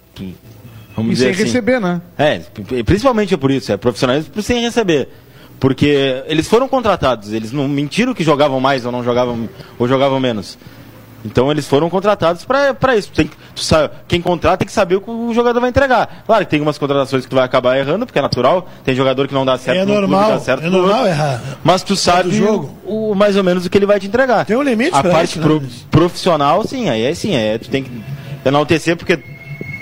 vamos 0.95 1.12
e 1.12 1.14
dizer 1.14 1.26
sem 1.26 1.32
assim. 1.34 1.44
receber, 1.44 1.80
né? 1.80 2.02
É, 2.18 2.41
principalmente 2.84 3.34
é 3.34 3.38
por 3.38 3.52
isso, 3.52 3.72
é 3.72 3.78
profissionalismo 3.78 4.41
sem 4.41 4.62
receber. 4.62 5.10
Porque 5.60 6.24
eles 6.26 6.48
foram 6.48 6.68
contratados, 6.68 7.32
eles 7.32 7.52
não 7.52 7.68
mentiram 7.68 8.16
que 8.16 8.24
jogavam 8.24 8.60
mais 8.60 8.84
ou 8.84 8.91
não 8.91 9.03
jogavam 9.03 9.48
ou 9.78 9.88
jogavam 9.88 10.20
menos. 10.20 10.58
Então 11.24 11.52
eles 11.52 11.68
foram 11.68 11.88
contratados 11.88 12.44
para 12.44 12.95
isso. 12.95 13.12
Tem, 13.12 13.30
sabe, 13.56 13.94
quem 14.08 14.20
contrata 14.20 14.58
tem 14.58 14.66
que 14.66 14.72
saber 14.72 14.95
o 14.95 15.02
que 15.02 15.12
o 15.12 15.32
jogador 15.36 15.60
vai 15.60 15.70
entregar. 15.70 16.24
Claro 16.26 16.45
que 16.45 16.49
tem 16.49 16.60
umas 16.60 16.80
contratações 16.80 17.24
que 17.24 17.30
tu 17.30 17.36
vai 17.36 17.45
acabar 17.45 17.78
errando, 17.78 18.08
porque 18.08 18.18
é 18.18 18.22
natural. 18.24 18.68
Tem 18.84 18.95
jogador 18.95 19.28
que 19.28 19.34
não 19.36 19.45
dá 19.45 19.56
certo 19.56 19.78
é 19.78 19.86
no 19.86 19.94
normal, 19.94 20.24
clube, 20.24 20.40
dá 20.40 20.40
certo 20.44 20.66
é 20.66 20.70
normal 20.72 21.08
errar. 21.08 21.41
Mas 21.64 21.84
tu 21.84 21.95
sabe 21.95 22.32
jogo. 22.32 22.76
O, 22.84 23.12
o, 23.12 23.16
mais 23.16 23.38
ou 23.38 23.44
menos 23.44 23.64
o 23.64 23.70
que 23.70 23.78
ele 23.78 23.86
vai 23.86 23.99
te 23.99 24.08
entregar. 24.08 24.45
Tem 24.45 24.58
um 24.58 24.64
limite 24.64 24.98
A 24.98 25.03
parte 25.03 25.38
isso, 25.38 25.41
pro, 25.41 25.62
né? 25.62 25.70
profissional, 25.91 26.66
sim, 26.66 26.90
aí 26.90 27.03
é 27.03 27.14
sim, 27.14 27.36
é, 27.36 27.60
tu 27.60 27.70
tem 27.70 27.84
que 27.84 28.03
enaltecer 28.45 28.95
porque 28.95 29.19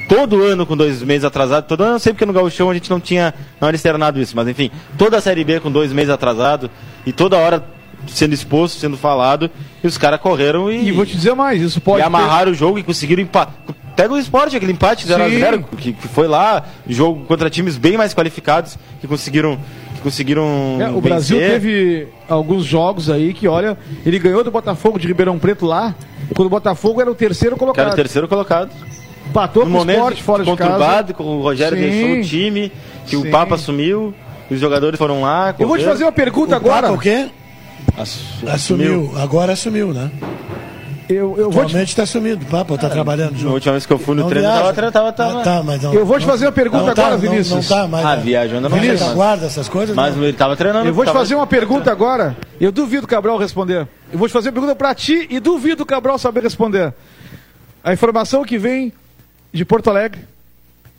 todo 0.07 0.44
ano 0.44 0.65
com 0.65 0.76
dois 0.76 1.03
meses 1.03 1.23
atrasado, 1.23 1.65
todo 1.68 1.84
ano, 1.84 1.99
sempre 1.99 2.19
que 2.19 2.26
no 2.26 2.34
Gauchão 2.34 2.69
a 2.69 2.73
gente 2.73 2.90
não 2.90 2.99
tinha, 2.99 3.34
não 3.61 3.68
era 3.68 3.76
externado 3.76 4.19
isso, 4.19 4.36
mas 4.36 4.48
enfim, 4.48 4.72
toda 4.98 5.18
a 5.18 5.22
Série 5.22 5.44
B 5.44 5.60
com 5.60 5.72
dois 5.72 5.94
meses 5.94 6.10
atrasado 6.10 6.69
e 7.06 7.14
toda 7.14 7.38
hora 7.38 7.64
sendo 8.07 8.34
exposto, 8.34 8.80
sendo 8.80 8.98
falado, 8.98 9.52
e 9.84 9.88
os 9.88 9.98
caras 9.98 10.19
correram 10.19 10.72
e. 10.72 10.88
E 10.88 10.91
vou 10.91 11.06
te 11.06 11.15
dizer 11.15 11.34
mais, 11.36 11.61
isso 11.61 11.81
pode. 11.81 11.99
E 11.99 12.03
amarraram 12.03 12.45
ter... 12.45 12.52
o 12.52 12.53
jogo 12.56 12.80
e 12.80 12.84
conseguiram 12.84 13.22
empatar. 13.22 13.53
Pega 13.95 14.14
o 14.14 14.18
esporte, 14.18 14.56
aquele 14.56 14.72
empate 14.72 15.06
0x0, 15.06 15.65
que, 15.77 15.91
que 15.91 16.07
foi 16.07 16.26
lá, 16.26 16.64
jogo 16.88 17.26
contra 17.26 17.49
times 17.49 17.76
bem 17.76 17.98
mais 17.98 18.14
qualificados, 18.14 18.77
que 19.02 19.07
conseguiram 19.07 19.60
que 20.00 20.04
conseguiram. 20.04 20.78
É, 20.80 20.90
o 20.90 20.94
vencer. 20.94 21.02
Brasil 21.02 21.38
teve 21.38 22.08
alguns 22.28 22.66
jogos 22.66 23.10
aí 23.10 23.34
que, 23.34 23.48
olha, 23.48 23.78
ele 24.06 24.18
ganhou 24.18 24.44
do 24.44 24.50
Botafogo 24.50 24.98
de 24.98 25.08
Ribeirão 25.08 25.38
Preto 25.38 25.66
lá, 25.66 25.94
quando 26.36 26.48
o 26.48 26.50
Botafogo 26.50 27.02
era 27.02 27.12
o 27.12 27.16
terceiro 27.16 27.56
colocado. 27.58 27.86
era 27.86 27.94
o 27.94 27.96
terceiro 27.96 28.28
colocado. 28.28 28.72
Empatou 29.30 29.66
no 29.66 29.78
com 29.78 29.86
o 29.86 29.92
esporte 29.92 30.24
fora 30.24 30.44
de 30.44 30.56
casa. 30.56 31.14
com 31.14 31.24
o 31.24 31.42
Rogério 31.42 31.78
Sim. 31.78 31.84
deixou 31.84 32.18
o 32.18 32.24
time, 32.24 32.72
que 33.06 33.16
Sim. 33.16 33.28
o 33.28 33.32
Papa 33.32 33.56
assumiu, 33.56 34.14
os 34.50 34.60
jogadores 34.60 34.98
foram 34.98 35.22
lá. 35.22 35.54
Eu 35.60 35.68
vou 35.68 35.78
te 35.78 35.84
fazer 35.84 36.04
uma 36.04 36.12
pergunta 36.12 36.54
o 36.54 36.56
agora. 36.56 36.88
Papa, 36.88 36.94
o 36.94 37.00
quê? 37.00 37.28
Assumiu. 38.48 39.12
Agora 39.18 39.54
assumiu, 39.54 39.94
né? 39.94 40.10
Eu, 41.10 41.36
eu 41.40 41.49
Atualmente 41.49 41.90
está 41.90 42.03
te... 42.03 42.10
sumido, 42.10 42.45
o 42.45 42.48
Papa 42.48 42.76
está 42.76 42.88
trabalhando 42.88 43.36
junto. 43.36 43.49
A 43.49 43.53
última 43.53 43.72
vez 43.72 43.86
que 43.88 43.91
eu 43.91 43.98
fui 43.98 44.15
no 44.15 44.22
não 44.22 44.30
treino, 44.30 44.48
estava 44.48 44.73
tava, 44.73 44.91
tava, 44.91 45.11
tava... 45.11 45.41
Ah, 45.41 45.44
tá, 45.44 45.64
mas 45.64 45.81
não, 45.81 45.91
Eu 45.91 46.06
vou 46.06 46.19
te 46.19 46.26
fazer 46.27 46.45
uma 46.45 46.52
pergunta 46.52 46.84
não, 46.84 46.91
agora, 46.91 47.10
tá, 47.10 47.15
Vinícius. 47.15 47.49
Não, 47.49 47.57
não 47.57 47.68
tá, 47.68 47.88
mas... 47.88 48.06
Ah, 48.06 48.15
viagem 48.15 48.57
ainda 48.57 48.69
não 48.69 48.80
Vinícius, 48.80 49.14
guarda 49.14 49.48
essas 49.48 49.68
coisas. 49.68 49.95
Mas 49.95 50.15
não. 50.15 50.22
ele 50.22 50.34
estava 50.34 50.56
treinando. 50.56 50.88
Eu 50.88 50.94
vou 50.94 51.03
te 51.03 51.11
fazer 51.11 51.34
uma 51.34 51.48
pergunta 51.48 51.91
agora. 51.91 52.38
Eu 52.61 52.72
duvido 52.72 53.06
o 53.06 53.07
Cabral 53.07 53.40
responder. 53.40 53.88
Eu 54.14 54.19
vou 54.19 54.27
te 54.27 54.31
fazer 54.31 54.49
uma 54.49 54.53
pergunta 54.53 54.76
para 54.76 54.94
ti 54.94 55.26
e 55.31 55.40
duvido 55.40 55.81
o 55.81 55.86
Cabral 55.86 56.19
saber 56.19 56.44
responder. 56.44 56.94
A 57.84 57.91
informação 57.91 58.45
que 58.45 58.60
vem 58.60 58.94
de 59.52 59.65
Porto 59.65 59.90
Alegre 59.90 60.22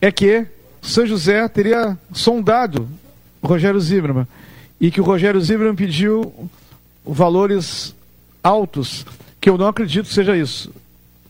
é 0.00 0.10
que 0.10 0.44
São 0.82 1.06
José 1.06 1.46
teria 1.46 1.96
sondado 2.12 2.88
o 3.40 3.46
Rogério 3.46 3.78
Zimmermann 3.80 4.26
e 4.80 4.90
que 4.90 5.00
o 5.00 5.04
Rogério 5.04 5.40
Zimmermann 5.40 5.76
pediu 5.76 6.32
valores 7.04 7.94
altos, 8.42 9.06
que 9.40 9.48
eu 9.48 9.56
não 9.56 9.68
acredito 9.68 10.06
que 10.06 10.14
seja 10.14 10.36
isso. 10.36 10.72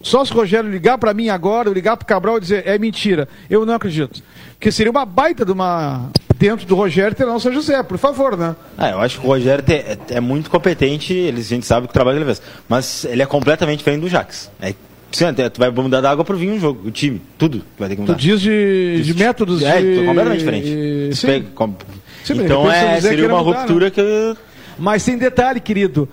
Só 0.02 0.24
se 0.24 0.32
o 0.32 0.36
Rogério 0.36 0.70
ligar 0.70 0.96
para 0.96 1.12
mim 1.12 1.28
agora, 1.28 1.68
eu 1.68 1.74
ligar 1.74 1.96
para 1.96 2.04
o 2.04 2.06
Cabral 2.06 2.38
e 2.38 2.40
dizer 2.40 2.66
é 2.66 2.78
mentira, 2.78 3.28
eu 3.50 3.66
não 3.66 3.74
acredito. 3.74 4.22
Porque 4.52 4.72
seria 4.72 4.90
uma 4.90 5.04
baita 5.04 5.44
de 5.44 5.52
uma. 5.52 6.10
Dentro 6.38 6.66
do 6.66 6.74
Rogério 6.74 7.14
ter 7.14 7.26
não 7.26 7.38
São 7.38 7.52
José, 7.52 7.82
por 7.82 7.98
favor, 7.98 8.34
né? 8.34 8.56
Ah, 8.78 8.90
eu 8.90 9.00
acho 9.00 9.20
que 9.20 9.26
o 9.26 9.28
Rogério 9.28 9.62
é, 9.68 9.98
é, 10.08 10.20
muito 10.20 10.48
competente, 10.48 11.12
ele, 11.12 11.40
a 11.40 11.44
gente 11.44 11.66
sabe 11.66 11.86
o 11.86 11.88
trabalho 11.88 12.16
que 12.16 12.24
ele 12.24 12.34
fez. 12.34 12.42
Mas 12.66 13.04
ele 13.04 13.22
é 13.22 13.26
completamente 13.26 13.78
diferente 13.80 14.00
do 14.00 14.08
Jax. 14.08 14.50
É 14.60 14.74
Sim, 15.12 15.26
tu 15.52 15.58
vai 15.58 15.70
mudar 15.70 16.00
da 16.00 16.10
água 16.10 16.24
pro 16.24 16.36
vinho 16.36 16.54
o 16.54 16.60
jogo, 16.60 16.88
o 16.88 16.90
time, 16.90 17.20
tudo 17.36 17.62
vai 17.78 17.88
ter 17.88 17.96
que 17.96 18.00
mudar. 18.00 18.14
Tu 18.14 18.20
diz 18.20 18.40
de, 18.40 19.02
de 19.02 19.14
métodos 19.14 19.62
é, 19.62 19.82
de... 19.82 20.06
completamente 20.06 20.38
diferente. 20.38 21.16
Sim. 21.16 21.26
Pega, 21.26 21.46
com... 21.54 21.74
Sim, 22.22 22.44
então 22.44 22.70
é, 22.70 23.00
seria 23.00 23.26
uma 23.26 23.42
mudar, 23.42 23.60
ruptura 23.60 23.86
né? 23.86 23.90
que... 23.90 24.36
Mas 24.78 25.04
tem 25.04 25.18
detalhe, 25.18 25.58
querido. 25.60 26.08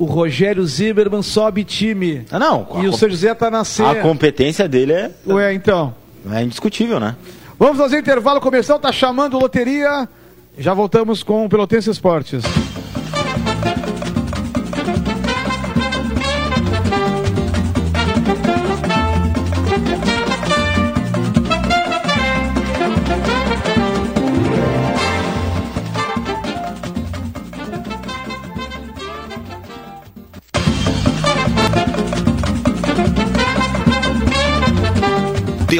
O 0.00 0.06
Rogério 0.06 0.64
Zimmermann 0.66 1.22
sobe 1.22 1.62
time. 1.62 2.24
Ah, 2.30 2.38
não. 2.38 2.66
E 2.82 2.88
o 2.88 2.92
São 2.94 3.10
José 3.10 3.34
tá 3.34 3.50
na 3.50 3.64
C. 3.64 3.84
A 3.84 3.96
competência 3.96 4.66
dele 4.66 4.94
é... 4.94 5.10
Ué, 5.26 5.52
então. 5.52 5.94
É 6.32 6.42
indiscutível, 6.42 6.98
né? 6.98 7.14
Vamos 7.58 7.76
fazer 7.76 7.98
intervalo 7.98 8.40
comercial, 8.40 8.78
tá 8.78 8.90
chamando 8.90 9.38
loteria. 9.38 10.08
Já 10.56 10.72
voltamos 10.72 11.22
com 11.22 11.44
o 11.44 11.50
Pelotense 11.50 11.90
Esportes. 11.90 12.42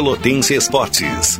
Pelotense 0.01 0.55
Esportes. 0.55 1.39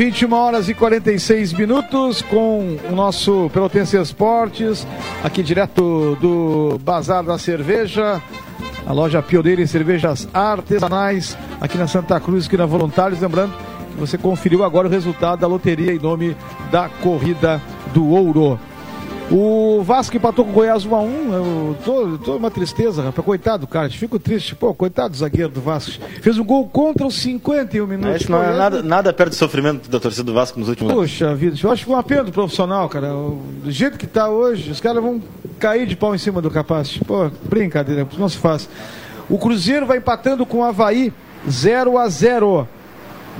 21 0.00 0.32
horas 0.32 0.66
e 0.70 0.72
46 0.72 1.52
minutos 1.52 2.22
com 2.22 2.78
o 2.90 2.96
nosso 2.96 3.50
Pelotense 3.52 3.98
Esportes, 3.98 4.86
aqui 5.22 5.42
direto 5.42 6.16
do 6.18 6.80
Bazar 6.82 7.22
da 7.22 7.36
Cerveja, 7.36 8.18
a 8.86 8.92
loja 8.94 9.20
pioneira 9.20 9.60
em 9.60 9.66
cervejas 9.66 10.26
artesanais, 10.32 11.36
aqui 11.60 11.76
na 11.76 11.86
Santa 11.86 12.18
Cruz, 12.18 12.46
aqui 12.46 12.56
na 12.56 12.64
Voluntários. 12.64 13.20
Lembrando 13.20 13.52
que 13.90 14.00
você 14.00 14.16
conferiu 14.16 14.64
agora 14.64 14.88
o 14.88 14.90
resultado 14.90 15.40
da 15.40 15.46
loteria 15.46 15.92
em 15.92 15.98
nome 15.98 16.34
da 16.70 16.88
Corrida 16.88 17.60
do 17.92 18.08
Ouro. 18.08 18.58
O 19.30 19.82
Vasco 19.84 20.16
empatou 20.16 20.44
com 20.44 20.50
o 20.50 20.54
Goiás 20.54 20.84
1 20.84 20.94
a 20.94 21.00
1 21.00 21.32
eu 21.32 21.76
tô, 21.84 22.18
tô 22.18 22.36
uma 22.36 22.50
tristeza, 22.50 23.00
rapaz. 23.00 23.24
Coitado, 23.24 23.64
cara. 23.66 23.88
Fico 23.88 24.18
triste. 24.18 24.56
Pô, 24.56 24.74
coitado 24.74 25.10
do 25.10 25.16
zagueiro 25.16 25.50
do 25.50 25.60
Vasco. 25.60 26.04
Fez 26.20 26.36
um 26.36 26.44
gol 26.44 26.66
contra 26.66 27.06
os 27.06 27.14
51 27.14 27.86
minutos. 27.86 28.22
Isso 28.22 28.32
não 28.32 28.42
é 28.42 28.56
nada, 28.56 28.82
nada 28.82 29.12
perto 29.12 29.30
do 29.30 29.36
sofrimento 29.36 29.88
da 29.88 30.00
torcida 30.00 30.24
do 30.24 30.34
Vasco 30.34 30.58
nos 30.58 30.68
últimos 30.68 30.92
anos. 30.92 31.02
Poxa 31.02 31.32
vida, 31.34 31.56
eu 31.62 31.70
acho 31.70 31.82
que 31.82 31.86
foi 31.86 31.94
uma 31.94 32.02
pena 32.02 32.24
do 32.24 32.32
profissional, 32.32 32.88
cara. 32.88 33.08
Do 33.08 33.70
jeito 33.70 33.96
que 33.96 34.06
tá 34.06 34.28
hoje, 34.28 34.68
os 34.72 34.80
caras 34.80 35.00
vão 35.00 35.22
cair 35.60 35.86
de 35.86 35.94
pau 35.94 36.12
em 36.12 36.18
cima 36.18 36.42
do 36.42 36.50
capaz. 36.50 36.98
Pô, 36.98 37.30
brincadeira, 37.44 38.06
não 38.18 38.28
se 38.28 38.36
faz. 38.36 38.68
O 39.28 39.38
Cruzeiro 39.38 39.86
vai 39.86 39.98
empatando 39.98 40.44
com 40.44 40.58
o 40.58 40.64
Havaí 40.64 41.12
0 41.48 41.98
a 41.98 42.08
0 42.08 42.66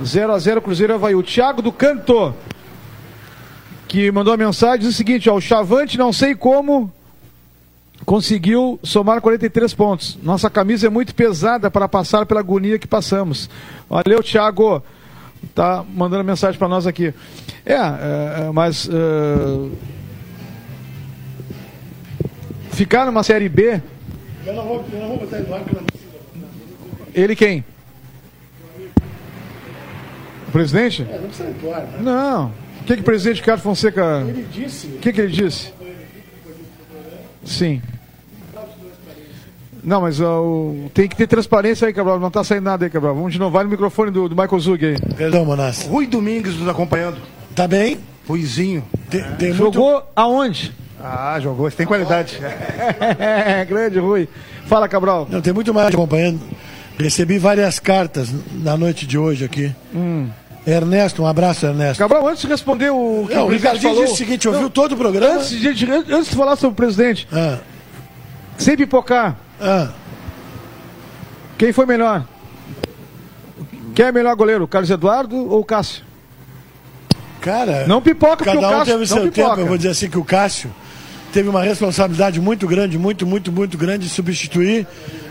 0 0.05 0.31
a 0.31 0.39
0 0.39 0.61
Cruzeiro 0.61 0.93
e 0.93 0.95
Havaí. 0.95 1.15
O 1.15 1.23
Thiago 1.23 1.61
do 1.61 1.71
Canto 1.71 2.33
que 3.91 4.09
mandou 4.09 4.33
a 4.33 4.37
mensagem 4.37 4.79
diz 4.79 4.87
o 4.87 4.93
seguinte, 4.93 5.29
ó, 5.29 5.35
o 5.35 5.41
Chavante 5.41 5.97
não 5.97 6.13
sei 6.13 6.33
como 6.33 6.89
conseguiu 8.05 8.79
somar 8.81 9.19
43 9.19 9.73
pontos. 9.73 10.17
Nossa 10.23 10.49
camisa 10.49 10.87
é 10.87 10.89
muito 10.89 11.13
pesada 11.13 11.69
para 11.69 11.89
passar 11.89 12.25
pela 12.25 12.39
agonia 12.39 12.79
que 12.79 12.87
passamos. 12.87 13.49
Valeu, 13.89 14.23
Thiago. 14.23 14.81
Tá 15.53 15.83
mandando 15.93 16.23
mensagem 16.23 16.57
para 16.57 16.69
nós 16.69 16.87
aqui. 16.87 17.13
É, 17.65 17.73
é, 17.73 18.47
é 18.47 18.51
mas 18.53 18.87
uh, 18.87 19.69
ficar 22.71 23.05
numa 23.05 23.23
série 23.23 23.49
B. 23.49 23.81
Eu 24.45 24.53
não 24.53 24.63
vou, 24.63 24.85
eu 24.89 24.99
não 25.01 25.07
vou 25.09 25.17
botar 25.17 25.37
ele 25.37 25.49
lá, 25.49 25.61
Ele 27.13 27.35
quem? 27.35 27.65
O 30.47 30.51
presidente? 30.53 31.05
É, 31.11 31.17
não 31.17 31.27
precisa 31.27 31.49
entrar, 31.49 31.81
né? 31.81 31.99
Não. 31.99 32.60
O 32.81 32.83
que, 32.83 32.95
que 32.95 33.01
o 33.01 33.05
presidente 33.05 33.41
Carlos 33.41 33.63
Fonseca. 33.63 34.23
Ele 34.27 34.45
disse. 34.51 34.87
O 34.87 34.99
que, 34.99 35.13
que 35.13 35.21
ele 35.21 35.31
disse? 35.31 35.73
Sim. 37.45 37.81
Não, 39.83 40.01
mas 40.01 40.19
uh, 40.19 40.89
tem 40.93 41.07
que 41.07 41.15
ter 41.15 41.27
transparência 41.27 41.87
aí, 41.87 41.93
Cabral. 41.93 42.19
Não 42.19 42.27
está 42.27 42.43
saindo 42.43 42.65
nada 42.65 42.85
aí, 42.85 42.89
Cabral. 42.89 43.15
Vamos 43.15 43.33
de 43.33 43.39
novo. 43.39 43.51
Vai 43.51 43.63
no 43.63 43.69
microfone 43.69 44.11
do, 44.11 44.29
do 44.29 44.35
Michael 44.35 44.59
Zug 44.59 44.85
aí. 44.85 44.95
Perdão, 45.15 45.43
Manassi. 45.43 45.87
Rui 45.87 46.05
Domingues 46.05 46.55
nos 46.55 46.67
acompanhando. 46.67 47.17
Tá 47.55 47.67
bem? 47.67 47.99
Ruizinho. 48.27 48.83
Tem 49.09 49.53
Jogou 49.53 49.91
muito... 49.91 50.07
aonde? 50.15 50.71
Ah, 51.03 51.39
jogou. 51.39 51.69
Você 51.69 51.77
tem 51.77 51.87
qualidade. 51.87 52.39
é, 53.19 53.65
grande, 53.67 53.97
Rui. 53.97 54.29
Fala, 54.67 54.87
Cabral. 54.87 55.27
Não, 55.29 55.41
tem 55.41 55.51
muito 55.51 55.73
mais 55.73 55.87
acompanhando. 55.87 56.39
Recebi 56.99 57.39
várias 57.39 57.79
cartas 57.79 58.29
na 58.53 58.77
noite 58.77 59.07
de 59.07 59.17
hoje 59.17 59.43
aqui. 59.43 59.73
Hum. 59.95 60.29
Ernesto, 60.65 61.23
um 61.23 61.27
abraço, 61.27 61.65
Ernesto. 61.65 61.97
Cabral, 61.97 62.27
antes 62.27 62.43
de 62.43 62.47
responder 62.47 62.91
o 62.91 63.25
que 63.27 63.33
não, 63.33 63.45
o, 63.45 63.49
Ricardinho 63.49 63.89
falou... 63.89 64.01
disse 64.03 64.13
o 64.13 64.17
seguinte, 64.17 64.47
ouviu 64.47 64.63
não, 64.63 64.69
todo 64.69 64.93
o 64.93 64.97
programa? 64.97 65.35
Antes 65.35 65.49
de, 65.49 65.91
antes 65.91 66.29
de 66.29 66.35
falar 66.35 66.55
sobre 66.55 66.73
o 66.73 66.75
presidente, 66.75 67.27
ah. 67.31 67.57
sem 68.57 68.77
pipocar, 68.77 69.35
ah. 69.59 69.89
quem 71.57 71.73
foi 71.73 71.85
melhor? 71.85 72.25
Quem 73.95 74.05
é 74.05 74.11
melhor 74.11 74.35
goleiro, 74.35 74.67
Carlos 74.67 74.89
Eduardo 74.89 75.35
ou 75.35 75.65
Cássio? 75.65 76.03
Cara, 77.41 77.87
não 77.87 78.01
pipoca, 78.01 78.45
cada 78.45 78.59
um 78.59 78.61
Cássio, 78.61 78.93
teve 78.93 79.07
seu 79.07 79.23
pipoca. 79.23 79.49
tempo. 79.49 79.61
Eu 79.61 79.65
vou 79.65 79.77
dizer 79.77 79.89
assim 79.89 80.09
que 80.09 80.17
o 80.17 80.23
Cássio 80.23 80.71
teve 81.33 81.49
uma 81.49 81.63
responsabilidade 81.63 82.39
muito 82.39 82.67
grande, 82.67 82.99
muito, 82.99 83.25
muito, 83.25 83.51
muito 83.51 83.77
grande 83.79 84.05
de 84.05 84.13
substituir 84.13 84.85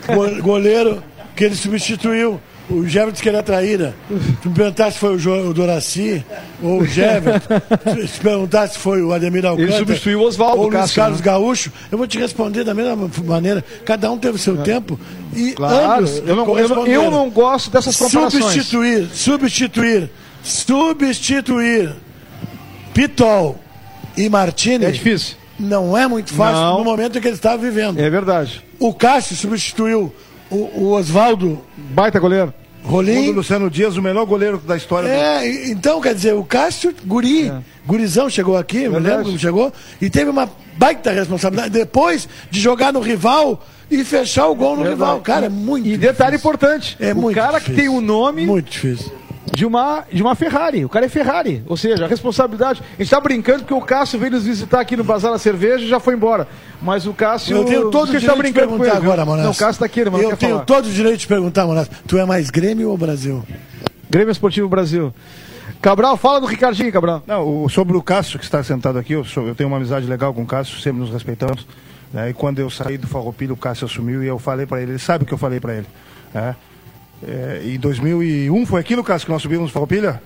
goleiro 0.43 1.01
que 1.35 1.45
ele 1.45 1.55
substituiu 1.55 2.39
o 2.71 2.87
Jefferson 2.87 3.21
que 3.21 3.29
era 3.29 3.43
traíra. 3.43 3.93
Se 4.41 4.47
me 4.47 4.55
perguntasse 4.55 4.93
se 4.93 4.99
foi 4.99 5.15
o, 5.15 5.19
jo, 5.19 5.49
o 5.49 5.53
Doraci 5.53 6.23
ou 6.61 6.81
o 6.81 6.85
Jefferson, 6.85 7.47
se 8.07 8.19
perguntasse 8.19 8.73
se 8.73 8.79
foi 8.79 9.01
o 9.01 9.13
Ademir 9.13 9.45
Alcântara. 9.45 9.75
Ele 9.75 9.77
substituiu 9.77 10.19
o 10.21 10.23
Oswaldo 10.23 10.61
Ou 10.61 10.67
o 10.67 10.69
Luiz 10.69 10.91
Carlos 10.91 11.19
né? 11.19 11.25
Gaúcho, 11.25 11.71
eu 11.91 11.97
vou 11.97 12.07
te 12.07 12.17
responder 12.17 12.63
da 12.63 12.73
mesma 12.73 13.09
maneira. 13.25 13.63
Cada 13.85 14.11
um 14.11 14.17
teve 14.17 14.35
o 14.35 14.39
seu 14.39 14.59
é. 14.59 14.63
tempo 14.63 14.99
e 15.33 15.53
claro, 15.53 16.03
ambos 16.03 16.17
eu 16.25 16.35
não, 16.35 16.59
eu, 16.59 16.87
eu 16.87 17.11
não 17.11 17.29
gosto 17.29 17.69
dessas 17.69 17.95
comparações. 17.95 18.43
Substituir, 18.43 19.07
substituir, 19.13 20.09
substituir 20.43 21.95
Pitol 22.93 23.59
e 24.17 24.29
Martini. 24.29 24.85
É 24.85 24.91
difícil. 24.91 25.35
Não 25.59 25.95
é 25.95 26.07
muito 26.07 26.33
fácil 26.33 26.61
não. 26.61 26.79
no 26.79 26.83
momento 26.83 27.17
em 27.17 27.21
que 27.21 27.27
ele 27.27 27.35
estava 27.35 27.57
vivendo. 27.57 27.99
É 27.99 28.09
verdade. 28.09 28.63
O 28.79 28.93
Cássio 28.93 29.35
substituiu 29.35 30.13
o, 30.49 30.55
o 30.55 30.91
Oswaldo. 30.91 31.61
Baita 31.77 32.19
goleiro. 32.19 32.53
Rolim. 32.83 33.31
Luciano 33.31 33.69
Dias, 33.69 33.97
o 33.97 34.01
melhor 34.01 34.25
goleiro 34.25 34.57
da 34.57 34.75
história. 34.75 35.07
É, 35.07 35.39
do... 35.39 35.71
então, 35.71 36.01
quer 36.01 36.15
dizer, 36.15 36.33
o 36.33 36.43
Cássio 36.43 36.93
Guri, 37.05 37.49
é. 37.49 37.59
Gurizão 37.85 38.29
chegou 38.29 38.57
aqui, 38.57 38.87
me 38.87 38.99
lembro 38.99 39.25
como 39.25 39.39
chegou, 39.39 39.71
e 40.01 40.09
teve 40.09 40.29
uma 40.29 40.49
baita 40.77 41.11
responsabilidade 41.11 41.69
depois 41.71 42.27
de 42.49 42.59
jogar 42.59 42.91
no 42.91 42.99
rival 42.99 43.63
e 43.89 44.03
fechar 44.03 44.47
o 44.47 44.55
gol 44.55 44.71
no 44.71 44.83
Verdade. 44.83 44.93
rival. 44.93 45.19
Cara, 45.21 45.45
é 45.47 45.49
muito 45.49 45.87
E 45.87 45.97
detalhe 45.97 46.31
difícil. 46.31 46.49
importante, 46.49 46.97
é 46.99 47.13
o 47.13 47.31
cara 47.33 47.59
difícil. 47.59 47.75
que 47.75 47.81
tem 47.81 47.89
o 47.89 47.97
um 47.97 48.01
nome... 48.01 48.45
Muito 48.45 48.69
difícil 48.71 49.20
de 49.51 49.65
uma, 49.65 50.03
de 50.11 50.21
uma 50.21 50.35
Ferrari. 50.35 50.85
O 50.85 50.89
cara 50.89 51.05
é 51.05 51.09
Ferrari. 51.09 51.63
Ou 51.67 51.75
seja, 51.75 52.05
a 52.05 52.07
responsabilidade. 52.07 52.81
A 52.81 52.91
gente 52.91 53.01
está 53.01 53.19
brincando 53.19 53.59
porque 53.59 53.73
o 53.73 53.81
Cássio 53.81 54.19
veio 54.19 54.31
nos 54.31 54.45
visitar 54.45 54.79
aqui 54.79 54.95
no 54.95 55.03
Bazar 55.03 55.31
da 55.31 55.37
Cerveja 55.37 55.83
e 55.83 55.87
já 55.87 55.99
foi 55.99 56.13
embora. 56.13 56.47
Mas 56.81 57.05
o 57.05 57.13
Cássio. 57.13 57.57
Eu 57.57 57.65
tenho 57.65 57.91
todo 57.91 58.09
o 58.09 58.11
direito 58.11 58.25
tá 58.25 58.35
brincando 58.35 58.71
de 58.71 58.77
perguntar 58.77 58.97
agora, 58.97 59.25
Monas. 59.25 59.45
Não, 59.45 59.51
o 59.51 59.55
Cássio 59.55 59.71
está 59.71 59.85
aqui, 59.85 59.99
irmão. 59.99 60.21
Eu 60.21 60.37
tenho 60.37 60.53
falar. 60.53 60.65
todo 60.65 60.85
o 60.85 60.91
direito 60.91 61.19
de 61.19 61.27
perguntar, 61.27 61.65
Monas. 61.65 61.89
Tu 62.07 62.17
é 62.17 62.25
mais 62.25 62.49
Grêmio 62.49 62.89
ou 62.89 62.97
Brasil? 62.97 63.43
Grêmio 64.09 64.31
Esportivo 64.31 64.67
Brasil. 64.69 65.13
Cabral, 65.81 66.15
fala 66.15 66.39
do 66.39 66.45
Ricardinho, 66.45 66.91
Cabral. 66.91 67.23
Não, 67.25 67.63
o, 67.63 67.69
sobre 67.69 67.97
o 67.97 68.03
Cássio 68.03 68.37
que 68.37 68.45
está 68.45 68.63
sentado 68.63 68.99
aqui, 68.99 69.13
eu, 69.13 69.25
sou, 69.25 69.47
eu 69.47 69.55
tenho 69.55 69.67
uma 69.67 69.77
amizade 69.77 70.05
legal 70.05 70.31
com 70.33 70.43
o 70.43 70.45
Cássio, 70.45 70.79
sempre 70.79 71.01
nos 71.01 71.09
respeitamos. 71.09 71.65
Né? 72.13 72.29
E 72.29 72.33
quando 72.33 72.59
eu 72.59 72.69
saí 72.69 72.97
do 72.97 73.07
Farroupilha, 73.07 73.53
o 73.53 73.57
Cássio 73.57 73.85
assumiu 73.85 74.23
e 74.23 74.27
eu 74.27 74.37
falei 74.37 74.65
para 74.65 74.81
ele, 74.81 74.91
ele 74.91 74.99
sabe 74.99 75.23
o 75.23 75.27
que 75.27 75.33
eu 75.33 75.37
falei 75.37 75.59
para 75.59 75.73
ele. 75.73 75.87
Né? 76.33 76.55
É, 77.27 77.61
em 77.65 77.79
2001 77.79 78.65
foi 78.65 78.81
aquilo, 78.81 79.03
Cássio, 79.03 79.27
que 79.27 79.31
nós 79.31 79.41
subimos 79.41 79.65
no 79.65 79.71
Farroupilha? 79.71 80.21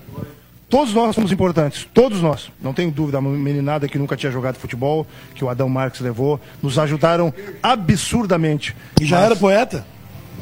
Todos 0.68 0.92
nós 0.92 1.14
somos 1.14 1.30
importantes, 1.30 1.86
todos 1.94 2.20
nós. 2.20 2.50
Não 2.60 2.74
tenho 2.74 2.90
dúvida, 2.90 3.18
a 3.18 3.20
meninada 3.20 3.86
que 3.86 3.98
nunca 3.98 4.16
tinha 4.16 4.32
jogado 4.32 4.56
futebol, 4.56 5.06
que 5.34 5.44
o 5.44 5.48
Adão 5.48 5.68
Marques 5.68 6.00
levou, 6.00 6.40
nos 6.60 6.76
ajudaram 6.78 7.32
absurdamente. 7.62 8.74
E 9.00 9.04
já 9.04 9.16
Mas... 9.16 9.26
era 9.26 9.36
poeta? 9.36 9.86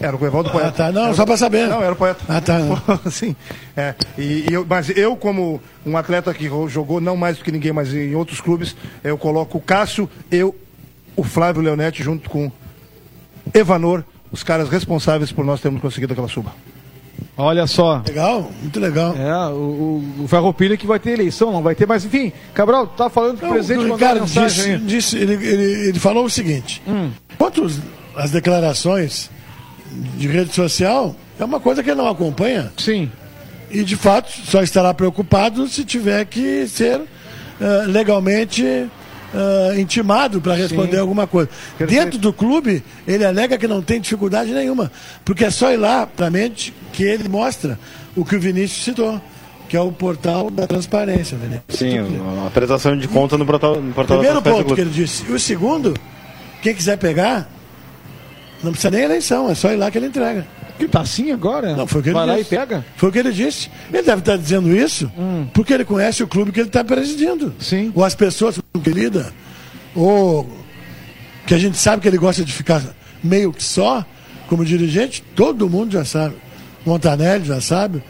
Era 0.01 0.17
o 0.17 0.27
Evaldo 0.27 0.49
ah, 0.49 0.53
Poeta. 0.53 0.73
Tá. 0.73 0.93
Não, 0.93 1.05
era... 1.05 1.15
só 1.15 1.25
para 1.25 1.37
saber. 1.37 1.69
Não, 1.69 1.83
era 1.83 1.95
poeta. 1.95 2.25
Ah, 2.29 2.41
tá. 2.41 2.59
Sim. 3.11 3.37
É. 3.77 3.95
E, 4.19 4.47
e 4.49 4.53
eu, 4.53 4.67
mas 4.69 4.91
eu, 4.91 5.17
como 5.17 5.61
um 5.87 5.97
atleta 5.97 6.33
que 6.35 6.49
jogou 6.69 7.01
não 7.01 7.17
mais 7.17 7.39
do 7.39 7.45
que 7.45 7.53
ninguém, 7.53 7.73
mas 7.73 7.95
em 7.95 8.15
outros 8.15 8.41
clubes, 8.41 8.75
eu 9.05 9.17
coloco 9.17 9.59
o 9.59 9.61
Cássio, 9.61 10.11
eu, 10.31 10.55
o 11.15 11.23
Flávio 11.23 11.63
Leonetti, 11.63 12.03
junto 12.03 12.29
com 12.29 12.51
Evanor, 13.53 14.03
os 14.35 14.43
caras 14.43 14.69
responsáveis 14.69 15.31
por 15.31 15.45
nós 15.45 15.61
termos 15.61 15.81
conseguido 15.81 16.13
aquela 16.13 16.27
suba. 16.27 16.53
Olha 17.37 17.69
só. 17.69 18.03
Legal, 18.05 18.51
muito 18.61 18.81
legal. 18.81 19.15
É, 19.17 19.53
o, 19.53 20.03
o 20.25 20.29
Ferroupilha 20.29 20.77
que 20.77 20.89
vai 20.89 20.99
ter 20.99 21.13
eleição, 21.13 21.53
não 21.53 21.63
vai 21.63 21.77
ter, 21.77 21.87
mas 21.87 22.05
enfim, 22.05 22.33
Cabral, 22.53 22.89
tá 22.89 23.09
falando 23.09 23.39
que 23.39 23.45
o 23.45 23.49
presidente 23.49 23.83
mandou 23.83 23.99
cara 23.99 24.21
disse, 24.21 24.77
disse 24.79 25.17
ele, 25.17 25.35
ele, 25.35 25.89
ele, 25.89 25.99
falou 26.01 26.25
o 26.25 26.31
seguinte: 26.31 26.83
hum. 26.87 27.13
quanto 27.39 27.65
as 28.17 28.33
declarações 28.33 29.31
de 30.17 30.27
rede 30.27 30.53
social, 30.53 31.15
é 31.39 31.45
uma 31.45 31.61
coisa 31.61 31.81
que 31.81 31.91
ele 31.91 31.99
não 31.99 32.09
acompanha. 32.09 32.73
Sim. 32.77 33.11
E 33.71 33.85
de 33.85 33.95
fato 33.95 34.31
só 34.31 34.63
estará 34.63 34.93
preocupado 34.93 35.69
se 35.69 35.85
tiver 35.85 36.25
que 36.25 36.67
ser 36.67 36.99
uh, 36.99 37.07
legalmente 37.87 38.89
uh, 39.35 39.79
intimado 39.79 40.41
para 40.41 40.55
responder 40.55 40.97
Sim. 40.97 41.01
alguma 41.01 41.27
coisa. 41.27 41.51
Perfeito. 41.77 42.03
Dentro 42.05 42.19
do 42.19 42.33
clube, 42.33 42.83
ele 43.07 43.25
alega 43.25 43.59
que 43.59 43.67
não 43.67 43.83
tem 43.83 44.01
dificuldade 44.01 44.53
nenhuma, 44.53 44.91
porque 45.25 45.45
é 45.45 45.51
só 45.51 45.73
ir 45.73 45.77
lá 45.77 46.07
para 46.07 46.29
a 46.29 46.31
mente 46.31 46.73
que 46.93 47.03
ele 47.03 47.29
mostra 47.29 47.79
o 48.17 48.25
que 48.25 48.37
o 48.37 48.41
Vinícius 48.41 48.85
citou 48.85 49.21
que 49.69 49.77
é 49.77 49.81
o 49.81 49.91
portal 49.91 50.51
da 50.51 50.67
transparência, 50.67 51.37
Vinícius. 51.37 51.65
Sim, 51.71 51.99
a 52.43 52.47
apresentação 52.47 52.97
de 52.97 53.09
conta 53.09 53.37
no 53.37 53.47
portal, 53.47 53.81
no 53.81 53.93
portal 53.93 54.19
Primeiro 54.19 54.43
ponto 54.43 54.75
que 54.75 54.81
ele 54.81 54.91
disse. 54.91 55.25
E 55.29 55.33
o 55.33 55.41
segundo, 55.41 55.95
quem 56.63 56.75
quiser 56.75 56.97
pegar, 56.99 57.51
não 58.63 58.71
precisa 58.71 58.91
nem 58.91 59.03
eleição, 59.03 59.51
é 59.51 59.55
só 59.55 59.73
ir 59.73 59.77
lá 59.77 59.91
que 59.91 59.99
ele 59.99 60.07
entrega. 60.07 60.47
Que 60.79 60.89
tá 60.89 61.01
assim 61.01 61.31
agora? 61.31 61.75
Não, 61.77 61.87
foi 61.87 62.01
o 62.01 62.03
que 62.03 62.11
ele 62.11 62.15
Vai 62.15 62.27
disse. 62.37 62.55
lá 62.55 62.63
e 62.63 62.67
pega? 62.67 62.85
Foi 62.97 63.09
o 63.09 63.13
que 63.13 63.19
ele 63.19 63.33
disse. 63.33 63.71
Ele 63.93 64.03
deve 64.03 64.19
estar 64.19 64.37
dizendo 64.37 64.77
isso 64.77 65.11
hum. 65.17 65.47
porque 65.55 65.73
ele 65.73 65.85
conhece 65.85 66.23
o 66.23 66.27
clube 66.27 66.51
que 66.51 66.61
ele 66.61 66.69
está 66.69 66.83
presidindo. 66.83 67.55
Sim. 67.61 67.93
Ou 67.95 68.05
as 68.05 68.15
pessoas 68.15 68.59
que 68.83 68.91
ele 68.91 69.03
lida, 69.03 69.33
ou 69.95 70.51
que 71.47 71.55
a 71.55 71.59
gente 71.59 71.77
sabe 71.77 72.03
que 72.03 72.09
ele 72.09 72.19
gosta 72.19 72.45
de 72.45 72.53
ficar 72.53 72.83
meio 73.23 73.53
que 73.53 73.63
só, 73.63 74.05
como 74.49 74.65
dirigente, 74.65 75.23
todo 75.37 75.71
mundo 75.71 75.93
já 75.93 76.05
sabe. 76.05 76.35
Montanelli 76.85 77.45
já 77.45 77.61
sabe, 77.61 78.03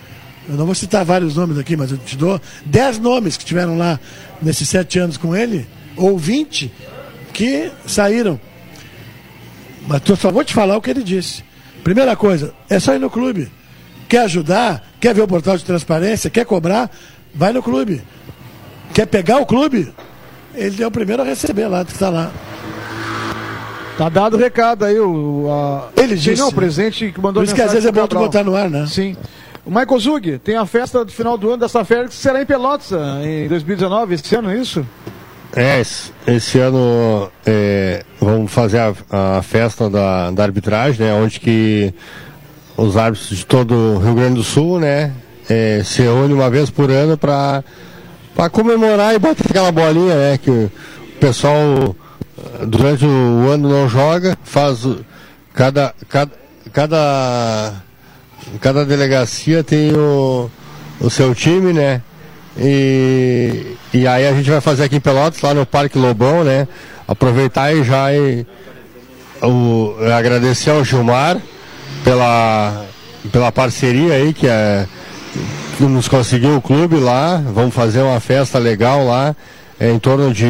eu 0.48 0.54
não 0.54 0.64
vou 0.64 0.74
citar 0.74 1.04
vários 1.04 1.36
nomes 1.36 1.58
aqui, 1.58 1.76
mas 1.76 1.90
eu 1.90 1.98
te 1.98 2.16
dou 2.16 2.40
10 2.64 2.98
nomes 2.98 3.36
que 3.36 3.44
tiveram 3.44 3.76
lá 3.76 4.00
nesses 4.40 4.66
sete 4.66 4.98
anos 4.98 5.18
com 5.18 5.36
ele, 5.36 5.66
ou 5.98 6.16
20, 6.16 6.72
que 7.34 7.70
saíram. 7.86 8.40
Mas 9.86 10.00
eu 10.08 10.16
só 10.16 10.32
vou 10.32 10.42
te 10.42 10.54
falar 10.54 10.78
o 10.78 10.80
que 10.80 10.88
ele 10.88 11.02
disse. 11.02 11.44
Primeira 11.82 12.16
coisa, 12.16 12.54
é 12.70 12.80
só 12.80 12.94
ir 12.94 12.98
no 12.98 13.10
clube. 13.10 13.50
Quer 14.08 14.22
ajudar, 14.22 14.82
quer 14.98 15.14
ver 15.14 15.20
o 15.20 15.28
portal 15.28 15.58
de 15.58 15.64
transparência, 15.64 16.30
quer 16.30 16.46
cobrar, 16.46 16.90
vai 17.34 17.52
no 17.52 17.62
clube. 17.62 18.00
Quer 18.94 19.04
pegar 19.04 19.40
o 19.40 19.46
clube? 19.46 19.92
Ele 20.54 20.82
é 20.82 20.86
o 20.86 20.90
primeiro 20.90 21.22
a 21.22 21.24
receber 21.24 21.66
lá, 21.66 21.84
que 21.84 21.92
está 21.92 22.08
lá. 22.08 22.30
Tá 23.96 24.08
dado 24.08 24.36
o 24.36 24.38
recado 24.38 24.84
aí, 24.84 24.98
o. 24.98 25.46
A... 25.50 25.88
Ele 26.00 26.16
disse. 26.16 26.40
Não, 26.40 26.48
o 26.48 26.54
presente 26.54 27.12
que 27.12 27.20
mandou 27.20 27.42
Por 27.42 27.44
isso 27.44 27.54
que 27.54 27.62
às 27.62 27.72
vezes 27.72 27.86
é 27.88 27.92
bom 27.92 28.06
tu 28.06 28.16
botar 28.16 28.42
no 28.42 28.56
ar, 28.56 28.68
né? 28.68 28.86
Sim. 28.86 29.16
O 29.64 29.70
Michael 29.70 30.00
Zug, 30.00 30.38
tem 30.38 30.56
a 30.56 30.66
festa 30.66 31.04
do 31.04 31.10
final 31.10 31.38
do 31.38 31.48
ano 31.48 31.58
dessa 31.58 31.84
férias 31.84 32.10
que 32.10 32.16
será 32.16 32.42
em 32.42 32.44
Pelotas, 32.44 32.92
em 33.24 33.48
2019, 33.48 34.14
esse 34.14 34.36
ano, 34.36 34.50
é 34.50 34.58
isso? 34.58 34.86
É, 35.56 35.80
esse, 35.80 36.12
esse 36.26 36.58
ano 36.58 37.30
é, 37.46 38.04
vamos 38.20 38.52
fazer 38.52 38.78
a, 38.78 39.38
a, 39.38 39.42
festa 39.42 39.88
da, 39.88 40.30
da 40.32 40.42
arbitragem, 40.42 41.06
né? 41.06 41.14
Onde 41.14 41.40
que 41.40 41.94
os 42.76 42.96
árbitros 42.96 43.38
de 43.38 43.46
todo 43.46 43.74
o 43.74 43.98
Rio 43.98 44.14
Grande 44.14 44.34
do 44.34 44.44
Sul, 44.44 44.80
né? 44.80 45.12
É, 45.48 45.82
se 45.84 46.02
reúnem 46.02 46.34
uma 46.34 46.50
vez 46.50 46.68
por 46.68 46.90
ano 46.90 47.16
para 47.16 47.62
comemorar 48.50 49.14
e 49.14 49.18
bater 49.18 49.46
aquela 49.48 49.72
bolinha, 49.72 50.14
né? 50.14 50.38
Que 50.38 50.50
o 50.50 50.70
pessoal 51.20 51.94
durante 52.66 53.04
o 53.04 53.48
ano 53.48 53.68
não 53.68 53.88
joga, 53.88 54.36
faz 54.44 54.86
cada, 55.52 55.94
cada, 56.08 56.32
cada, 56.72 57.74
cada 58.60 58.84
delegacia 58.84 59.62
tem 59.62 59.92
o, 59.94 60.50
o 61.00 61.10
seu 61.10 61.34
time, 61.34 61.72
né? 61.72 62.02
E, 62.56 63.76
e 63.92 64.06
aí 64.06 64.26
a 64.26 64.32
gente 64.32 64.50
vai 64.50 64.60
fazer 64.60 64.84
aqui 64.84 64.96
em 64.96 65.00
Pelotas, 65.00 65.40
lá 65.40 65.54
no 65.54 65.66
Parque 65.66 65.98
Lobão, 65.98 66.44
né? 66.44 66.68
Aproveitar 67.06 67.74
e 67.74 67.82
já 67.82 68.12
e, 68.12 68.46
o, 69.42 69.94
agradecer 70.16 70.70
ao 70.70 70.84
Gilmar 70.84 71.40
pela, 72.02 72.84
pela 73.32 73.52
parceria 73.52 74.14
aí 74.14 74.32
que, 74.32 74.46
é, 74.46 74.86
nos 75.80 76.08
conseguiu 76.08 76.56
o 76.56 76.62
clube 76.62 76.96
lá. 76.96 77.36
Vamos 77.52 77.74
fazer 77.74 78.02
uma 78.02 78.20
festa 78.20 78.58
legal 78.58 79.04
lá 79.04 79.34
é, 79.78 79.90
em 79.90 79.98
torno 79.98 80.32
de 80.32 80.46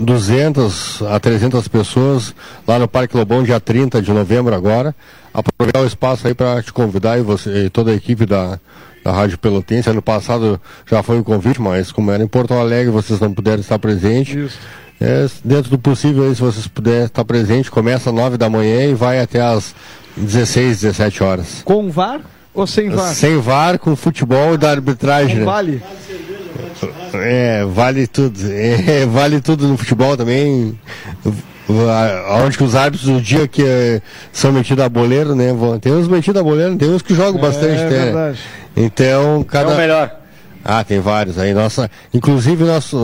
200 0.00 1.02
a 1.02 1.20
300 1.20 1.66
pessoas 1.68 2.34
lá 2.66 2.78
no 2.78 2.88
Parque 2.88 3.16
Lobão, 3.16 3.42
dia 3.42 3.60
30 3.60 4.02
de 4.02 4.12
novembro 4.12 4.54
agora. 4.54 4.94
Aproveitar 5.32 5.80
o 5.80 5.86
espaço 5.86 6.26
aí 6.26 6.34
para 6.34 6.62
te 6.62 6.72
convidar 6.72 7.18
e 7.18 7.22
você 7.22 7.66
e 7.66 7.70
toda 7.70 7.90
a 7.90 7.94
equipe 7.94 8.26
da, 8.26 8.58
da 9.04 9.12
Rádio 9.12 9.38
Pelotense. 9.38 9.90
Ano 9.90 10.02
passado 10.02 10.60
já 10.90 11.02
foi 11.02 11.18
um 11.18 11.22
convite, 11.22 11.60
mas 11.60 11.92
como 11.92 12.10
era 12.10 12.22
em 12.22 12.28
Porto 12.28 12.54
Alegre, 12.54 12.90
vocês 12.90 13.20
não 13.20 13.32
puderam 13.32 13.60
estar 13.60 13.78
presentes. 13.78 14.54
É, 15.00 15.26
dentro 15.44 15.70
do 15.70 15.78
possível, 15.78 16.24
aí, 16.24 16.34
se 16.34 16.40
vocês 16.40 16.66
puderem 16.66 17.04
estar 17.04 17.24
presentes, 17.24 17.68
começa 17.68 18.10
às 18.10 18.16
9 18.16 18.36
da 18.36 18.48
manhã 18.48 18.86
e 18.86 18.94
vai 18.94 19.20
até 19.20 19.40
às 19.40 19.74
16, 20.16 20.82
17 20.82 21.22
horas. 21.22 21.62
Com 21.64 21.90
VAR 21.90 22.20
ou 22.54 22.66
sem 22.66 22.88
VAR? 22.88 23.14
Sem 23.14 23.40
VAR, 23.40 23.78
com 23.78 23.96
futebol 23.96 24.54
e 24.54 24.58
da 24.58 24.70
arbitragem. 24.70 25.38
Né? 25.38 25.44
Vale. 25.44 25.82
É, 27.14 27.64
vale 27.64 28.06
tudo. 28.06 28.38
É, 28.50 29.04
vale 29.06 29.40
tudo 29.40 29.66
no 29.66 29.76
futebol 29.76 30.16
também. 30.16 30.78
Onde 32.44 32.58
que 32.58 32.64
os 32.64 32.74
árbitros 32.74 33.10
do 33.10 33.20
dia 33.20 33.48
que 33.48 33.64
é, 33.64 34.02
são 34.32 34.52
metidos 34.52 34.84
a 34.84 34.88
boleiro, 34.88 35.34
né? 35.34 35.48
Tem 35.80 35.92
uns 35.92 36.06
metidos 36.06 36.40
a 36.40 36.44
boleiro, 36.44 36.76
tem 36.76 36.90
uns 36.90 37.02
que 37.02 37.14
jogam 37.14 37.40
bastante. 37.40 37.80
É, 37.80 37.88
né? 37.88 38.04
verdade. 38.04 38.38
Então, 38.76 39.42
cada. 39.44 39.70
É 39.70 39.74
o 39.74 39.76
melhor. 39.76 40.20
Ah, 40.64 40.82
tem 40.82 40.98
vários 40.98 41.38
aí. 41.38 41.52
Nossa, 41.52 41.90
inclusive 42.12 42.64
nosso, 42.64 42.96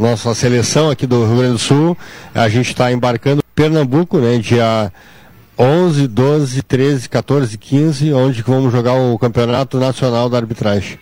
nossa 0.00 0.34
seleção 0.34 0.88
aqui 0.88 1.06
do 1.06 1.26
Rio 1.26 1.38
Grande 1.38 1.52
do 1.52 1.58
Sul, 1.58 1.98
a 2.32 2.48
gente 2.48 2.70
está 2.70 2.92
embarcando 2.92 3.42
Pernambuco, 3.54 4.18
né? 4.18 4.38
Dia 4.38 4.92
11, 5.58 6.06
12, 6.06 6.62
13, 6.62 7.08
14, 7.08 7.58
15, 7.58 8.12
onde 8.12 8.42
vamos 8.42 8.70
jogar 8.70 8.94
o 8.94 9.18
Campeonato 9.18 9.76
Nacional 9.80 10.30
da 10.30 10.38
Arbitragem. 10.38 11.00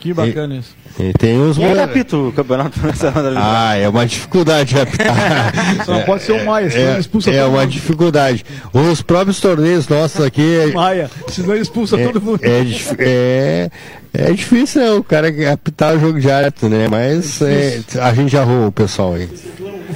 Que 0.00 0.12
bacana 0.12 0.54
e, 0.54 0.58
isso. 0.58 0.74
E 0.98 1.12
tem 1.12 1.40
os 1.40 1.58
Quem 1.58 1.78
apita 1.78 2.16
o 2.16 2.32
campeonato 2.32 2.84
nacional 2.84 3.32
Ah, 3.36 3.76
é 3.76 3.88
uma 3.88 4.06
dificuldade 4.06 4.78
apitar. 4.78 5.52
Só 5.84 5.92
não 5.92 6.02
pode 6.02 6.22
ser 6.22 6.32
o 6.32 6.44
Maia, 6.44 6.70
senão 6.70 6.92
é, 6.94 6.98
expulsa 6.98 7.30
É 7.30 7.44
uma 7.44 7.60
mundo. 7.60 7.70
dificuldade. 7.70 8.44
Os 8.72 9.02
próprios 9.02 9.40
torneios 9.40 9.88
nossos 9.88 10.24
aqui. 10.24 10.70
Maia, 10.74 11.10
senão 11.28 11.52
ele 11.52 11.62
expulsa 11.62 11.98
é, 11.98 12.04
todo 12.04 12.20
mundo. 12.20 12.40
É, 12.42 12.62
é, 12.98 13.70
é 14.14 14.32
difícil, 14.32 14.80
né? 14.80 14.92
O 14.92 15.04
cara 15.04 15.28
apitar 15.52 15.94
o 15.94 16.00
jogo 16.00 16.18
de 16.18 16.30
árbitro, 16.30 16.68
né? 16.68 16.88
Mas 16.88 17.42
é, 17.42 17.80
a 18.00 18.14
gente 18.14 18.32
já 18.32 18.40
arruma 18.40 18.68
o 18.68 18.72
pessoal 18.72 19.14
aí. 19.14 19.28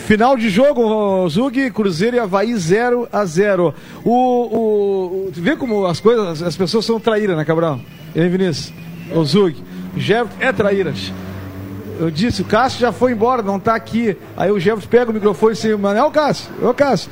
Final 0.06 0.36
de 0.36 0.51
jogo, 0.51 1.28
Zug, 1.28 1.70
Cruzeiro 1.70 2.16
e 2.16 2.20
Havaí 2.20 2.55
0 2.55 3.09
a 3.10 3.24
0 3.24 3.74
o, 4.05 4.10
o, 4.12 5.31
Vê 5.32 5.56
como 5.56 5.86
as 5.86 6.01
coisas, 6.01 6.43
as 6.43 6.56
pessoas 6.56 6.85
são 6.85 7.01
traíras, 7.01 7.36
né, 7.36 7.44
Cabral? 7.44 7.81
E 8.14 8.20
aí, 8.20 8.28
Vinícius? 8.28 8.72
O 9.14 9.24
Zug. 9.24 9.56
Jefferson 9.96 10.36
é 10.40 10.52
traíras. 10.52 11.12
Eu 11.98 12.10
disse, 12.10 12.42
o 12.42 12.44
Cássio 12.44 12.80
já 12.80 12.92
foi 12.92 13.12
embora, 13.12 13.42
não 13.42 13.56
está 13.56 13.74
aqui. 13.74 14.16
Aí 14.36 14.50
o 14.50 14.58
Jefferson 14.58 14.88
pega 14.88 15.10
o 15.10 15.14
microfone 15.14 15.52
e 15.52 15.60
diz, 15.60 15.78
mas 15.78 15.96
é 15.96 16.02
o 16.02 16.10
Cássio, 16.10 16.50
é 16.62 16.66
o 16.66 16.74
Cássio. 16.74 17.10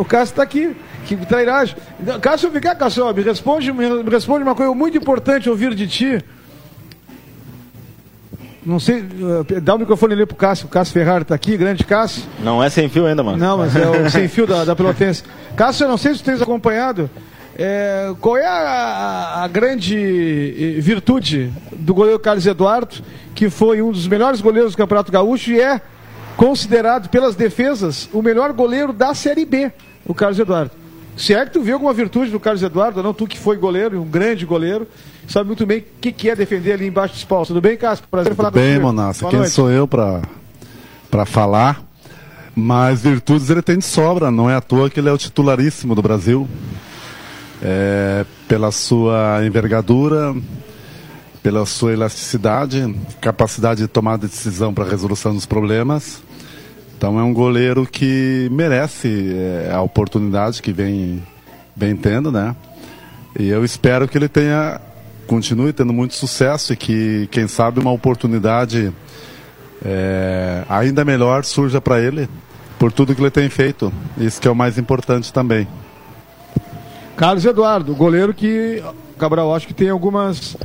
O 0.00 0.04
Cássio 0.04 0.32
está 0.32 0.42
aqui. 0.42 0.74
Que 1.06 1.14
trairagem. 1.14 1.76
Cássio, 2.20 2.50
vem 2.50 2.60
cá, 2.60 2.74
Cássio, 2.74 3.06
me 3.14 3.22
responde, 3.22 3.72
me 3.72 4.10
responde 4.10 4.42
uma 4.42 4.56
coisa 4.56 4.74
muito 4.74 4.98
importante 4.98 5.48
ouvir 5.48 5.72
de 5.74 5.86
ti. 5.86 6.24
Não 8.64 8.80
sei, 8.80 9.04
eh, 9.48 9.60
dá 9.60 9.76
o 9.76 9.78
microfone 9.78 10.14
ali 10.14 10.26
pro 10.26 10.34
Cássio. 10.34 10.66
O 10.66 10.68
Cássio 10.68 10.92
Ferrari 10.92 11.22
está 11.22 11.36
aqui, 11.36 11.56
grande 11.56 11.84
Cássio. 11.84 12.24
Não 12.40 12.62
é 12.62 12.68
sem 12.68 12.88
fio 12.88 13.06
ainda, 13.06 13.22
mano. 13.22 13.38
Não, 13.38 13.58
mas 13.58 13.76
é 13.76 13.88
o 13.88 14.10
sem 14.10 14.26
fio 14.26 14.44
da, 14.44 14.64
da 14.64 14.74
Pelotense. 14.74 15.22
Cássio, 15.54 15.84
eu 15.84 15.88
não 15.88 15.96
sei 15.96 16.14
se 16.14 16.22
tu 16.22 16.24
tens 16.24 16.42
acompanhado. 16.42 17.08
É, 17.58 18.12
qual 18.20 18.36
é 18.36 18.44
a, 18.46 19.44
a, 19.44 19.48
grande 19.48 19.96
eh, 19.96 20.80
virtude 20.80 21.50
do 21.72 21.94
goleiro 21.94 22.18
Carlos 22.18 22.46
Eduardo, 22.46 22.96
que 23.34 23.48
foi 23.48 23.80
um 23.80 23.90
dos 23.90 24.06
melhores 24.06 24.42
goleiros 24.42 24.72
do 24.72 24.76
Campeonato 24.76 25.10
Gaúcho 25.10 25.52
e 25.52 25.60
é 25.60 25.80
considerado 26.36 27.08
pelas 27.08 27.34
defesas 27.34 28.10
o 28.12 28.20
melhor 28.20 28.52
goleiro 28.52 28.92
da 28.92 29.14
Série 29.14 29.46
B, 29.46 29.72
o 30.04 30.12
Carlos 30.12 30.38
Eduardo. 30.38 30.72
Se 31.16 31.32
é 31.32 31.46
que 31.46 31.52
tu 31.52 31.62
viu 31.62 31.74
alguma 31.74 31.94
virtude 31.94 32.30
do 32.30 32.38
Carlos 32.38 32.62
Eduardo, 32.62 33.02
não 33.02 33.14
tu 33.14 33.26
que 33.26 33.38
foi 33.38 33.56
goleiro, 33.56 34.02
um 34.02 34.04
grande 34.04 34.44
goleiro, 34.44 34.86
sabe 35.26 35.46
muito 35.46 35.64
bem 35.64 35.78
o 35.78 35.84
que, 35.98 36.12
que, 36.12 36.28
é 36.28 36.36
defender 36.36 36.72
ali 36.72 36.86
embaixo 36.86 37.14
dos 37.14 37.24
paus. 37.24 37.48
Tudo 37.48 37.62
bem, 37.62 37.74
Cássio? 37.78 38.04
Prazer 38.10 38.32
Tudo 38.32 38.36
falar 38.36 38.50
bem, 38.50 38.74
contigo. 38.74 38.86
Monassa. 38.86 39.26
Quem 39.28 39.38
noite. 39.38 39.52
sou 39.52 39.70
eu 39.70 39.88
para 39.88 41.24
falar? 41.24 41.82
Mas 42.54 43.00
virtudes 43.00 43.48
ele 43.48 43.62
tem 43.62 43.78
de 43.78 43.84
sobra, 43.84 44.30
não 44.30 44.50
é 44.50 44.56
à 44.56 44.60
toa 44.60 44.90
que 44.90 45.00
ele 45.00 45.08
é 45.08 45.12
o 45.12 45.16
titularíssimo 45.16 45.94
do 45.94 46.02
Brasil 46.02 46.46
é, 47.62 48.24
pela 48.48 48.70
sua 48.70 49.44
envergadura, 49.44 50.34
pela 51.42 51.64
sua 51.64 51.92
elasticidade, 51.92 52.94
capacidade 53.20 53.82
de 53.82 53.88
tomar 53.88 54.16
decisão 54.16 54.74
para 54.74 54.84
resolução 54.84 55.34
dos 55.34 55.46
problemas. 55.46 56.22
Então 56.96 57.18
é 57.18 57.22
um 57.22 57.32
goleiro 57.32 57.86
que 57.86 58.48
merece 58.50 59.32
é, 59.34 59.70
a 59.72 59.80
oportunidade 59.80 60.62
que 60.62 60.72
vem, 60.72 61.22
vem 61.76 61.94
tendo, 61.94 62.32
né? 62.32 62.56
E 63.38 63.48
eu 63.48 63.64
espero 63.64 64.08
que 64.08 64.16
ele 64.16 64.28
tenha, 64.28 64.80
continue 65.26 65.72
tendo 65.72 65.92
muito 65.92 66.14
sucesso 66.14 66.72
e 66.72 66.76
que, 66.76 67.28
quem 67.30 67.46
sabe, 67.46 67.80
uma 67.80 67.92
oportunidade 67.92 68.92
é, 69.84 70.64
ainda 70.68 71.04
melhor 71.04 71.44
surja 71.44 71.80
para 71.80 72.00
ele 72.00 72.28
por 72.78 72.90
tudo 72.90 73.14
que 73.14 73.20
ele 73.20 73.30
tem 73.30 73.48
feito. 73.50 73.92
Isso 74.16 74.40
que 74.40 74.48
é 74.48 74.50
o 74.50 74.56
mais 74.56 74.78
importante 74.78 75.32
também. 75.32 75.68
Carlos 77.16 77.44
Eduardo, 77.44 77.94
goleiro 77.94 78.34
que, 78.34 78.82
Cabral, 79.18 79.54
acho 79.54 79.66
que 79.66 79.74
tem 79.74 79.88
algumas 79.88 80.56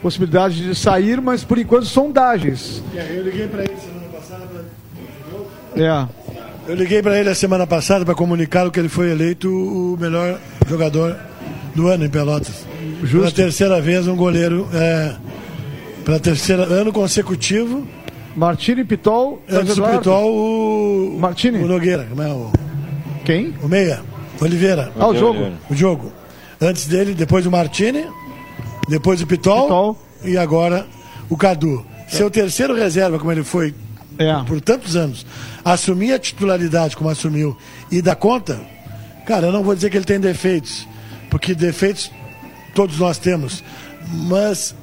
possibilidades 0.00 0.56
de 0.56 0.74
sair, 0.74 1.20
mas 1.20 1.42
por 1.42 1.58
enquanto 1.58 1.86
sondagens. 1.86 2.82
Eu 2.94 3.24
liguei 3.24 3.48
para 3.48 3.64
ele 3.64 3.76
semana 3.76 4.08
passada. 4.12 4.64
É. 5.76 6.26
Eu 6.68 6.74
liguei 6.74 7.02
para 7.02 7.18
ele 7.18 7.28
a 7.28 7.34
semana 7.34 7.66
passada 7.66 8.04
para 8.04 8.14
comunicá-lo 8.14 8.70
que 8.70 8.78
ele 8.78 8.88
foi 8.88 9.10
eleito 9.10 9.48
o 9.48 9.96
melhor 9.98 10.38
jogador 10.68 11.16
do 11.74 11.88
ano 11.88 12.04
em 12.04 12.08
Pelotas. 12.08 12.64
Justo. 13.02 13.18
Pela 13.18 13.30
terceira 13.30 13.80
vez, 13.80 14.08
um 14.08 14.16
goleiro. 14.16 14.68
É, 14.72 15.14
pela 16.04 16.18
terceira 16.20 16.64
ano 16.64 16.92
consecutivo. 16.92 17.86
Martini 18.34 18.84
Pitol. 18.84 19.42
Antes 19.48 19.76
do 19.76 19.82
Pitol, 19.84 20.32
o. 20.32 21.18
Martini? 21.18 21.58
O 21.58 21.66
Nogueira. 21.66 22.06
É 22.16 22.28
o... 22.28 22.52
Quem? 23.24 23.54
O 23.62 23.68
Meia. 23.68 24.00
Oliveira. 24.40 24.92
Ah, 24.98 25.08
o 25.08 25.14
jogo. 25.14 25.52
O 25.70 25.74
jogo. 25.74 26.12
Antes 26.60 26.86
dele, 26.86 27.14
depois 27.14 27.46
o 27.46 27.50
Martini, 27.50 28.06
depois 28.88 29.20
o 29.20 29.26
Pitol, 29.26 29.62
Pitol. 29.62 29.98
e 30.24 30.36
agora 30.36 30.86
o 31.28 31.36
Cadu. 31.36 31.84
Seu 32.08 32.30
terceiro 32.30 32.74
reserva, 32.74 33.18
como 33.18 33.32
ele 33.32 33.42
foi 33.42 33.74
é. 34.18 34.44
por 34.46 34.60
tantos 34.60 34.96
anos, 34.96 35.26
assumir 35.64 36.12
a 36.12 36.18
titularidade 36.18 36.96
como 36.96 37.10
assumiu 37.10 37.56
e 37.90 38.00
dar 38.00 38.16
conta, 38.16 38.60
cara, 39.26 39.46
eu 39.46 39.52
não 39.52 39.62
vou 39.62 39.74
dizer 39.74 39.90
que 39.90 39.96
ele 39.96 40.04
tem 40.04 40.20
defeitos, 40.20 40.86
porque 41.30 41.54
defeitos 41.54 42.10
todos 42.74 42.98
nós 42.98 43.18
temos, 43.18 43.62
mas 44.12 44.74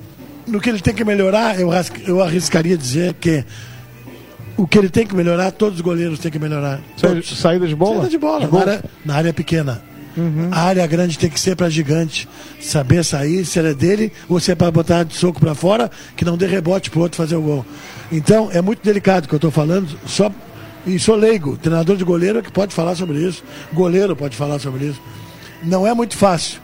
no 0.46 0.60
que 0.60 0.70
ele 0.70 0.82
tem 0.82 0.94
que 0.94 1.04
melhorar, 1.04 1.60
eu, 1.60 1.70
eu 2.06 2.22
arriscaria 2.22 2.78
dizer 2.78 3.14
que 3.14 3.46
o 4.58 4.68
que 4.68 4.78
ele 4.78 4.90
tem 4.90 5.06
que 5.06 5.16
melhorar, 5.16 5.52
todos 5.52 5.76
os 5.76 5.82
goleiros 5.82 6.20
têm 6.20 6.32
que 6.32 6.40
melhorar. 6.40 6.80
Todos. 7.00 7.38
Saída 7.38 7.68
de 7.68 7.76
bola? 7.76 7.96
Saída 7.96 8.10
de 8.10 8.18
bola, 8.18 8.46
de 8.46 8.52
na, 8.52 8.60
área, 8.60 8.84
na, 9.06 9.16
área, 9.16 9.34
pequena. 9.34 9.82
Uhum. 10.16 10.50
A 10.52 10.60
área 10.60 10.86
grande 10.86 11.18
tem 11.18 11.30
que 11.30 11.40
ser 11.40 11.56
para 11.56 11.70
gigante. 11.70 12.28
Saber 12.60 13.04
sair, 13.04 13.46
se 13.46 13.60
é 13.60 13.74
dele, 13.74 14.12
ou 14.30 14.40
se 14.40 14.52
é 14.52 14.56
para 14.56 14.70
botar 14.70 15.04
de 15.04 15.16
soco 15.16 15.40
para 15.40 15.56
fora, 15.56 15.90
que 16.16 16.24
não 16.24 16.38
dê 16.38 16.46
rebote 16.46 16.90
pro 16.90 17.02
outro 17.02 17.18
fazer 17.18 17.36
o 17.36 17.42
gol. 17.42 17.66
Então, 18.12 18.50
é 18.52 18.62
muito 18.62 18.84
delicado 18.84 19.26
o 19.26 19.28
que 19.28 19.34
eu 19.34 19.38
estou 19.38 19.52
falando, 19.52 19.88
só 20.06 20.32
e 20.86 21.00
sou 21.00 21.16
leigo, 21.16 21.56
treinador 21.58 21.96
de 21.96 22.04
goleiro 22.04 22.40
é 22.40 22.42
que 22.42 22.52
pode 22.52 22.74
falar 22.74 22.96
sobre 22.96 23.18
isso, 23.18 23.42
goleiro 23.72 24.16
pode 24.16 24.36
falar 24.36 24.60
sobre 24.60 24.88
isso. 24.88 25.02
Não 25.64 25.88
é 25.88 25.94
muito 25.94 26.18
fácil. 26.18 26.60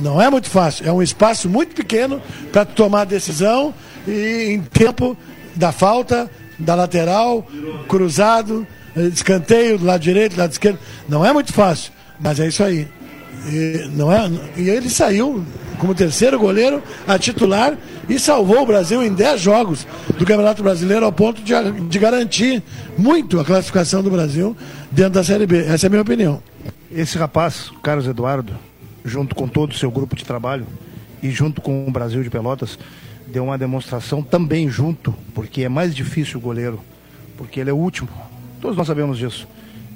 Não 0.00 0.20
é 0.20 0.30
muito 0.30 0.48
fácil. 0.48 0.88
É 0.88 0.92
um 0.92 1.02
espaço 1.02 1.48
muito 1.48 1.74
pequeno 1.74 2.22
para 2.50 2.64
tomar 2.64 3.04
decisão 3.04 3.74
e 4.08 4.46
em 4.48 4.62
tempo 4.62 5.14
da 5.54 5.72
falta, 5.72 6.30
da 6.60 6.74
lateral, 6.74 7.46
cruzado, 7.88 8.66
escanteio 9.12 9.78
do 9.78 9.84
lado 9.84 10.00
direito, 10.00 10.34
do 10.34 10.40
lado 10.40 10.52
esquerdo. 10.52 10.78
Não 11.08 11.24
é 11.24 11.32
muito 11.32 11.52
fácil, 11.52 11.92
mas 12.20 12.38
é 12.38 12.46
isso 12.46 12.62
aí. 12.62 12.86
E, 13.48 13.90
não 13.94 14.12
é, 14.12 14.30
e 14.56 14.68
ele 14.68 14.90
saiu 14.90 15.44
como 15.78 15.94
terceiro 15.94 16.38
goleiro 16.38 16.82
a 17.06 17.18
titular 17.18 17.76
e 18.08 18.18
salvou 18.18 18.62
o 18.62 18.66
Brasil 18.66 19.02
em 19.02 19.12
10 19.12 19.40
jogos 19.40 19.86
do 20.18 20.26
Campeonato 20.26 20.62
Brasileiro 20.62 21.06
ao 21.06 21.12
ponto 21.12 21.40
de, 21.40 21.54
de 21.88 21.98
garantir 21.98 22.62
muito 22.98 23.40
a 23.40 23.44
classificação 23.44 24.02
do 24.02 24.10
Brasil 24.10 24.54
dentro 24.90 25.12
da 25.12 25.24
Série 25.24 25.46
B. 25.46 25.64
Essa 25.64 25.86
é 25.86 25.88
a 25.88 25.90
minha 25.90 26.02
opinião. 26.02 26.42
Esse 26.92 27.16
rapaz, 27.16 27.70
Carlos 27.82 28.06
Eduardo, 28.06 28.52
junto 29.04 29.34
com 29.34 29.48
todo 29.48 29.72
o 29.72 29.74
seu 29.74 29.90
grupo 29.90 30.14
de 30.14 30.24
trabalho 30.24 30.66
e 31.22 31.30
junto 31.30 31.62
com 31.62 31.86
o 31.86 31.90
Brasil 31.90 32.22
de 32.22 32.28
Pelotas, 32.28 32.78
deu 33.30 33.44
uma 33.44 33.56
demonstração 33.56 34.22
também 34.22 34.68
junto, 34.68 35.14
porque 35.34 35.62
é 35.62 35.68
mais 35.68 35.94
difícil 35.94 36.38
o 36.38 36.42
goleiro, 36.42 36.80
porque 37.36 37.60
ele 37.60 37.70
é 37.70 37.72
o 37.72 37.76
último. 37.76 38.08
Todos 38.60 38.76
nós 38.76 38.86
sabemos 38.86 39.16
disso. 39.18 39.46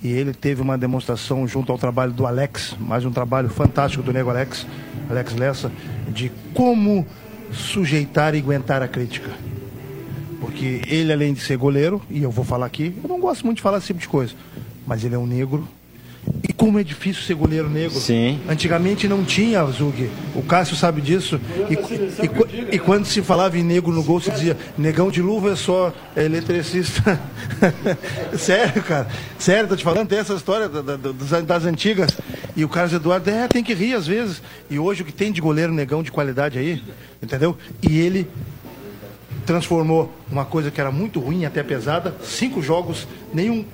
E 0.03 0.09
ele 0.09 0.33
teve 0.33 0.61
uma 0.61 0.77
demonstração 0.77 1.47
junto 1.49 1.73
ao 1.73 1.79
trabalho 1.79 2.13
do 2.13 2.27
Alex, 2.27 2.77
mais 2.79 3.05
um 3.05 3.11
trabalho 3.11 3.49
fantástico 3.49 4.03
do 4.03 4.13
nego 4.13 4.31
Alex, 4.31 4.67
Alex 5.09 5.35
Lessa, 5.35 5.73
de 6.09 6.31
como 6.53 7.07
sujeitar 7.51 8.35
e 8.35 8.39
aguentar 8.39 8.83
a 8.83 8.89
crítica. 8.89 9.31
Porque 10.41 10.83
ele, 10.87 11.13
além 11.13 11.33
de 11.33 11.41
ser 11.41 11.57
goleiro, 11.57 12.03
e 12.11 12.23
eu 12.23 12.31
vou 12.31 12.45
falar 12.45 12.67
aqui, 12.67 12.95
eu 13.03 13.09
não 13.09 13.19
gosto 13.19 13.45
muito 13.47 13.57
de 13.57 13.63
falar 13.63 13.79
esse 13.79 13.89
tipo 13.89 14.01
de 14.01 14.09
coisa, 14.09 14.35
mas 14.87 15.03
ele 15.05 15.15
é 15.15 15.19
um 15.19 15.27
negro, 15.27 15.67
e 16.47 16.53
como 16.53 16.79
é 16.79 16.85
difícil 16.85 17.23
ser 17.23 17.35
goleiro 17.35 17.71
negro. 17.71 17.99
Sim. 17.99 18.39
Antigamente 18.49 19.09
não 19.09 19.25
tinha, 19.25 19.65
Zug. 19.67 20.11
O 20.35 20.43
Cássio 20.43 20.77
sabe 20.77 21.01
disso. 21.01 21.41
E, 21.71 21.75
e, 21.75 22.77
e, 22.77 22.79
quando 22.79 23.07
se 23.07 23.23
falava 23.23 23.59
em 23.59 23.63
negro 23.63 23.91
no 23.91 24.03
gol, 24.03 24.21
se 24.21 24.31
dizia, 24.31 24.57
negão 24.77 25.11
de 25.11 25.23
luva 25.23 25.53
é 25.53 25.57
só 25.57 25.93
eletricista. 26.17 27.19
Sério, 28.37 28.83
cara. 28.83 29.09
Sério, 29.39 29.69
tô 29.69 29.77
te 29.77 29.85
falando, 29.85 30.09
tem 30.09 30.19
essa 30.19 30.35
história 30.35 30.69
da, 30.69 30.83
da, 30.83 31.41
das 31.43 31.65
antigas. 31.65 32.11
E 32.57 32.65
o 32.65 32.69
Carlos 32.69 32.93
Eduardo, 32.93 33.31
é, 33.31 33.49
tem 33.49 33.65
que 33.65 33.75
rir 33.75 33.95
às 33.95 34.07
vezes. 34.07 34.43
E 34.69 34.79
hoje 34.79 35.03
o 35.03 35.05
que 35.05 35.13
tem 35.13 35.33
de 35.33 35.41
goleiro 35.41 35.73
negão 35.73 36.03
de 36.03 36.13
qualidade 36.13 36.59
aí, 36.59 36.83
entendeu? 37.23 37.57
E 37.83 37.99
ele 37.99 38.29
transformou 39.47 40.13
uma 40.31 40.45
coisa 40.45 40.71
que 40.71 40.81
era 40.81 40.91
muito 40.91 41.21
ruim, 41.21 41.45
até 41.45 41.63
pesada, 41.63 42.15
cinco 42.23 42.63
jogos, 42.63 43.07
nenhum 43.33 43.65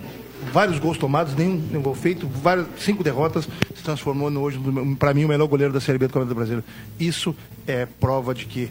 vários 0.52 0.78
gols 0.78 0.98
tomados, 0.98 1.34
nenhum, 1.34 1.56
nenhum 1.56 1.82
gol 1.82 1.94
feito, 1.94 2.26
várias, 2.26 2.66
cinco 2.78 3.04
derrotas, 3.04 3.48
se 3.74 3.82
transformou 3.82 4.30
no, 4.30 4.40
hoje, 4.40 4.58
para 4.98 5.14
mim, 5.14 5.24
o 5.24 5.28
melhor 5.28 5.46
goleiro 5.46 5.72
da 5.72 5.80
Série 5.80 5.98
B 5.98 6.06
do 6.06 6.12
Campeonato 6.12 6.34
Brasileiro. 6.34 6.64
Isso 6.98 7.34
é 7.66 7.86
prova 7.86 8.34
de 8.34 8.46
que, 8.46 8.70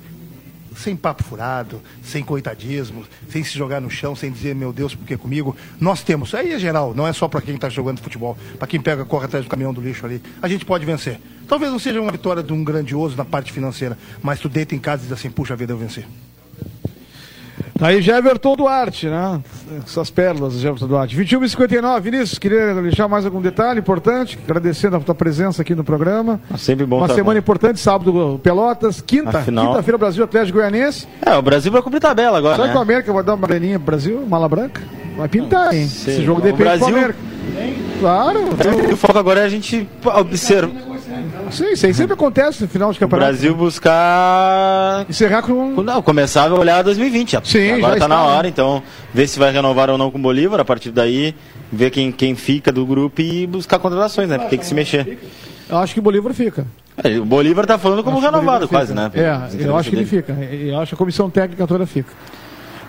sem 0.76 0.96
papo 0.96 1.24
furado, 1.24 1.82
sem 2.04 2.24
coitadismo, 2.24 3.04
sem 3.30 3.44
se 3.44 3.58
jogar 3.58 3.82
no 3.82 3.90
chão, 3.90 4.16
sem 4.16 4.32
dizer, 4.32 4.56
meu 4.56 4.72
Deus, 4.72 4.96
por 4.96 5.06
que 5.06 5.18
comigo? 5.18 5.56
Nós 5.80 6.04
temos, 6.04 6.34
aí 6.34 6.54
é 6.54 6.60
geral, 6.60 6.94
não 6.94 7.08
é 7.08 7.14
só 7.14 7.28
para 7.28 7.42
quem 7.42 7.56
está 7.56 7.70
jogando 7.70 8.02
futebol, 8.02 8.38
para 8.58 8.68
quem 8.68 8.80
pega, 8.80 9.06
corre 9.06 9.26
atrás 9.26 9.46
do 9.46 9.50
caminhão 9.50 9.74
do 9.74 9.82
lixo 9.82 10.06
ali. 10.06 10.22
A 10.42 10.48
gente 10.48 10.66
pode 10.66 10.86
vencer. 10.86 11.20
Talvez 11.48 11.72
não 11.72 11.80
seja 11.80 12.00
uma 12.00 12.12
vitória 12.12 12.44
de 12.44 12.54
um 12.54 12.64
grandioso 12.64 13.18
na 13.18 13.26
parte 13.26 13.52
financeira, 13.52 13.98
mas 14.22 14.40
tu 14.40 14.48
deita 14.48 14.76
em 14.76 14.80
casa 14.80 15.02
e 15.02 15.08
diz 15.08 15.14
assim, 15.14 15.32
puxa 15.32 15.56
vida, 15.56 15.74
eu 15.74 15.78
venci. 15.78 16.06
Aí 17.82 17.98
Everton 18.10 18.56
Duarte, 18.56 19.08
né? 19.08 19.40
Essas 19.86 20.10
pérolas 20.10 20.54
do 20.54 20.68
Everton 20.68 20.88
Duarte. 20.88 21.16
21 21.16 21.44
e 21.44 21.50
59 21.50 22.12
Vinícius, 22.12 22.38
queria 22.38 22.74
deixar 22.76 23.08
mais 23.08 23.26
algum 23.26 23.42
detalhe 23.42 23.80
importante, 23.80 24.38
agradecendo 24.44 24.98
a 24.98 25.00
tua 25.00 25.16
presença 25.16 25.62
aqui 25.62 25.74
no 25.74 25.84
programa. 25.84 26.42
Ah, 26.52 26.58
sempre 26.58 26.86
bom. 26.86 26.98
Uma 26.98 27.08
semana 27.08 27.34
bom. 27.34 27.38
importante, 27.40 27.80
sábado 27.80 28.40
Pelotas, 28.44 29.02
quinta, 29.02 29.42
quinta-feira 29.44 29.98
Brasil 29.98 30.24
Atlético 30.24 30.58
Goianense. 30.58 31.08
É, 31.26 31.36
o 31.36 31.42
Brasil 31.42 31.72
vai 31.72 31.82
cumprir 31.82 32.02
tabela 32.02 32.38
agora, 32.38 32.56
Será 32.56 32.68
né? 32.68 32.74
que 32.74 32.78
o 32.78 32.82
América 32.82 33.14
vai 33.14 33.24
dar 33.24 33.36
uma 33.36 33.48
braninha 33.48 33.80
pro 33.80 33.86
Brasil, 33.86 34.26
mala 34.28 34.50
branca? 34.50 34.82
Vai 35.16 35.28
pintar, 35.28 35.74
hein? 35.74 35.84
Esse 35.84 36.24
jogo 36.24 36.42
depende 36.42 36.64
Brasil... 36.64 36.88
do 36.88 36.96
América. 36.96 37.20
Claro. 38.00 38.40
O 38.94 38.98
foco 38.98 39.18
agora 39.18 39.42
é 39.42 39.46
a 39.46 39.50
gente 39.50 39.88
observar 40.06 40.89
Sim, 41.52 41.72
isso 41.72 41.86
aí 41.86 41.94
sempre 41.94 42.14
acontece 42.14 42.62
no 42.62 42.68
final 42.68 42.92
de 42.92 43.00
campeonato. 43.00 43.30
O 43.30 43.34
Brasil 43.34 43.56
buscar. 43.56 45.06
Encerrar 45.10 45.42
com. 45.42 45.82
Não, 45.82 46.02
começar 46.02 46.50
a 46.50 46.54
olhar 46.54 46.84
2020. 46.84 47.40
Sim, 47.44 47.72
Agora 47.72 47.94
está 47.96 48.08
na 48.08 48.24
hora, 48.24 48.48
então, 48.48 48.84
ver 49.14 49.28
se 49.28 49.40
vai 49.40 49.52
renovar 49.52 49.90
ou 49.90 49.98
não 49.98 50.12
com 50.12 50.18
o 50.18 50.22
Bolívar. 50.22 50.60
A 50.60 50.66
partir 50.66 50.92
daí, 50.92 51.36
ver 51.72 51.90
quem, 51.90 52.12
quem 52.12 52.36
fica 52.36 52.72
do 52.72 52.86
grupo 52.86 53.22
e 53.22 53.48
buscar 53.48 53.80
contratações, 53.80 54.30
né? 54.30 54.38
Porque 54.38 54.52
tem 54.52 54.60
que 54.60 54.66
se 54.66 54.74
mexer. 54.74 55.18
Eu 55.70 55.78
acho 55.78 55.94
que 55.94 56.00
o 56.00 56.04
Bolívar 56.04 56.34
fica. 56.34 56.66
É, 57.04 57.18
o 57.18 57.26
Bolívar 57.26 57.64
está 57.64 57.78
falando 57.78 58.04
como 58.04 58.20
renovado, 58.20 58.68
quase, 58.68 58.94
né? 58.94 59.10
É, 59.14 59.66
eu 59.66 59.76
acho 59.78 59.90
que 59.90 59.96
ele 59.96 60.06
fica. 60.06 60.34
Eu 60.34 60.80
acho 60.80 60.90
que 60.90 60.96
a 60.96 60.98
comissão 60.98 61.30
técnica 61.30 61.66
toda 61.66 61.86
fica. 61.86 62.12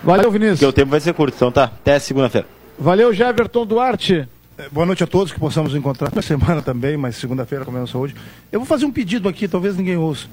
Valeu, 0.03 0.31
Vinícius. 0.31 0.59
Porque 0.59 0.69
o 0.69 0.73
tempo 0.73 0.91
vai 0.91 0.99
ser 0.99 1.13
curto, 1.13 1.35
então 1.35 1.51
tá. 1.51 1.65
Até 1.65 1.99
segunda-feira. 1.99 2.47
Valeu, 2.77 3.13
Jeverton 3.13 3.65
Duarte. 3.65 4.27
É, 4.61 4.69
boa 4.69 4.85
noite 4.85 5.03
a 5.03 5.07
todos, 5.07 5.33
que 5.33 5.39
possamos 5.39 5.73
encontrar 5.73 6.13
na 6.13 6.21
semana 6.21 6.61
também, 6.61 6.95
mas 6.95 7.15
segunda-feira 7.15 7.65
começa 7.65 7.97
hoje. 7.97 8.13
Eu 8.51 8.59
vou 8.59 8.67
fazer 8.67 8.85
um 8.85 8.91
pedido 8.91 9.27
aqui, 9.27 9.47
talvez 9.47 9.75
ninguém 9.75 9.97
ouça. 9.97 10.27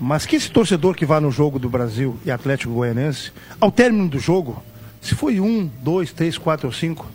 Mas 0.00 0.24
que 0.24 0.36
esse 0.36 0.48
torcedor 0.48 0.94
que 0.94 1.04
vá 1.04 1.20
no 1.20 1.32
jogo 1.32 1.58
do 1.58 1.68
Brasil 1.68 2.16
e 2.24 2.30
Atlético 2.30 2.72
Goianense, 2.72 3.32
ao 3.60 3.72
término 3.72 4.08
do 4.08 4.20
jogo, 4.20 4.62
se 5.00 5.16
foi 5.16 5.40
um, 5.40 5.68
dois, 5.82 6.12
três, 6.12 6.38
quatro 6.38 6.68
ou 6.68 6.72
cinco, 6.72 7.10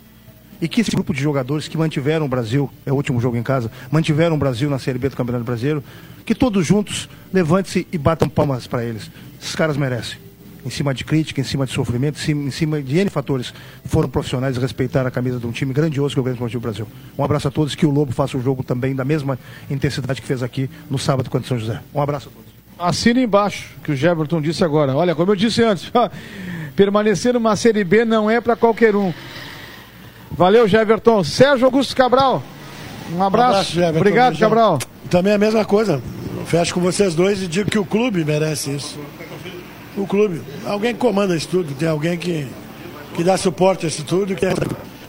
e 0.60 0.68
que 0.68 0.82
esse 0.82 0.90
grupo 0.90 1.14
de 1.14 1.22
jogadores 1.22 1.68
que 1.68 1.78
mantiveram 1.78 2.26
o 2.26 2.28
Brasil, 2.28 2.70
é 2.84 2.92
o 2.92 2.96
último 2.96 3.18
jogo 3.18 3.38
em 3.38 3.42
casa, 3.42 3.72
mantiveram 3.90 4.36
o 4.36 4.38
Brasil 4.38 4.68
na 4.68 4.78
Série 4.78 4.98
B 4.98 5.08
do 5.08 5.16
Campeonato 5.16 5.46
Brasileiro, 5.46 5.82
que 6.22 6.34
todos 6.34 6.66
juntos 6.66 7.08
levante-se 7.32 7.86
e 7.90 7.96
batam 7.96 8.28
palmas 8.28 8.66
para 8.66 8.84
eles. 8.84 9.10
Esses 9.40 9.56
caras 9.56 9.78
merecem 9.78 10.21
em 10.64 10.70
cima 10.70 10.94
de 10.94 11.04
crítica, 11.04 11.40
em 11.40 11.44
cima 11.44 11.66
de 11.66 11.72
sofrimento, 11.72 12.18
em 12.30 12.50
cima 12.50 12.80
de 12.80 12.98
N 12.98 13.10
fatores, 13.10 13.52
foram 13.84 14.08
profissionais 14.08 14.56
e 14.56 14.60
respeitaram 14.60 15.08
a 15.08 15.10
camisa 15.10 15.38
de 15.38 15.46
um 15.46 15.52
time 15.52 15.72
grandioso 15.72 16.14
que 16.14 16.18
é 16.18 16.22
o 16.22 16.24
Grande 16.24 16.36
Esportivo 16.36 16.62
Brasil. 16.62 16.86
Um 17.18 17.24
abraço 17.24 17.48
a 17.48 17.50
todos, 17.50 17.74
que 17.74 17.84
o 17.84 17.90
Lobo 17.90 18.12
faça 18.12 18.36
o 18.36 18.42
jogo 18.42 18.62
também 18.62 18.94
da 18.94 19.04
mesma 19.04 19.38
intensidade 19.70 20.20
que 20.20 20.26
fez 20.26 20.42
aqui 20.42 20.70
no 20.90 20.98
sábado 20.98 21.28
contra 21.28 21.48
São 21.48 21.58
José. 21.58 21.80
Um 21.94 22.00
abraço 22.00 22.28
a 22.28 22.32
todos. 22.32 22.52
Assina 22.78 23.20
embaixo, 23.20 23.70
que 23.82 23.92
o 23.92 23.96
Jefferson 23.96 24.40
disse 24.40 24.64
agora. 24.64 24.94
Olha, 24.94 25.14
como 25.14 25.32
eu 25.32 25.36
disse 25.36 25.62
antes, 25.62 25.90
permanecer 26.74 27.34
numa 27.34 27.54
Série 27.56 27.84
B 27.84 28.04
não 28.04 28.30
é 28.30 28.40
para 28.40 28.56
qualquer 28.56 28.96
um. 28.96 29.12
Valeu, 30.30 30.66
Jefferson. 30.66 31.22
Sérgio 31.22 31.66
Augusto 31.66 31.94
Cabral, 31.94 32.42
um 33.12 33.22
abraço. 33.22 33.78
Um 33.78 33.82
abraço 33.82 33.98
Obrigado, 33.98 34.38
Cabral. 34.38 34.78
Também 35.10 35.32
a 35.32 35.38
mesma 35.38 35.64
coisa. 35.64 36.02
Fecho 36.46 36.74
com 36.74 36.80
vocês 36.80 37.14
dois 37.14 37.42
e 37.42 37.46
digo 37.46 37.70
que 37.70 37.78
o 37.78 37.84
clube 37.84 38.24
merece 38.24 38.74
isso 38.74 38.98
o 39.96 40.06
clube. 40.06 40.40
Alguém 40.66 40.92
que 40.92 41.00
comanda 41.00 41.36
isso 41.36 41.48
tudo, 41.48 41.74
tem 41.74 41.88
alguém 41.88 42.16
que, 42.16 42.46
que 43.14 43.22
dá 43.22 43.36
suporte 43.36 43.86
a 43.86 43.88
isso 43.88 44.04
tudo. 44.04 44.34
Que 44.34 44.46
é... 44.46 44.54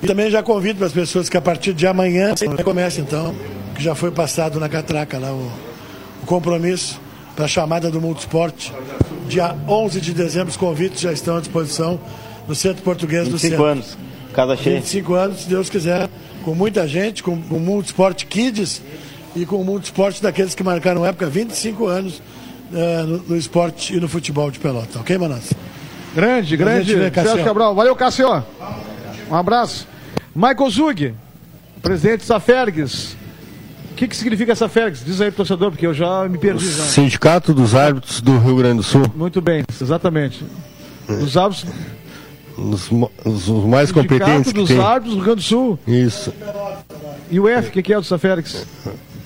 E 0.02 0.08
também 0.08 0.30
já 0.30 0.44
convido 0.44 0.80
para 0.80 0.88
as 0.88 0.94
pessoas 0.94 1.30
que 1.30 1.38
a 1.38 1.42
partir 1.42 1.74
de 1.74 1.88
amanhã 1.88 2.34
comece 2.64 3.00
então, 3.00 3.34
que 3.74 3.82
já 3.82 3.96
foi 3.96 4.12
passado 4.12 4.60
na 4.60 4.68
catraca 4.68 5.18
lá 5.18 5.32
o, 5.32 5.50
o 6.22 6.26
compromisso 6.26 7.00
para 7.36 7.46
a 7.46 7.48
chamada 7.48 7.90
do 7.90 8.02
Multisport. 8.02 8.72
Dia 9.30 9.56
11 9.68 10.02
de 10.02 10.14
dezembro, 10.14 10.50
os 10.50 10.58
convites 10.58 11.00
já 11.00 11.14
estão 11.14 11.38
à 11.38 11.40
disposição 11.40 12.00
no 12.48 12.54
Centro 12.54 12.84
Português 12.84 13.30
do 13.30 13.40
Centro. 13.40 13.58
25 13.58 13.64
anos, 13.64 13.98
casa 14.34 14.58
cheia. 14.58 14.76
25 14.76 15.14
anos, 15.14 15.40
se 15.40 15.50
Deus 15.50 15.70
quiser, 15.70 16.10
com 16.44 16.54
muita 16.54 16.86
gente, 16.86 17.24
com 17.24 17.32
o 17.32 17.60
Multisport 17.60 18.26
Kids 18.26 18.82
e 19.34 19.46
com 19.46 19.56
o 19.56 19.64
Multisport 19.64 20.20
daqueles 20.22 20.54
que 20.54 20.64
marcaram 20.64 21.06
época, 21.06 21.28
25 21.28 21.88
anos 21.88 22.22
é, 22.74 23.04
no, 23.04 23.18
no, 23.20 23.38
esporte 23.38 23.96
e 23.96 24.00
no 24.00 24.08
futebol 24.08 24.50
de 24.50 24.60
pelota. 24.60 25.00
Ok, 25.00 25.18
Manas? 25.18 25.54
Grande, 26.16 26.58
grande. 26.58 26.94
Sérgio 27.14 27.44
Cabral. 27.44 27.74
Valeu, 27.74 27.96
Cássio. 27.96 28.44
Um 29.30 29.36
abraço. 29.36 29.88
Michael 30.36 30.70
Zug, 30.70 31.14
presidente 31.82 32.20
da 32.20 32.26
Safergues. 32.26 33.16
O 33.92 33.96
que, 33.96 34.08
que 34.08 34.16
significa 34.16 34.52
essa 34.52 34.68
Fergues? 34.68 35.06
Diz 35.06 35.22
aí, 35.22 35.32
torcedor, 35.32 35.70
porque 35.70 35.86
eu 35.86 35.94
já 35.94 36.28
me 36.28 36.40
perdi. 36.40 36.68
Já. 36.68 36.84
Sindicato 36.84 37.54
dos 37.54 37.76
Árbitros 37.76 38.22
do 38.22 38.40
Rio 38.40 38.56
Grande 38.56 38.78
do 38.78 38.84
Sul. 38.84 39.06
Muito 39.16 39.40
bem, 39.40 39.64
exatamente. 39.80 40.44
Os 41.08 41.38
árbitros. 41.38 41.72
Os, 42.58 42.90
os, 43.24 43.50
os 43.50 43.66
mais 43.66 43.92
competentes. 43.92 44.48
Sindicato 44.48 44.54
dos 44.54 44.68
tem. 44.68 44.80
árbitros 44.80 45.14
do 45.14 45.16
Rio 45.18 45.26
Grande 45.26 45.42
do 45.42 45.48
Sul. 45.48 45.80
Isso. 45.88 46.34
E 47.30 47.40
o 47.40 47.48
F, 47.48 47.70
o 47.70 47.72
que, 47.72 47.84
que 47.84 47.94
é 47.94 47.98
do 47.98 48.04
Safergues? 48.04 48.66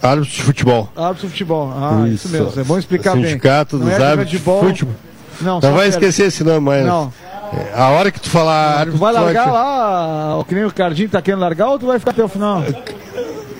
Árbitros 0.02 0.36
de 0.36 0.44
futebol. 0.44 0.90
Árbitros 0.95 1.22
de 1.24 1.30
futebol. 1.30 1.74
Ah, 1.76 2.07
isso, 2.07 2.28
isso 2.28 2.30
mesmo. 2.30 2.61
É 2.61 2.64
bom 2.64 2.78
explicar 2.78 3.14
bem. 3.14 3.26
Sindicato 3.26 3.78
dos 3.78 3.90
é 3.90 4.03
árbitros 4.03 4.30
de 4.30 4.38
futebol. 4.40 4.95
Não, 5.41 5.60
não 5.60 5.74
vai 5.74 5.88
esquecer 5.88 6.28
esse 6.28 6.44
nome 6.44 6.60
mais. 6.60 6.86
Não. 6.86 7.11
É, 7.53 7.80
a 7.80 7.90
hora 7.90 8.11
que 8.11 8.19
tu 8.19 8.30
falar. 8.30 8.86
Tu 8.86 8.98
vai 8.98 9.14
largar 9.14 9.52
lá, 9.52 10.38
o 10.38 10.44
que 10.44 10.53
nem 10.53 10.65
o 10.65 10.72
Cardinho 10.72 11.10
tá 11.10 11.22
querendo 11.22 11.40
largar 11.40 11.69
ou 11.69 11.80
tu 11.80 11.86
vai 11.86 11.99
ficar 11.99 12.11
até 12.11 12.24
o 12.24 12.28
final? 12.28 12.64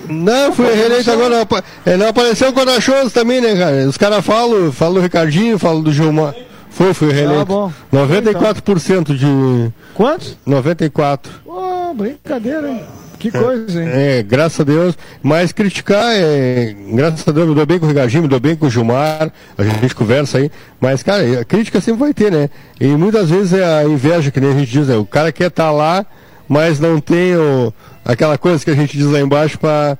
Não, 0.08 0.52
foi 0.52 0.74
reeleito 0.74 1.10
agora. 1.10 1.46
Ele 1.86 1.96
não 1.98 2.08
apareceu 2.08 2.52
com 2.52 2.60
o 2.60 2.80
Shows 2.80 3.12
também, 3.12 3.40
né, 3.40 3.54
cara? 3.56 3.88
Os 3.88 3.96
caras 3.96 4.24
falam, 4.24 4.72
falam 4.72 4.94
do 4.94 5.00
Ricardinho, 5.00 5.58
falam 5.58 5.82
do 5.82 5.92
Gilmar. 5.92 6.34
Foi, 6.70 6.94
foi 6.94 7.12
reeleito. 7.12 7.42
Ah, 7.42 7.44
bom. 7.44 7.72
94% 7.92 9.14
de. 9.14 9.72
Quantos? 9.94 10.36
94. 10.46 11.32
Oh, 11.46 11.92
brincadeira, 11.94 12.70
hein? 12.70 12.84
Que 13.18 13.30
coisa, 13.30 13.82
hein? 13.82 13.88
É, 13.90 14.22
graças 14.22 14.60
a 14.60 14.64
Deus. 14.64 14.96
Mas 15.22 15.52
criticar, 15.52 16.14
é, 16.14 16.74
graças 16.92 17.26
a 17.26 17.32
Deus, 17.32 17.48
me 17.48 17.54
dou 17.54 17.66
bem 17.66 17.78
com 17.78 17.86
o 17.86 17.88
Ricardinho, 17.88 18.22
me 18.22 18.28
dou 18.28 18.38
bem 18.38 18.54
com 18.54 18.66
o 18.66 18.70
Gilmar, 18.70 19.32
a 19.56 19.64
gente 19.64 19.94
conversa 19.94 20.38
aí. 20.38 20.50
Mas, 20.80 21.02
cara, 21.02 21.40
a 21.40 21.44
crítica 21.44 21.80
sempre 21.80 22.00
vai 22.00 22.14
ter, 22.14 22.30
né? 22.30 22.48
E 22.80 22.86
muitas 22.88 23.28
vezes 23.28 23.52
é 23.52 23.64
a 23.64 23.84
inveja, 23.84 24.30
que 24.30 24.40
nem 24.40 24.50
a 24.50 24.54
gente 24.54 24.70
diz, 24.70 24.88
né? 24.88 24.96
O 24.96 25.04
cara 25.04 25.32
quer 25.32 25.48
estar 25.48 25.64
tá 25.64 25.70
lá, 25.70 26.06
mas 26.48 26.78
não 26.78 27.00
tem 27.00 27.36
o, 27.36 27.72
aquela 28.04 28.38
coisa 28.38 28.64
que 28.64 28.70
a 28.70 28.74
gente 28.74 28.96
diz 28.96 29.06
lá 29.06 29.20
embaixo 29.20 29.58
para 29.58 29.98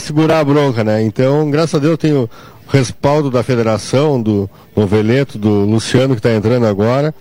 segurar 0.00 0.40
a 0.40 0.44
bronca, 0.44 0.84
né? 0.84 1.02
Então, 1.02 1.50
graças 1.50 1.74
a 1.74 1.78
Deus, 1.78 1.92
eu 1.92 1.98
tenho 1.98 2.30
respaldo 2.68 3.30
da 3.30 3.42
federação, 3.42 4.20
do 4.20 4.48
Noveleto, 4.76 5.38
do 5.38 5.64
Luciano 5.64 6.14
que 6.14 6.20
está 6.20 6.32
entrando 6.32 6.66
agora. 6.66 7.14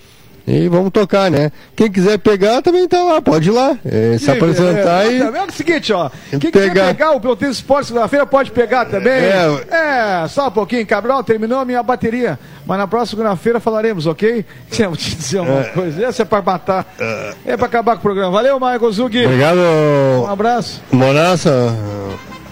E 0.47 0.69
vamos 0.69 0.91
tocar, 0.91 1.29
né? 1.29 1.51
Quem 1.75 1.91
quiser 1.91 2.17
pegar 2.17 2.61
também 2.61 2.87
tá 2.87 3.03
lá, 3.03 3.21
pode 3.21 3.49
ir 3.49 3.51
lá. 3.51 3.77
É, 3.83 4.17
se 4.17 4.31
apresentar 4.31 5.05
é, 5.05 5.11
e. 5.11 5.21
É, 5.21 5.43
o 5.43 5.51
seguinte, 5.51 5.91
ó. 5.91 6.09
Quem 6.29 6.39
pegar. 6.39 6.69
quiser 6.69 6.85
pegar 6.93 7.11
o 7.11 7.19
Pelotense 7.19 7.51
Esporte 7.51 7.87
segunda-feira 7.87 8.25
pode 8.25 8.51
pegar 8.51 8.85
também. 8.85 9.11
É, 9.11 9.65
é, 9.69 10.27
só 10.29 10.47
um 10.47 10.51
pouquinho, 10.51 10.87
Cabral, 10.87 11.21
terminou 11.21 11.59
a 11.59 11.65
minha 11.65 11.83
bateria. 11.83 12.39
Mas 12.65 12.77
na 12.77 12.87
próxima 12.87 13.17
segunda-feira 13.17 13.59
falaremos, 13.59 14.07
ok? 14.07 14.45
Vou 14.87 14.95
te 14.95 15.15
dizer 15.17 15.41
uma 15.41 15.59
é. 15.59 15.63
coisa. 15.65 16.05
Essa 16.05 16.21
é 16.21 16.25
pra 16.25 16.41
matar. 16.41 16.85
É, 16.97 17.33
é 17.47 17.57
pra 17.57 17.65
acabar 17.65 17.93
com 17.95 17.99
o 17.99 18.03
programa. 18.03 18.31
Valeu, 18.31 18.57
Michael 18.57 18.91
Zug. 18.93 19.25
Obrigado. 19.25 19.59
Um 19.59 20.27
abraço. 20.27 20.81
Moraça, 20.93 21.75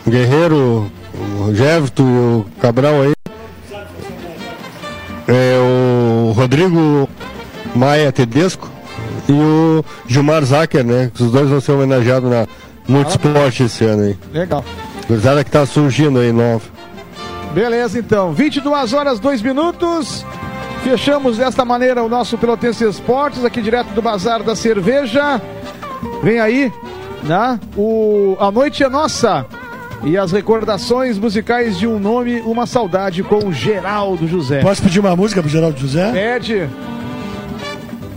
Guerreiro, 0.05 0.91
o 1.13 1.51
e 1.53 2.01
o 2.01 2.45
Cabral 2.59 3.03
aí. 3.03 3.13
É, 5.29 5.57
o 5.57 6.33
Rodrigo 6.33 7.09
Maia 7.75 8.11
Tedesco 8.11 8.69
e 9.27 9.31
o 9.31 9.83
Gilmar 10.07 10.43
Zacher, 10.43 10.85
né? 10.85 11.11
Os 11.19 11.31
dois 11.31 11.49
vão 11.49 11.59
ser 11.59 11.73
homenageados 11.73 12.29
na 12.29 12.47
Multisport 12.87 13.59
esse 13.59 13.83
ano 13.85 14.03
aí. 14.03 14.17
Legal. 14.31 14.63
Gurizada 15.07 15.43
que 15.43 15.51
tá 15.51 15.65
surgindo 15.65 16.19
aí, 16.19 16.31
nova. 16.31 16.61
Beleza, 17.53 17.99
então. 17.99 18.33
22 18.33 18.93
horas, 18.93 19.19
2 19.19 19.41
minutos. 19.41 20.25
Fechamos 20.83 21.37
desta 21.37 21.65
maneira 21.65 22.03
o 22.03 22.09
nosso 22.09 22.37
Pelotense 22.37 22.83
Esportes, 22.83 23.43
aqui 23.43 23.61
direto 23.61 23.87
do 23.87 24.01
Bazar 24.01 24.43
da 24.43 24.55
Cerveja. 24.55 25.41
Vem 26.21 26.39
aí, 26.39 26.71
né? 27.23 27.59
O 27.75 28.37
A 28.39 28.51
Noite 28.51 28.83
é 28.83 28.89
Nossa. 28.89 29.45
E 30.03 30.17
as 30.17 30.31
recordações 30.31 31.17
musicais 31.17 31.79
de 31.79 31.87
um 31.87 31.97
nome, 31.97 32.41
uma 32.41 32.67
saudade 32.67 33.23
com 33.23 33.47
o 33.47 33.53
Geraldo 33.53 34.27
José. 34.27 34.61
Posso 34.61 34.83
pedir 34.83 34.99
uma 34.99 35.15
música 35.15 35.41
pro 35.41 35.49
Geraldo 35.49 35.79
José? 35.79 36.11
Pede. 36.11 36.69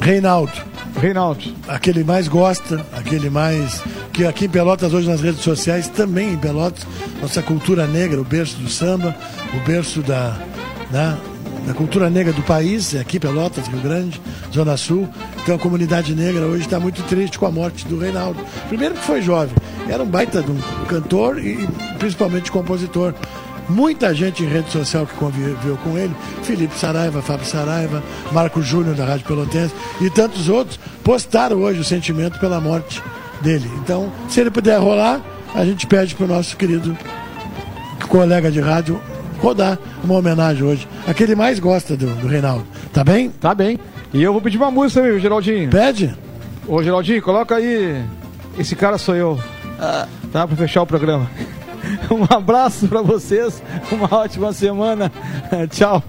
Reinaldo. 0.08 0.52
Reinaldo. 0.98 1.54
Aquele 1.68 2.02
mais 2.02 2.28
gosta, 2.28 2.82
aquele 2.96 3.28
mais. 3.28 3.82
Que 4.10 4.24
aqui 4.24 4.46
em 4.46 4.48
Pelotas, 4.48 4.94
hoje 4.94 5.06
nas 5.06 5.20
redes 5.20 5.42
sociais, 5.42 5.86
também 5.86 6.32
em 6.32 6.38
Pelotas, 6.38 6.86
nossa 7.20 7.42
cultura 7.42 7.86
negra, 7.86 8.18
o 8.18 8.24
berço 8.24 8.56
do 8.56 8.70
samba, 8.70 9.14
o 9.52 9.60
berço 9.66 10.00
da. 10.00 10.34
Né, 10.90 11.18
da 11.66 11.74
cultura 11.74 12.08
negra 12.08 12.32
do 12.32 12.40
país, 12.40 12.94
é 12.94 13.00
aqui 13.00 13.20
Pelotas, 13.20 13.66
Rio 13.66 13.82
Grande, 13.82 14.18
Zona 14.50 14.78
Sul. 14.78 15.06
Então 15.42 15.56
a 15.56 15.58
comunidade 15.58 16.14
negra 16.14 16.46
hoje 16.46 16.64
está 16.64 16.80
muito 16.80 17.02
triste 17.02 17.38
com 17.38 17.44
a 17.44 17.50
morte 17.50 17.86
do 17.86 17.98
Reinaldo. 17.98 18.42
Primeiro 18.68 18.94
que 18.94 19.02
foi 19.02 19.20
jovem, 19.20 19.54
era 19.90 20.02
um 20.02 20.06
baita 20.06 20.42
de 20.42 20.50
um 20.50 20.58
cantor 20.88 21.38
e, 21.38 21.64
e 21.64 21.68
principalmente 21.98 22.50
compositor. 22.50 23.12
Muita 23.68 24.14
gente 24.14 24.42
em 24.42 24.46
rede 24.46 24.70
social 24.70 25.06
que 25.06 25.14
conviveu 25.14 25.76
com 25.84 25.98
ele, 25.98 26.14
Felipe 26.42 26.74
Saraiva, 26.78 27.20
Fábio 27.20 27.46
Saraiva, 27.46 28.02
Marco 28.32 28.62
Júnior 28.62 28.94
da 28.94 29.04
Rádio 29.04 29.26
Pelotense 29.26 29.74
e 30.00 30.08
tantos 30.08 30.48
outros, 30.48 30.80
postaram 31.04 31.58
hoje 31.58 31.80
o 31.80 31.84
sentimento 31.84 32.38
pela 32.38 32.60
morte 32.60 33.02
dele. 33.42 33.70
Então, 33.82 34.10
se 34.28 34.40
ele 34.40 34.50
puder 34.50 34.78
rolar, 34.78 35.20
a 35.54 35.64
gente 35.64 35.86
pede 35.86 36.14
para 36.14 36.24
o 36.24 36.28
nosso 36.28 36.56
querido 36.56 36.96
colega 38.08 38.50
de 38.50 38.60
rádio 38.60 39.00
rodar 39.40 39.78
uma 40.02 40.14
homenagem 40.14 40.64
hoje. 40.64 40.88
Aquele 41.06 41.34
mais 41.34 41.58
gosta 41.58 41.96
do, 41.96 42.06
do 42.16 42.26
Reinaldo. 42.26 42.66
Tá 42.92 43.04
bem? 43.04 43.30
Tá 43.30 43.54
bem. 43.54 43.78
E 44.12 44.22
eu 44.22 44.32
vou 44.32 44.40
pedir 44.40 44.56
uma 44.56 44.70
música 44.70 45.02
também, 45.02 45.20
Geraldinho. 45.20 45.70
Pede? 45.70 46.16
Ô, 46.66 46.82
Geraldinho, 46.82 47.22
coloca 47.22 47.56
aí. 47.56 48.02
Esse 48.58 48.74
cara 48.74 48.98
sou 48.98 49.14
eu. 49.14 49.38
Ah. 49.78 50.08
Tá? 50.32 50.46
Pra 50.46 50.56
fechar 50.56 50.82
o 50.82 50.86
programa. 50.86 51.30
Um 52.10 52.24
abraço 52.28 52.88
para 52.88 53.02
vocês, 53.02 53.62
uma 53.90 54.12
ótima 54.14 54.52
semana. 54.52 55.10
Tchau. 55.70 56.02